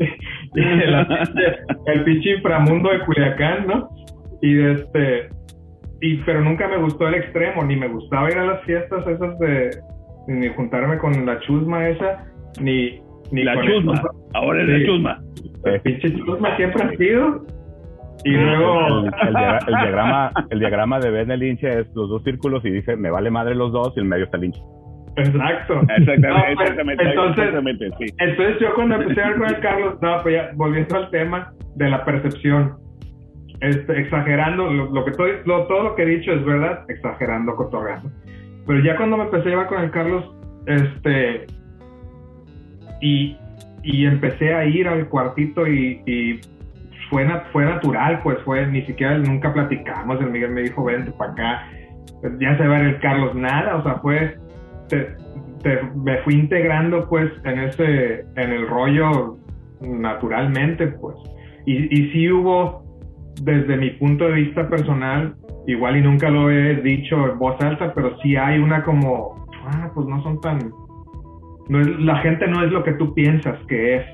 y 0.55 0.61
el, 0.61 1.07
el 1.87 2.05
pinche 2.05 2.35
inframundo 2.37 2.91
de 2.91 3.01
Culiacán, 3.01 3.67
¿no? 3.67 3.89
Y 4.43 4.55
de 4.55 4.73
este, 4.73 5.29
y 6.01 6.17
pero 6.19 6.41
nunca 6.43 6.67
me 6.69 6.79
gustó 6.79 7.09
el 7.09 7.15
extremo, 7.15 7.65
ni 7.65 7.77
me 7.77 7.89
gustaba 7.89 8.31
ir 8.31 8.39
a 8.39 8.45
las 8.47 8.63
fiestas 8.63 9.07
esas 9.07 9.39
de 9.39 9.71
ni 10.29 10.49
juntarme 10.49 10.99
con 10.99 11.27
la 11.27 11.39
chusma 11.41 11.89
esa, 11.89 12.25
ni, 12.61 13.01
ni 13.33 13.43
La 13.43 13.55
con 13.55 13.67
chusma. 13.67 14.03
Ahora 14.35 14.63
es 14.63 14.67
Sí. 14.67 14.73
la 14.73 14.87
chusma. 14.87 15.23
el 15.65 15.81
pinche 15.83 16.15
chusma 16.17 16.57
siempre 16.57 16.83
ha 16.85 16.91
sido. 16.97 17.45
Y 18.25 18.33
luego, 18.33 19.01
El, 19.01 19.05
el 19.29 19.35
dia- 19.35 19.59
el 19.67 19.75
diagrama, 19.75 20.31
el 20.51 20.59
diagrama 20.61 21.01
de 21.01 21.11
Ben 21.11 21.31
el 21.31 21.43
hinche 21.43 21.69
es 21.69 21.87
los 21.95 22.09
dos 22.11 22.23
círculos 22.23 22.63
y 22.67 22.71
dice 22.71 22.95
me 22.97 23.11
vale 23.11 23.31
madre 23.31 23.55
los 23.55 23.73
dos 23.73 23.93
y 23.97 24.01
el 24.01 24.05
medio 24.07 24.25
está 24.27 24.37
el 24.37 24.45
hinche. 24.45 24.61
Exacto. 25.17 25.81
Exactamente, 25.97 26.29
No, 26.29 26.35
pues, 26.55 26.61
exactamente, 26.61 27.05
entonces, 27.09 27.45
exactamente, 27.45 27.91
sí. 27.99 28.07
Entonces 28.19 28.57
yo 28.61 28.75
cuando 28.75 28.95
empecé 28.97 29.23
a 29.23 29.29
ver 29.29 29.39
con 29.39 29.49
el 29.49 29.61
Carlos, 29.61 29.95
no, 30.03 30.23
pues 30.23 30.35
ya, 30.35 30.51
volviendo 30.55 30.97
al 30.97 31.11
tema 31.11 31.53
de 31.77 31.89
la 31.91 32.05
percepción, 32.05 32.77
este, 33.61 34.01
exagerando, 34.01 34.71
lo, 34.73 34.91
lo 34.91 35.05
que 35.05 35.11
estoy, 35.11 35.33
lo- 35.45 35.67
todo 35.67 35.83
lo 35.83 35.95
que 35.95 36.03
he 36.03 36.07
dicho 36.07 36.33
es 36.33 36.45
verdad, 36.45 36.85
exagerando, 36.89 37.55
cotorreando. 37.57 38.11
Pero 38.67 38.81
ya 38.83 38.97
cuando 38.97 39.17
me 39.17 39.25
empecé 39.25 39.49
a 39.49 39.51
llevar 39.51 39.67
con 39.67 39.83
el 39.83 39.91
Carlos, 39.91 40.35
este, 40.67 41.47
y, 43.01 43.37
y 43.83 44.07
empecé 44.07 44.55
a 44.55 44.65
ir 44.65 44.87
al 44.89 45.09
cuartito 45.09 45.67
y, 45.67 46.03
y 46.07 46.41
fue, 47.11 47.25
na- 47.25 47.45
fue 47.53 47.65
natural, 47.65 48.21
pues 48.23 48.39
fue, 48.45 48.67
ni 48.67 48.83
siquiera 48.83 49.19
nunca 49.19 49.53
platicamos, 49.53 50.21
el 50.21 50.31
Miguel 50.31 50.51
me 50.53 50.63
dijo, 50.63 50.85
vente 50.85 51.11
para 51.13 51.33
acá, 51.33 51.67
ya 52.39 52.57
se 52.57 52.67
va 52.67 52.77
a 52.77 52.81
ver 52.81 52.89
el 52.95 53.01
Carlos, 53.01 53.35
nada, 53.35 53.77
o 53.77 53.83
sea, 53.83 53.95
fue, 53.97 54.37
te- 55.63 55.81
me 55.95 56.19
fui 56.19 56.35
integrando 56.35 57.09
pues 57.09 57.31
en 57.45 57.59
ese, 57.61 58.21
en 58.37 58.53
el 58.53 58.67
rollo 58.69 59.37
naturalmente, 59.81 60.89
pues, 60.89 61.17
y, 61.67 62.01
y 62.01 62.31
hubo, 62.31 62.83
desde 63.43 63.77
mi 63.77 63.91
punto 63.91 64.27
de 64.27 64.33
vista 64.33 64.69
personal, 64.69 65.35
igual 65.67 65.97
y 65.97 66.03
nunca 66.03 66.31
lo 66.31 66.51
he 66.51 66.77
dicho 66.77 67.31
en 67.31 67.39
voz 67.39 67.61
alta, 67.61 67.93
pero 67.95 68.17
sí 68.21 68.37
hay 68.37 68.59
una 68.59 68.83
como, 68.83 69.47
ah, 69.67 69.91
pues 69.95 70.07
no 70.07 70.23
son 70.23 70.41
tan, 70.41 70.73
la 71.69 72.17
gente 72.19 72.47
no 72.49 72.65
es 72.65 72.73
lo 72.73 72.83
que 72.83 72.93
tú 72.95 73.15
piensas 73.15 73.59
que 73.69 73.97
es, 73.97 74.05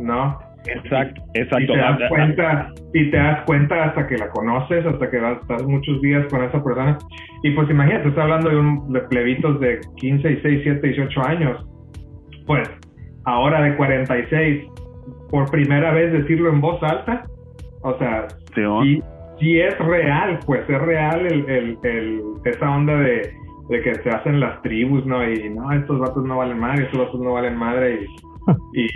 ¿no? 0.00 0.38
Exacto, 0.76 1.22
Y 1.34 1.40
exacto. 1.40 1.72
te 1.72 1.78
das 1.78 1.98
cuenta, 2.08 2.72
y 2.94 3.10
te 3.10 3.16
das 3.16 3.42
cuenta 3.46 3.84
hasta 3.84 4.06
que 4.06 4.16
la 4.18 4.28
conoces, 4.30 4.84
hasta 4.86 5.10
que 5.10 5.18
vas- 5.18 5.40
estás 5.40 5.62
muchos 5.64 6.00
días 6.02 6.26
con 6.30 6.42
esa 6.44 6.62
persona. 6.62 6.98
Y 7.42 7.50
pues 7.52 7.68
imagínate, 7.70 8.08
estás 8.08 8.24
hablando 8.24 8.50
de, 8.50 8.56
un, 8.58 8.92
de 8.92 9.00
plebitos 9.02 9.60
de 9.60 9.80
15, 9.96 10.28
16, 10.28 10.64
17, 10.64 10.86
18 10.88 11.26
años. 11.26 11.66
Pues 12.46 12.68
ahora 13.24 13.60
de 13.62 13.76
46, 13.76 14.64
por 15.30 15.50
primera 15.50 15.92
vez 15.92 16.12
decirlo 16.12 16.50
en 16.50 16.60
voz 16.60 16.82
alta, 16.82 17.24
o 17.82 17.96
sea, 17.98 18.26
Simón. 18.54 18.84
sí, 18.84 19.02
sí 19.40 19.60
es 19.60 19.78
real, 19.78 20.38
pues 20.46 20.68
es 20.68 20.80
real 20.80 21.26
el, 21.26 21.48
el, 21.48 21.78
el- 21.82 22.22
esa 22.44 22.70
onda 22.74 22.96
de, 22.96 23.30
de 23.68 23.82
que 23.82 23.94
se 23.96 24.08
hacen 24.10 24.40
las 24.40 24.60
tribus, 24.62 25.04
¿no? 25.06 25.22
Y 25.30 25.50
no, 25.50 25.70
estos 25.72 25.98
vatos 25.98 26.24
no 26.24 26.38
valen 26.38 26.58
madre, 26.58 26.84
estos 26.84 27.00
vatos 27.06 27.20
no 27.20 27.32
valen 27.34 27.56
madre. 27.56 28.00
Y, 28.72 28.80
y, 28.84 28.88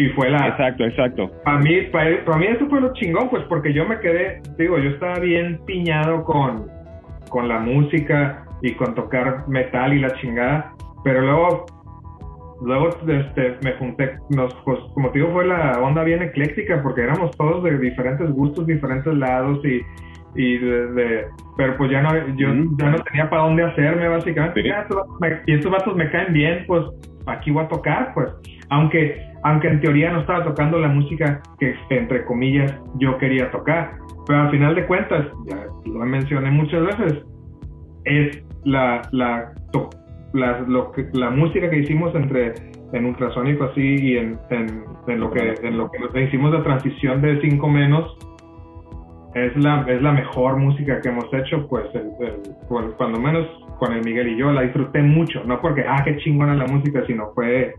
y 0.00 0.08
fue 0.10 0.30
la, 0.30 0.48
Exacto, 0.48 0.84
exacto. 0.84 1.30
para 1.44 1.58
mí, 1.58 1.82
para, 1.92 2.24
para 2.24 2.38
mí 2.38 2.46
eso 2.46 2.66
fue 2.68 2.80
lo 2.80 2.92
chingón, 2.94 3.28
pues 3.28 3.42
porque 3.48 3.72
yo 3.72 3.86
me 3.86 3.98
quedé, 4.00 4.40
digo, 4.58 4.78
yo 4.78 4.90
estaba 4.90 5.18
bien 5.18 5.60
piñado 5.66 6.22
con, 6.24 6.66
con 7.28 7.48
la 7.48 7.58
música 7.58 8.44
y 8.62 8.72
con 8.74 8.94
tocar 8.94 9.48
metal 9.48 9.92
y 9.92 9.98
la 10.00 10.10
chingada, 10.20 10.72
pero 11.04 11.20
luego, 11.22 11.66
luego 12.64 12.88
este, 13.08 13.56
me 13.64 13.72
junté, 13.72 14.16
nos, 14.30 14.54
pues, 14.64 14.78
como 14.94 15.10
te 15.10 15.18
digo, 15.18 15.32
fue 15.32 15.46
la 15.46 15.78
onda 15.80 16.02
bien 16.04 16.22
ecléctica 16.22 16.80
porque 16.82 17.02
éramos 17.02 17.30
todos 17.36 17.62
de 17.64 17.78
diferentes 17.78 18.30
gustos, 18.30 18.66
diferentes 18.66 19.12
lados 19.14 19.60
y, 19.64 19.80
y 20.36 20.58
de, 20.58 20.86
de- 20.92 21.24
pero 21.56 21.76
pues 21.76 21.90
ya 21.90 22.00
no, 22.00 22.10
yo 22.36 22.48
ya 22.78 22.90
no 22.90 22.98
tenía 23.00 23.28
para 23.28 23.42
dónde 23.42 23.64
hacerme 23.64 24.08
básicamente, 24.08 24.62
Sí. 24.62 24.68
Ya, 24.68 24.80
estos 24.82 24.96
vatos 24.96 25.20
me- 25.20 25.40
y 25.46 25.54
estos 25.54 25.72
vatos 25.72 25.96
me 25.96 26.10
caen 26.10 26.32
bien, 26.32 26.64
pues 26.66 26.82
aquí 27.26 27.50
voy 27.50 27.64
a 27.64 27.68
tocar, 27.68 28.12
pues, 28.14 28.30
aunque, 28.70 29.29
aunque 29.42 29.68
en 29.68 29.80
teoría 29.80 30.12
no 30.12 30.20
estaba 30.20 30.44
tocando 30.44 30.78
la 30.78 30.88
música 30.88 31.40
que, 31.58 31.74
entre 31.90 32.24
comillas, 32.24 32.78
yo 32.98 33.16
quería 33.18 33.50
tocar. 33.50 33.92
Pero 34.26 34.42
al 34.42 34.50
final 34.50 34.74
de 34.74 34.86
cuentas, 34.86 35.26
ya 35.46 35.66
lo 35.86 36.04
mencioné 36.04 36.50
muchas 36.50 36.84
veces, 36.84 37.24
es 38.04 38.42
la, 38.64 39.02
la, 39.12 39.52
la, 40.32 41.30
música 41.30 41.70
que 41.70 41.78
hicimos 41.78 42.14
entre 42.14 42.54
en 42.92 43.04
ultrasónico 43.04 43.64
así 43.64 43.96
y 44.00 44.16
en, 44.16 44.38
en, 44.50 45.20
lo 45.20 45.30
que 45.30 45.54
en 45.62 45.78
lo 45.78 45.90
que 45.90 46.22
hicimos 46.22 46.52
la 46.52 46.62
transición 46.62 47.20
de 47.22 47.40
5 47.40 47.68
menos 47.68 48.16
es 49.34 49.56
la 49.56 49.84
es 49.88 50.02
la 50.02 50.12
mejor 50.12 50.56
música 50.56 51.00
que 51.00 51.08
hemos 51.08 51.32
hecho 51.32 51.68
pues 51.68 51.86
cuando 52.96 53.20
menos 53.20 53.46
con 53.78 53.92
el 53.92 54.04
Miguel 54.04 54.28
y 54.28 54.36
yo 54.36 54.50
la 54.50 54.62
disfruté 54.62 55.02
mucho 55.02 55.44
no 55.44 55.60
porque 55.60 55.84
ah 55.88 56.02
qué 56.04 56.16
chingona 56.16 56.54
la 56.54 56.66
música 56.66 57.04
sino 57.06 57.30
fue 57.34 57.74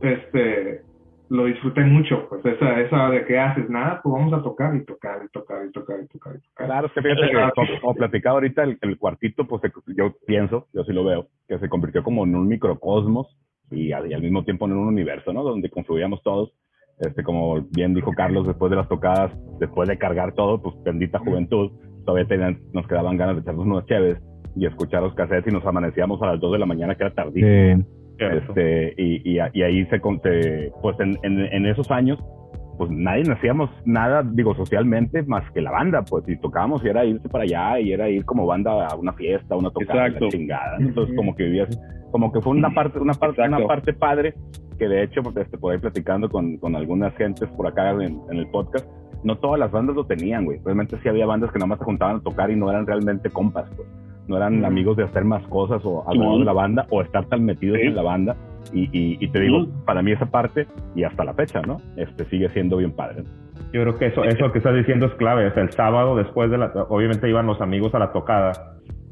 este 0.00 0.82
lo 1.30 1.46
disfruté 1.46 1.80
mucho 1.82 2.28
pues 2.28 2.44
esa 2.44 2.78
esa 2.80 3.08
de 3.10 3.24
que 3.24 3.38
haces 3.38 3.68
nada 3.70 4.00
pues 4.02 4.12
vamos 4.12 4.32
a 4.34 4.42
tocar 4.42 4.76
y 4.76 4.84
tocar 4.84 5.22
y 5.24 5.28
tocar 5.30 5.64
y 5.66 5.72
tocar 5.72 5.96
y 6.02 6.06
tocar 6.06 6.36
y 6.36 6.40
tocar 6.46 6.66
Claro, 6.66 6.86
es 6.88 6.92
que 6.92 7.00
fíjate 7.02 7.22
que 7.30 7.50
como, 7.54 7.66
como 7.80 7.94
platicaba 7.94 8.34
ahorita 8.34 8.62
el, 8.62 8.78
el 8.82 8.98
cuartito, 8.98 9.46
pues 9.46 9.62
se- 9.62 9.72
yo 9.96 10.12
pienso, 10.26 10.66
yo 10.74 10.84
sí 10.84 10.92
lo 10.92 11.02
veo, 11.04 11.28
que 11.48 11.58
se 11.58 11.68
convirtió 11.68 12.02
como 12.02 12.24
en 12.24 12.36
un 12.36 12.46
microcosmos 12.46 13.38
y, 13.70 13.92
al- 13.92 14.10
y 14.10 14.14
al 14.14 14.20
mismo 14.22 14.44
tiempo 14.44 14.66
en 14.66 14.72
un 14.72 14.86
universo, 14.86 15.32
¿no? 15.32 15.42
Donde 15.42 15.70
confluíamos 15.70 16.22
todos. 16.22 16.52
Este, 17.00 17.24
como 17.24 17.60
bien 17.74 17.94
dijo 17.94 18.12
Carlos, 18.12 18.46
después 18.46 18.70
de 18.70 18.76
las 18.76 18.88
tocadas, 18.88 19.32
después 19.58 19.88
de 19.88 19.98
cargar 19.98 20.32
todo, 20.34 20.62
pues 20.62 20.76
bendita 20.84 21.18
juventud, 21.18 21.72
todavía 22.04 22.28
tenían- 22.28 22.60
nos 22.72 22.86
quedaban 22.86 23.16
ganas 23.16 23.36
de 23.36 23.40
echarnos 23.42 23.64
unos 23.66 23.86
chéves 23.86 24.18
y 24.54 24.66
escuchar 24.66 25.02
los 25.02 25.14
cassettes 25.14 25.50
y 25.50 25.54
nos 25.56 25.64
amanecíamos 25.66 26.22
a 26.22 26.26
las 26.26 26.38
2 26.40 26.52
de 26.52 26.58
la 26.58 26.66
mañana, 26.66 26.94
que 26.94 27.02
era 27.04 27.14
tardísimo. 27.14 27.48
Sí. 27.48 28.03
Este, 28.18 28.94
y, 28.96 29.36
y, 29.36 29.38
y 29.52 29.62
ahí 29.62 29.86
se, 29.86 30.00
pues 30.00 31.00
en, 31.00 31.18
en, 31.22 31.40
en 31.40 31.66
esos 31.66 31.90
años, 31.90 32.18
pues 32.76 32.90
nadie 32.90 33.30
hacíamos 33.32 33.70
nada, 33.84 34.22
digo, 34.24 34.54
socialmente, 34.54 35.22
más 35.22 35.48
que 35.52 35.60
la 35.60 35.70
banda, 35.70 36.02
pues, 36.02 36.28
y 36.28 36.36
tocábamos 36.36 36.84
y 36.84 36.88
era 36.88 37.04
irse 37.04 37.28
para 37.28 37.44
allá 37.44 37.80
y 37.80 37.92
era 37.92 38.08
ir 38.08 38.24
como 38.24 38.46
banda 38.46 38.86
a 38.86 38.96
una 38.96 39.12
fiesta, 39.12 39.56
una 39.56 39.70
tocada, 39.70 40.06
Exacto. 40.06 40.28
chingada. 40.28 40.76
Entonces, 40.78 41.14
como 41.16 41.34
que 41.34 41.44
vivías, 41.44 41.78
como 42.10 42.32
que 42.32 42.40
fue 42.40 42.52
una 42.52 42.70
parte, 42.70 42.98
una 42.98 43.14
parte, 43.14 43.42
una 43.42 43.66
parte 43.66 43.92
padre, 43.92 44.34
que 44.78 44.88
de 44.88 45.04
hecho, 45.04 45.22
pues, 45.22 45.36
este, 45.36 45.56
por 45.58 45.72
ahí 45.72 45.78
platicando 45.78 46.28
con, 46.28 46.56
con 46.58 46.74
algunas 46.74 47.14
gentes 47.16 47.48
por 47.50 47.66
acá 47.66 47.90
en, 47.92 48.20
en 48.30 48.38
el 48.38 48.46
podcast, 48.48 48.88
no 49.22 49.38
todas 49.38 49.58
las 49.58 49.70
bandas 49.70 49.96
lo 49.96 50.04
tenían, 50.04 50.44
güey. 50.44 50.60
Realmente 50.64 50.98
sí 51.02 51.08
había 51.08 51.26
bandas 51.26 51.50
que 51.52 51.58
nada 51.58 51.68
más 51.68 51.78
se 51.78 51.84
juntaban 51.84 52.16
a 52.16 52.20
tocar 52.20 52.50
y 52.50 52.56
no 52.56 52.70
eran 52.70 52.86
realmente 52.86 53.30
compas, 53.30 53.68
pues. 53.76 53.88
No 54.28 54.36
eran 54.36 54.56
Ujú. 54.58 54.66
amigos 54.66 54.96
de 54.96 55.04
hacer 55.04 55.24
más 55.24 55.46
cosas 55.48 55.82
o 55.84 56.02
alrededor 56.08 56.30
Ujú. 56.32 56.38
de 56.40 56.44
la 56.46 56.52
banda 56.52 56.86
o 56.90 57.02
estar 57.02 57.26
tan 57.26 57.44
metidos 57.44 57.78
Sí. 57.80 57.86
en 57.88 57.96
la 57.96 58.02
banda. 58.02 58.36
Y, 58.72 58.84
y, 58.92 59.18
y 59.20 59.28
te 59.28 59.40
digo, 59.40 59.58
Ujú. 59.64 59.84
para 59.84 60.00
mí 60.02 60.12
esa 60.12 60.26
parte, 60.26 60.66
y 60.94 61.04
hasta 61.04 61.24
la 61.24 61.34
fecha, 61.34 61.60
¿no? 61.62 61.76
Este 61.96 62.24
sigue 62.26 62.48
siendo 62.50 62.78
bien 62.78 62.92
padre. 62.92 63.24
Yo 63.72 63.82
creo 63.82 63.98
que 63.98 64.06
eso, 64.06 64.24
eso 64.24 64.50
que 64.52 64.58
estás 64.58 64.74
diciendo 64.74 65.06
es 65.06 65.12
clave. 65.14 65.46
O 65.48 65.52
sea, 65.54 65.62
el 65.62 65.70
sábado 65.72 66.16
después 66.16 66.50
de 66.50 66.58
la, 66.58 66.72
obviamente 66.88 67.28
iban 67.28 67.46
los 67.46 67.60
amigos 67.60 67.94
a 67.94 67.98
la 67.98 68.12
tocada, 68.12 68.52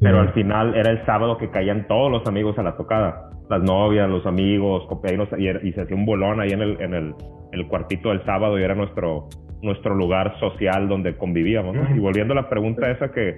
pero 0.01 0.19
al 0.21 0.33
final 0.33 0.73
era 0.75 0.89
el 0.89 1.05
sábado 1.05 1.37
que 1.37 1.49
caían 1.49 1.85
todos 1.87 2.09
los 2.11 2.25
amigos 2.27 2.57
a 2.57 2.63
la 2.63 2.75
tocada. 2.75 3.29
Las 3.49 3.61
novias, 3.61 4.09
los 4.09 4.25
amigos, 4.25 4.87
y, 5.37 5.67
y 5.67 5.73
se 5.73 5.81
hacía 5.81 5.95
un 5.95 6.05
bolón 6.05 6.39
ahí 6.39 6.49
en 6.51 6.61
el, 6.61 6.81
en 6.81 6.93
el, 6.93 7.13
el 7.51 7.67
cuartito 7.67 8.09
del 8.09 8.23
sábado 8.25 8.57
y 8.57 8.63
era 8.63 8.73
nuestro, 8.73 9.27
nuestro 9.61 9.93
lugar 9.95 10.39
social 10.39 10.87
donde 10.87 11.15
convivíamos. 11.17 11.75
¿no? 11.75 11.95
Y 11.95 11.99
volviendo 11.99 12.31
a 12.33 12.37
la 12.37 12.49
pregunta 12.49 12.89
esa 12.89 13.11
que, 13.11 13.35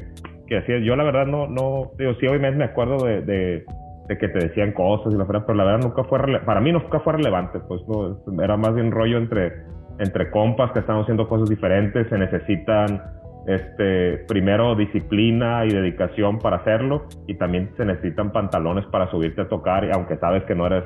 que 0.47 0.57
hacías, 0.57 0.83
yo 0.83 0.95
la 0.95 1.03
verdad 1.03 1.25
no, 1.25 1.47
no, 1.47 1.91
digo, 1.97 2.13
sí, 2.19 2.27
obviamente 2.27 2.57
me 2.57 2.65
acuerdo 2.65 3.05
de, 3.05 3.21
de, 3.21 3.65
de 4.07 4.17
que 4.17 4.27
te 4.27 4.47
decían 4.47 4.71
cosas 4.73 5.13
y 5.13 5.17
la 5.17 5.25
verdad, 5.25 5.43
pero 5.45 5.57
la 5.57 5.63
verdad 5.63 5.87
nunca 5.87 6.03
fue, 6.03 6.19
para 6.45 6.61
mí 6.61 6.71
nunca 6.71 6.99
fue 6.99 7.13
relevante, 7.13 7.59
pues 7.67 7.81
no, 7.87 8.43
era 8.43 8.57
más 8.57 8.73
bien 8.75 8.91
rollo 8.91 9.17
entre, 9.17 9.53
entre 9.99 10.29
compas 10.31 10.71
que 10.71 10.79
están 10.79 10.99
haciendo 10.99 11.27
cosas 11.27 11.49
diferentes, 11.49 12.07
se 12.09 12.17
necesitan 12.17 13.01
este 13.47 14.25
primero 14.27 14.75
disciplina 14.75 15.65
y 15.65 15.69
dedicación 15.69 16.39
para 16.39 16.57
hacerlo 16.57 17.05
y 17.27 17.35
también 17.35 17.69
se 17.77 17.85
necesitan 17.85 18.31
pantalones 18.31 18.85
para 18.87 19.09
subirte 19.11 19.41
a 19.41 19.47
tocar 19.47 19.87
aunque 19.93 20.17
sabes 20.17 20.43
que 20.45 20.55
no 20.55 20.65
eres 20.65 20.83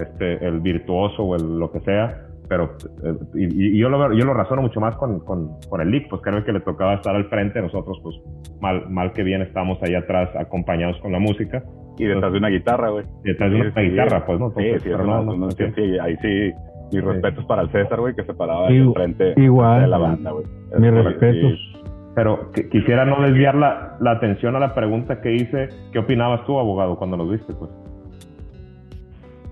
este 0.00 0.42
el 0.46 0.60
virtuoso 0.60 1.22
o 1.22 1.36
el 1.36 1.58
lo 1.58 1.70
que 1.70 1.80
sea 1.80 2.27
pero 2.48 2.76
eh, 3.04 3.14
y, 3.34 3.76
y 3.76 3.78
yo 3.78 3.88
lo 3.88 4.12
yo 4.14 4.24
lo 4.24 4.34
razono 4.34 4.62
mucho 4.62 4.80
más 4.80 4.96
con, 4.96 5.20
con, 5.20 5.58
con 5.68 5.80
el 5.80 5.90
Lick 5.90 6.08
pues 6.08 6.22
creo 6.22 6.44
que 6.44 6.52
le 6.52 6.60
tocaba 6.60 6.94
estar 6.94 7.14
al 7.14 7.26
frente 7.26 7.60
nosotros 7.60 7.98
pues 8.02 8.16
mal 8.60 8.88
mal 8.90 9.12
que 9.12 9.22
bien 9.22 9.42
estamos 9.42 9.78
ahí 9.82 9.94
atrás 9.94 10.30
acompañados 10.36 10.96
con 11.00 11.12
la 11.12 11.18
música 11.18 11.62
Y 11.98 12.04
detrás 12.04 12.32
de 12.32 12.38
una 12.38 12.48
guitarra, 12.48 12.90
güey. 12.90 13.04
y 13.24 13.28
detrás 13.28 13.50
de 13.50 13.60
una 13.60 13.74
sí, 13.74 13.80
guitarra 13.90 14.24
pues 14.26 14.38
no 14.40 14.48
Sí, 14.50 14.54
Entonces, 14.62 14.82
sí, 14.82 14.88
pero 14.90 15.02
es 15.02 15.06
no, 15.08 15.20
una- 15.22 15.32
no, 15.32 15.36
no, 15.46 15.50
sí, 15.50 15.64
sí. 15.74 15.98
ahí 15.98 16.16
sí. 16.22 16.52
Mis 16.90 17.04
respetos 17.04 17.44
para 17.44 17.60
el 17.62 17.68
César, 17.70 18.00
güey, 18.00 18.14
que 18.14 18.24
se 18.24 18.32
paraba 18.32 18.68
al 18.68 18.92
frente 18.94 19.34
igual, 19.36 19.82
de 19.82 19.88
la 19.88 19.98
banda, 19.98 20.30
güey. 20.30 20.46
Mis 20.46 20.90
correcto, 20.90 21.02
respetos. 21.02 21.52
sí. 21.52 21.82
Pero 22.14 22.50
que- 22.52 22.68
quisiera 22.70 23.04
no 23.04 23.20
desviar 23.20 23.54
la, 23.56 23.96
la 24.00 24.12
atención 24.12 24.56
a 24.56 24.58
la 24.58 24.74
pregunta 24.74 25.20
que 25.20 25.34
hice. 25.34 25.68
¿Qué 25.92 25.98
opinabas 25.98 26.46
tú, 26.46 26.58
abogado, 26.58 26.96
cuando 26.96 27.16
nos 27.18 27.30
viste? 27.30 27.52
Pues? 27.52 27.70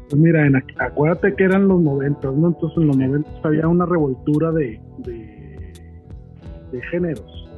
Pues 0.08 0.20
mira, 0.22 0.46
en 0.46 0.56
acuérdate 0.78 1.34
que 1.34 1.44
eran 1.44 1.66
los 1.68 1.80
noventas, 1.80 2.32
¿no? 2.34 2.48
Entonces 2.48 2.78
en 2.78 2.86
los 2.88 2.96
noventas 2.96 3.34
había 3.42 3.66
una 3.66 3.86
revoltura 3.86 4.52
de, 4.52 4.80
de, 4.98 5.72
de 6.72 6.82
géneros. 6.90 7.48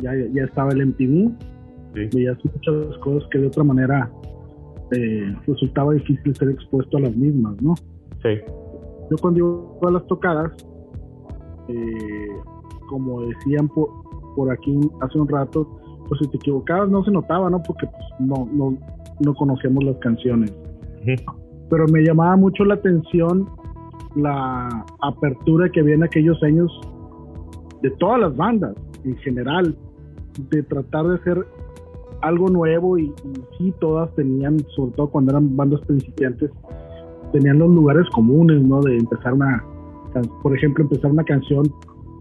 Ya, 0.00 0.12
ya 0.32 0.44
estaba 0.44 0.70
el 0.70 0.86
MTV, 0.86 1.30
Sí. 1.94 2.08
veías 2.14 2.36
muchas 2.44 2.98
cosas 2.98 3.28
que 3.30 3.38
de 3.38 3.46
otra 3.46 3.64
manera 3.64 4.10
eh, 4.92 5.34
resultaba 5.46 5.94
difícil 5.94 6.34
ser 6.36 6.50
expuesto 6.50 6.98
a 6.98 7.00
las 7.00 7.16
mismas, 7.16 7.60
¿no? 7.62 7.74
Sí. 8.22 8.38
Yo 9.10 9.16
cuando 9.20 9.38
iba 9.80 9.88
a 9.88 9.92
las 9.92 10.06
tocadas, 10.06 10.52
eh, 11.68 12.28
como 12.88 13.22
decían 13.22 13.68
por, 13.68 13.88
por 14.36 14.52
aquí 14.52 14.78
hace 15.00 15.18
un 15.18 15.28
rato, 15.28 15.66
pues 16.08 16.20
si 16.22 16.28
te 16.30 16.36
equivocabas 16.36 16.88
no 16.90 17.02
se 17.04 17.10
notaba, 17.10 17.50
¿no? 17.50 17.60
Porque 17.62 17.86
pues, 17.86 18.04
no, 18.20 18.48
no, 18.52 18.76
no 19.24 19.34
conocíamos 19.34 19.82
las 19.84 19.96
canciones. 19.96 20.52
Pero 21.70 21.86
me 21.92 22.02
llamaba 22.02 22.36
mucho 22.36 22.64
la 22.64 22.74
atención 22.74 23.48
la 24.16 24.84
apertura 25.02 25.68
que 25.70 25.80
había 25.80 25.94
en 25.94 26.02
aquellos 26.02 26.42
años 26.42 26.70
de 27.82 27.90
todas 27.92 28.20
las 28.20 28.36
bandas 28.36 28.74
en 29.04 29.16
general, 29.18 29.76
de 30.50 30.62
tratar 30.64 31.06
de 31.06 31.14
hacer 31.16 31.46
algo 32.22 32.48
nuevo 32.48 32.98
y, 32.98 33.04
y 33.06 33.14
sí 33.56 33.74
todas 33.80 34.12
tenían, 34.14 34.58
sobre 34.74 34.92
todo 34.92 35.08
cuando 35.08 35.32
eran 35.32 35.56
bandas 35.56 35.80
principiantes, 35.82 36.50
tenían 37.32 37.58
los 37.58 37.70
lugares 37.70 38.08
comunes, 38.10 38.62
¿no? 38.62 38.80
De 38.80 38.96
empezar 38.96 39.34
una, 39.34 39.64
por 40.42 40.56
ejemplo, 40.56 40.84
empezar 40.84 41.10
una 41.10 41.24
canción 41.24 41.64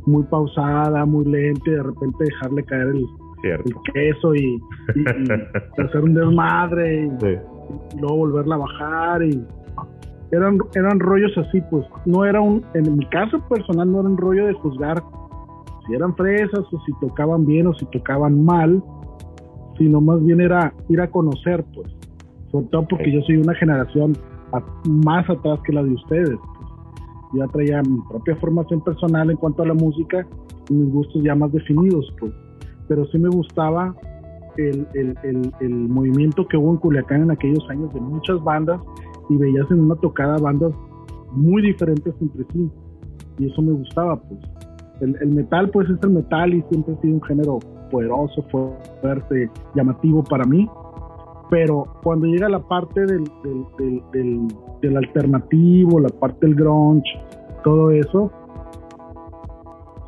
muy 0.06 0.24
pausada, 0.24 1.06
muy 1.06 1.26
lenta 1.26 1.70
y 1.70 1.74
de 1.74 1.84
repente 1.84 2.24
dejarle 2.24 2.64
caer 2.64 2.88
el, 2.88 3.06
Cierto. 3.42 3.70
el 3.70 3.94
queso 3.94 4.36
y, 4.36 4.40
y- 4.40 4.60
y 5.78 5.82
hacer 5.82 6.04
un 6.04 6.14
desmadre 6.14 7.06
y, 7.06 7.10
Sí. 7.22 7.28
y 7.96 8.00
luego 8.00 8.18
volverla 8.18 8.56
a 8.56 8.60
bajar 8.60 9.24
y 9.24 9.44
eran, 10.32 10.58
eran 10.76 11.00
rollos 11.00 11.32
así, 11.38 11.62
pues 11.70 11.86
no 12.06 12.26
era 12.26 12.42
un, 12.42 12.64
en 12.74 12.98
mi 12.98 13.06
caso 13.08 13.40
personal 13.48 13.92
no 13.92 14.00
era 14.02 14.10
un 14.10 14.18
rollo 14.18 14.48
de 14.48 14.54
juzgar 14.54 15.02
si 15.86 15.94
eran 15.94 16.14
fresas 16.18 16.66
o 16.72 16.80
si 16.86 16.92
tocaban 17.00 17.46
bien 17.46 17.68
o 17.68 17.74
si 17.76 17.86
tocaban 17.92 18.44
mal, 18.44 18.84
sino 19.78 20.02
más 20.02 20.22
bien 20.26 20.42
era 20.42 20.74
ir 20.90 21.00
a 21.00 21.08
conocer, 21.10 21.64
pues, 21.74 21.88
sobre 22.52 22.66
todo 22.68 22.86
porque 22.90 23.10
yo 23.12 23.22
soy 23.22 23.38
una 23.38 23.54
generación 23.56 24.14
a- 24.52 24.64
más 24.90 25.30
atrás 25.30 25.60
que 25.66 25.72
la 25.74 25.84
de 25.84 25.94
ustedes. 25.94 26.30
pues. 26.38 26.70
Yo 27.34 27.46
ya 27.46 27.48
traía 27.54 27.82
mi 27.84 28.00
propia 28.10 28.36
formación 28.38 28.82
personal 28.82 29.30
en 29.32 29.38
cuanto 29.38 29.64
a 29.64 29.68
la 29.68 29.74
música 29.76 30.26
y 30.70 30.74
mis 30.74 30.92
gustos 30.92 31.24
ya 31.24 31.36
más 31.36 31.52
definidos, 31.54 32.14
pues, 32.20 32.34
pero 32.88 33.06
sí 33.08 33.18
me 33.18 33.30
gustaba 33.30 33.96
el, 34.58 34.88
el, 34.94 35.52
el, 35.60 35.74
movimiento 35.88 36.48
que 36.48 36.58
hubo 36.58 36.72
en 36.72 36.78
Culiacán 36.78 37.24
en 37.24 37.32
aquellos 37.32 37.64
años 37.70 37.94
de 37.94 38.02
muchas 38.02 38.44
bandas 38.44 38.82
y 39.30 39.38
veías 39.38 39.70
en 39.72 39.82
una 39.82 39.96
tocada 39.96 40.38
bandas 40.38 40.74
muy 41.32 41.62
diferentes 41.62 42.14
entre 42.20 42.46
sí 42.54 42.70
y 43.40 43.52
eso 43.52 43.62
me 43.62 43.74
gustaba 43.74 44.20
pues. 44.20 44.40
El, 45.00 45.30
metal 45.30 45.70
pues 45.70 45.88
es 45.90 46.00
el 46.02 46.10
metal 46.10 46.54
y 46.54 46.64
siempre 46.72 46.96
ha 46.96 47.02
sido 47.02 47.14
un 47.16 47.22
género 47.22 47.60
poderoso 47.92 48.42
fuerte 49.02 49.50
llamativo 49.76 50.24
para 50.24 50.44
mí 50.46 50.68
pero 51.50 51.86
cuando 52.04 52.26
llega 52.26 52.50
la 52.50 52.60
parte 52.60 53.06
del, 53.06 53.24
del, 53.78 54.02
del, 54.12 54.48
del 54.82 54.98
alternativo 54.98 56.00
la 56.00 56.10
parte 56.10 56.48
del 56.48 56.56
grunge 56.56 57.10
todo 57.64 57.92
eso 57.92 58.32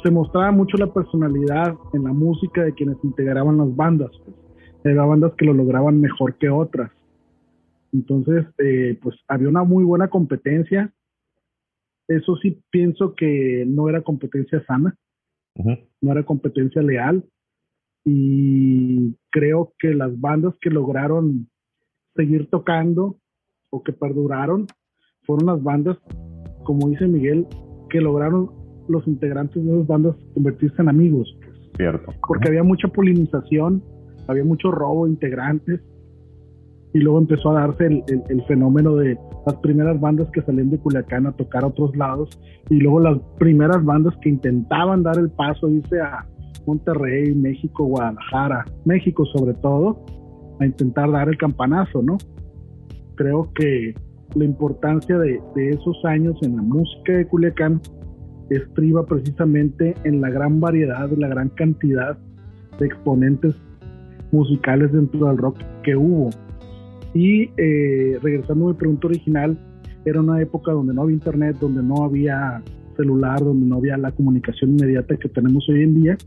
se 0.04 0.12
mostraba 0.12 0.52
mucho 0.52 0.78
la 0.78 0.94
personalidad 0.94 1.76
en 1.94 2.04
la 2.04 2.14
música 2.14 2.64
de 2.64 2.74
quienes 2.74 2.98
integraban 3.04 3.58
las 3.58 3.76
bandas. 3.76 4.12
Pues. 4.24 4.36
Había 4.86 5.04
bandas 5.04 5.34
que 5.38 5.46
lo 5.46 5.54
lograban 5.54 6.00
mejor 6.00 6.36
que 6.38 6.50
otras. 6.50 6.92
Entonces, 7.92 8.46
eh, 8.60 8.98
pues 9.02 9.16
había 9.28 9.50
una 9.50 9.64
muy 9.64 9.84
buena 9.84 10.08
competencia. 10.08 10.94
Eso 12.08 12.38
sí 12.38 12.62
pienso 12.70 13.14
que 13.16 13.66
no 13.68 13.90
era 13.90 14.02
competencia 14.02 14.64
sana, 14.66 14.96
no 16.02 16.12
era 16.12 16.24
competencia 16.24 16.82
leal. 16.82 17.24
Y 18.06 19.16
creo 19.30 19.74
que 19.78 19.94
las 19.94 20.20
bandas 20.20 20.56
que 20.62 20.70
lograron 20.70 21.50
seguir 22.16 22.50
tocando 22.50 23.18
o 23.70 23.84
que 23.84 23.94
perduraron 23.94 24.68
fueron 25.24 25.48
las 25.48 25.62
bandas, 25.62 25.98
como 26.64 26.90
dice 26.90 27.06
Miguel, 27.08 27.46
que 27.90 28.02
lograron 28.02 28.59
los 28.90 29.08
integrantes 29.08 29.64
de 29.64 29.72
esas 29.72 29.88
bandas 29.88 30.16
convertirse 30.34 30.82
en 30.82 30.90
amigos, 30.90 31.34
pues, 31.44 31.58
Cierto. 31.78 32.14
porque 32.28 32.50
había 32.50 32.64
mucha 32.64 32.88
polinización, 32.90 33.82
había 34.28 34.44
mucho 34.44 34.72
robo 34.72 35.06
de 35.06 35.12
integrantes, 35.12 35.80
y 36.94 37.00
luego 37.00 37.20
empezó 37.20 37.52
a 37.52 37.62
darse 37.62 37.86
el, 37.86 38.04
el- 38.08 38.24
el 38.30 38.44
fenómeno 38.46 38.96
de 38.96 39.16
las 39.46 39.56
primeras 39.58 40.00
bandas 40.02 40.28
que 40.32 40.42
salían 40.42 40.72
de 40.72 40.80
Culiacán 40.80 41.28
a 41.28 41.32
tocar 41.34 41.64
a 41.64 41.68
otros 41.68 41.96
lados, 41.96 42.30
y 42.70 42.80
luego 42.80 43.00
las 43.00 43.20
primeras 43.38 43.84
bandas 43.86 44.16
que 44.22 44.30
intentaban 44.30 45.04
dar 45.04 45.18
el 45.20 45.30
paso, 45.30 45.70
irse 45.70 46.02
a 46.02 46.26
Monterrey, 46.66 47.34
México, 47.36 47.86
Guadalajara, 47.86 48.66
México 48.86 49.24
sobre 49.28 49.54
todo, 49.56 50.04
a 50.60 50.66
intentar 50.66 51.12
dar 51.12 51.30
el 51.30 51.38
campanazo, 51.38 52.02
¿no? 52.02 52.18
Creo 53.16 53.50
que 53.54 53.94
la 54.36 54.46
importancia 54.46 55.18
de, 55.18 55.40
de 55.56 55.70
esos 55.70 56.04
años 56.06 56.38
en 56.42 56.56
la 56.58 56.62
música 56.62 57.14
de 57.14 57.28
Culiacán 57.28 57.82
estriba 58.50 59.06
precisamente 59.06 59.96
en 60.04 60.22
la 60.22 60.30
gran 60.30 60.60
variedad, 60.60 61.10
la 61.18 61.28
gran 61.28 61.50
cantidad 61.50 62.18
de 62.80 62.86
exponentes 62.86 63.56
musicales 64.32 64.92
dentro 64.92 65.28
del 65.28 65.38
rock 65.38 65.58
que 65.84 65.96
hubo. 65.96 66.30
Y 67.14 67.50
eh, 67.58 68.18
regresando 68.22 68.66
a 68.66 68.68
mi 68.70 68.74
pregunta 68.76 69.08
original, 69.08 69.58
era 70.06 70.22
una 70.22 70.42
época 70.42 70.72
donde 70.72 70.94
no 70.94 71.04
había 71.04 71.16
internet, 71.16 71.58
donde 71.60 71.84
no 71.84 72.04
había 72.04 72.62
celular, 72.96 73.40
donde 73.40 73.66
no 73.66 73.78
había 73.78 73.98
la 73.98 74.12
comunicación 74.12 74.72
inmediata 74.72 75.16
que 75.18 75.30
tenemos 75.30 75.68
hoy 75.70 75.84
en 75.84 76.02
día. 76.02 76.18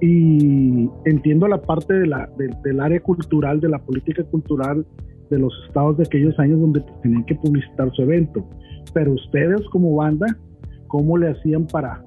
Y 0.00 0.88
entiendo 1.06 1.48
la 1.48 1.60
parte 1.60 1.94
del 1.94 2.80
área 2.80 3.00
cultural, 3.00 3.60
de 3.60 3.68
la 3.68 3.78
política 3.78 4.22
cultural 4.24 4.86
de 5.30 5.38
los 5.38 5.52
estados 5.66 5.96
de 5.98 6.04
aquellos 6.04 6.38
años 6.38 6.60
donde 6.60 6.82
tenían 7.02 7.24
que 7.24 7.34
publicitar 7.34 7.90
su 7.92 8.02
evento. 8.02 8.48
Pero 8.94 9.12
ustedes 9.12 9.60
como 9.70 9.96
banda, 9.96 10.26
¿cómo 10.88 11.16
le 11.16 11.30
hacían 11.30 11.66
para, 11.66 12.02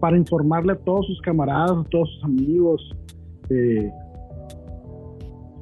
para 0.00 0.16
informarle 0.16 0.72
a 0.72 0.76
todos 0.76 1.06
sus 1.06 1.20
camaradas, 1.22 1.72
a 1.72 1.84
todos 1.90 2.08
sus 2.14 2.24
amigos 2.24 2.96
eh, 3.50 3.90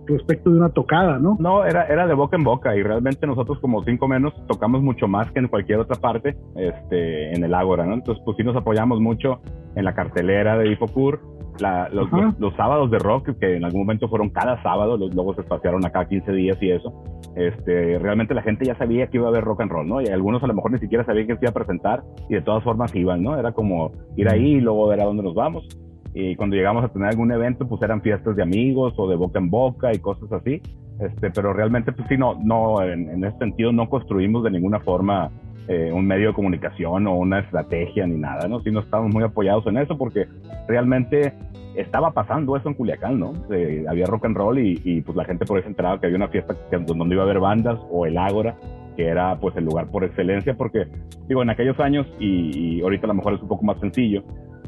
respecto 0.07 0.51
de 0.51 0.57
una 0.57 0.69
tocada, 0.71 1.19
¿no? 1.19 1.37
No, 1.39 1.65
era, 1.65 1.87
era 1.87 2.07
de 2.07 2.15
boca 2.15 2.37
en 2.37 2.45
boca 2.45 2.77
y 2.77 2.83
realmente 2.83 3.27
nosotros 3.27 3.59
como 3.61 3.85
cinco 3.85 4.09
menos 4.09 4.35
tocamos 4.47 4.83
mucho 4.83 5.07
más 5.07 5.31
que 5.31 5.39
en 5.39 5.49
cualquier 5.49 5.79
otra 5.79 6.01
parte 6.01 6.37
este, 6.57 7.35
en 7.35 7.45
el 7.45 7.55
Ágora, 7.55 7.87
¿no? 7.87 7.95
Entonces 7.95 8.23
pues 8.25 8.37
sí 8.37 8.43
nos 8.43 8.57
apoyamos 8.57 9.01
mucho 9.01 9.41
en 9.75 9.85
la 9.85 9.95
cartelera 9.95 10.59
de 10.59 10.73
Hipopur, 10.73 11.21
la, 11.61 11.89
los, 11.91 12.11
los, 12.11 12.39
los 12.39 12.55
sábados 12.55 12.91
de 12.91 12.99
rock 12.99 13.31
que 13.39 13.57
en 13.57 13.65
algún 13.65 13.83
momento 13.83 14.09
fueron 14.09 14.31
cada 14.31 14.63
sábado, 14.63 14.97
los 14.97 15.15
luego 15.15 15.35
se 15.35 15.43
espaciaron 15.43 15.85
a 15.85 15.91
cada 15.91 16.07
15 16.07 16.33
días 16.33 16.57
y 16.61 16.71
eso. 16.71 16.93
Este, 17.37 17.99
realmente 17.99 18.35
la 18.35 18.43
gente 18.43 18.65
ya 18.65 18.77
sabía 18.77 19.07
que 19.07 19.19
iba 19.19 19.27
a 19.27 19.31
haber 19.31 19.45
rock 19.45 19.63
and 19.63 19.71
roll, 19.71 19.89
¿no? 19.89 20.01
Y 20.01 20.07
algunos 20.07 20.43
a 20.43 20.47
lo 20.47 20.55
mejor 20.55 20.73
ni 20.73 20.79
siquiera 20.79 21.05
sabían 21.05 21.27
que 21.27 21.37
se 21.37 21.45
iba 21.45 21.51
a 21.51 21.55
presentar 21.55 22.03
y 22.29 22.35
de 22.35 22.43
todas 22.43 22.63
formas 22.63 22.95
iban, 22.95 23.23
¿no? 23.23 23.39
Era 23.39 23.53
como 23.53 23.93
ir 24.17 24.29
ahí 24.29 24.55
y 24.55 24.61
luego 24.61 24.89
ver 24.89 25.01
a 25.01 25.05
dónde 25.05 25.23
nos 25.23 25.35
vamos. 25.35 25.67
Y 26.15 26.37
cuando 26.37 26.57
llegamos 26.57 26.85
a 26.85 26.89
tener 26.89 27.09
algún 27.09 27.33
evento, 27.33 27.67
pues 27.67 27.81
eran 27.83 28.03
fiestas 28.03 28.37
de 28.37 28.43
amigos 28.43 28.95
o 28.99 29.09
de 29.09 29.17
boca 29.17 29.39
en 29.39 29.49
boca 29.49 29.93
y 29.95 29.99
cosas 29.99 30.31
así. 30.33 30.61
Este, 31.01 31.31
pero 31.31 31.55
realmente, 31.55 31.93
pues 31.93 32.07
sí, 32.09 32.19
no, 32.19 32.39
no, 32.43 32.83
en, 32.83 33.09
en 33.09 33.25
ese 33.25 33.39
sentido 33.39 33.73
no 33.73 33.89
construimos 33.89 34.45
de 34.45 34.51
ninguna 34.51 34.81
forma 34.81 35.31
eh, 35.69 35.91
un 35.93 36.07
medio 36.07 36.29
de 36.29 36.35
comunicación 36.35 37.07
o 37.07 37.15
una 37.17 37.41
estrategia 37.41 38.07
ni 38.07 38.17
nada, 38.19 38.49
¿no? 38.49 38.61
Sí, 38.61 38.71
no 38.71 38.81
estábamos 38.81 39.15
muy 39.15 39.25
apoyados 39.25 39.67
en 39.67 39.77
eso 39.79 39.97
porque 39.97 40.27
realmente 40.69 41.33
estaba 41.77 42.11
pasando 42.13 42.57
eso 42.57 42.69
en 42.69 42.75
Culiacán, 42.75 43.19
¿no? 43.19 43.33
Eh, 43.51 43.85
había 43.89 44.07
rock 44.07 44.27
and 44.27 44.37
roll 44.37 44.59
y, 44.59 45.01
pues 45.03 45.17
la 45.17 45.25
gente 45.25 45.47
por 45.47 45.59
eso 45.59 45.69
enteraba 45.69 45.99
que 46.01 46.07
había 46.07 46.17
una 46.17 46.29
fiesta 46.29 46.55
que- 46.71 46.79
donde 46.79 47.15
iba 47.15 47.23
a 47.23 47.27
haber 47.27 47.41
bandas 47.41 47.79
o 47.91 48.05
el 48.07 48.19
Ágora, 48.19 48.57
que 48.97 49.07
era 49.07 49.39
pues 49.41 49.57
el 49.57 49.65
lugar 49.65 49.87
por 49.91 50.05
excelencia 50.05 50.55
porque, 50.55 50.87
digo, 51.29 51.43
en 51.43 51.49
aquellos 51.51 51.79
años 51.81 52.07
y, 52.19 52.77
y 52.79 52.81
ahorita 52.83 53.07
a 53.07 53.09
lo 53.09 53.15
mejor 53.15 53.35
es 53.35 53.43
un 53.43 53.49
poco 53.49 53.65
más 53.65 53.81
sencillo, 53.81 54.23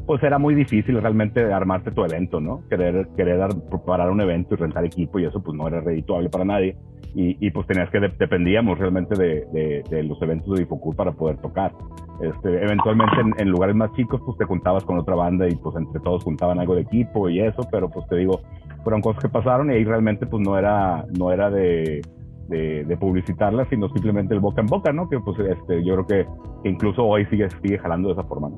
pues 0.07 0.21
era 0.23 0.37
muy 0.39 0.55
difícil 0.55 0.99
realmente 1.01 1.51
armarte 1.51 1.91
tu 1.91 2.03
evento, 2.03 2.39
¿no? 2.39 2.61
Querer, 2.69 3.07
querer 3.15 3.47
preparar 3.69 4.09
un 4.11 4.21
evento 4.21 4.53
y 4.55 4.57
rentar 4.57 4.85
equipo 4.85 5.19
y 5.19 5.25
eso 5.25 5.41
pues 5.43 5.55
no 5.57 5.67
era 5.67 5.81
redituable 5.81 6.29
para 6.29 6.45
nadie. 6.45 6.75
Y, 7.17 7.49
pues 7.51 7.65
tenías 7.65 7.89
que, 7.91 7.99
de- 8.01 8.11
dependíamos 8.19 8.77
realmente 8.77 9.15
de, 9.15 9.45
de- 9.89 10.03
los 10.03 10.21
eventos 10.21 10.53
de 10.53 10.59
Difocur 10.63 10.95
para 10.97 11.13
poder 11.13 11.37
tocar. 11.37 11.71
Este, 12.21 12.61
eventualmente 12.63 13.15
en, 13.37 13.49
lugares 13.49 13.73
más 13.75 13.91
chicos 13.93 14.21
pues 14.25 14.37
te 14.37 14.43
juntabas 14.45 14.83
con 14.83 14.97
otra 14.99 15.15
banda 15.15 15.47
y 15.47 15.55
pues 15.55 15.75
entre 15.77 16.01
todos 16.01 16.23
juntaban 16.25 16.59
algo 16.59 16.75
de 16.75 16.81
equipo 16.81 17.29
y 17.29 17.39
eso, 17.41 17.65
pero 17.71 17.89
pues 17.89 18.05
te 18.07 18.17
digo, 18.17 18.41
fueron 18.83 19.01
cosas 19.01 19.21
que 19.23 19.29
pasaron 19.29 19.71
y 19.71 19.75
ahí 19.75 19.83
realmente 19.85 20.25
pues 20.25 20.41
no 20.45 20.57
era, 20.57 21.05
no 21.17 21.31
era 21.31 21.49
de, 21.49 22.01
de, 22.49 22.83
de 22.85 22.97
publicitarlas, 22.97 23.67
sino 23.69 23.87
simplemente 23.89 24.33
el 24.33 24.39
boca 24.41 24.59
en 24.61 24.67
boca, 24.67 24.91
¿no? 24.91 25.07
Que 25.09 25.17
pues 25.19 25.39
este, 25.39 25.83
yo 25.85 25.93
creo 25.95 26.07
que, 26.07 26.25
que 26.63 26.69
incluso 26.69 27.05
hoy 27.05 27.25
sigue, 27.27 27.49
sigue 27.61 27.77
jalando 27.79 28.09
de 28.09 28.13
esa 28.13 28.23
forma, 28.23 28.49
¿no? 28.49 28.57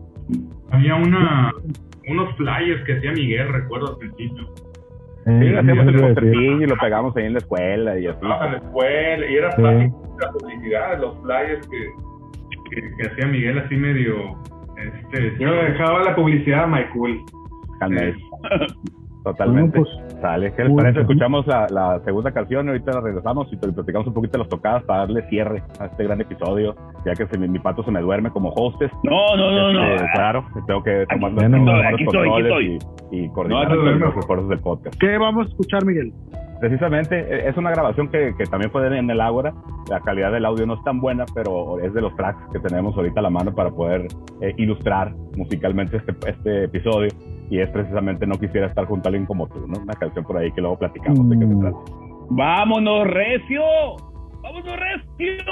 Había 0.72 0.96
una, 0.96 1.52
unos 2.10 2.36
flyers 2.38 2.84
que 2.86 2.94
hacía 2.98 3.12
Miguel, 3.12 3.54
recuerdo 3.54 3.90
al 3.90 3.98
principio. 3.98 4.48
Sí, 5.28 5.46
Eh, 5.46 5.58
hacíamos 5.60 5.88
el 5.88 6.00
postercillo 6.00 6.62
y 6.62 6.68
lo 6.68 6.76
pegamos 6.78 7.16
ahí 7.18 7.26
en 7.26 7.34
la 7.34 7.40
escuela 7.40 8.00
y 8.00 8.08
así. 8.08 8.18
Estaba 8.24 8.46
en 8.46 8.52
la 8.54 8.58
escuela 8.60 9.26
y 9.30 9.36
era 9.36 9.52
Sí. 9.56 9.62
fácil 9.62 9.92
la 10.22 10.32
publicidad, 10.32 11.00
los 11.02 11.22
flyers 11.22 11.68
que, 11.68 11.78
que, 12.72 12.82
que 12.98 13.10
hacía 13.10 13.28
Miguel 13.28 13.58
así 13.60 13.76
medio... 13.76 14.16
Este, 14.78 15.36
Yo 15.40 15.52
dejaba 15.54 16.04
la 16.04 16.16
publicidad 16.16 16.64
a 16.64 16.68
My 16.68 16.86
Cool. 16.94 17.20
Calma, 17.80 18.02
es- 18.02 18.16
Totalmente. 19.24 19.80
Bueno, 19.80 19.98
pues, 20.00 20.22
Sale. 20.22 20.54
¿Qué 20.54 20.64
les 20.64 20.72
muy 20.72 20.82
parece? 20.82 21.00
bien. 21.00 21.12
Escuchamos 21.12 21.48
la, 21.48 21.68
la 21.70 22.00
segunda 22.06 22.32
canción 22.32 22.66
y 22.66 22.70
ahorita 22.70 23.02
regresamos 23.02 23.52
y 23.52 23.58
platicamos 23.58 24.08
un 24.08 24.14
poquito 24.14 24.34
de 24.34 24.40
las 24.40 24.50
tocadas 24.50 24.84
para 24.84 25.00
darle 25.00 25.22
cierre 25.30 25.62
a 25.80 25.86
este 25.86 26.04
gran 26.06 26.22
episodio, 26.22 26.76
ya 27.06 27.14
que 27.14 27.28
se 27.28 27.38
mi 27.38 27.60
pato 27.60 27.84
se 27.84 27.92
me 27.92 28.02
duerme 28.02 28.32
como 28.32 28.50
hostess. 28.56 28.92
No, 29.04 29.36
no, 29.36 29.52
no, 29.52 29.74
no. 29.74 29.94
Este, 29.94 30.08
Claro, 30.14 30.46
tengo 30.66 30.84
que 30.84 31.06
tomar 31.10 31.32
los, 31.34 31.44
estoy, 31.44 31.82
aquí 31.94 32.06
controles 32.06 32.80
y, 33.12 33.18
y 33.24 33.30
coordinar 33.30 33.70
No, 33.70 33.76
no, 33.76 33.82
los, 33.84 34.00
no. 34.00 34.06
los 34.08 34.18
esfuerzos 34.18 34.50
del 34.50 34.60
podcast. 34.60 34.96
¿Qué 35.00 35.18
vamos 35.18 35.46
a 35.46 35.50
escuchar, 35.50 35.86
Miguel? 35.86 36.14
Precisamente, 36.60 37.20
eh, 37.20 37.50
es 37.50 37.58
una 37.58 37.70
grabación 37.70 38.10
que, 38.10 38.34
que 38.38 38.46
también 38.46 38.72
fue 38.72 38.88
en 38.98 39.10
el 39.10 39.22
Ágora. 39.22 39.54
La 39.90 40.00
calidad 40.00 40.32
del 40.32 40.46
audio 40.46 40.66
no 40.66 40.74
es 40.74 40.84
tan 40.84 41.00
buena, 41.00 41.26
pero 41.36 41.80
es 41.80 41.94
de 41.94 42.02
los 42.02 42.16
tracks 42.16 42.40
que 42.52 42.60
tenemos 42.60 42.96
ahorita 42.98 43.20
a 43.20 43.24
la 43.24 43.30
mano 43.30 43.54
para 43.54 43.70
poder 43.70 44.08
eh, 44.42 44.54
ilustrar 44.58 45.14
musicalmente 45.38 45.98
este, 45.98 46.14
este 46.28 46.64
episodio. 46.66 47.10
Y 47.50 47.60
es 47.60 47.70
precisamente 47.70 48.28
No 48.28 48.36
quisiera 48.36 48.68
estar 48.68 48.86
junto 48.86 49.08
a 49.08 49.10
alguien 49.10 49.26
como 49.26 49.48
tú, 49.48 49.66
¿no? 49.68 49.80
Una 49.80 49.94
canción 49.94 50.26
por 50.26 50.38
ahí 50.38 50.52
que 50.52 50.62
luego 50.62 50.78
platicamos 50.80 51.30
de 51.30 51.40
qué 51.40 51.46
se 51.48 51.54
Mm. 51.56 51.60
trata. 51.62 51.78
¡Vámonos, 52.30 53.08
Recio! 53.08 53.62
¡Vámonos, 54.44 54.76
Recio! 54.78 55.44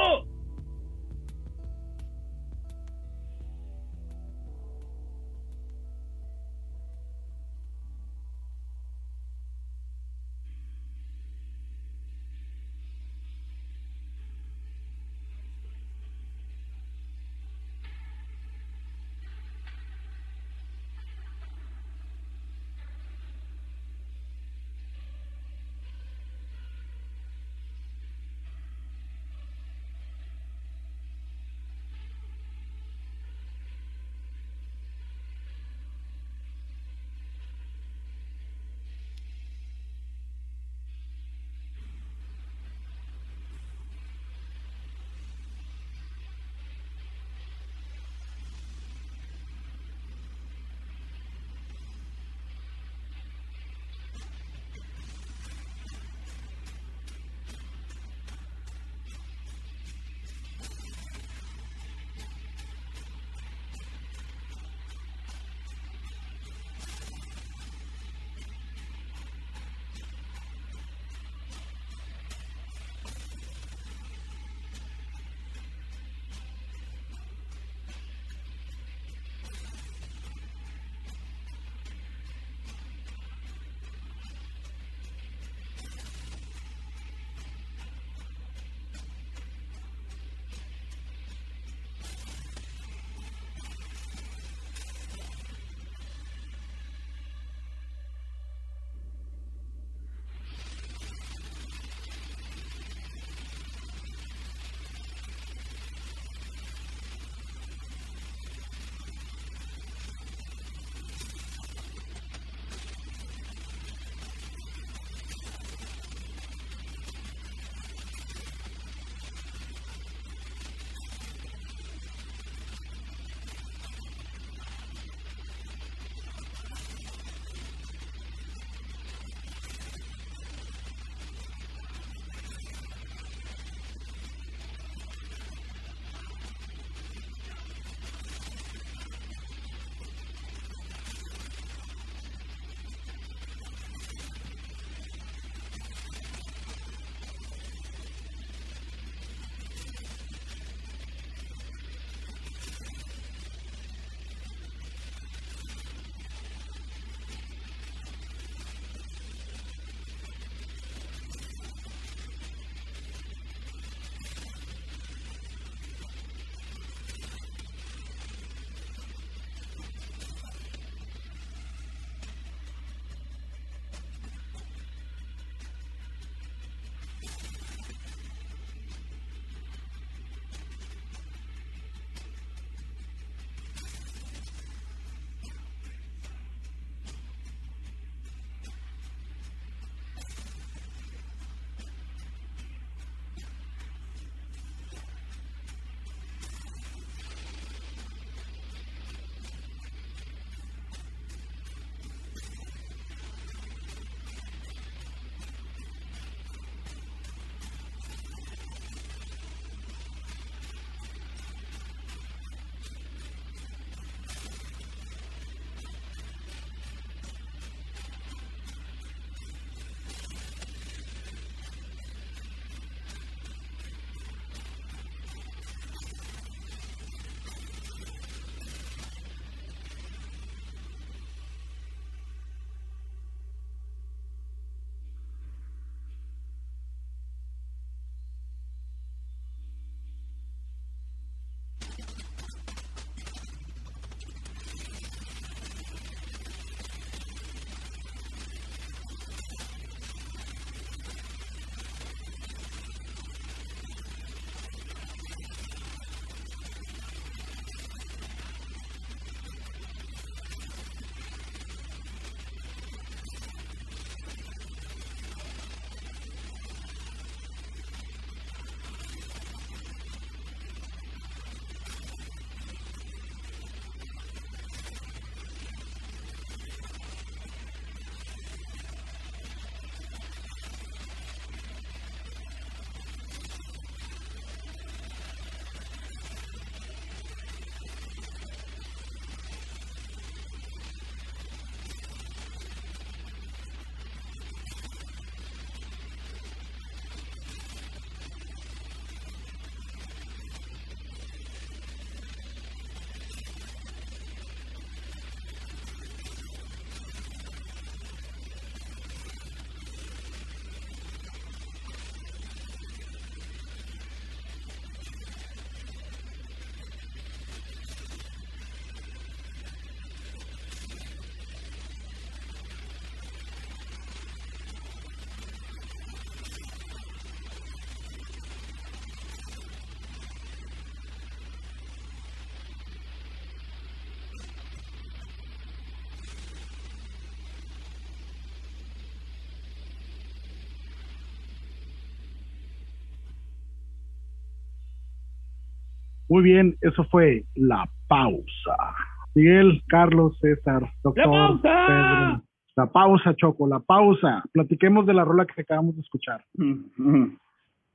Muy 346.30 346.43
bien, 346.43 346.76
eso 346.81 347.03
fue 347.06 347.43
La 347.56 347.85
Pausa. 348.07 348.95
Miguel, 349.35 349.81
Carlos, 349.88 350.38
César, 350.39 350.89
doctor. 351.03 351.27
¡La 351.27 351.31
pausa! 351.31 351.85
Pedro. 351.88 352.41
La 352.77 352.85
pausa, 352.88 353.34
Choco, 353.35 353.68
la 353.68 353.80
pausa. 353.80 354.43
Platiquemos 354.52 355.06
de 355.06 355.14
la 355.14 355.23
rola 355.23 355.45
que 355.45 355.61
acabamos 355.61 355.95
de 355.95 356.02
escuchar. 356.02 356.43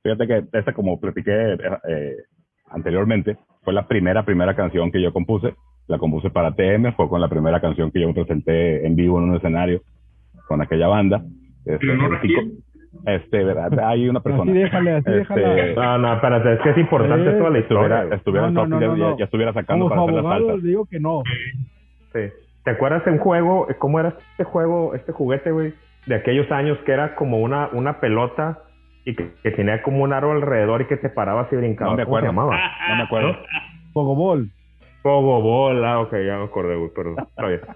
Fíjate 0.03 0.27
que 0.27 0.43
esta, 0.57 0.73
como 0.73 0.99
platiqué 0.99 1.31
eh, 1.87 2.15
anteriormente, 2.69 3.37
fue 3.63 3.73
la 3.73 3.87
primera, 3.87 4.25
primera 4.25 4.55
canción 4.55 4.91
que 4.91 5.01
yo 5.01 5.13
compuse. 5.13 5.55
La 5.87 5.99
compuse 5.99 6.29
para 6.29 6.55
TM, 6.55 6.93
fue 6.95 7.09
con 7.09 7.21
la 7.21 7.27
primera 7.27 7.59
canción 7.59 7.91
que 7.91 8.01
yo 8.01 8.07
me 8.07 8.13
presenté 8.13 8.85
en 8.85 8.95
vivo 8.95 9.19
en 9.19 9.29
un 9.29 9.35
escenario 9.35 9.81
con 10.47 10.61
aquella 10.61 10.87
banda. 10.87 11.23
Este, 11.65 11.87
este, 13.05 13.43
¿verdad? 13.43 13.79
hay 13.79 14.07
una 14.09 14.19
persona. 14.21 14.51
Así 14.51 14.59
déjale, 14.61 14.91
así 14.95 15.11
Este, 15.11 15.39
déjala. 15.39 15.73
No, 15.75 15.97
no, 15.97 16.13
espérate, 16.15 16.53
es 16.53 16.59
que 16.61 16.69
es 16.71 16.77
importante 16.77 17.29
Eh, 17.29 17.33
toda 17.33 17.49
la 17.49 17.59
historia. 17.59 17.83
estuviera, 18.03 18.15
estuviera 18.15 18.49
No, 18.51 18.67
no, 18.67 18.67
no, 18.67 18.81
ya, 18.81 18.87
no, 18.87 18.95
ya- 18.97 19.03
no. 19.11 19.17
ya 19.17 19.25
estuviera 19.25 19.53
sacando 19.53 19.85
Como 19.85 19.89
para 19.89 20.01
hacer 20.01 20.13
la 20.13 20.19
abogado 20.19 20.47
salsa. 20.49 20.67
digo 20.67 20.85
que 20.85 20.99
no. 20.99 21.23
Sí. 22.13 22.19
¿Te 22.63 22.71
acuerdas 22.71 23.03
de 23.05 23.11
un 23.11 23.17
juego? 23.17 23.67
¿Cómo 23.79 23.99
era 23.99 24.09
este 24.31 24.43
juego, 24.43 24.93
este 24.95 25.11
juguete, 25.11 25.51
güey? 25.51 25.73
De 26.05 26.15
aquellos 26.15 26.51
años 26.51 26.77
que 26.85 26.91
era 26.91 27.15
como 27.15 27.39
una, 27.39 27.69
una 27.73 27.99
pelota 27.99 28.59
y 29.05 29.15
que, 29.15 29.31
que 29.41 29.51
tenía 29.51 29.81
como 29.81 30.03
un 30.03 30.13
aro 30.13 30.31
alrededor 30.31 30.81
y 30.81 30.85
que 30.85 30.97
te 30.97 31.09
parabas 31.09 31.51
y 31.51 31.55
brincabas. 31.55 31.93
No 31.93 31.97
me 31.97 32.05
¿Cómo 32.05 32.19
se 32.19 32.25
acuerdo. 32.27 32.27
llamaba? 32.27 32.71
No 32.89 32.95
me 32.97 33.03
acuerdo. 33.03 33.35
Pogobol. 33.93 34.49
Pogobol, 35.01 35.83
ah, 35.85 35.99
ok, 36.01 36.11
ya 36.11 36.37
me 36.37 36.43
acordé, 36.45 36.75
güey, 36.75 36.91
perdón. 36.95 37.15
Está 37.19 37.47
bien. 37.47 37.61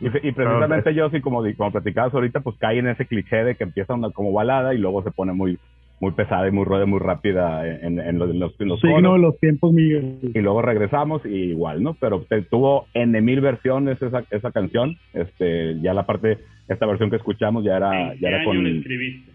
Y, 0.00 0.06
y 0.28 0.32
precisamente 0.32 0.94
yo, 0.94 1.08
sí, 1.10 1.20
como, 1.20 1.42
como 1.56 1.70
platicabas 1.72 2.12
ahorita, 2.14 2.40
pues 2.40 2.56
cae 2.58 2.78
en 2.78 2.88
ese 2.88 3.06
cliché 3.06 3.36
de 3.44 3.54
que 3.54 3.64
empieza 3.64 3.94
una 3.94 4.10
como 4.10 4.32
balada 4.32 4.74
y 4.74 4.78
luego 4.78 5.02
se 5.02 5.10
pone 5.10 5.32
muy 5.32 5.58
muy 6.00 6.10
pesada 6.12 6.46
y 6.48 6.50
muy 6.50 6.64
rueda, 6.64 6.84
muy 6.86 6.98
rápida 6.98 7.66
en, 7.68 7.98
en 8.00 8.18
los, 8.18 8.28
en 8.30 8.40
los, 8.40 8.60
en 8.60 8.68
los 8.68 8.80
Signo 8.80 8.96
coros. 8.96 9.12
de 9.14 9.18
los 9.20 9.38
tiempos, 9.40 9.72
Miguel. 9.72 10.18
y 10.34 10.38
luego 10.40 10.60
regresamos 10.60 11.24
y 11.24 11.28
igual, 11.50 11.82
¿no? 11.82 11.94
Pero 11.94 12.22
te- 12.28 12.42
tuvo 12.42 12.86
N 12.94 13.18
mil 13.22 13.40
versiones 13.40 14.02
esa, 14.02 14.24
esa 14.30 14.50
canción. 14.50 14.96
Este, 15.14 15.80
ya 15.80 15.94
la 15.94 16.04
parte, 16.04 16.38
esta 16.68 16.84
versión 16.86 17.10
que 17.10 17.16
escuchamos 17.16 17.64
ya 17.64 17.76
era, 17.76 18.12
¿En 18.12 18.18
ya 18.18 18.20
qué 18.20 18.26
era 18.26 18.36
año 18.38 18.46
con 18.46 18.66
escribiste? 18.66 19.30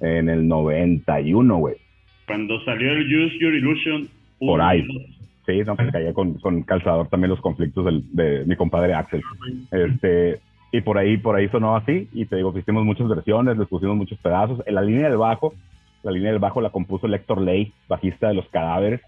en 0.00 0.28
el 0.28 0.48
91, 0.48 1.56
güey. 1.56 1.76
Cuando 2.26 2.60
salió 2.64 2.90
el 2.92 3.06
Use 3.06 3.38
Your 3.38 3.54
Illusion. 3.54 4.08
Por 4.40 4.60
ahí. 4.60 4.82
dos. 4.82 5.19
No, 5.58 5.76
pues 5.76 5.90
caía 5.92 6.12
con, 6.12 6.34
con 6.34 6.62
calzador 6.62 7.08
también 7.08 7.30
los 7.30 7.40
conflictos 7.40 7.84
del, 7.84 8.04
de 8.14 8.44
mi 8.46 8.56
compadre 8.56 8.94
Axel. 8.94 9.22
Este, 9.70 10.40
y 10.72 10.80
por 10.82 10.98
ahí, 10.98 11.16
por 11.16 11.36
ahí 11.36 11.48
sonó 11.48 11.76
así, 11.76 12.08
y 12.12 12.26
te 12.26 12.36
digo, 12.36 12.56
hicimos 12.56 12.84
muchas 12.84 13.08
versiones, 13.08 13.58
les 13.58 13.68
pusimos 13.68 13.96
muchos 13.96 14.18
pedazos. 14.18 14.62
En 14.66 14.74
la 14.74 14.82
línea 14.82 15.08
del 15.08 15.18
bajo, 15.18 15.52
la 16.02 16.12
línea 16.12 16.30
del 16.30 16.38
bajo 16.40 16.60
la 16.60 16.70
compuso 16.70 17.06
el 17.06 17.14
Héctor 17.14 17.40
Ley, 17.40 17.72
bajista 17.88 18.28
de 18.28 18.34
los 18.34 18.48
cadáveres. 18.48 19.00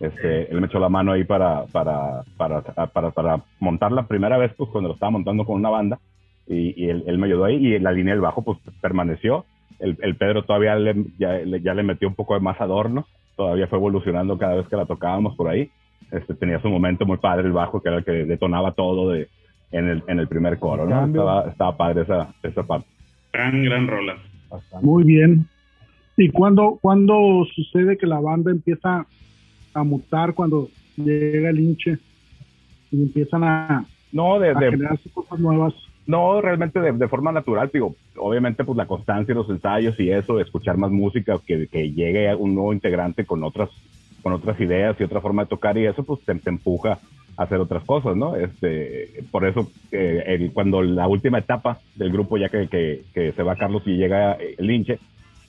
Este, 0.00 0.50
él 0.52 0.60
me 0.60 0.68
echó 0.68 0.78
la 0.78 0.88
mano 0.88 1.10
ahí 1.12 1.24
para, 1.24 1.64
para, 1.72 2.22
para, 2.36 2.62
para, 2.62 3.10
para 3.10 3.42
montar 3.58 3.90
la 3.90 4.06
primera 4.06 4.38
vez, 4.38 4.52
pues 4.56 4.70
cuando 4.70 4.88
lo 4.88 4.94
estaba 4.94 5.10
montando 5.10 5.44
con 5.44 5.56
una 5.56 5.70
banda, 5.70 5.98
y, 6.46 6.84
y 6.84 6.88
él, 6.88 7.02
él 7.06 7.18
me 7.18 7.26
ayudó 7.26 7.44
ahí, 7.46 7.56
y 7.56 7.78
la 7.80 7.90
línea 7.92 8.14
del 8.14 8.20
bajo 8.22 8.42
pues 8.42 8.58
permaneció. 8.80 9.44
El, 9.80 9.96
el 10.02 10.16
Pedro 10.16 10.44
todavía 10.44 10.76
le, 10.76 10.94
ya, 11.18 11.32
le- 11.34 11.60
ya 11.60 11.74
le 11.74 11.82
metió 11.82 12.06
un 12.08 12.14
poco 12.14 12.34
de 12.34 12.40
más 12.40 12.60
adorno, 12.60 13.06
todavía 13.36 13.66
fue 13.66 13.78
evolucionando 13.78 14.38
cada 14.38 14.54
vez 14.54 14.68
que 14.68 14.76
la 14.76 14.86
tocábamos 14.86 15.36
por 15.36 15.48
ahí. 15.48 15.70
Este, 16.10 16.34
tenía 16.34 16.60
su 16.60 16.68
momento 16.68 17.04
muy 17.04 17.18
padre 17.18 17.46
el 17.46 17.52
bajo, 17.52 17.82
que 17.82 17.88
era 17.88 17.98
el 17.98 18.04
que 18.04 18.12
detonaba 18.24 18.72
todo 18.72 19.10
de, 19.10 19.28
en, 19.72 19.88
el, 19.88 20.02
en 20.08 20.18
el 20.20 20.28
primer 20.28 20.58
coro, 20.58 20.86
¿no? 20.86 21.06
Estaba, 21.06 21.48
estaba 21.48 21.76
padre 21.76 22.02
esa, 22.02 22.34
esa 22.42 22.62
parte. 22.62 22.86
Gran, 23.32 23.62
gran 23.62 23.86
rola. 23.86 24.16
Muy 24.80 25.04
bien. 25.04 25.46
¿Y 26.16 26.30
cuándo, 26.30 26.78
cuándo 26.80 27.44
sucede 27.54 27.98
que 27.98 28.06
la 28.06 28.20
banda 28.20 28.50
empieza 28.50 29.06
a 29.74 29.82
mutar 29.84 30.34
cuando 30.34 30.68
llega 30.96 31.50
el 31.50 31.60
hinche 31.60 31.98
y 32.90 33.02
empiezan 33.02 33.44
a, 33.44 33.84
No, 34.10 34.38
de, 34.40 34.50
a 34.50 34.54
de- 34.54 34.70
generarse 34.70 35.10
cosas 35.10 35.38
nuevas? 35.38 35.74
no 36.06 36.40
realmente 36.40 36.80
de, 36.80 36.90
de 36.92 37.06
forma 37.08 37.30
natural, 37.32 37.68
digo, 37.70 37.94
obviamente 38.16 38.64
pues 38.64 38.78
la 38.78 38.86
constancia 38.86 39.30
y 39.32 39.34
los 39.34 39.50
ensayos 39.50 40.00
y 40.00 40.10
eso, 40.10 40.40
escuchar 40.40 40.78
más 40.78 40.90
música, 40.90 41.38
que, 41.46 41.68
que 41.68 41.92
llegue 41.92 42.34
un 42.34 42.54
nuevo 42.54 42.72
integrante 42.72 43.26
con 43.26 43.44
otras, 43.44 43.68
con 44.22 44.32
otras 44.32 44.58
ideas 44.60 44.96
y 44.98 45.04
otra 45.04 45.20
forma 45.20 45.42
de 45.44 45.48
tocar 45.48 45.76
y 45.78 45.86
eso 45.86 46.04
pues 46.04 46.20
te, 46.24 46.34
te 46.36 46.50
empuja 46.50 47.00
a 47.36 47.42
hacer 47.44 47.58
otras 47.60 47.84
cosas, 47.84 48.16
¿no? 48.16 48.34
Este, 48.36 49.24
por 49.30 49.46
eso 49.46 49.70
eh, 49.92 50.24
el- 50.26 50.52
cuando 50.52 50.82
la 50.82 51.06
última 51.06 51.38
etapa 51.38 51.80
del 51.94 52.10
grupo 52.12 52.36
ya 52.36 52.48
que, 52.48 52.68
que, 52.68 53.04
que 53.14 53.32
se 53.32 53.42
va 53.42 53.56
Carlos 53.56 53.82
y 53.86 53.96
llega 53.96 54.32
eh, 54.34 54.54
el 54.58 54.70
hinche, 54.70 54.98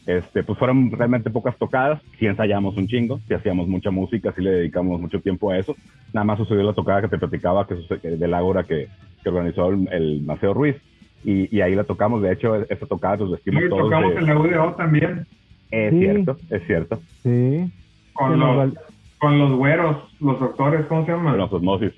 este, 0.06 0.44
pues 0.44 0.58
fueron 0.58 0.92
realmente 0.92 1.30
pocas 1.30 1.58
tocadas, 1.58 2.02
sí 2.20 2.26
ensayamos 2.26 2.78
un 2.78 2.88
chingo, 2.88 3.20
sí 3.28 3.34
hacíamos 3.34 3.68
mucha 3.68 3.92
música, 3.92 4.34
sí 4.36 4.42
le 4.42 4.52
dedicamos 4.52 5.00
mucho 5.00 5.20
tiempo 5.22 5.52
a 5.52 5.58
eso. 5.58 5.76
Nada 6.14 6.26
más 6.26 6.38
sucedió 6.38 6.64
la 6.64 6.74
tocada 6.74 7.02
que 7.02 7.10
te 7.10 7.18
platicaba 7.20 7.68
que 7.68 7.76
que 8.02 8.10
del 8.12 8.34
Ágora 8.34 8.64
que, 8.64 8.88
que 9.24 9.30
organizó 9.30 9.70
el, 9.70 9.88
el 9.92 10.22
Maceo 10.24 10.54
Ruiz. 10.54 10.76
Y, 11.24 11.54
y 11.56 11.62
ahí 11.62 11.76
la 11.76 11.84
tocamos, 11.84 12.22
de 12.22 12.32
hecho, 12.32 12.56
esa 12.56 12.86
tocada 12.88 13.18
nos 13.18 13.32
vestimos 13.32 13.62
Sí, 13.64 13.70
todos. 13.70 13.84
tocamos 13.84 14.14
de- 14.14 14.20
en 14.20 14.26
la 14.28 14.40
UDO 14.40 14.74
también, 14.76 15.26
Es 15.70 15.92
Sí. 15.92 16.00
cierto, 16.00 16.40
es 16.50 16.66
cierto. 16.66 17.02
Sí. 17.24 17.72
Con 18.20 18.40
los, 18.40 18.58
val- 18.58 18.80
con 19.20 19.40
los 19.40 19.52
güeros, 19.54 19.98
los 20.20 20.40
doctores, 20.40 20.86
¿cómo 20.88 21.06
se 21.06 21.12
llaman? 21.14 21.38
Los 21.38 21.52
osmosis. 21.52 21.94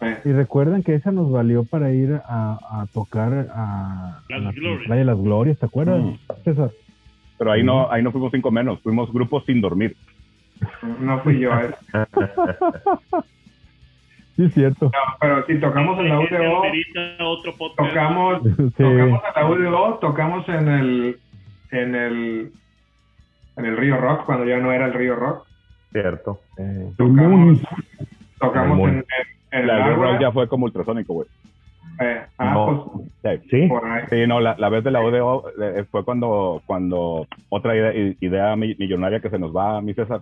Eh, 0.00 0.18
Y 0.24 0.32
recuerden 0.32 0.82
que 0.82 0.94
esa 0.94 1.10
nos 1.12 1.30
valió 1.30 1.64
para 1.64 1.90
ir 1.92 2.20
a, 2.26 2.58
a 2.82 2.86
tocar 2.92 3.48
a, 3.54 4.20
Las 4.28 4.40
a 4.40 4.42
la 4.42 4.52
Glorias. 4.52 4.82
playa 4.86 5.00
de 5.00 5.04
las 5.06 5.18
glorias, 5.18 5.58
¿te 5.58 5.66
acuerdas? 5.66 6.02
Mm. 6.02 6.14
César. 6.44 6.70
Pero 7.38 7.52
ahí 7.52 7.62
no, 7.62 7.90
ahí 7.90 8.02
no 8.02 8.12
fuimos 8.12 8.32
cinco 8.32 8.50
menos, 8.50 8.80
fuimos 8.82 9.12
grupos 9.12 9.44
sin 9.46 9.60
dormir. 9.60 9.96
no 11.00 11.20
fui 11.20 11.38
yo, 11.38 11.50
eh. 11.58 11.70
Sí, 14.36 14.44
es 14.44 14.52
cierto. 14.54 14.86
No, 14.86 15.16
pero 15.20 15.44
sí, 15.46 15.58
tocamos 15.58 15.98
en 15.98 16.08
la 16.10 16.18
UDO, 16.20 17.42
tocamos, 17.74 18.42
Sí. 18.44 18.70
tocamos 18.76 19.22
en 19.34 19.34
la 19.34 19.46
UDO, 19.50 19.94
tocamos 19.98 20.48
en 20.50 20.68
el, 20.68 21.18
en 21.70 21.94
el, 21.94 22.52
en 23.56 23.64
el 23.64 23.76
Río 23.76 23.96
Rock, 23.98 24.24
cuando 24.26 24.44
ya 24.44 24.58
no 24.58 24.72
era 24.72 24.86
el 24.86 24.94
Río 24.94 25.16
Rock. 25.16 25.46
Cierto. 25.92 26.40
Eh, 26.58 26.90
Tocamos, 26.96 27.58
tocamos 28.38 28.76
Muy 28.78 28.90
en, 28.90 28.96
en, 28.96 29.04
en 29.52 29.60
el 29.60 29.66
La 29.66 29.84
Red 29.86 29.92
Ágora. 29.94 30.12
Rock 30.12 30.20
ya 30.20 30.32
fue 30.32 30.48
como 30.48 30.64
ultrasónico, 30.66 31.14
güey. 31.14 31.28
Eh, 32.00 32.20
ah, 32.38 32.52
No. 32.52 32.92
pues, 33.22 33.40
Sí. 33.50 33.68
¿Sí? 34.10 34.26
no, 34.26 34.40
la, 34.40 34.54
la 34.58 34.68
vez 34.68 34.84
de 34.84 34.90
la 34.90 35.00
ODO 35.00 35.44
eh, 35.62 35.84
fue 35.90 36.04
cuando, 36.04 36.60
cuando 36.66 37.26
otra 37.48 37.74
idea, 38.20 38.56
millonaria 38.56 39.20
que 39.20 39.30
se 39.30 39.38
nos 39.38 39.56
va 39.56 39.78
a 39.78 39.80
mi 39.80 39.94
César, 39.94 40.20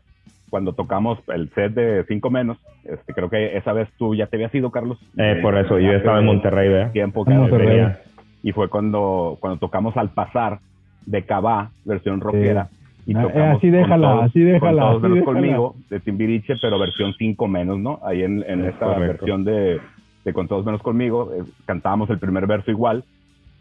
cuando 0.50 0.72
tocamos 0.72 1.18
el 1.28 1.50
set 1.54 1.72
de 1.74 2.04
cinco 2.06 2.30
menos, 2.30 2.58
este, 2.84 3.12
creo 3.12 3.28
que 3.28 3.56
esa 3.56 3.72
vez 3.72 3.88
tú 3.98 4.14
ya 4.14 4.28
te 4.28 4.36
habías 4.36 4.54
ido, 4.54 4.70
Carlos. 4.70 4.98
Eh, 5.16 5.40
por 5.42 5.56
eso, 5.58 5.80
yo 5.80 5.90
estaba 5.92 6.20
en 6.20 6.26
Monterrey, 6.26 6.68
¿verdad? 6.68 6.92
Tiempo 6.92 7.24
En 7.26 7.32
que 7.32 7.38
Monterrey. 7.40 7.66
venía. 7.66 8.00
Y 8.44 8.52
fue 8.52 8.68
cuando, 8.68 9.36
cuando 9.40 9.58
tocamos 9.58 9.96
al 9.96 10.10
pasar 10.10 10.60
de 11.06 11.22
Cabá, 11.24 11.70
versión 11.84 12.20
rockera. 12.20 12.68
Y 13.06 13.14
Ah, 13.14 13.22
tocamos 13.22 13.56
así 13.58 13.70
déjala, 13.70 14.10
todos, 14.12 14.24
así 14.24 14.40
déjala, 14.40 14.82
con 14.82 14.90
todos 15.00 15.02
menos 15.02 15.24
conmigo, 15.24 15.74
de 15.90 16.00
Timbiriche, 16.00 16.54
pero 16.60 16.78
versión 16.78 17.12
5 17.18 17.48
menos, 17.48 17.78
¿no? 17.78 18.00
Ahí 18.02 18.22
en, 18.22 18.42
en 18.48 18.64
Es 18.64 18.72
esta 18.74 18.86
correcto. 18.86 19.06
versión 19.26 19.44
de, 19.44 19.80
de 20.24 20.32
Con 20.32 20.48
todos 20.48 20.64
menos 20.64 20.80
conmigo, 20.82 21.30
eh, 21.34 21.42
cantábamos 21.66 22.08
el 22.10 22.18
primer 22.18 22.46
verso 22.46 22.70
igual 22.70 23.04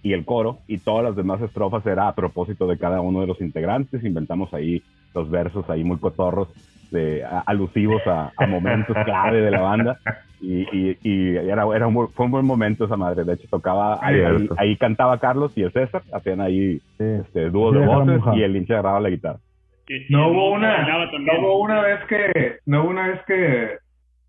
y 0.02 0.14
el 0.14 0.26
coro, 0.26 0.60
y 0.68 0.78
todas 0.80 1.04
las 1.04 1.16
demás 1.16 1.42
estrofas 1.42 1.86
era 1.86 2.08
a 2.08 2.16
propósito 2.16 2.68
de 2.68 2.78
cada 2.78 3.02
uno 3.02 3.22
de 3.22 3.28
los 3.28 3.40
integrantes. 3.42 4.04
Inventamos 4.04 4.54
ahí 4.54 4.82
los 5.14 5.30
versos 5.30 5.70
ahí 5.70 5.84
muy 5.84 5.98
cotorros, 5.98 6.48
de, 6.92 7.24
a- 7.24 7.44
alusivos 7.48 8.02
a, 8.08 8.32
a 8.38 8.48
momentos 8.48 8.96
clave 9.06 9.42
de 9.42 9.52
la 9.52 9.62
banda. 9.62 9.98
Y, 10.42 10.62
y, 10.78 10.98
y 11.04 11.36
era, 11.38 11.66
era 11.74 11.88
un, 11.88 12.10
fue 12.10 12.26
un 12.26 12.32
buen 12.32 12.46
momento 12.46 12.86
esa 12.86 12.98
madre. 12.98 13.24
De 13.24 13.34
hecho, 13.34 13.48
tocaba, 13.50 13.98
ahí, 14.02 14.16
ahí, 14.20 14.38
Cierto. 14.38 14.56
ahí 14.58 14.78
cantaba 14.78 15.18
Carlos 15.20 15.58
y 15.58 15.64
el 15.64 15.72
César, 15.72 16.02
hacían 16.14 16.42
ahí 16.42 16.80
sí. 16.98 17.04
este, 17.22 17.50
dúo 17.50 17.72
Sí, 17.72 17.80
de 17.80 17.86
voces 17.86 18.22
y 18.36 18.44
el 18.44 18.56
hincha 18.56 18.74
agarraba 18.74 19.00
la 19.00 19.10
guitarra. 19.10 19.40
Y- 19.88 20.12
No 20.14 20.28
hubo 20.30 20.52
una, 20.52 20.86
no 21.20 21.40
hubo 21.40 21.62
una 21.62 21.82
vez 21.82 22.00
que, 22.10 22.58
no 22.66 22.82
hubo 22.84 22.90
una 22.90 23.08
vez 23.08 23.22
que 23.26 23.78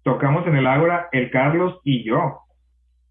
tocamos 0.04 0.46
en 0.46 0.56
el 0.56 0.66
Ágora, 0.66 1.08
el 1.12 1.30
Carlos 1.30 1.80
y 1.84 2.04
yo. 2.04 2.38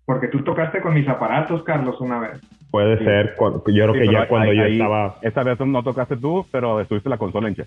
Porque 0.05 0.27
tú 0.27 0.43
tocaste 0.43 0.81
con 0.81 0.93
mis 0.93 1.07
aparatos, 1.07 1.63
Carlos, 1.63 1.99
una 2.01 2.19
vez. 2.19 2.41
Puede 2.73 2.97
Sí. 2.97 3.03
ser, 3.05 3.35
yo 3.39 3.61
creo 3.63 3.93
Sí, 3.93 3.99
que 3.99 4.11
ya 4.11 4.27
cuando 4.27 4.49
ahí- 4.49 4.57
yo 4.57 4.63
ahí- 4.63 4.71
estaba... 4.73 5.19
Esta 5.21 5.43
vez 5.43 5.59
no 5.59 5.83
tocaste 5.83 6.17
tú, 6.17 6.43
pero 6.51 6.81
estuviste 6.81 7.07
en 7.07 7.11
la 7.11 7.17
consola 7.19 7.47
hincha. 7.47 7.65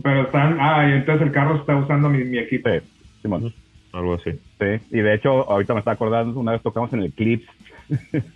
Pero 0.00 0.20
están, 0.22 0.58
ah, 0.60 0.88
y 0.88 0.92
entonces 0.92 1.26
el 1.26 1.32
Carlos 1.32 1.58
está 1.58 1.74
usando 1.74 2.08
mi, 2.08 2.22
mi 2.22 2.38
equipo. 2.38 2.70
Sí, 2.70 2.78
Simón. 3.20 3.52
Algo 3.92 4.14
así. 4.14 4.30
Sí, 4.60 4.80
y 4.92 5.00
de 5.00 5.14
hecho, 5.14 5.50
ahorita 5.50 5.74
me 5.74 5.80
está 5.80 5.90
acordando, 5.90 6.38
una 6.38 6.52
vez 6.52 6.62
tocamos 6.62 6.92
en 6.92 7.00
el 7.00 7.12
Clips, 7.12 7.48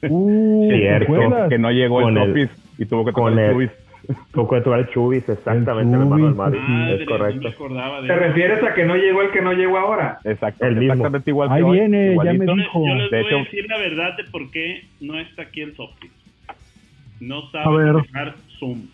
Uh, 0.09 0.69
¿te 0.69 0.77
Cierto. 0.81 1.15
que 1.49 1.59
no 1.59 1.71
llegó 1.71 2.01
Con 2.03 2.17
el 2.19 2.23
el- 2.25 2.29
Topis 2.49 2.51
y 2.79 2.87
tuvo 2.87 3.05
que 3.05 3.13
con 3.13 3.31
tocar 3.35 3.45
el 3.45 3.51
el- 3.51 3.71
Tocó 4.33 4.57
de 4.61 4.89
Chubis, 4.91 5.29
exactamente, 5.29 5.91
El 5.91 5.97
el 5.97 6.03
hermano 6.03 6.27
del. 6.27 6.35
Madre, 6.35 6.59
Es 7.01 7.07
correcto. 7.09 7.69
no 7.71 8.07
¿Te 8.07 8.17
refieres 8.17 8.63
a 8.63 8.75
que 8.75 8.85
no 8.85 8.97
llegó 8.97 9.23
el 9.23 9.31
que 9.31 9.41
no 9.41 9.53
llegó 9.53 9.79
ahora? 9.79 10.19
Exacto, 10.25 10.65
El 10.67 10.77
mismo. 10.77 10.93
exactamente 10.95 11.31
igual 11.31 11.49
que 11.49 11.55
Ahí 11.55 11.63
hoy, 11.63 11.79
viene, 11.79 12.17
ya 12.25 12.33
me 12.33 12.47
Yo 12.47 12.55
les, 12.55 12.65
dijo. 12.65 12.87
yo 12.87 12.95
les 12.95 13.11
De 13.11 13.17
voy 13.23 13.27
hecho- 13.27 13.37
a 13.39 13.45
decir 13.45 13.67
la 13.69 13.79
verdad 13.79 14.17
de 14.17 14.25
por 14.25 14.51
qué 14.51 14.85
no 15.01 15.19
está 15.19 15.43
aquí 15.43 15.61
el 15.63 15.75
Softy. 15.77 16.09
No 17.21 17.51
sabe 17.51 17.93
manejar 17.93 18.35
Zoom. 18.59 18.87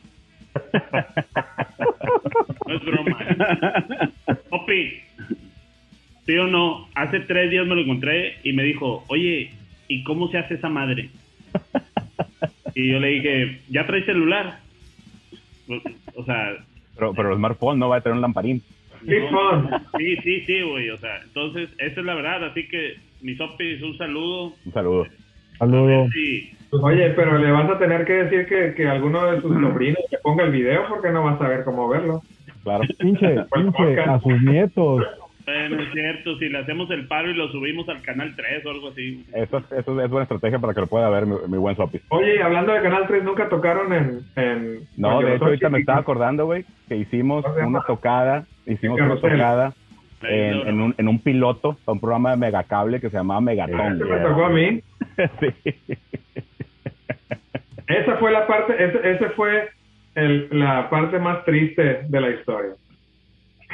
No 2.67 2.75
es 2.77 2.85
broma. 2.85 3.19
¿eh? 3.21 4.37
Opi, 4.51 4.93
¿sí 6.27 6.37
o 6.39 6.47
no? 6.47 6.89
Hace 6.95 7.21
tres 7.21 7.51
días 7.51 7.67
me 7.67 7.75
lo 7.75 7.81
encontré 7.83 8.37
y 8.45 8.53
me 8.53 8.63
dijo, 8.63 9.05
oye, 9.09 9.51
¿y 9.89 10.05
cómo 10.05 10.29
se 10.29 10.39
hace 10.39 10.55
esa 10.55 10.69
madre? 10.69 11.11
Y 12.75 12.93
yo 12.93 13.01
le 13.01 13.09
dije, 13.09 13.61
¿ya 13.69 13.87
traes 13.87 14.05
celular? 14.07 14.61
O- 16.17 16.25
sea, 16.25 16.53
Pero, 16.97 17.13
pero 17.15 17.31
el 17.31 17.37
smartphone 17.37 17.79
no 17.79 17.89
va 17.89 17.97
a 17.97 18.01
tener 18.01 18.17
un 18.17 18.23
lamparín. 18.23 18.63
no, 19.03 19.69
sí, 19.97 20.17
sí, 20.23 20.41
sí, 20.47 20.63
güey. 20.63 20.91
O 20.91 20.97
sea, 20.99 21.21
entonces, 21.23 21.71
esa 21.79 22.01
es 22.01 22.07
la 22.07 22.15
verdad. 22.15 22.45
Así 22.45 22.67
que, 22.69 22.95
mis 23.23 23.41
Opis, 23.41 23.83
un 23.83 23.97
saludo. 23.97 24.53
Un 24.67 24.73
saludo. 24.73 25.07
Saludo. 25.59 26.07
Sí. 26.13 26.53
Oye, 26.73 27.11
pero 27.11 27.37
le 27.39 27.51
vas 27.51 27.69
a 27.71 27.79
tener 27.79 28.05
que 28.05 28.13
decir 28.13 28.47
que, 28.47 28.75
que 28.75 28.87
alguno 28.89 29.27
de 29.31 29.41
tus 29.41 29.53
sobrinos 29.61 29.99
te 30.11 30.19
ponga 30.19 30.45
el 30.45 30.53
video 30.53 30.87
porque 30.89 31.11
no 31.11 31.25
vas 31.25 31.41
a 31.41 31.49
ver 31.49 31.65
cómo 31.65 31.89
verlo. 31.89 32.23
Claro. 32.63 32.85
Pinche, 32.99 33.37
pinche, 33.53 34.01
a 34.01 34.21
sus 34.21 34.41
nietos. 34.43 35.03
Bueno, 35.47 35.83
es 35.83 35.93
cierto. 35.93 36.39
Si 36.39 36.49
le 36.49 36.59
hacemos 36.59 36.91
el 36.91 37.07
paro 37.07 37.31
y 37.31 37.35
lo 37.35 37.49
subimos 37.49 37.89
al 37.89 38.03
canal 38.03 38.35
3 38.37 38.65
o 38.67 38.71
algo 38.71 38.89
así. 38.89 39.25
Eso, 39.35 39.59
es- 39.59 39.73
eso 39.73 40.01
es 40.01 40.11
buena 40.11 40.23
estrategia 40.25 40.59
para 40.59 40.75
que 40.75 40.81
lo 40.81 40.87
pueda 40.87 41.09
ver 41.11 41.27
mi, 41.27 41.35
mi 41.49 41.59
buen 41.59 41.77
Sopis. 41.77 42.03
Oye, 42.09 42.37
y 42.37 42.39
hablando 42.39 42.73
de 42.73 42.83
Canal 42.83 43.05
3, 43.07 43.25
nunca 43.25 43.49
tocaron 43.49 43.93
en... 43.93 44.21
en 44.37 44.81
No, 44.97 45.21
de 45.21 45.35
hecho 45.37 45.47
ahorita 45.47 45.69
me 45.71 45.81
estaba 45.81 45.99
acordando, 46.01 46.47
güey, 46.47 46.65
que 46.89 46.97
hicimos 46.97 47.43
¿Cómo 47.43 47.55
se 47.55 47.61
llama? 47.63 47.79
una 47.79 47.87
tocada, 47.87 48.45
hicimos 48.67 48.99
En 48.99 49.05
una 49.07 49.15
tocada 49.21 49.73
en, 50.23 50.69
en 50.69 50.81
un, 50.83 50.95
en 50.99 51.09
un 51.09 51.19
piloto, 51.21 51.79
un 51.87 51.99
programa 52.01 52.33
de 52.33 52.37
Megacable 52.37 53.01
que 53.01 53.09
se 53.11 53.17
llamaba 53.17 53.41
Megatón. 53.41 53.95
Ese 53.97 54.05
me 54.05 54.19
tocó 54.19 54.45
a 54.45 54.51
mí. 54.51 54.81
sí. 55.41 55.75
Esa 57.87 58.17
fue 58.19 58.31
la 58.31 58.47
parte, 58.47 58.75
ese, 58.85 59.11
ese 59.13 59.31
fue 59.31 59.69
el, 60.15 60.49
la 60.53 60.89
parte 60.91 61.19
más 61.19 61.45
triste 61.45 62.03
de 62.09 62.21
la 62.21 62.31
historia. 62.31 62.73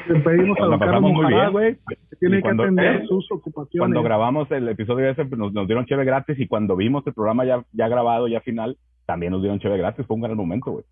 Le 0.08 0.20
pedimos 0.20 0.58
a 0.58 0.62
la 0.62 0.66
don 0.68 0.78
Carlos 0.78 0.78
pasamos 0.78 1.12
muy 1.12 1.22
Monjarás, 1.22 1.40
bien, 1.40 1.52
güey. 1.52 1.74
que 2.10 2.16
tiene 2.20 2.34
Y 2.36 2.38
que 2.38 2.42
cuando- 2.42 2.62
atender 2.64 2.96
¿eh? 2.96 3.04
sus 3.08 3.30
ocupaciones. 3.32 3.78
Cuando 3.80 4.02
grabamos 4.02 4.50
el 4.52 4.68
episodio 4.68 5.08
ese, 5.10 5.24
pues, 5.24 5.38
nos, 5.38 5.52
nos 5.52 5.66
dieron 5.66 5.84
cheve 5.86 6.04
gratis 6.04 6.38
y 6.38 6.46
cuando 6.46 6.76
vimos 6.76 7.06
el 7.06 7.14
programa 7.14 7.44
ya, 7.44 7.62
ya 7.72 7.88
grabado, 7.88 8.28
ya 8.28 8.40
final, 8.40 8.76
también 9.06 9.32
nos 9.32 9.42
dieron 9.42 9.58
cheve 9.60 9.78
gratis. 9.78 10.06
Fue 10.06 10.14
un 10.16 10.22
gran 10.22 10.36
momento, 10.36 10.70
güey. 10.72 10.84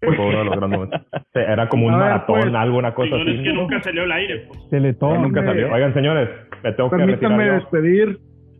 Fue 0.00 0.10
uno 0.26 0.38
de 0.38 0.44
los 0.44 0.56
grandes 0.56 0.78
momentos. 0.78 1.00
Era 1.34 1.68
como 1.68 1.86
un 1.86 1.92
ver, 1.92 2.00
maratón, 2.00 2.40
pues, 2.42 2.54
algo, 2.54 2.78
una 2.78 2.94
cosa 2.94 3.16
así. 3.16 3.42
que 3.42 3.52
nunca 3.54 3.82
salió 3.82 4.02
al 4.02 4.12
aire. 4.12 4.46
Pues. 4.48 4.68
Teletón. 4.70 5.22
Nunca 5.22 5.42
salió. 5.44 5.72
Oigan, 5.72 5.94
señores, 5.94 6.28
me 6.62 6.72
tengo 6.72 6.90
que 6.90 6.96
Permítanme 6.96 7.36
retirar 7.38 7.60
yo. 7.60 7.64
despedir 7.70 8.18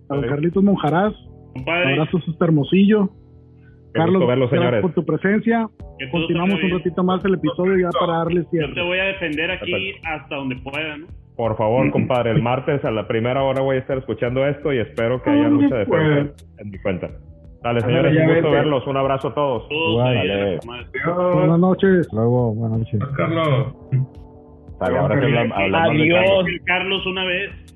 a 0.09 0.15
don. 0.17 0.25
Carlitos 0.29 0.63
Monjarás. 0.65 1.13
Compadre, 1.53 1.93
Abrazos 1.93 2.23
hasta 2.29 2.45
Hermosillo. 2.47 3.11
Carlos, 3.95 4.15
gusto 4.15 4.27
verlos, 4.27 4.51
gracias 4.51 4.71
señores. 4.71 4.83
por 4.83 4.93
tu 4.93 5.05
presencia. 5.07 5.69
Continuamos 6.11 6.63
un 6.63 6.71
ratito 6.71 7.05
más 7.05 7.25
el 7.25 7.35
episodio 7.35 7.79
ya 7.79 7.91
para 7.99 8.19
darle 8.19 8.45
Yo 8.53 8.75
te 8.75 8.83
voy 8.83 8.99
a 8.99 9.05
defender 9.05 9.51
aquí 9.53 9.93
hasta 10.05 10.37
donde 10.37 10.57
pueda, 10.57 10.97
¿no? 10.97 11.07
Por 11.37 11.57
favor, 11.57 11.91
compadre, 11.91 12.31
el 12.31 12.43
martes 12.43 12.85
a 12.85 12.91
la 12.91 13.09
primera 13.09 13.43
hora 13.43 13.61
voy 13.61 13.77
a 13.77 13.79
estar 13.81 13.99
escuchando 13.99 14.47
esto 14.47 14.73
y 14.73 14.79
espero 14.79 15.21
que 15.23 15.31
haya 15.31 15.49
mucha 15.49 15.77
defensa 15.77 16.33
en 16.59 16.71
mi 16.71 16.79
cuenta. 16.79 17.11
Dale, 17.63 17.81
señores, 17.81 18.15
un 18.17 18.35
gusto 18.35 18.51
verlos. 18.51 18.87
Un 18.87 18.97
abrazo 18.97 19.29
a 19.29 19.35
todos. 19.35 19.69
Buenas 21.35 21.59
noches. 21.59 22.09
Luego, 22.13 22.55
buenas 22.55 22.79
noches. 22.79 23.01
Carlos. 23.17 23.75
Ahora 24.81 25.15
hablamos 25.15 25.57
de 25.59 25.77
Adiós. 25.77 26.47
Carlos 26.67 27.07
una 27.07 27.25
vez. 27.25 27.74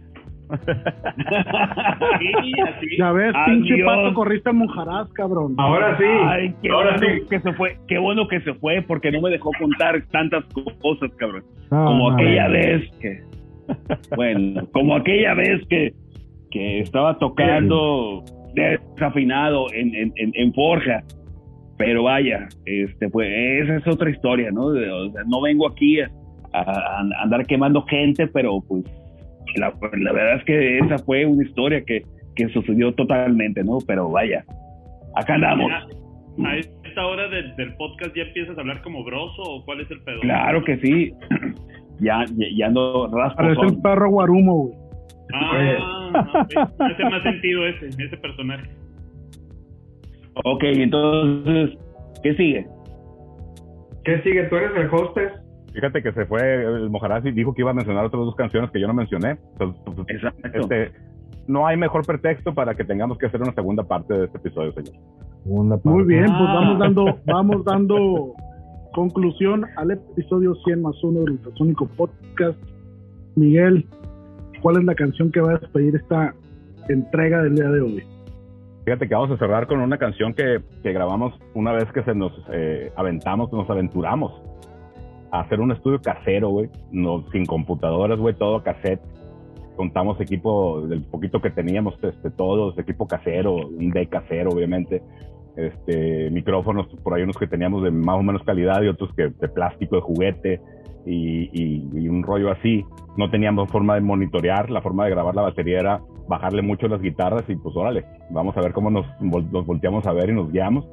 Sí, 2.18 2.52
así. 2.60 2.96
Ya 2.98 3.12
ves, 3.12 3.32
Adiós. 3.34 3.46
pinche 3.66 3.84
pato, 3.84 4.14
corriste 4.14 4.50
a 4.50 4.52
Monjarás, 4.52 5.08
cabrón. 5.12 5.54
Ahora 5.58 5.96
sí. 5.98 6.04
Ay, 6.04 6.54
qué 6.62 6.70
Ahora 6.70 6.96
bueno 6.98 7.14
sí. 7.22 7.26
que 7.28 7.40
se 7.40 7.52
fue, 7.54 7.76
qué 7.86 7.98
bueno 7.98 8.28
que 8.28 8.40
se 8.40 8.54
fue 8.54 8.82
porque 8.82 9.10
no 9.12 9.20
me 9.20 9.30
dejó 9.30 9.50
contar 9.58 10.02
tantas 10.10 10.44
cosas, 10.80 11.10
cabrón. 11.16 11.44
No, 11.70 11.84
como 11.86 12.10
aquella 12.12 12.48
vez 12.48 12.90
que, 13.00 13.20
bueno, 14.16 14.66
como 14.72 14.96
aquella 14.96 15.34
vez 15.34 15.60
que, 15.68 15.92
que 16.50 16.80
estaba 16.80 17.18
tocando 17.18 18.24
desafinado 18.54 19.66
en, 19.72 19.94
en, 19.94 20.12
en, 20.16 20.32
en 20.34 20.54
Forja. 20.54 21.02
Pero 21.76 22.02
vaya, 22.04 22.48
este, 22.64 23.08
pues 23.08 23.28
esa 23.62 23.76
es 23.76 23.86
otra 23.86 24.10
historia, 24.10 24.50
¿no? 24.50 24.70
De- 24.70 24.90
O 24.90 25.12
sea, 25.12 25.22
no 25.28 25.40
vengo 25.40 25.68
aquí 25.68 26.00
a, 26.00 26.10
a- 26.52 26.62
a 26.62 27.22
andar 27.22 27.46
quemando 27.46 27.82
gente, 27.82 28.26
pero 28.26 28.60
pues 28.66 28.82
la, 29.56 29.72
la 29.98 30.12
verdad 30.12 30.36
es 30.36 30.44
que 30.44 30.78
esa 30.78 30.98
fue 30.98 31.24
una 31.26 31.44
historia 31.44 31.82
que, 31.84 32.02
que 32.36 32.48
sucedió 32.48 32.92
totalmente, 32.94 33.64
¿no? 33.64 33.78
Pero 33.86 34.10
vaya, 34.10 34.44
acá 35.16 35.34
andamos. 35.34 35.70
Ya, 36.38 36.48
A 36.48 36.56
esta 36.56 37.06
hora 37.06 37.28
del, 37.28 37.54
del 37.56 37.74
podcast 37.74 38.14
ya 38.14 38.22
empiezas 38.22 38.56
a 38.56 38.60
hablar 38.60 38.82
como 38.82 39.04
broso 39.04 39.42
o 39.42 39.64
cuál 39.64 39.80
es 39.80 39.90
el 39.90 40.00
pedo. 40.02 40.20
Claro 40.20 40.64
que 40.64 40.78
sí. 40.78 41.12
Ya, 42.00 42.24
ya, 42.36 42.46
ya 42.56 42.68
no 42.68 43.10
Parece 43.36 43.60
el 43.60 43.82
perro 43.82 44.08
guarumo, 44.08 44.54
güey. 44.54 44.78
Ah, 45.34 46.34
hace 46.78 47.04
más 47.04 47.22
sentido 47.24 47.66
ese, 47.66 47.88
ese 47.88 48.16
personaje. 48.18 48.70
Ok, 50.44 50.62
entonces, 50.62 51.76
¿qué 52.22 52.34
sigue? 52.36 52.66
¿Qué 54.04 54.22
sigue? 54.22 54.44
¿Tú 54.44 54.56
eres 54.56 54.70
el 54.76 54.88
hostess? 54.94 55.32
Fíjate 55.72 56.02
que 56.02 56.12
se 56.12 56.26
fue 56.26 56.64
el 56.64 56.90
Mojarás 56.90 57.24
y 57.26 57.30
dijo 57.30 57.54
que 57.54 57.62
iba 57.62 57.70
a 57.70 57.74
mencionar 57.74 58.04
otras 58.04 58.24
dos 58.24 58.34
canciones 58.34 58.70
que 58.70 58.80
yo 58.80 58.86
no 58.86 58.94
mencioné. 58.94 59.38
Entonces, 59.52 60.04
Exacto. 60.08 60.48
este, 60.54 60.92
no 61.46 61.66
hay 61.66 61.76
mejor 61.76 62.04
pretexto 62.06 62.54
para 62.54 62.74
que 62.74 62.84
tengamos 62.84 63.18
que 63.18 63.26
hacer 63.26 63.40
una 63.42 63.52
segunda 63.52 63.82
parte 63.84 64.14
de 64.14 64.24
este 64.26 64.38
episodio, 64.38 64.72
señor. 64.72 64.94
Segunda 65.44 65.76
parte. 65.76 65.88
Muy 65.88 66.04
bien, 66.04 66.24
pues 66.26 66.36
Ah. 66.48 66.54
vamos 66.54 66.78
dando, 66.78 67.18
vamos 67.26 67.64
dando 67.64 68.34
conclusión 68.92 69.64
al 69.76 69.90
episodio 69.92 70.54
100 70.64 70.82
más 70.82 71.02
1 71.02 71.20
del 71.20 71.30
Ultrasónico 71.32 71.86
Podcast. 71.96 72.58
Miguel, 73.36 73.86
¿cuál 74.62 74.78
es 74.78 74.84
la 74.84 74.94
canción 74.94 75.30
que 75.30 75.40
va 75.40 75.52
a 75.52 75.58
despedir 75.58 75.94
esta 75.96 76.34
entrega 76.88 77.42
del 77.42 77.54
día 77.54 77.68
de 77.68 77.80
hoy? 77.80 78.02
Fíjate 78.84 79.06
que 79.06 79.14
vamos 79.14 79.30
a 79.30 79.36
cerrar 79.36 79.66
con 79.66 79.80
una 79.80 79.98
canción 79.98 80.32
que, 80.32 80.60
que 80.82 80.92
grabamos 80.92 81.38
una 81.54 81.72
vez 81.72 81.84
que 81.92 82.02
se 82.02 82.14
nos 82.14 82.32
eh, 82.52 82.90
aventamos, 82.96 83.52
nos 83.52 83.68
aventuramos 83.68 84.32
hacer 85.30 85.60
un 85.60 85.72
estudio 85.72 86.00
casero, 86.00 86.48
güey, 86.50 86.68
no, 86.90 87.24
sin 87.32 87.44
computadoras, 87.46 88.18
güey, 88.18 88.34
todo 88.34 88.62
cassette. 88.62 89.00
Contamos 89.76 90.20
equipo, 90.20 90.80
del 90.88 91.02
poquito 91.02 91.40
que 91.40 91.50
teníamos, 91.50 91.94
este, 92.02 92.30
todos, 92.30 92.76
equipo 92.78 93.06
casero, 93.06 93.54
un 93.54 93.90
D 93.90 94.06
casero, 94.08 94.50
obviamente. 94.50 95.02
Este, 95.56 96.30
micrófonos, 96.30 96.86
por 97.02 97.14
ahí 97.14 97.22
unos 97.22 97.36
que 97.36 97.46
teníamos 97.48 97.82
de 97.82 97.90
más 97.90 98.16
o 98.16 98.22
menos 98.22 98.42
calidad 98.44 98.80
y 98.82 98.88
otros 98.88 99.12
que 99.14 99.28
de 99.28 99.48
plástico, 99.48 99.96
de 99.96 100.02
juguete 100.02 100.60
y, 101.04 101.50
y- 101.52 101.88
y 101.94 102.08
un 102.08 102.22
rollo 102.22 102.50
así. 102.50 102.84
No 103.16 103.28
teníamos 103.30 103.68
forma 103.70 103.94
de 103.96 104.00
monitorear, 104.00 104.70
la 104.70 104.80
forma 104.82 105.04
de 105.04 105.10
grabar 105.10 105.34
la 105.34 105.42
batería 105.42 105.78
era 105.80 106.00
bajarle 106.28 106.62
mucho 106.62 106.86
las 106.88 107.00
guitarras 107.00 107.42
y 107.48 107.56
pues 107.56 107.74
órale, 107.76 108.04
vamos 108.30 108.56
a 108.56 108.60
ver 108.60 108.72
cómo 108.72 108.90
nos, 108.90 109.06
nos 109.20 109.66
volteamos 109.66 110.06
a 110.06 110.12
ver 110.12 110.28
y 110.30 110.34
nos 110.34 110.52
guiamos 110.52 110.86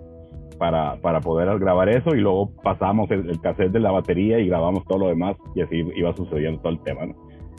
para, 0.58 0.96
para 1.02 1.22
poder 1.22 1.58
grabar 1.60 1.90
eso 1.90 2.16
y 2.16 2.20
luego 2.20 2.52
pasamos 2.64 3.10
el, 3.12 3.30
el 3.30 3.40
cassette 3.42 3.72
de 3.72 3.80
la 3.80 3.92
batería 3.92 4.40
y 4.40 4.48
grabamos 4.48 4.86
todo 4.86 5.00
lo 5.00 5.08
demás 5.08 5.36
y 5.56 5.62
así 5.62 5.84
iba 5.96 6.16
sucediendo 6.16 6.62
todo 6.62 6.74
el 6.74 6.80
tema. 6.80 7.06
¿no? 7.06 7.16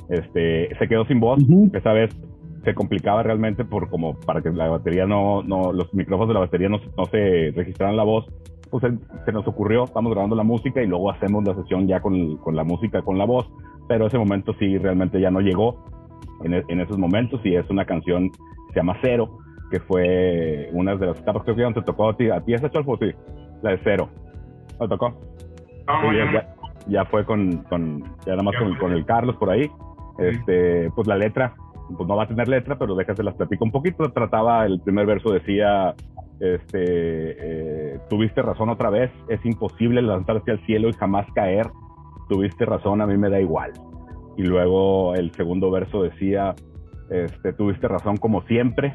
Este, 0.08 0.74
se 0.78 0.88
quedó 0.88 1.04
sin 1.06 1.20
voz, 1.20 1.42
Ujú. 1.42 1.70
esa 1.74 1.92
vez 1.92 2.10
se 2.64 2.74
complicaba 2.74 3.22
realmente 3.22 3.64
por 3.64 3.88
como 3.88 4.18
para 4.20 4.42
que 4.42 4.50
la 4.50 4.68
batería 4.68 5.06
no, 5.06 5.42
no 5.42 5.72
los 5.72 5.92
micrófonos 5.94 6.28
de 6.28 6.34
la 6.34 6.40
batería 6.40 6.68
no, 6.68 6.78
no 6.96 7.04
se 7.06 7.52
registraran 7.54 7.96
la 7.96 8.04
voz, 8.04 8.26
pues 8.70 8.82
se, 8.82 9.24
se 9.24 9.32
nos 9.32 9.46
ocurrió, 9.46 9.84
estamos 9.84 10.12
grabando 10.12 10.34
la 10.34 10.42
música 10.42 10.82
y 10.82 10.86
luego 10.86 11.10
hacemos 11.10 11.44
la 11.44 11.54
sesión 11.54 11.86
ya 11.86 12.00
con, 12.00 12.36
con 12.38 12.56
la 12.56 12.64
música, 12.64 13.02
con 13.02 13.18
la 13.18 13.24
voz, 13.24 13.48
pero 13.88 14.06
ese 14.06 14.18
momento 14.18 14.52
sí 14.58 14.78
realmente 14.78 15.20
ya 15.20 15.30
no 15.30 15.40
llegó 15.40 15.84
en, 16.42 16.54
en 16.54 16.80
esos 16.80 16.98
momentos 16.98 17.40
y 17.44 17.54
es 17.54 17.68
una 17.70 17.84
canción 17.84 18.30
que 18.30 18.72
se 18.72 18.80
llama 18.80 18.98
Cero, 19.00 19.38
que 19.70 19.80
fue 19.80 20.68
una 20.72 20.94
de 20.96 21.06
las 21.06 21.18
etapas 21.18 21.42
creo 21.42 21.56
que 21.56 21.80
te 21.80 21.82
tocó 21.82 22.10
a 22.10 22.16
ti, 22.16 22.30
a 22.30 22.40
ti 22.40 22.54
esa 22.54 22.70
Cholfo, 22.70 22.96
sí, 22.98 23.12
la 23.62 23.70
de 23.70 23.80
Cero, 23.82 24.08
¿te 24.78 24.88
tocó? 24.88 25.18
Sí, 25.70 26.16
ya. 26.32 26.54
ya, 26.88 27.04
fue 27.06 27.24
con, 27.24 27.58
con 27.64 28.02
ya 28.24 28.32
nada 28.32 28.42
más 28.42 28.56
con, 28.56 28.74
con 28.76 28.92
el 28.92 29.04
Carlos 29.04 29.36
por 29.36 29.50
ahí. 29.50 29.70
Este, 30.18 30.90
pues 30.92 31.06
la 31.06 31.16
letra, 31.16 31.54
pues 31.96 32.08
no 32.08 32.16
va 32.16 32.24
a 32.24 32.28
tener 32.28 32.48
letra, 32.48 32.76
pero 32.78 32.94
déjate 32.94 33.22
las 33.22 33.34
platico 33.34 33.64
un 33.64 33.70
poquito. 33.70 34.10
Trataba, 34.10 34.66
el 34.66 34.80
primer 34.80 35.06
verso 35.06 35.30
decía, 35.30 35.94
este, 36.40 36.84
eh, 37.94 38.00
tuviste 38.08 38.42
razón 38.42 38.68
otra 38.68 38.90
vez, 38.90 39.10
es 39.28 39.44
imposible 39.44 40.02
lanzarse 40.02 40.50
al 40.50 40.64
cielo 40.66 40.88
y 40.88 40.92
jamás 40.92 41.26
caer. 41.34 41.68
Tuviste 42.28 42.64
razón, 42.64 43.00
a 43.00 43.06
mí 43.06 43.16
me 43.16 43.30
da 43.30 43.40
igual. 43.40 43.72
Y 44.36 44.42
luego 44.42 45.14
el 45.14 45.32
segundo 45.32 45.70
verso 45.70 46.02
decía, 46.02 46.54
este, 47.10 47.52
tuviste 47.52 47.88
razón 47.88 48.16
como 48.16 48.42
siempre. 48.42 48.94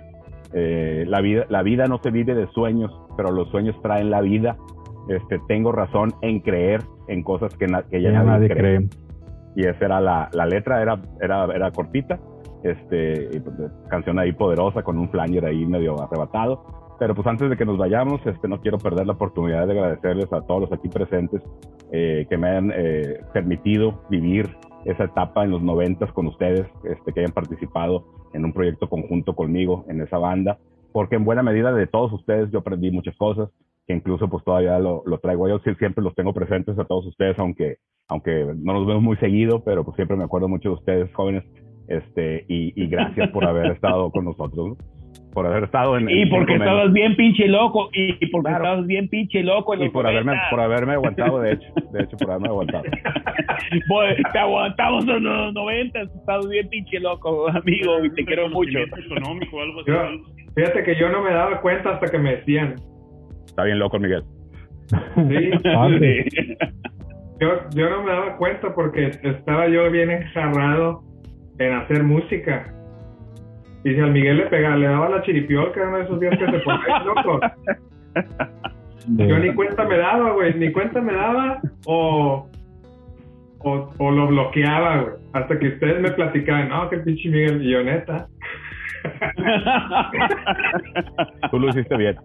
Eh, 0.54 1.06
la 1.08 1.22
vida, 1.22 1.46
la 1.50 1.64
vida 1.64 1.86
no 1.88 2.00
se 2.04 2.12
vive 2.12 2.36
de 2.36 2.48
sueños, 2.48 2.92
pero 3.18 3.32
los 3.32 3.50
sueños 3.50 3.76
traen 3.82 4.10
la 4.10 4.22
vida. 4.22 4.58
Este, 5.10 5.40
tengo 5.48 5.72
razón 5.72 6.14
en 6.22 6.40
creer 6.42 6.82
en 7.08 7.24
cosas 7.24 7.56
que, 7.58 7.68
na- 7.68 7.84
que 7.84 8.02
ya, 8.02 8.12
Ya 8.12 8.24
nadie, 8.24 8.50
cree. 8.50 8.78
cree. 8.78 8.90
Y 9.56 9.66
esa 9.68 9.86
era 9.86 10.00
la, 10.02 10.30
la 10.34 10.46
letra, 10.46 10.82
era, 10.82 11.02
era, 11.22 11.46
era 11.54 11.72
cortita. 11.72 12.20
Este, 12.64 13.30
y, 13.34 13.40
pues, 13.40 13.56
canción 13.90 14.20
ahí 14.20 14.32
poderosa 14.34 14.84
con 14.84 14.98
un 15.00 15.10
flanger 15.10 15.46
ahí 15.46 15.66
medio 15.66 16.00
arrebatado. 16.02 16.64
Pero 17.00 17.16
pues 17.16 17.26
antes 17.26 17.50
de 17.50 17.58
que 17.58 17.66
nos 17.66 17.80
vayamos, 17.80 18.22
este, 18.28 18.48
no 18.48 18.62
quiero 18.62 18.78
perder 18.78 19.08
la 19.08 19.14
oportunidad 19.14 19.66
de 19.66 19.74
agradecerles 19.74 20.32
a 20.32 20.42
todos 20.42 20.62
los 20.62 20.72
aquí 20.72 20.88
presentes 20.88 21.42
eh, 21.92 22.28
que 22.30 22.38
me 22.38 22.48
han 22.50 22.72
eh, 22.76 23.22
permitido 23.34 24.04
vivir 24.10 24.56
esa 24.86 25.06
etapa 25.06 25.44
en 25.44 25.50
los 25.50 25.64
noventas 25.64 26.12
con 26.14 26.28
ustedes, 26.28 26.68
este, 26.84 27.12
que 27.12 27.22
hayan 27.22 27.32
participado 27.34 28.06
en 28.34 28.46
un 28.46 28.54
proyecto 28.54 28.90
conjunto 28.90 29.36
conmigo 29.36 29.86
en 29.88 30.02
esa 30.02 30.18
banda, 30.18 30.58
porque 30.92 31.16
en 31.16 31.26
buena 31.26 31.44
medida 31.44 31.74
de 31.74 31.88
todos 31.88 32.12
ustedes 32.14 32.52
yo 32.52 32.60
aprendí 32.60 32.92
muchas 32.92 33.16
cosas, 33.18 33.50
que 33.88 33.94
incluso 33.94 34.30
pues 34.30 34.44
todavía 34.44 34.78
lo, 34.80 35.04
lo 35.06 35.20
traigo 35.20 35.48
yo, 35.48 35.60
siempre 35.60 36.04
los 36.04 36.16
tengo 36.16 36.34
presentes 36.34 36.78
a 36.78 36.86
todos 36.86 37.06
ustedes, 37.06 37.38
aunque, 37.40 37.78
aunque 38.08 38.54
no 38.58 38.74
los 38.74 38.86
vemos 38.86 39.04
muy 39.04 39.18
seguido, 39.18 39.64
pero 39.64 39.84
pues 39.84 39.96
siempre 39.96 40.18
me 40.18 40.24
acuerdo 40.24 40.48
mucho 40.48 40.70
de 40.70 40.76
ustedes 40.76 41.14
jóvenes, 41.14 41.44
este, 41.88 42.46
y, 42.48 42.82
y 42.82 42.88
gracias 42.88 43.30
por 43.32 43.46
haber 43.46 43.72
estado 43.72 44.12
con 44.12 44.26
nosotros, 44.26 44.70
¿no? 44.70 45.01
Por 45.34 45.46
haber 45.48 45.64
estado 45.64 45.98
en 45.98 46.10
Y 46.10 46.24
en 46.24 46.30
porque 46.30 46.54
estabas 46.56 46.92
bien 46.94 47.16
pinche 47.16 47.48
loco, 47.48 47.90
y 47.94 48.18
y 48.20 48.26
porque 48.28 48.50
Claro. 48.50 48.64
estabas 48.66 48.88
bien 48.88 49.08
pinche 49.10 49.42
loco 49.44 49.74
en 49.74 49.82
y 49.82 49.84
los 49.86 49.94
por 49.94 50.06
haberme 50.08 50.34
90. 50.34 50.50
por 50.50 50.60
haberme 50.60 50.94
aguantado 50.94 51.40
de 51.40 51.54
hecho 51.54 51.68
de 51.94 52.04
hecho 52.04 52.18
por 52.18 52.30
haberme 52.32 52.48
aguantado 52.50 52.84
Pues, 53.88 54.18
te 54.34 54.40
aguantamos 54.40 55.08
en 55.08 55.24
los 55.24 55.54
90, 55.54 56.02
estabas 56.02 56.50
bien 56.50 56.68
pinche 56.70 57.00
loco, 57.00 57.48
amigo, 57.50 58.04
y 58.04 58.10
te 58.14 58.26
quiero 58.26 58.50
mucho. 58.50 58.80
Económico 58.80 59.62
algo 59.62 59.82
así. 59.82 59.92
Yo- 59.92 60.00
algo 60.02 60.26
así. 60.28 60.42
Fíjate 60.56 60.84
que 60.84 60.96
yo 61.00 61.10
no 61.10 61.22
me 61.22 61.32
daba 61.32 61.62
cuenta 61.62 61.92
hasta 61.92 62.08
que 62.12 62.18
me 62.18 62.36
decían. 62.38 62.76
está 63.46 63.64
bien 63.64 63.80
loco 63.80 63.98
Miguel 64.00 64.24
Sí, 65.16 65.52
yo, 67.40 67.50
yo 67.74 67.90
no 67.90 68.04
me 68.04 68.12
daba 68.12 68.38
cuenta 68.38 68.74
porque 68.76 69.12
estaba 69.24 69.68
yo 69.70 69.90
bien 69.90 70.12
enjarrado 70.12 71.04
en 71.60 71.74
hacer 71.74 72.04
música. 72.04 72.74
Y 73.84 73.94
si 73.94 74.00
al 74.00 74.12
Miguel 74.12 74.38
le 74.38 74.46
pegaba, 74.48 74.76
le 74.78 74.88
daba 74.88 75.10
la 75.10 75.22
chiripiolca 75.24 75.80
era 75.80 75.90
uno 75.90 75.98
de 75.98 76.04
esos 76.04 76.20
días 76.20 76.38
que 76.38 76.46
se 76.46 76.60
ponía 76.60 77.00
loco. 77.04 77.40
Yo 79.08 79.40
ni 79.40 79.54
cuenta 79.56 79.86
me 79.86 79.98
daba, 79.98 80.32
güey, 80.34 80.54
ni 80.56 80.72
cuenta 80.72 81.02
me 81.02 81.14
daba 81.14 81.60
o, 81.88 82.48
o, 83.60 83.90
o 83.98 84.12
lo 84.12 84.28
bloqueaba, 84.28 85.02
güey. 85.02 85.14
Hasta 85.34 85.58
que 85.58 85.70
ustedes 85.70 86.00
me 86.02 86.12
platicaban, 86.12 86.70
no, 86.70 86.90
que 86.90 86.98
el 86.98 87.04
pinche 87.04 87.30
Miguel, 87.30 87.66
y 87.66 87.72
yo 87.72 87.84
neta. 87.84 88.28
tú 91.50 91.60
lo 91.60 91.70
hiciste 91.70 91.98
bien 91.98 92.16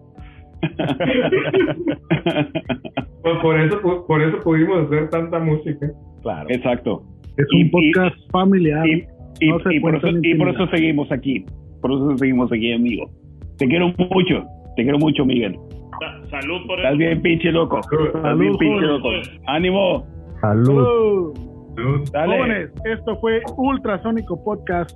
Pues 3.23 3.37
por 3.41 3.59
eso, 3.59 3.81
pu- 3.81 4.05
por 4.05 4.21
eso 4.21 4.39
pudimos 4.41 4.85
hacer 4.85 5.09
tanta 5.09 5.39
música. 5.39 5.87
claro 6.21 6.47
Exacto. 6.49 7.03
Es 7.37 7.45
Y- 7.51 7.63
un 7.63 7.71
podcast 7.71 8.15
familiar. 8.31 8.85
Y, 8.87 9.07
y- 9.39 9.49
No 9.49 9.59
se 9.59 9.75
y 9.75 9.79
por 9.79 9.95
eso, 9.95 10.01
cuentan 10.01 10.25
y 10.25 10.35
por 10.35 10.47
intimidad. 10.47 10.53
eso 10.63 10.67
seguimos 10.75 11.11
aquí. 11.11 11.45
Por 11.81 11.91
eso 11.91 12.17
seguimos 12.17 12.51
aquí, 12.51 12.71
amigo. 12.73 13.09
Te 13.57 13.67
quiero 13.67 13.87
mucho. 13.97 14.43
Te 14.75 14.83
quiero 14.83 14.97
mucho, 14.99 15.25
Miguel. 15.25 15.57
Sa- 15.99 16.41
Salud 16.41 16.61
por 16.67 16.77
Estás 16.77 16.91
eso. 16.91 16.97
bien 16.99 17.21
pinche 17.21 17.51
loco. 17.51 17.79
Estás 17.79 18.37
bien 18.37 18.55
pinche 18.57 18.85
loco. 18.85 19.09
Ánimo. 19.47 20.05
Salud. 20.41 21.33
Salud. 21.75 22.09
Dale. 22.11 22.37
Jóvenes, 22.37 22.69
esto 22.85 23.15
fue 23.19 23.41
Ultrasónico 23.57 24.43
Podcast, 24.43 24.95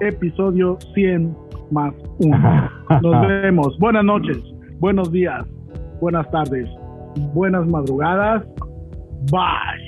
episodio 0.00 0.78
100 0.94 1.34
más 1.70 1.94
1. 2.20 2.70
Nos 3.02 3.26
vemos. 3.26 3.78
Buenas 3.78 4.04
noches, 4.04 4.38
buenos 4.78 5.10
días, 5.12 5.44
buenas 6.00 6.30
tardes, 6.30 6.68
buenas 7.34 7.66
madrugadas. 7.66 8.44
Bye. 9.30 9.87